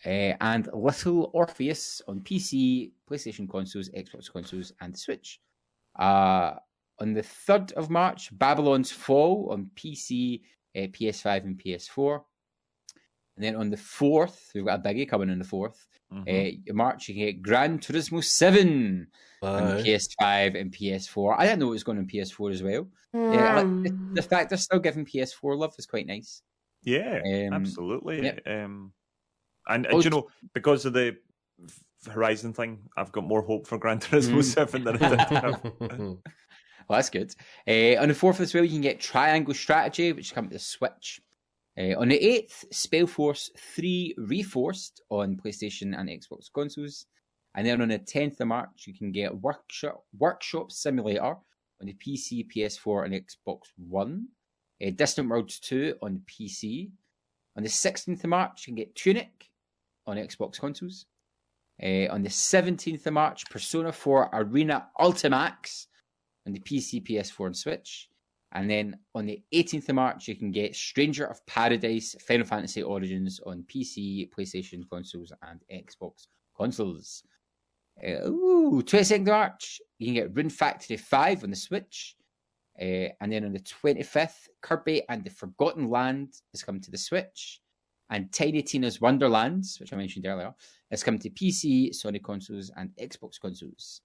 Uh, 0.05 0.33
and 0.41 0.69
Little 0.73 1.29
Orpheus 1.33 2.01
on 2.07 2.19
PC, 2.21 2.91
PlayStation 3.09 3.49
consoles, 3.49 3.89
Xbox 3.89 4.31
consoles, 4.31 4.73
and 4.81 4.93
the 4.93 4.97
Switch. 4.97 5.39
Uh, 5.97 6.53
on 6.99 7.13
the 7.13 7.21
3rd 7.21 7.73
of 7.73 7.89
March, 7.89 8.35
Babylon's 8.37 8.91
Fall 8.91 9.49
on 9.51 9.69
PC, 9.75 10.41
uh, 10.75 10.87
PS5, 10.87 11.43
and 11.43 11.59
PS4. 11.59 12.21
And 13.37 13.43
then 13.45 13.55
on 13.55 13.69
the 13.69 13.77
4th, 13.77 14.49
we've 14.55 14.65
got 14.65 14.79
a 14.79 14.81
biggie 14.83 15.07
coming 15.07 15.29
on 15.29 15.37
the 15.39 15.45
4th. 15.45 15.85
Mhm. 16.11 16.59
Uh, 16.69 16.73
March, 16.73 17.07
you 17.07 17.13
can 17.15 17.23
get 17.25 17.41
Gran 17.43 17.77
Turismo 17.79 18.23
7 18.23 19.07
on 19.43 19.83
PS5 19.83 20.55
and 20.59 20.71
PS4. 20.71 21.35
I 21.37 21.45
didn't 21.45 21.59
know 21.59 21.67
it 21.67 21.71
was 21.71 21.83
going 21.83 21.99
on 21.99 22.07
PS4 22.07 22.51
as 22.51 22.63
well. 22.63 22.87
Yeah, 23.13 23.19
I 23.57 23.61
like 23.61 23.83
the, 23.83 23.97
the 24.13 24.21
fact 24.21 24.49
they're 24.49 24.57
still 24.57 24.79
giving 24.79 25.05
PS4 25.05 25.55
love 25.57 25.75
is 25.77 25.85
quite 25.85 26.07
nice. 26.07 26.41
yeah, 26.83 27.21
Um, 27.23 27.53
absolutely. 27.53 28.23
yep. 28.23 28.41
Um, 28.47 28.91
and, 29.67 29.85
and 29.85 29.95
Oh, 29.95 30.01
you 30.01 30.09
know, 30.09 30.27
because 30.53 30.85
of 30.85 30.93
the 30.93 31.17
Horizon 32.11 32.53
thing, 32.53 32.79
I've 32.95 33.11
got 33.11 33.25
more 33.25 33.41
hope 33.43 33.67
for 33.67 33.77
Gran 33.77 33.99
Turismo 33.99 34.37
Mm. 34.39 34.43
Seven 34.43 34.83
than 34.83 35.03
I 35.03 35.09
did 35.09 35.19
have. 35.29 35.63
Well, 36.89 36.97
that's 36.99 37.09
good. 37.09 37.33
Uh, 37.67 38.01
on 38.01 38.07
the 38.07 38.13
fourth 38.15 38.39
as 38.39 38.53
well, 38.53 38.63
you 38.63 38.71
can 38.71 38.81
get 38.81 38.99
Triangle 39.01 39.53
Strategy, 39.53 40.13
which 40.13 40.33
comes 40.33 40.49
to 40.49 40.53
the 40.53 40.59
Switch. 40.59 41.19
Uh, 41.79 41.95
on 41.99 42.07
the 42.09 42.17
eighth, 42.17 42.65
Spellforce 42.73 43.49
Three 43.55 44.15
Reforced 44.17 45.01
on 45.09 45.37
PlayStation 45.37 45.97
and 45.97 46.09
Xbox 46.09 46.51
consoles. 46.51 47.05
And 47.55 47.65
then 47.65 47.81
on 47.81 47.89
the 47.89 47.99
10th 47.99 48.39
of 48.39 48.47
March, 48.47 48.85
you 48.87 48.93
can 48.95 49.11
get 49.11 49.41
Workshop 49.41 50.03
Workshop 50.17 50.71
Simulator 50.71 51.35
on 51.81 51.87
the 51.87 51.93
PC, 51.93 52.47
PS4, 52.55 53.05
and 53.05 53.13
Xbox 53.13 53.61
One. 53.77 54.27
Uh, 54.85 54.91
Distant 54.95 55.29
Worlds 55.29 55.59
2 55.59 55.95
on 56.01 56.21
PC. 56.27 56.91
On 57.55 57.63
the 57.63 57.69
16th 57.69 58.23
of 58.23 58.29
March, 58.29 58.67
you 58.67 58.71
can 58.71 58.75
get 58.75 58.95
Tunic 58.95 59.49
on 60.05 60.17
Xbox 60.17 60.59
consoles. 60.59 61.05
Uh, 61.81 62.07
on 62.09 62.23
the 62.23 62.29
17th 62.29 63.05
of 63.05 63.13
March, 63.13 63.49
Persona 63.49 63.91
4 63.91 64.29
Arena 64.33 64.87
Ultimax 64.99 65.87
on 66.47 66.53
the 66.53 66.59
PC, 66.59 67.07
PS4, 67.07 67.45
and 67.47 67.57
Switch. 67.57 68.09
And 68.57 68.67
then 68.67 68.97
on 69.13 69.27
the 69.27 69.39
18th 69.53 69.89
of 69.89 69.95
March, 69.95 70.27
you 70.27 70.35
can 70.35 70.51
get 70.51 70.75
Stranger 70.75 71.27
of 71.27 71.45
Paradise 71.45 72.15
Final 72.27 72.47
Fantasy 72.47 72.81
Origins 72.81 73.39
on 73.45 73.63
PC, 73.71 74.31
PlayStation 74.31 74.81
consoles, 74.89 75.31
and 75.43 75.61
Xbox 75.71 76.25
consoles. 76.57 77.21
Uh, 78.03 78.27
ooh, 78.27 78.81
22nd 78.83 79.21
of 79.21 79.27
March, 79.27 79.79
you 79.99 80.07
can 80.07 80.15
get 80.15 80.35
Rune 80.35 80.49
Factory 80.49 80.97
5 80.97 81.43
on 81.43 81.51
the 81.51 81.55
Switch. 81.55 82.15
Uh, 82.81 83.13
and 83.21 83.31
then 83.31 83.45
on 83.45 83.53
the 83.53 83.59
25th, 83.59 84.47
Kirby 84.63 85.03
and 85.07 85.23
the 85.23 85.29
Forgotten 85.29 85.91
Land 85.91 86.33
has 86.51 86.63
come 86.63 86.79
to 86.79 86.89
the 86.89 86.97
Switch. 86.97 87.61
And 88.09 88.33
Tiny 88.33 88.63
Tina's 88.63 88.99
Wonderlands, 88.99 89.79
which 89.79 89.93
I 89.93 89.97
mentioned 89.97 90.25
earlier, 90.25 90.51
has 90.89 91.03
come 91.03 91.19
to 91.19 91.29
PC, 91.29 91.91
Sony 91.91 92.23
consoles, 92.23 92.71
and 92.75 92.89
Xbox 92.99 93.39
consoles. 93.39 94.01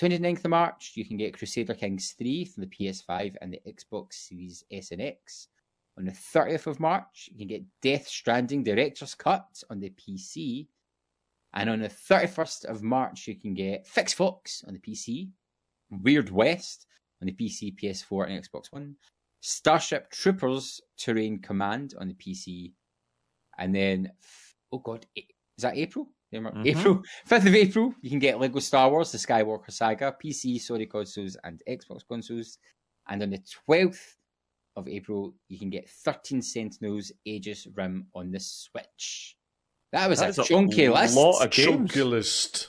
29th 0.00 0.44
of 0.44 0.50
March, 0.50 0.92
you 0.94 1.04
can 1.04 1.16
get 1.16 1.36
Crusader 1.36 1.74
Kings 1.74 2.14
3 2.16 2.44
from 2.44 2.62
the 2.62 2.68
PS5 2.68 3.34
and 3.42 3.52
the 3.52 3.60
Xbox 3.66 4.12
Series 4.12 4.64
S 4.70 4.92
and 4.92 5.02
X. 5.02 5.48
On 5.98 6.04
the 6.04 6.12
30th 6.12 6.68
of 6.68 6.78
March, 6.78 7.28
you 7.32 7.38
can 7.38 7.48
get 7.48 7.64
Death 7.82 8.06
Stranding 8.06 8.62
Director's 8.62 9.16
Cut 9.16 9.60
on 9.70 9.80
the 9.80 9.90
PC. 9.90 10.68
And 11.54 11.68
on 11.68 11.80
the 11.80 11.88
31st 11.88 12.66
of 12.66 12.82
March, 12.84 13.26
you 13.26 13.34
can 13.34 13.54
get 13.54 13.88
Fix 13.88 14.12
Fox 14.12 14.62
on 14.68 14.74
the 14.74 14.80
PC, 14.80 15.30
Weird 15.90 16.30
West 16.30 16.86
on 17.20 17.26
the 17.26 17.32
PC, 17.32 17.74
PS4, 17.74 18.30
and 18.30 18.44
Xbox 18.44 18.70
One, 18.70 18.94
Starship 19.40 20.10
Troopers 20.10 20.80
Terran 20.96 21.40
Command 21.40 21.94
on 21.98 22.06
the 22.06 22.14
PC, 22.14 22.72
and 23.58 23.74
then, 23.74 24.12
oh 24.70 24.78
god, 24.78 25.06
is 25.16 25.24
that 25.62 25.76
April? 25.76 26.08
Mhm. 26.34 26.66
April, 26.66 27.02
5th 27.28 27.46
of 27.46 27.54
April, 27.54 27.94
you 28.02 28.10
can 28.10 28.18
get 28.18 28.38
Lego 28.38 28.58
Star 28.60 28.90
Wars 28.90 29.12
The 29.12 29.18
Skywalker 29.18 29.70
Saga, 29.70 30.14
PC, 30.22 30.56
Sony 30.56 30.88
consoles, 30.88 31.36
and 31.44 31.62
Xbox 31.68 32.00
consoles. 32.06 32.58
And 33.08 33.22
on 33.22 33.30
the 33.30 33.42
12th 33.68 34.16
of 34.76 34.86
April, 34.88 35.34
you 35.48 35.58
can 35.58 35.70
get 35.70 35.88
13 35.88 36.42
Sentinels 36.42 37.10
Aegis 37.24 37.66
Rim 37.74 38.06
on 38.14 38.30
the 38.30 38.40
Switch. 38.40 39.36
That 39.92 40.08
was 40.10 40.18
That 40.18 40.26
a 40.26 40.28
is 40.30 40.38
a 40.40 40.44
chunky 40.44 40.88
list. 40.88 41.16
lot 41.16 41.44
of 41.44 41.50
games. 41.50 41.66
Chunky 41.66 42.02
list. 42.02 42.68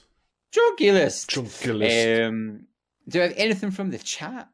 Chunky 0.52 0.92
list. 0.92 1.30
Chunky 1.30 1.72
list. 1.74 2.22
Um, 2.22 2.68
do 3.10 3.20
I 3.20 3.24
have 3.24 3.34
anything 3.36 3.72
from 3.72 3.92
the 3.92 3.98
chat? 3.98 4.48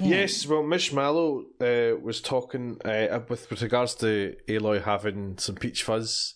Yes, 0.00 0.46
well, 0.46 0.62
Mish 0.64 0.92
Mallow 0.92 1.44
uh, 1.60 1.96
was 2.02 2.20
talking 2.20 2.78
uh, 2.84 3.20
with, 3.28 3.48
with 3.50 3.62
regards 3.62 3.94
to 3.96 4.34
Aloy 4.48 4.82
having 4.82 5.36
some 5.38 5.54
peach 5.56 5.82
fuzz. 5.84 6.34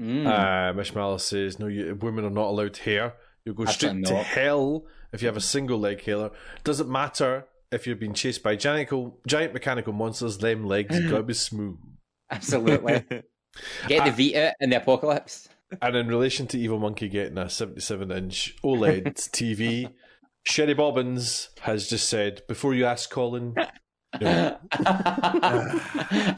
Mm. 0.00 0.26
Uh, 0.26 0.72
Mish 0.72 0.94
Mallow 0.94 1.18
says, 1.18 1.58
"No, 1.58 1.66
you, 1.66 1.94
women 2.00 2.24
are 2.24 2.30
not 2.30 2.48
allowed 2.48 2.76
hair. 2.78 3.14
You'll 3.44 3.54
go 3.54 3.64
straight 3.66 4.04
to 4.06 4.16
hell 4.16 4.86
if 5.12 5.20
you 5.20 5.28
have 5.28 5.36
a 5.36 5.40
single 5.40 5.78
leg 5.78 6.02
hair. 6.02 6.30
Doesn't 6.64 6.90
matter 6.90 7.46
if 7.70 7.86
you're 7.86 7.96
being 7.96 8.14
chased 8.14 8.42
by 8.42 8.56
giant, 8.56 8.90
giant 9.26 9.52
mechanical 9.52 9.92
monsters. 9.92 10.38
Them 10.38 10.64
legs 10.64 10.98
gotta 11.10 11.22
be 11.22 11.34
smooth." 11.34 11.78
Absolutely. 12.30 13.04
Get 13.88 14.04
the 14.06 14.10
Vita 14.10 14.54
in 14.60 14.70
the 14.70 14.76
apocalypse. 14.76 15.48
And 15.80 15.96
in 15.96 16.08
relation 16.08 16.46
to 16.48 16.58
Evil 16.58 16.78
Monkey 16.78 17.08
getting 17.08 17.38
a 17.38 17.48
77 17.48 18.10
inch 18.10 18.56
OLED 18.62 19.14
TV, 19.30 19.92
Sherry 20.44 20.74
Bobbins 20.74 21.50
has 21.60 21.88
just 21.88 22.08
said, 22.08 22.42
"Before 22.48 22.74
you 22.74 22.86
ask, 22.86 23.10
Colin." 23.10 23.54
No. 24.20 24.58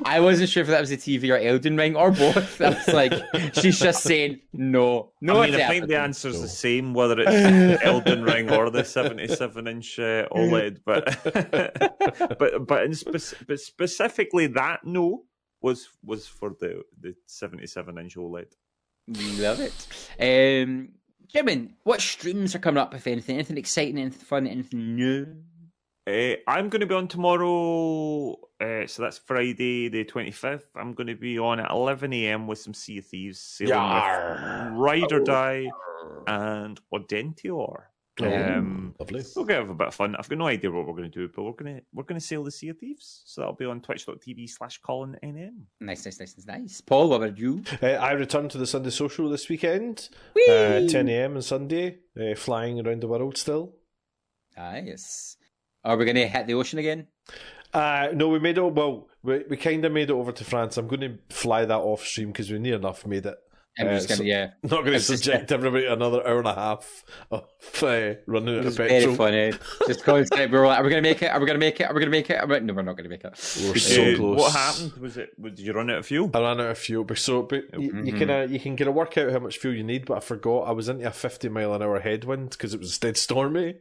I 0.07 0.19
wasn't 0.21 0.49
sure 0.49 0.63
if 0.63 0.69
that 0.69 0.81
was 0.81 0.91
a 0.91 0.97
TV 0.97 1.31
or 1.31 1.37
Elden 1.39 1.77
Ring 1.77 1.97
or 1.97 2.11
both. 2.11 2.61
I 2.61 2.71
was 2.71 2.89
like, 2.89 3.13
she's 3.55 3.79
just 3.79 4.03
saying 4.03 4.41
no. 4.53 5.13
No, 5.21 5.43
I 5.43 5.51
mean, 5.51 5.61
I 5.61 5.69
think 5.69 5.87
the 5.89 5.99
answer 5.99 6.29
is 6.29 6.37
So- 6.37 6.43
the 6.43 6.49
same, 6.49 6.95
whether 6.95 7.17
it's 7.19 7.83
Elden 7.85 8.23
Ring 8.23 8.51
or 8.51 8.71
the 8.71 8.85
77 8.85 9.67
inch 9.69 9.99
uh, 9.99 10.29
OLED. 10.29 10.79
But 10.85 11.19
but 12.39 12.67
but 12.67 12.85
in 12.85 12.95
spec- 12.95 13.47
but 13.47 13.61
specifically 13.61 14.47
that 14.49 14.85
no 14.85 15.25
was 15.61 15.89
was 16.05 16.27
for 16.27 16.51
the 16.61 16.83
the 17.01 17.15
77 17.27 17.99
inch 17.99 18.17
OLED. 18.17 18.53
Love 19.39 19.61
it. 19.61 19.87
Um, 20.21 20.91
Jimin, 21.35 21.73
what 21.83 22.01
streams 22.01 22.55
are 22.55 22.59
coming 22.61 22.79
up, 22.81 22.95
if 22.95 23.07
anything? 23.07 23.35
Anything 23.37 23.59
exciting, 23.59 23.99
anything 23.99 24.21
fun, 24.21 24.47
anything 24.47 24.95
new? 24.95 25.27
Uh, 26.07 26.35
I'm 26.47 26.69
going 26.69 26.81
to 26.81 26.87
be 26.87 26.95
on 26.95 27.09
tomorrow, 27.09 28.33
uh, 28.61 28.87
so 28.87 29.03
that's 29.03 29.17
Friday 29.17 29.89
the 29.89 30.05
25th. 30.05 30.65
I'm 30.77 30.93
going 30.93 31.07
to 31.07 31.15
be 31.15 31.39
on 31.39 31.61
at 31.61 31.71
11 31.71 32.13
a.m. 32.13 32.47
with 32.47 32.59
some 32.59 32.75
Sea 32.75 32.99
of 32.99 33.07
Thieves, 33.07 33.41
sailing 33.41 33.75
Yarr. 33.75 34.71
with 34.71 34.79
Ride 34.79 35.13
or 35.13 35.21
Die 35.21 35.67
and 36.27 36.79
Audentior. 36.93 37.85
Um, 38.21 38.95
Lovely. 39.01 39.25
We'll 39.35 39.45
get 39.47 39.59
have 39.59 39.71
a 39.71 39.75
bit 39.75 39.89
of 39.89 39.95
fun. 39.95 40.15
I've 40.15 40.29
got 40.29 40.39
no 40.39 40.47
idea 40.47 40.71
what 40.71 40.87
we're 40.87 40.93
going 40.93 41.11
to 41.11 41.19
do, 41.27 41.29
but 41.35 41.43
we're 41.43 41.53
going 41.53 41.77
to 41.77 41.83
we're 41.93 42.05
going 42.05 42.21
to 42.21 42.25
sail 42.25 42.45
the 42.45 42.51
Sea 42.51 42.69
of 42.69 42.79
Thieves. 42.79 43.23
So 43.25 43.41
that'll 43.41 43.57
be 43.57 43.65
on 43.65 43.81
twitch.tv 43.81 44.49
slash 44.51 44.79
Colin 44.79 45.17
NM. 45.25 45.63
Nice, 45.81 46.05
nice, 46.05 46.21
nice, 46.21 46.37
nice, 46.37 46.47
nice. 46.47 46.81
Paul, 46.81 47.09
what 47.09 47.23
about 47.23 47.39
you? 47.39 47.65
Uh, 47.83 47.87
I 47.87 48.13
return 48.13 48.49
to 48.51 48.59
the 48.59 48.67
Sunday 48.69 48.91
Social 48.91 49.29
this 49.29 49.49
weekend, 49.49 50.11
Whee! 50.37 50.47
uh, 50.49 50.87
10 50.87 51.09
a.m. 51.09 51.35
on 51.37 51.43
Sunday, 51.43 51.99
uh, 52.21 52.37
flying 52.37 52.87
around 52.87 53.01
the 53.01 53.09
world 53.09 53.37
still. 53.37 53.75
Nice. 54.57 55.37
Are 55.85 55.97
we 55.97 56.05
going 56.05 56.17
to 56.17 56.27
hit 56.27 56.47
the 56.47 56.55
ocean 56.55 56.79
again? 56.79 57.07
Uh, 57.73 58.09
no, 58.15 58.29
we 58.29 58.39
made 58.39 58.57
it. 58.57 58.63
Well, 58.63 59.09
we, 59.23 59.45
we 59.51 59.57
kind 59.57 59.85
of 59.85 59.93
made 59.93 60.11
it 60.11 60.15
over 60.15 60.33
to 60.33 60.45
France. 60.45 60.77
I'm 60.77 60.87
going 60.89 61.01
to 61.01 61.19
fly 61.31 61.65
that 61.65 61.75
off 61.79 62.05
stream 62.07 62.29
because 62.29 62.51
we 62.51 62.59
near 62.59 62.77
enough 62.77 63.05
made 63.07 63.27
it. 63.27 63.37
I'm 63.77 63.89
Uh, 63.89 63.91
just 63.95 64.07
going 64.09 64.19
to, 64.19 64.25
so- 64.25 64.29
yeah. 64.29 64.51
Not 64.63 64.71
going 64.71 64.85
to 64.87 64.93
It's 64.95 65.09
just- 65.09 65.25
subject 65.25 65.51
everybody 65.53 65.83
to 65.83 65.93
another 65.95 66.25
hour 66.25 66.39
and 66.39 66.47
a 66.47 66.55
half 66.55 67.03
of 67.33 67.43
uh, 67.83 68.15
running 68.29 68.55
out 68.55 68.61
It 68.61 68.65
was 68.67 68.79
of 68.79 68.87
very 68.89 69.17
funny. 69.17 69.53
Just 69.89 70.05
constantly, 70.05 70.47
we 70.47 70.57
were 70.59 70.67
like, 70.69 70.79
are 70.79 70.85
we 70.85 70.91
going 70.91 71.03
to 71.03 71.09
make 71.11 71.21
it? 71.23 71.27
Are 71.27 71.41
we 71.41 71.47
going 71.47 71.57
to 71.57 71.67
make 71.67 71.81
it? 71.81 71.85
Are 71.91 71.93
we 71.93 71.99
going 71.99 72.13
to 72.13 72.17
make 72.17 72.31
it? 72.31 72.37
Are 72.41 72.47
we... 72.47 72.61
No, 72.61 72.73
we're 72.73 72.83
not 72.83 72.97
going 72.97 73.11
to 73.11 73.11
make 73.11 73.25
it. 73.25 73.33
We're 73.33 73.75
so 73.75 74.13
Uh, 74.13 74.17
close. 74.17 74.39
What 74.39 74.53
happened? 74.53 74.93
Was 74.99 75.17
it? 75.17 75.31
Did 75.43 75.59
you 75.59 75.73
run 75.73 75.91
out 75.91 75.99
of 75.99 76.07
fuel? 76.07 76.31
I 76.33 76.41
ran 76.41 76.61
out 76.61 76.71
of 76.71 76.79
fuel, 76.79 77.03
but 77.03 77.19
so 77.19 77.43
but 77.43 77.65
you, 77.77 77.81
you 78.05 78.13
Mhm. 78.13 78.19
can 78.19 78.31
uh, 78.31 78.47
you 78.49 78.61
can 78.61 78.77
get 78.77 78.87
a 78.87 78.93
work 78.93 79.19
out 79.19 79.33
how 79.33 79.41
much 79.41 79.59
fuel 79.59 79.75
you 79.75 79.83
need. 79.83 80.07
But 80.07 80.19
I 80.19 80.21
forgot 80.21 80.69
I 80.69 80.71
was 80.71 80.89
into 80.89 81.05
a 81.09 81.11
fifty 81.11 81.49
mile 81.49 81.75
an 81.75 81.83
hour 81.83 81.99
headwind 81.99 82.51
because 82.51 82.75
it 82.75 82.81
was 82.81 82.97
dead 82.99 83.17
stormy. 83.17 83.79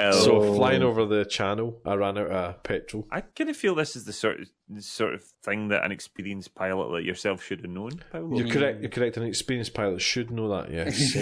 So 0.00 0.42
Oh. 0.42 0.54
flying 0.56 0.82
over 0.82 1.04
the 1.06 1.24
channel, 1.24 1.80
I 1.84 1.94
ran 1.94 2.18
out 2.18 2.26
of 2.30 2.62
petrol. 2.64 3.06
I 3.12 3.20
kind 3.20 3.48
of 3.50 3.56
feel 3.56 3.74
this 3.76 3.94
is 3.94 4.04
the 4.04 4.12
sort 4.12 4.40
of 4.40 4.48
sort 4.82 5.14
of 5.14 5.22
thing 5.44 5.68
that 5.68 5.84
an 5.84 5.92
experienced 5.92 6.54
pilot 6.56 6.90
like 6.90 7.04
yourself 7.04 7.42
should 7.44 7.60
have 7.60 7.70
known, 7.70 7.90
Paolo. 8.10 8.36
You're 8.38 8.48
correct. 8.48 8.80
You're 8.80 8.90
correct. 8.90 9.16
An 9.18 9.22
experienced 9.24 9.74
pilot 9.74 10.00
should 10.00 10.30
know 10.32 10.48
that. 10.48 10.72
Yes, 10.72 11.14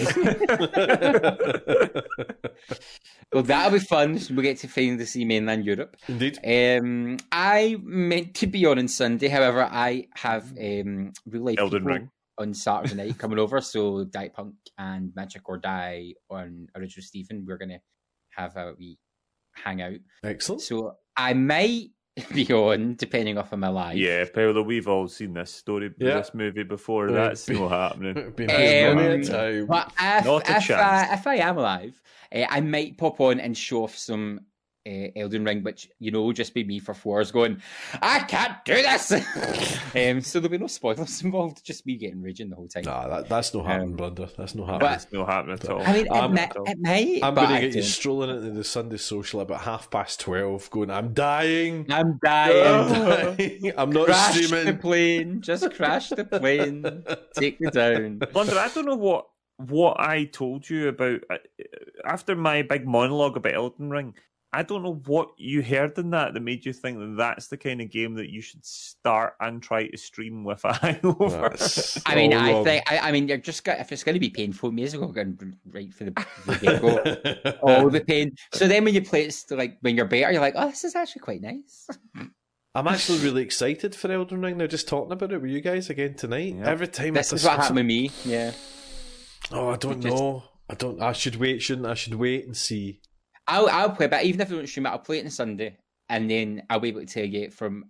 Well, 3.33 3.43
that'll 3.43 3.77
be 3.77 3.85
fun. 3.85 4.19
We 4.35 4.43
get 4.43 4.57
to 4.59 4.67
find 4.67 4.97
to 4.99 5.05
see 5.05 5.25
mainland 5.25 5.63
Europe. 5.65 5.95
indeed. 6.07 6.37
Um, 6.43 7.17
I 7.31 7.77
meant 7.83 8.33
to 8.35 8.47
be 8.47 8.65
on 8.65 8.77
on 8.79 8.87
Sunday. 8.87 9.27
However, 9.29 9.63
I 9.63 10.07
have 10.15 10.51
um, 10.59 11.13
real 11.25 11.43
life 11.43 11.59
Elden 11.59 11.85
Ring. 11.85 12.09
on 12.37 12.53
Saturday 12.53 12.95
night 12.95 13.17
coming 13.17 13.39
over. 13.39 13.61
So 13.61 14.03
Diet 14.05 14.33
Punk 14.33 14.55
and 14.77 15.13
Magic 15.15 15.47
or 15.47 15.57
Die 15.59 16.13
on 16.29 16.67
Original 16.75 17.03
Stephen. 17.03 17.45
We're 17.47 17.57
gonna 17.57 17.79
have 18.35 18.55
a 18.57 18.73
wee 18.77 18.97
hangout. 19.53 19.97
Excellent. 20.23 20.61
So 20.61 20.95
I 21.15 21.33
might 21.33 21.89
be 22.33 22.51
on 22.51 22.95
depending 22.95 23.37
off 23.37 23.53
of 23.53 23.59
my 23.59 23.67
alive. 23.67 23.97
Yeah, 23.97 24.25
Paolo, 24.33 24.61
we've 24.63 24.87
all 24.87 25.07
seen 25.07 25.33
this 25.33 25.51
story, 25.53 25.91
Yeah. 25.97 26.15
this 26.15 26.33
movie 26.33 26.63
before. 26.63 27.05
Right. 27.07 27.13
That's 27.29 27.47
not 27.49 27.69
happening. 27.71 28.31
Been 28.35 28.49
Um, 28.49 28.97
many 28.97 29.21
a 29.21 29.25
time. 29.25 29.65
But 29.67 29.91
if, 29.99 30.25
Not 30.25 30.49
a 30.49 30.57
if, 30.57 30.71
I, 30.71 31.13
if 31.13 31.27
I 31.27 31.35
am 31.35 31.57
alive, 31.57 32.01
uh, 32.33 32.45
I 32.49 32.61
might 32.61 32.97
pop 32.97 33.19
on 33.21 33.39
and 33.39 33.57
show 33.57 33.83
off 33.83 33.97
some 33.97 34.41
uh, 34.87 35.07
Elden 35.15 35.43
Ring, 35.45 35.63
which, 35.63 35.89
you 35.99 36.11
know, 36.11 36.31
just 36.33 36.53
be 36.53 36.63
me 36.63 36.79
for 36.79 36.93
four 36.93 37.17
hours 37.17 37.31
going, 37.31 37.61
I 38.01 38.19
can't 38.19 38.53
do 38.65 38.75
this! 38.75 39.11
um, 39.95 40.21
so 40.21 40.39
there'll 40.39 40.49
be 40.51 40.57
no 40.57 40.67
spoilers 40.67 41.21
involved, 41.23 41.63
just 41.63 41.85
me 41.85 41.97
getting 41.97 42.21
raging 42.21 42.49
the 42.49 42.55
whole 42.55 42.67
time. 42.67 42.83
Nah, 42.83 43.07
that, 43.07 43.29
that's 43.29 43.53
no 43.53 43.63
happening, 43.63 43.89
Um, 43.91 43.95
Blunder. 43.95 44.27
That's 44.37 44.55
no 44.55 44.65
happening. 44.65 44.93
It's 44.93 45.11
not 45.11 45.27
happening 45.27 45.53
at 45.55 45.69
all. 45.69 45.81
I 45.81 45.93
mean, 45.93 46.05
it, 46.05 46.11
I'm- 46.11 46.33
may, 46.33 46.49
it 46.65 46.77
might, 46.79 47.19
I'm 47.23 47.35
going 47.35 47.49
to 47.49 47.59
get 47.61 47.75
you 47.75 47.83
strolling 47.83 48.29
into 48.29 48.51
the 48.51 48.63
Sunday 48.63 48.97
social 48.97 49.41
about 49.41 49.61
half 49.61 49.89
past 49.91 50.19
twelve, 50.19 50.69
going, 50.69 50.89
"I'm 50.89 51.13
dying. 51.13 51.85
I'm 51.89 52.01
I'm 52.07 52.19
dying. 52.23 53.35
dying. 53.37 53.73
I'm 53.77 53.91
not 53.91 54.05
crash 54.05 54.49
the 54.49 54.77
plane. 54.79 55.41
Just 55.41 55.71
crash 55.73 56.09
the 56.09 56.25
plane. 56.25 57.03
Take 57.35 57.59
me 57.61 57.69
down. 57.69 58.19
Blunder, 58.31 58.57
I 58.57 58.69
don't 58.69 58.85
know 58.85 58.95
what 58.95 59.27
what 59.57 59.99
I 59.99 60.25
told 60.25 60.69
you 60.69 60.87
about 60.87 61.19
uh, 61.29 61.37
after 62.05 62.35
my 62.35 62.63
big 62.63 62.87
monologue 62.87 63.37
about 63.37 63.53
Elden 63.53 63.89
Ring. 63.89 64.13
I 64.53 64.63
don't 64.63 64.83
know 64.83 65.01
what 65.05 65.29
you 65.37 65.61
heard 65.61 65.97
in 65.97 66.09
that 66.09 66.33
that 66.33 66.39
made 66.41 66.65
you 66.65 66.73
think 66.73 66.99
that 66.99 67.15
that's 67.17 67.47
the 67.47 67.55
kind 67.55 67.79
of 67.81 67.89
game 67.89 68.15
that 68.15 68.29
you 68.29 68.41
should 68.41 68.65
start 68.65 69.35
and 69.39 69.63
try 69.63 69.87
to 69.87 69.97
stream 69.97 70.43
with 70.43 70.65
a 70.65 70.73
hangover. 70.81 71.49
That's 71.51 72.01
I 72.05 72.15
mean, 72.15 72.33
I 72.33 72.61
think 72.63 72.83
I, 72.91 72.97
I 72.99 73.11
mean 73.13 73.29
you're 73.29 73.37
just 73.37 73.63
got 73.63 73.79
if 73.79 73.91
it's 73.93 74.03
going 74.03 74.15
to 74.15 74.19
be 74.19 74.29
painful, 74.29 74.71
may 74.73 74.83
as 74.83 74.97
well 74.97 75.07
go 75.11 75.23
right 75.69 75.93
for 75.93 76.03
the, 76.03 76.25
the 76.45 76.57
get-go. 76.57 77.57
all 77.61 77.89
the 77.89 78.01
pain. 78.01 78.35
So 78.51 78.67
then 78.67 78.83
when 78.83 78.93
you 78.93 79.01
play 79.01 79.23
it, 79.25 79.41
like 79.51 79.77
when 79.81 79.95
you're 79.95 80.05
better, 80.05 80.31
you're 80.33 80.41
like, 80.41 80.55
oh, 80.57 80.67
this 80.69 80.83
is 80.83 80.95
actually 80.95 81.21
quite 81.21 81.41
nice. 81.41 81.87
I'm 82.75 82.87
actually 82.87 83.19
really 83.19 83.43
excited 83.43 83.95
for 83.95 84.11
Elden 84.11 84.41
Ring 84.41 84.57
now. 84.57 84.67
Just 84.67 84.87
talking 84.87 85.11
about 85.13 85.31
it 85.31 85.41
with 85.41 85.51
you 85.51 85.61
guys 85.61 85.89
again 85.89 86.13
tonight. 86.15 86.55
Yeah. 86.57 86.69
Every 86.69 86.87
time 86.87 87.13
This 87.13 87.31
I 87.31 87.35
is 87.37 87.43
what 87.45 87.51
happened 87.59 87.79
it- 87.79 87.81
with 87.81 87.85
me. 87.87 88.11
Yeah, 88.25 88.51
Oh, 89.51 89.69
I 89.69 89.77
don't 89.77 90.01
Just- 90.01 90.13
know. 90.15 90.43
I 90.69 90.73
don't. 90.75 91.01
I 91.01 91.11
should 91.11 91.35
wait, 91.35 91.61
shouldn't 91.61 91.85
I? 91.87 91.91
I 91.91 91.93
should 91.95 92.15
wait 92.15 92.45
and 92.45 92.55
see. 92.55 93.01
I'll 93.47 93.69
I'll 93.69 93.91
play, 93.91 94.07
but 94.07 94.23
even 94.23 94.41
if 94.41 94.49
I 94.51 94.55
don't 94.55 94.67
stream 94.67 94.85
it, 94.85 94.89
I'll 94.89 94.99
play 94.99 95.19
it 95.19 95.25
on 95.25 95.31
Sunday, 95.31 95.77
and 96.09 96.29
then 96.29 96.63
I'll 96.69 96.79
be 96.79 96.89
able 96.89 97.01
to 97.01 97.05
tell 97.05 97.25
you 97.25 97.49
from 97.49 97.85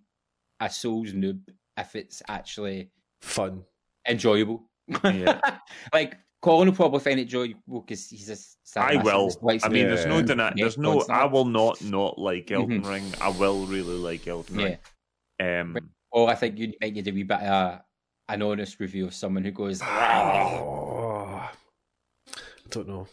a 0.60 0.69
Souls 0.69 1.11
noob 1.14 1.41
if 1.78 1.95
it's 1.95 2.22
actually 2.28 2.90
Fun. 3.22 3.64
enjoyable. 4.07 4.69
Yeah. 5.03 5.40
like 5.94 6.18
Colin 6.41 6.68
will 6.69 6.76
probably 6.76 6.99
find 6.99 7.19
it 7.19 7.23
enjoyable 7.23 7.82
because 7.82 8.10
he's 8.10 8.30
a 8.30 8.36
Star 8.64 8.90
I 8.90 8.95
will. 8.98 9.28
just 9.28 9.44
likes 9.44 9.64
I 9.65 9.69
mean, 9.69 9.88
there's 9.88 10.06
no 10.06 10.18
Yeah. 10.18 10.22
denying. 10.23 10.53
There's 10.57 10.78
no. 10.78 10.94
constant. 10.94 11.18
I 11.19 11.26
will 11.26 11.45
not 11.45 11.82
not 11.84 12.18
like 12.18 12.49
Elden 12.52 12.82
Mhm. 12.84 12.88
Ring. 12.90 13.14
I 13.22 13.30
will 13.30 13.65
really 13.65 13.95
like 13.98 14.28
Elden 14.28 14.60
Yeah. 14.60 14.76
Ring. 15.40 15.78
Um, 15.78 15.90
Or 16.11 16.30
I 16.30 16.36
think 16.36 16.57
you 16.57 16.73
might 16.82 16.94
need 16.94 17.07
a 17.07 17.11
wee 17.11 17.23
bit 17.23 17.40
of 17.40 17.44
a, 17.44 17.86
an 18.30 18.41
honest 18.41 18.80
review 18.80 19.06
of 19.07 19.14
someone 19.14 19.44
who 19.44 19.52
goes, 19.52 19.82
Oh, 19.82 19.86
I 19.86 21.49
don't 22.69 22.88
know. 22.88 23.07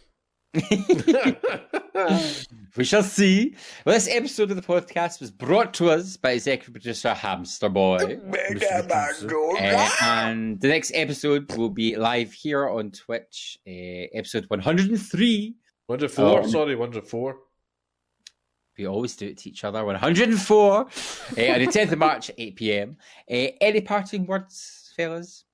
We 2.76 2.84
shall 2.84 3.02
see. 3.02 3.56
Well, 3.84 3.94
this 3.96 4.06
episode 4.08 4.50
of 4.50 4.56
the 4.56 4.62
podcast 4.62 5.18
was 5.20 5.32
brought 5.32 5.74
to 5.74 5.90
us 5.90 6.16
by 6.16 6.32
executive 6.32 6.72
producer 6.74 7.12
Hamster 7.12 7.68
Boy. 7.68 8.18
Uh, 9.60 9.90
and 10.02 10.60
the 10.60 10.68
next 10.68 10.92
episode 10.94 11.50
will 11.56 11.70
be 11.70 11.96
live 11.96 12.32
here 12.32 12.68
on 12.68 12.92
Twitch, 12.92 13.58
uh, 13.66 13.70
episode 14.14 14.44
103. 14.48 15.56
104, 15.86 16.40
Um, 16.42 16.48
sorry, 16.48 16.76
104. 16.76 17.38
We 18.76 18.86
always 18.86 19.16
do 19.16 19.26
it 19.26 19.38
to 19.38 19.48
each 19.48 19.64
other. 19.64 19.84
104 19.84 20.72
uh, 20.76 20.80
on 20.80 20.86
the 21.36 21.36
10th 21.66 21.90
of 21.92 21.98
March 21.98 22.30
8 22.38 22.54
pm. 22.54 22.96
Uh, 23.28 23.34
any 23.60 23.80
parting 23.80 24.24
words, 24.26 24.92
fellas? 24.96 25.44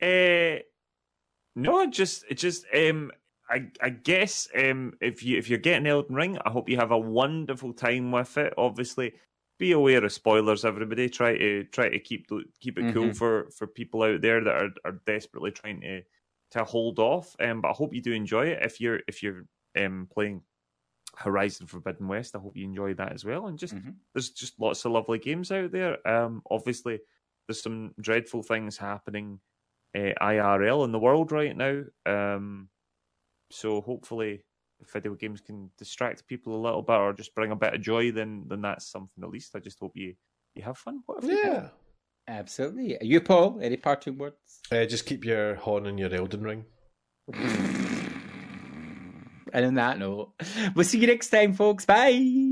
Uh, 0.00 0.60
no, 1.54 1.86
just 1.90 2.24
it 2.30 2.36
just 2.38 2.64
um, 2.74 3.10
I 3.50 3.70
I 3.80 3.90
guess 3.90 4.48
um, 4.56 4.94
if 5.00 5.22
you 5.22 5.38
if 5.38 5.48
you're 5.48 5.58
getting 5.58 5.86
Elden 5.86 6.14
Ring, 6.14 6.38
I 6.44 6.50
hope 6.50 6.68
you 6.68 6.76
have 6.76 6.90
a 6.90 6.98
wonderful 6.98 7.72
time 7.72 8.12
with 8.12 8.36
it. 8.38 8.54
Obviously, 8.58 9.14
be 9.58 9.72
aware 9.72 10.04
of 10.04 10.12
spoilers. 10.12 10.64
Everybody, 10.64 11.08
try 11.08 11.36
to 11.38 11.64
try 11.64 11.88
to 11.88 11.98
keep 11.98 12.26
keep 12.60 12.78
it 12.78 12.88
cool 12.88 13.12
Mhm. 13.12 13.14
for 13.14 13.50
for 13.50 13.66
people 13.66 14.02
out 14.02 14.20
there 14.20 14.42
that 14.44 14.54
are, 14.62 14.70
are 14.84 15.00
desperately 15.06 15.50
trying 15.50 15.80
to 15.82 16.02
to 16.52 16.64
hold 16.64 16.98
off. 16.98 17.34
Um, 17.40 17.60
but 17.62 17.68
I 17.70 17.72
hope 17.74 17.94
you 17.94 18.02
do 18.02 18.12
enjoy 18.12 18.46
it. 18.48 18.62
If 18.62 18.80
you're 18.80 19.00
if 19.08 19.22
you're 19.22 19.46
um 19.76 20.08
playing 20.10 20.42
Horizon 21.16 21.66
Forbidden 21.66 22.06
West, 22.08 22.36
I 22.36 22.38
hope 22.38 22.56
you 22.56 22.64
enjoy 22.64 22.94
that 22.94 23.12
as 23.12 23.24
well. 23.24 23.46
And 23.46 23.58
just 23.58 23.76
Mhm. 23.76 24.00
there's 24.14 24.30
just 24.30 24.58
lots 24.60 24.84
of 24.84 24.92
lovely 24.92 25.18
games 25.18 25.50
out 25.50 25.72
there. 25.72 26.06
Um, 26.06 26.42
obviously, 26.50 27.00
there's 27.46 27.62
some 27.62 27.94
dreadful 28.00 28.42
things 28.42 28.76
happening 28.78 29.40
uh, 29.96 30.12
IRL 30.20 30.84
in 30.84 30.92
the 30.92 30.98
world 30.98 31.32
right 31.32 31.56
now. 31.56 31.84
Um, 32.06 32.70
so 33.50 33.80
hopefully, 33.80 34.44
if 34.80 34.92
video 34.92 35.14
games 35.14 35.40
can 35.40 35.70
distract 35.78 36.26
people 36.26 36.54
a 36.54 36.62
little 36.64 36.82
bit 36.82 36.96
or 36.96 37.12
just 37.12 37.34
bring 37.34 37.50
a 37.50 37.56
bit 37.56 37.74
of 37.74 37.80
joy, 37.80 38.12
then 38.12 38.44
then 38.48 38.62
that's 38.62 38.90
something 38.90 39.22
at 39.22 39.30
least. 39.30 39.56
I 39.56 39.60
just 39.60 39.78
hope 39.80 39.92
you 39.94 40.14
you 40.54 40.62
have 40.62 40.78
fun. 40.78 41.02
What 41.06 41.22
have? 41.22 41.32
Yeah. 41.32 41.68
Absolutely. 42.28 42.98
You, 43.00 43.22
Paul, 43.22 43.58
any 43.62 43.78
parting 43.78 44.18
words? 44.18 44.60
Uh, 44.70 44.84
just 44.84 45.06
keep 45.06 45.24
your 45.24 45.54
horn 45.54 45.86
in 45.86 45.96
your 45.96 46.14
Elden 46.14 46.42
Ring. 46.42 46.66
And 49.52 49.64
on 49.64 49.74
that 49.74 49.98
note, 49.98 50.32
we'll 50.74 50.84
see 50.84 50.98
you 50.98 51.06
next 51.06 51.30
time, 51.30 51.54
folks. 51.54 51.86
Bye. 51.86 52.47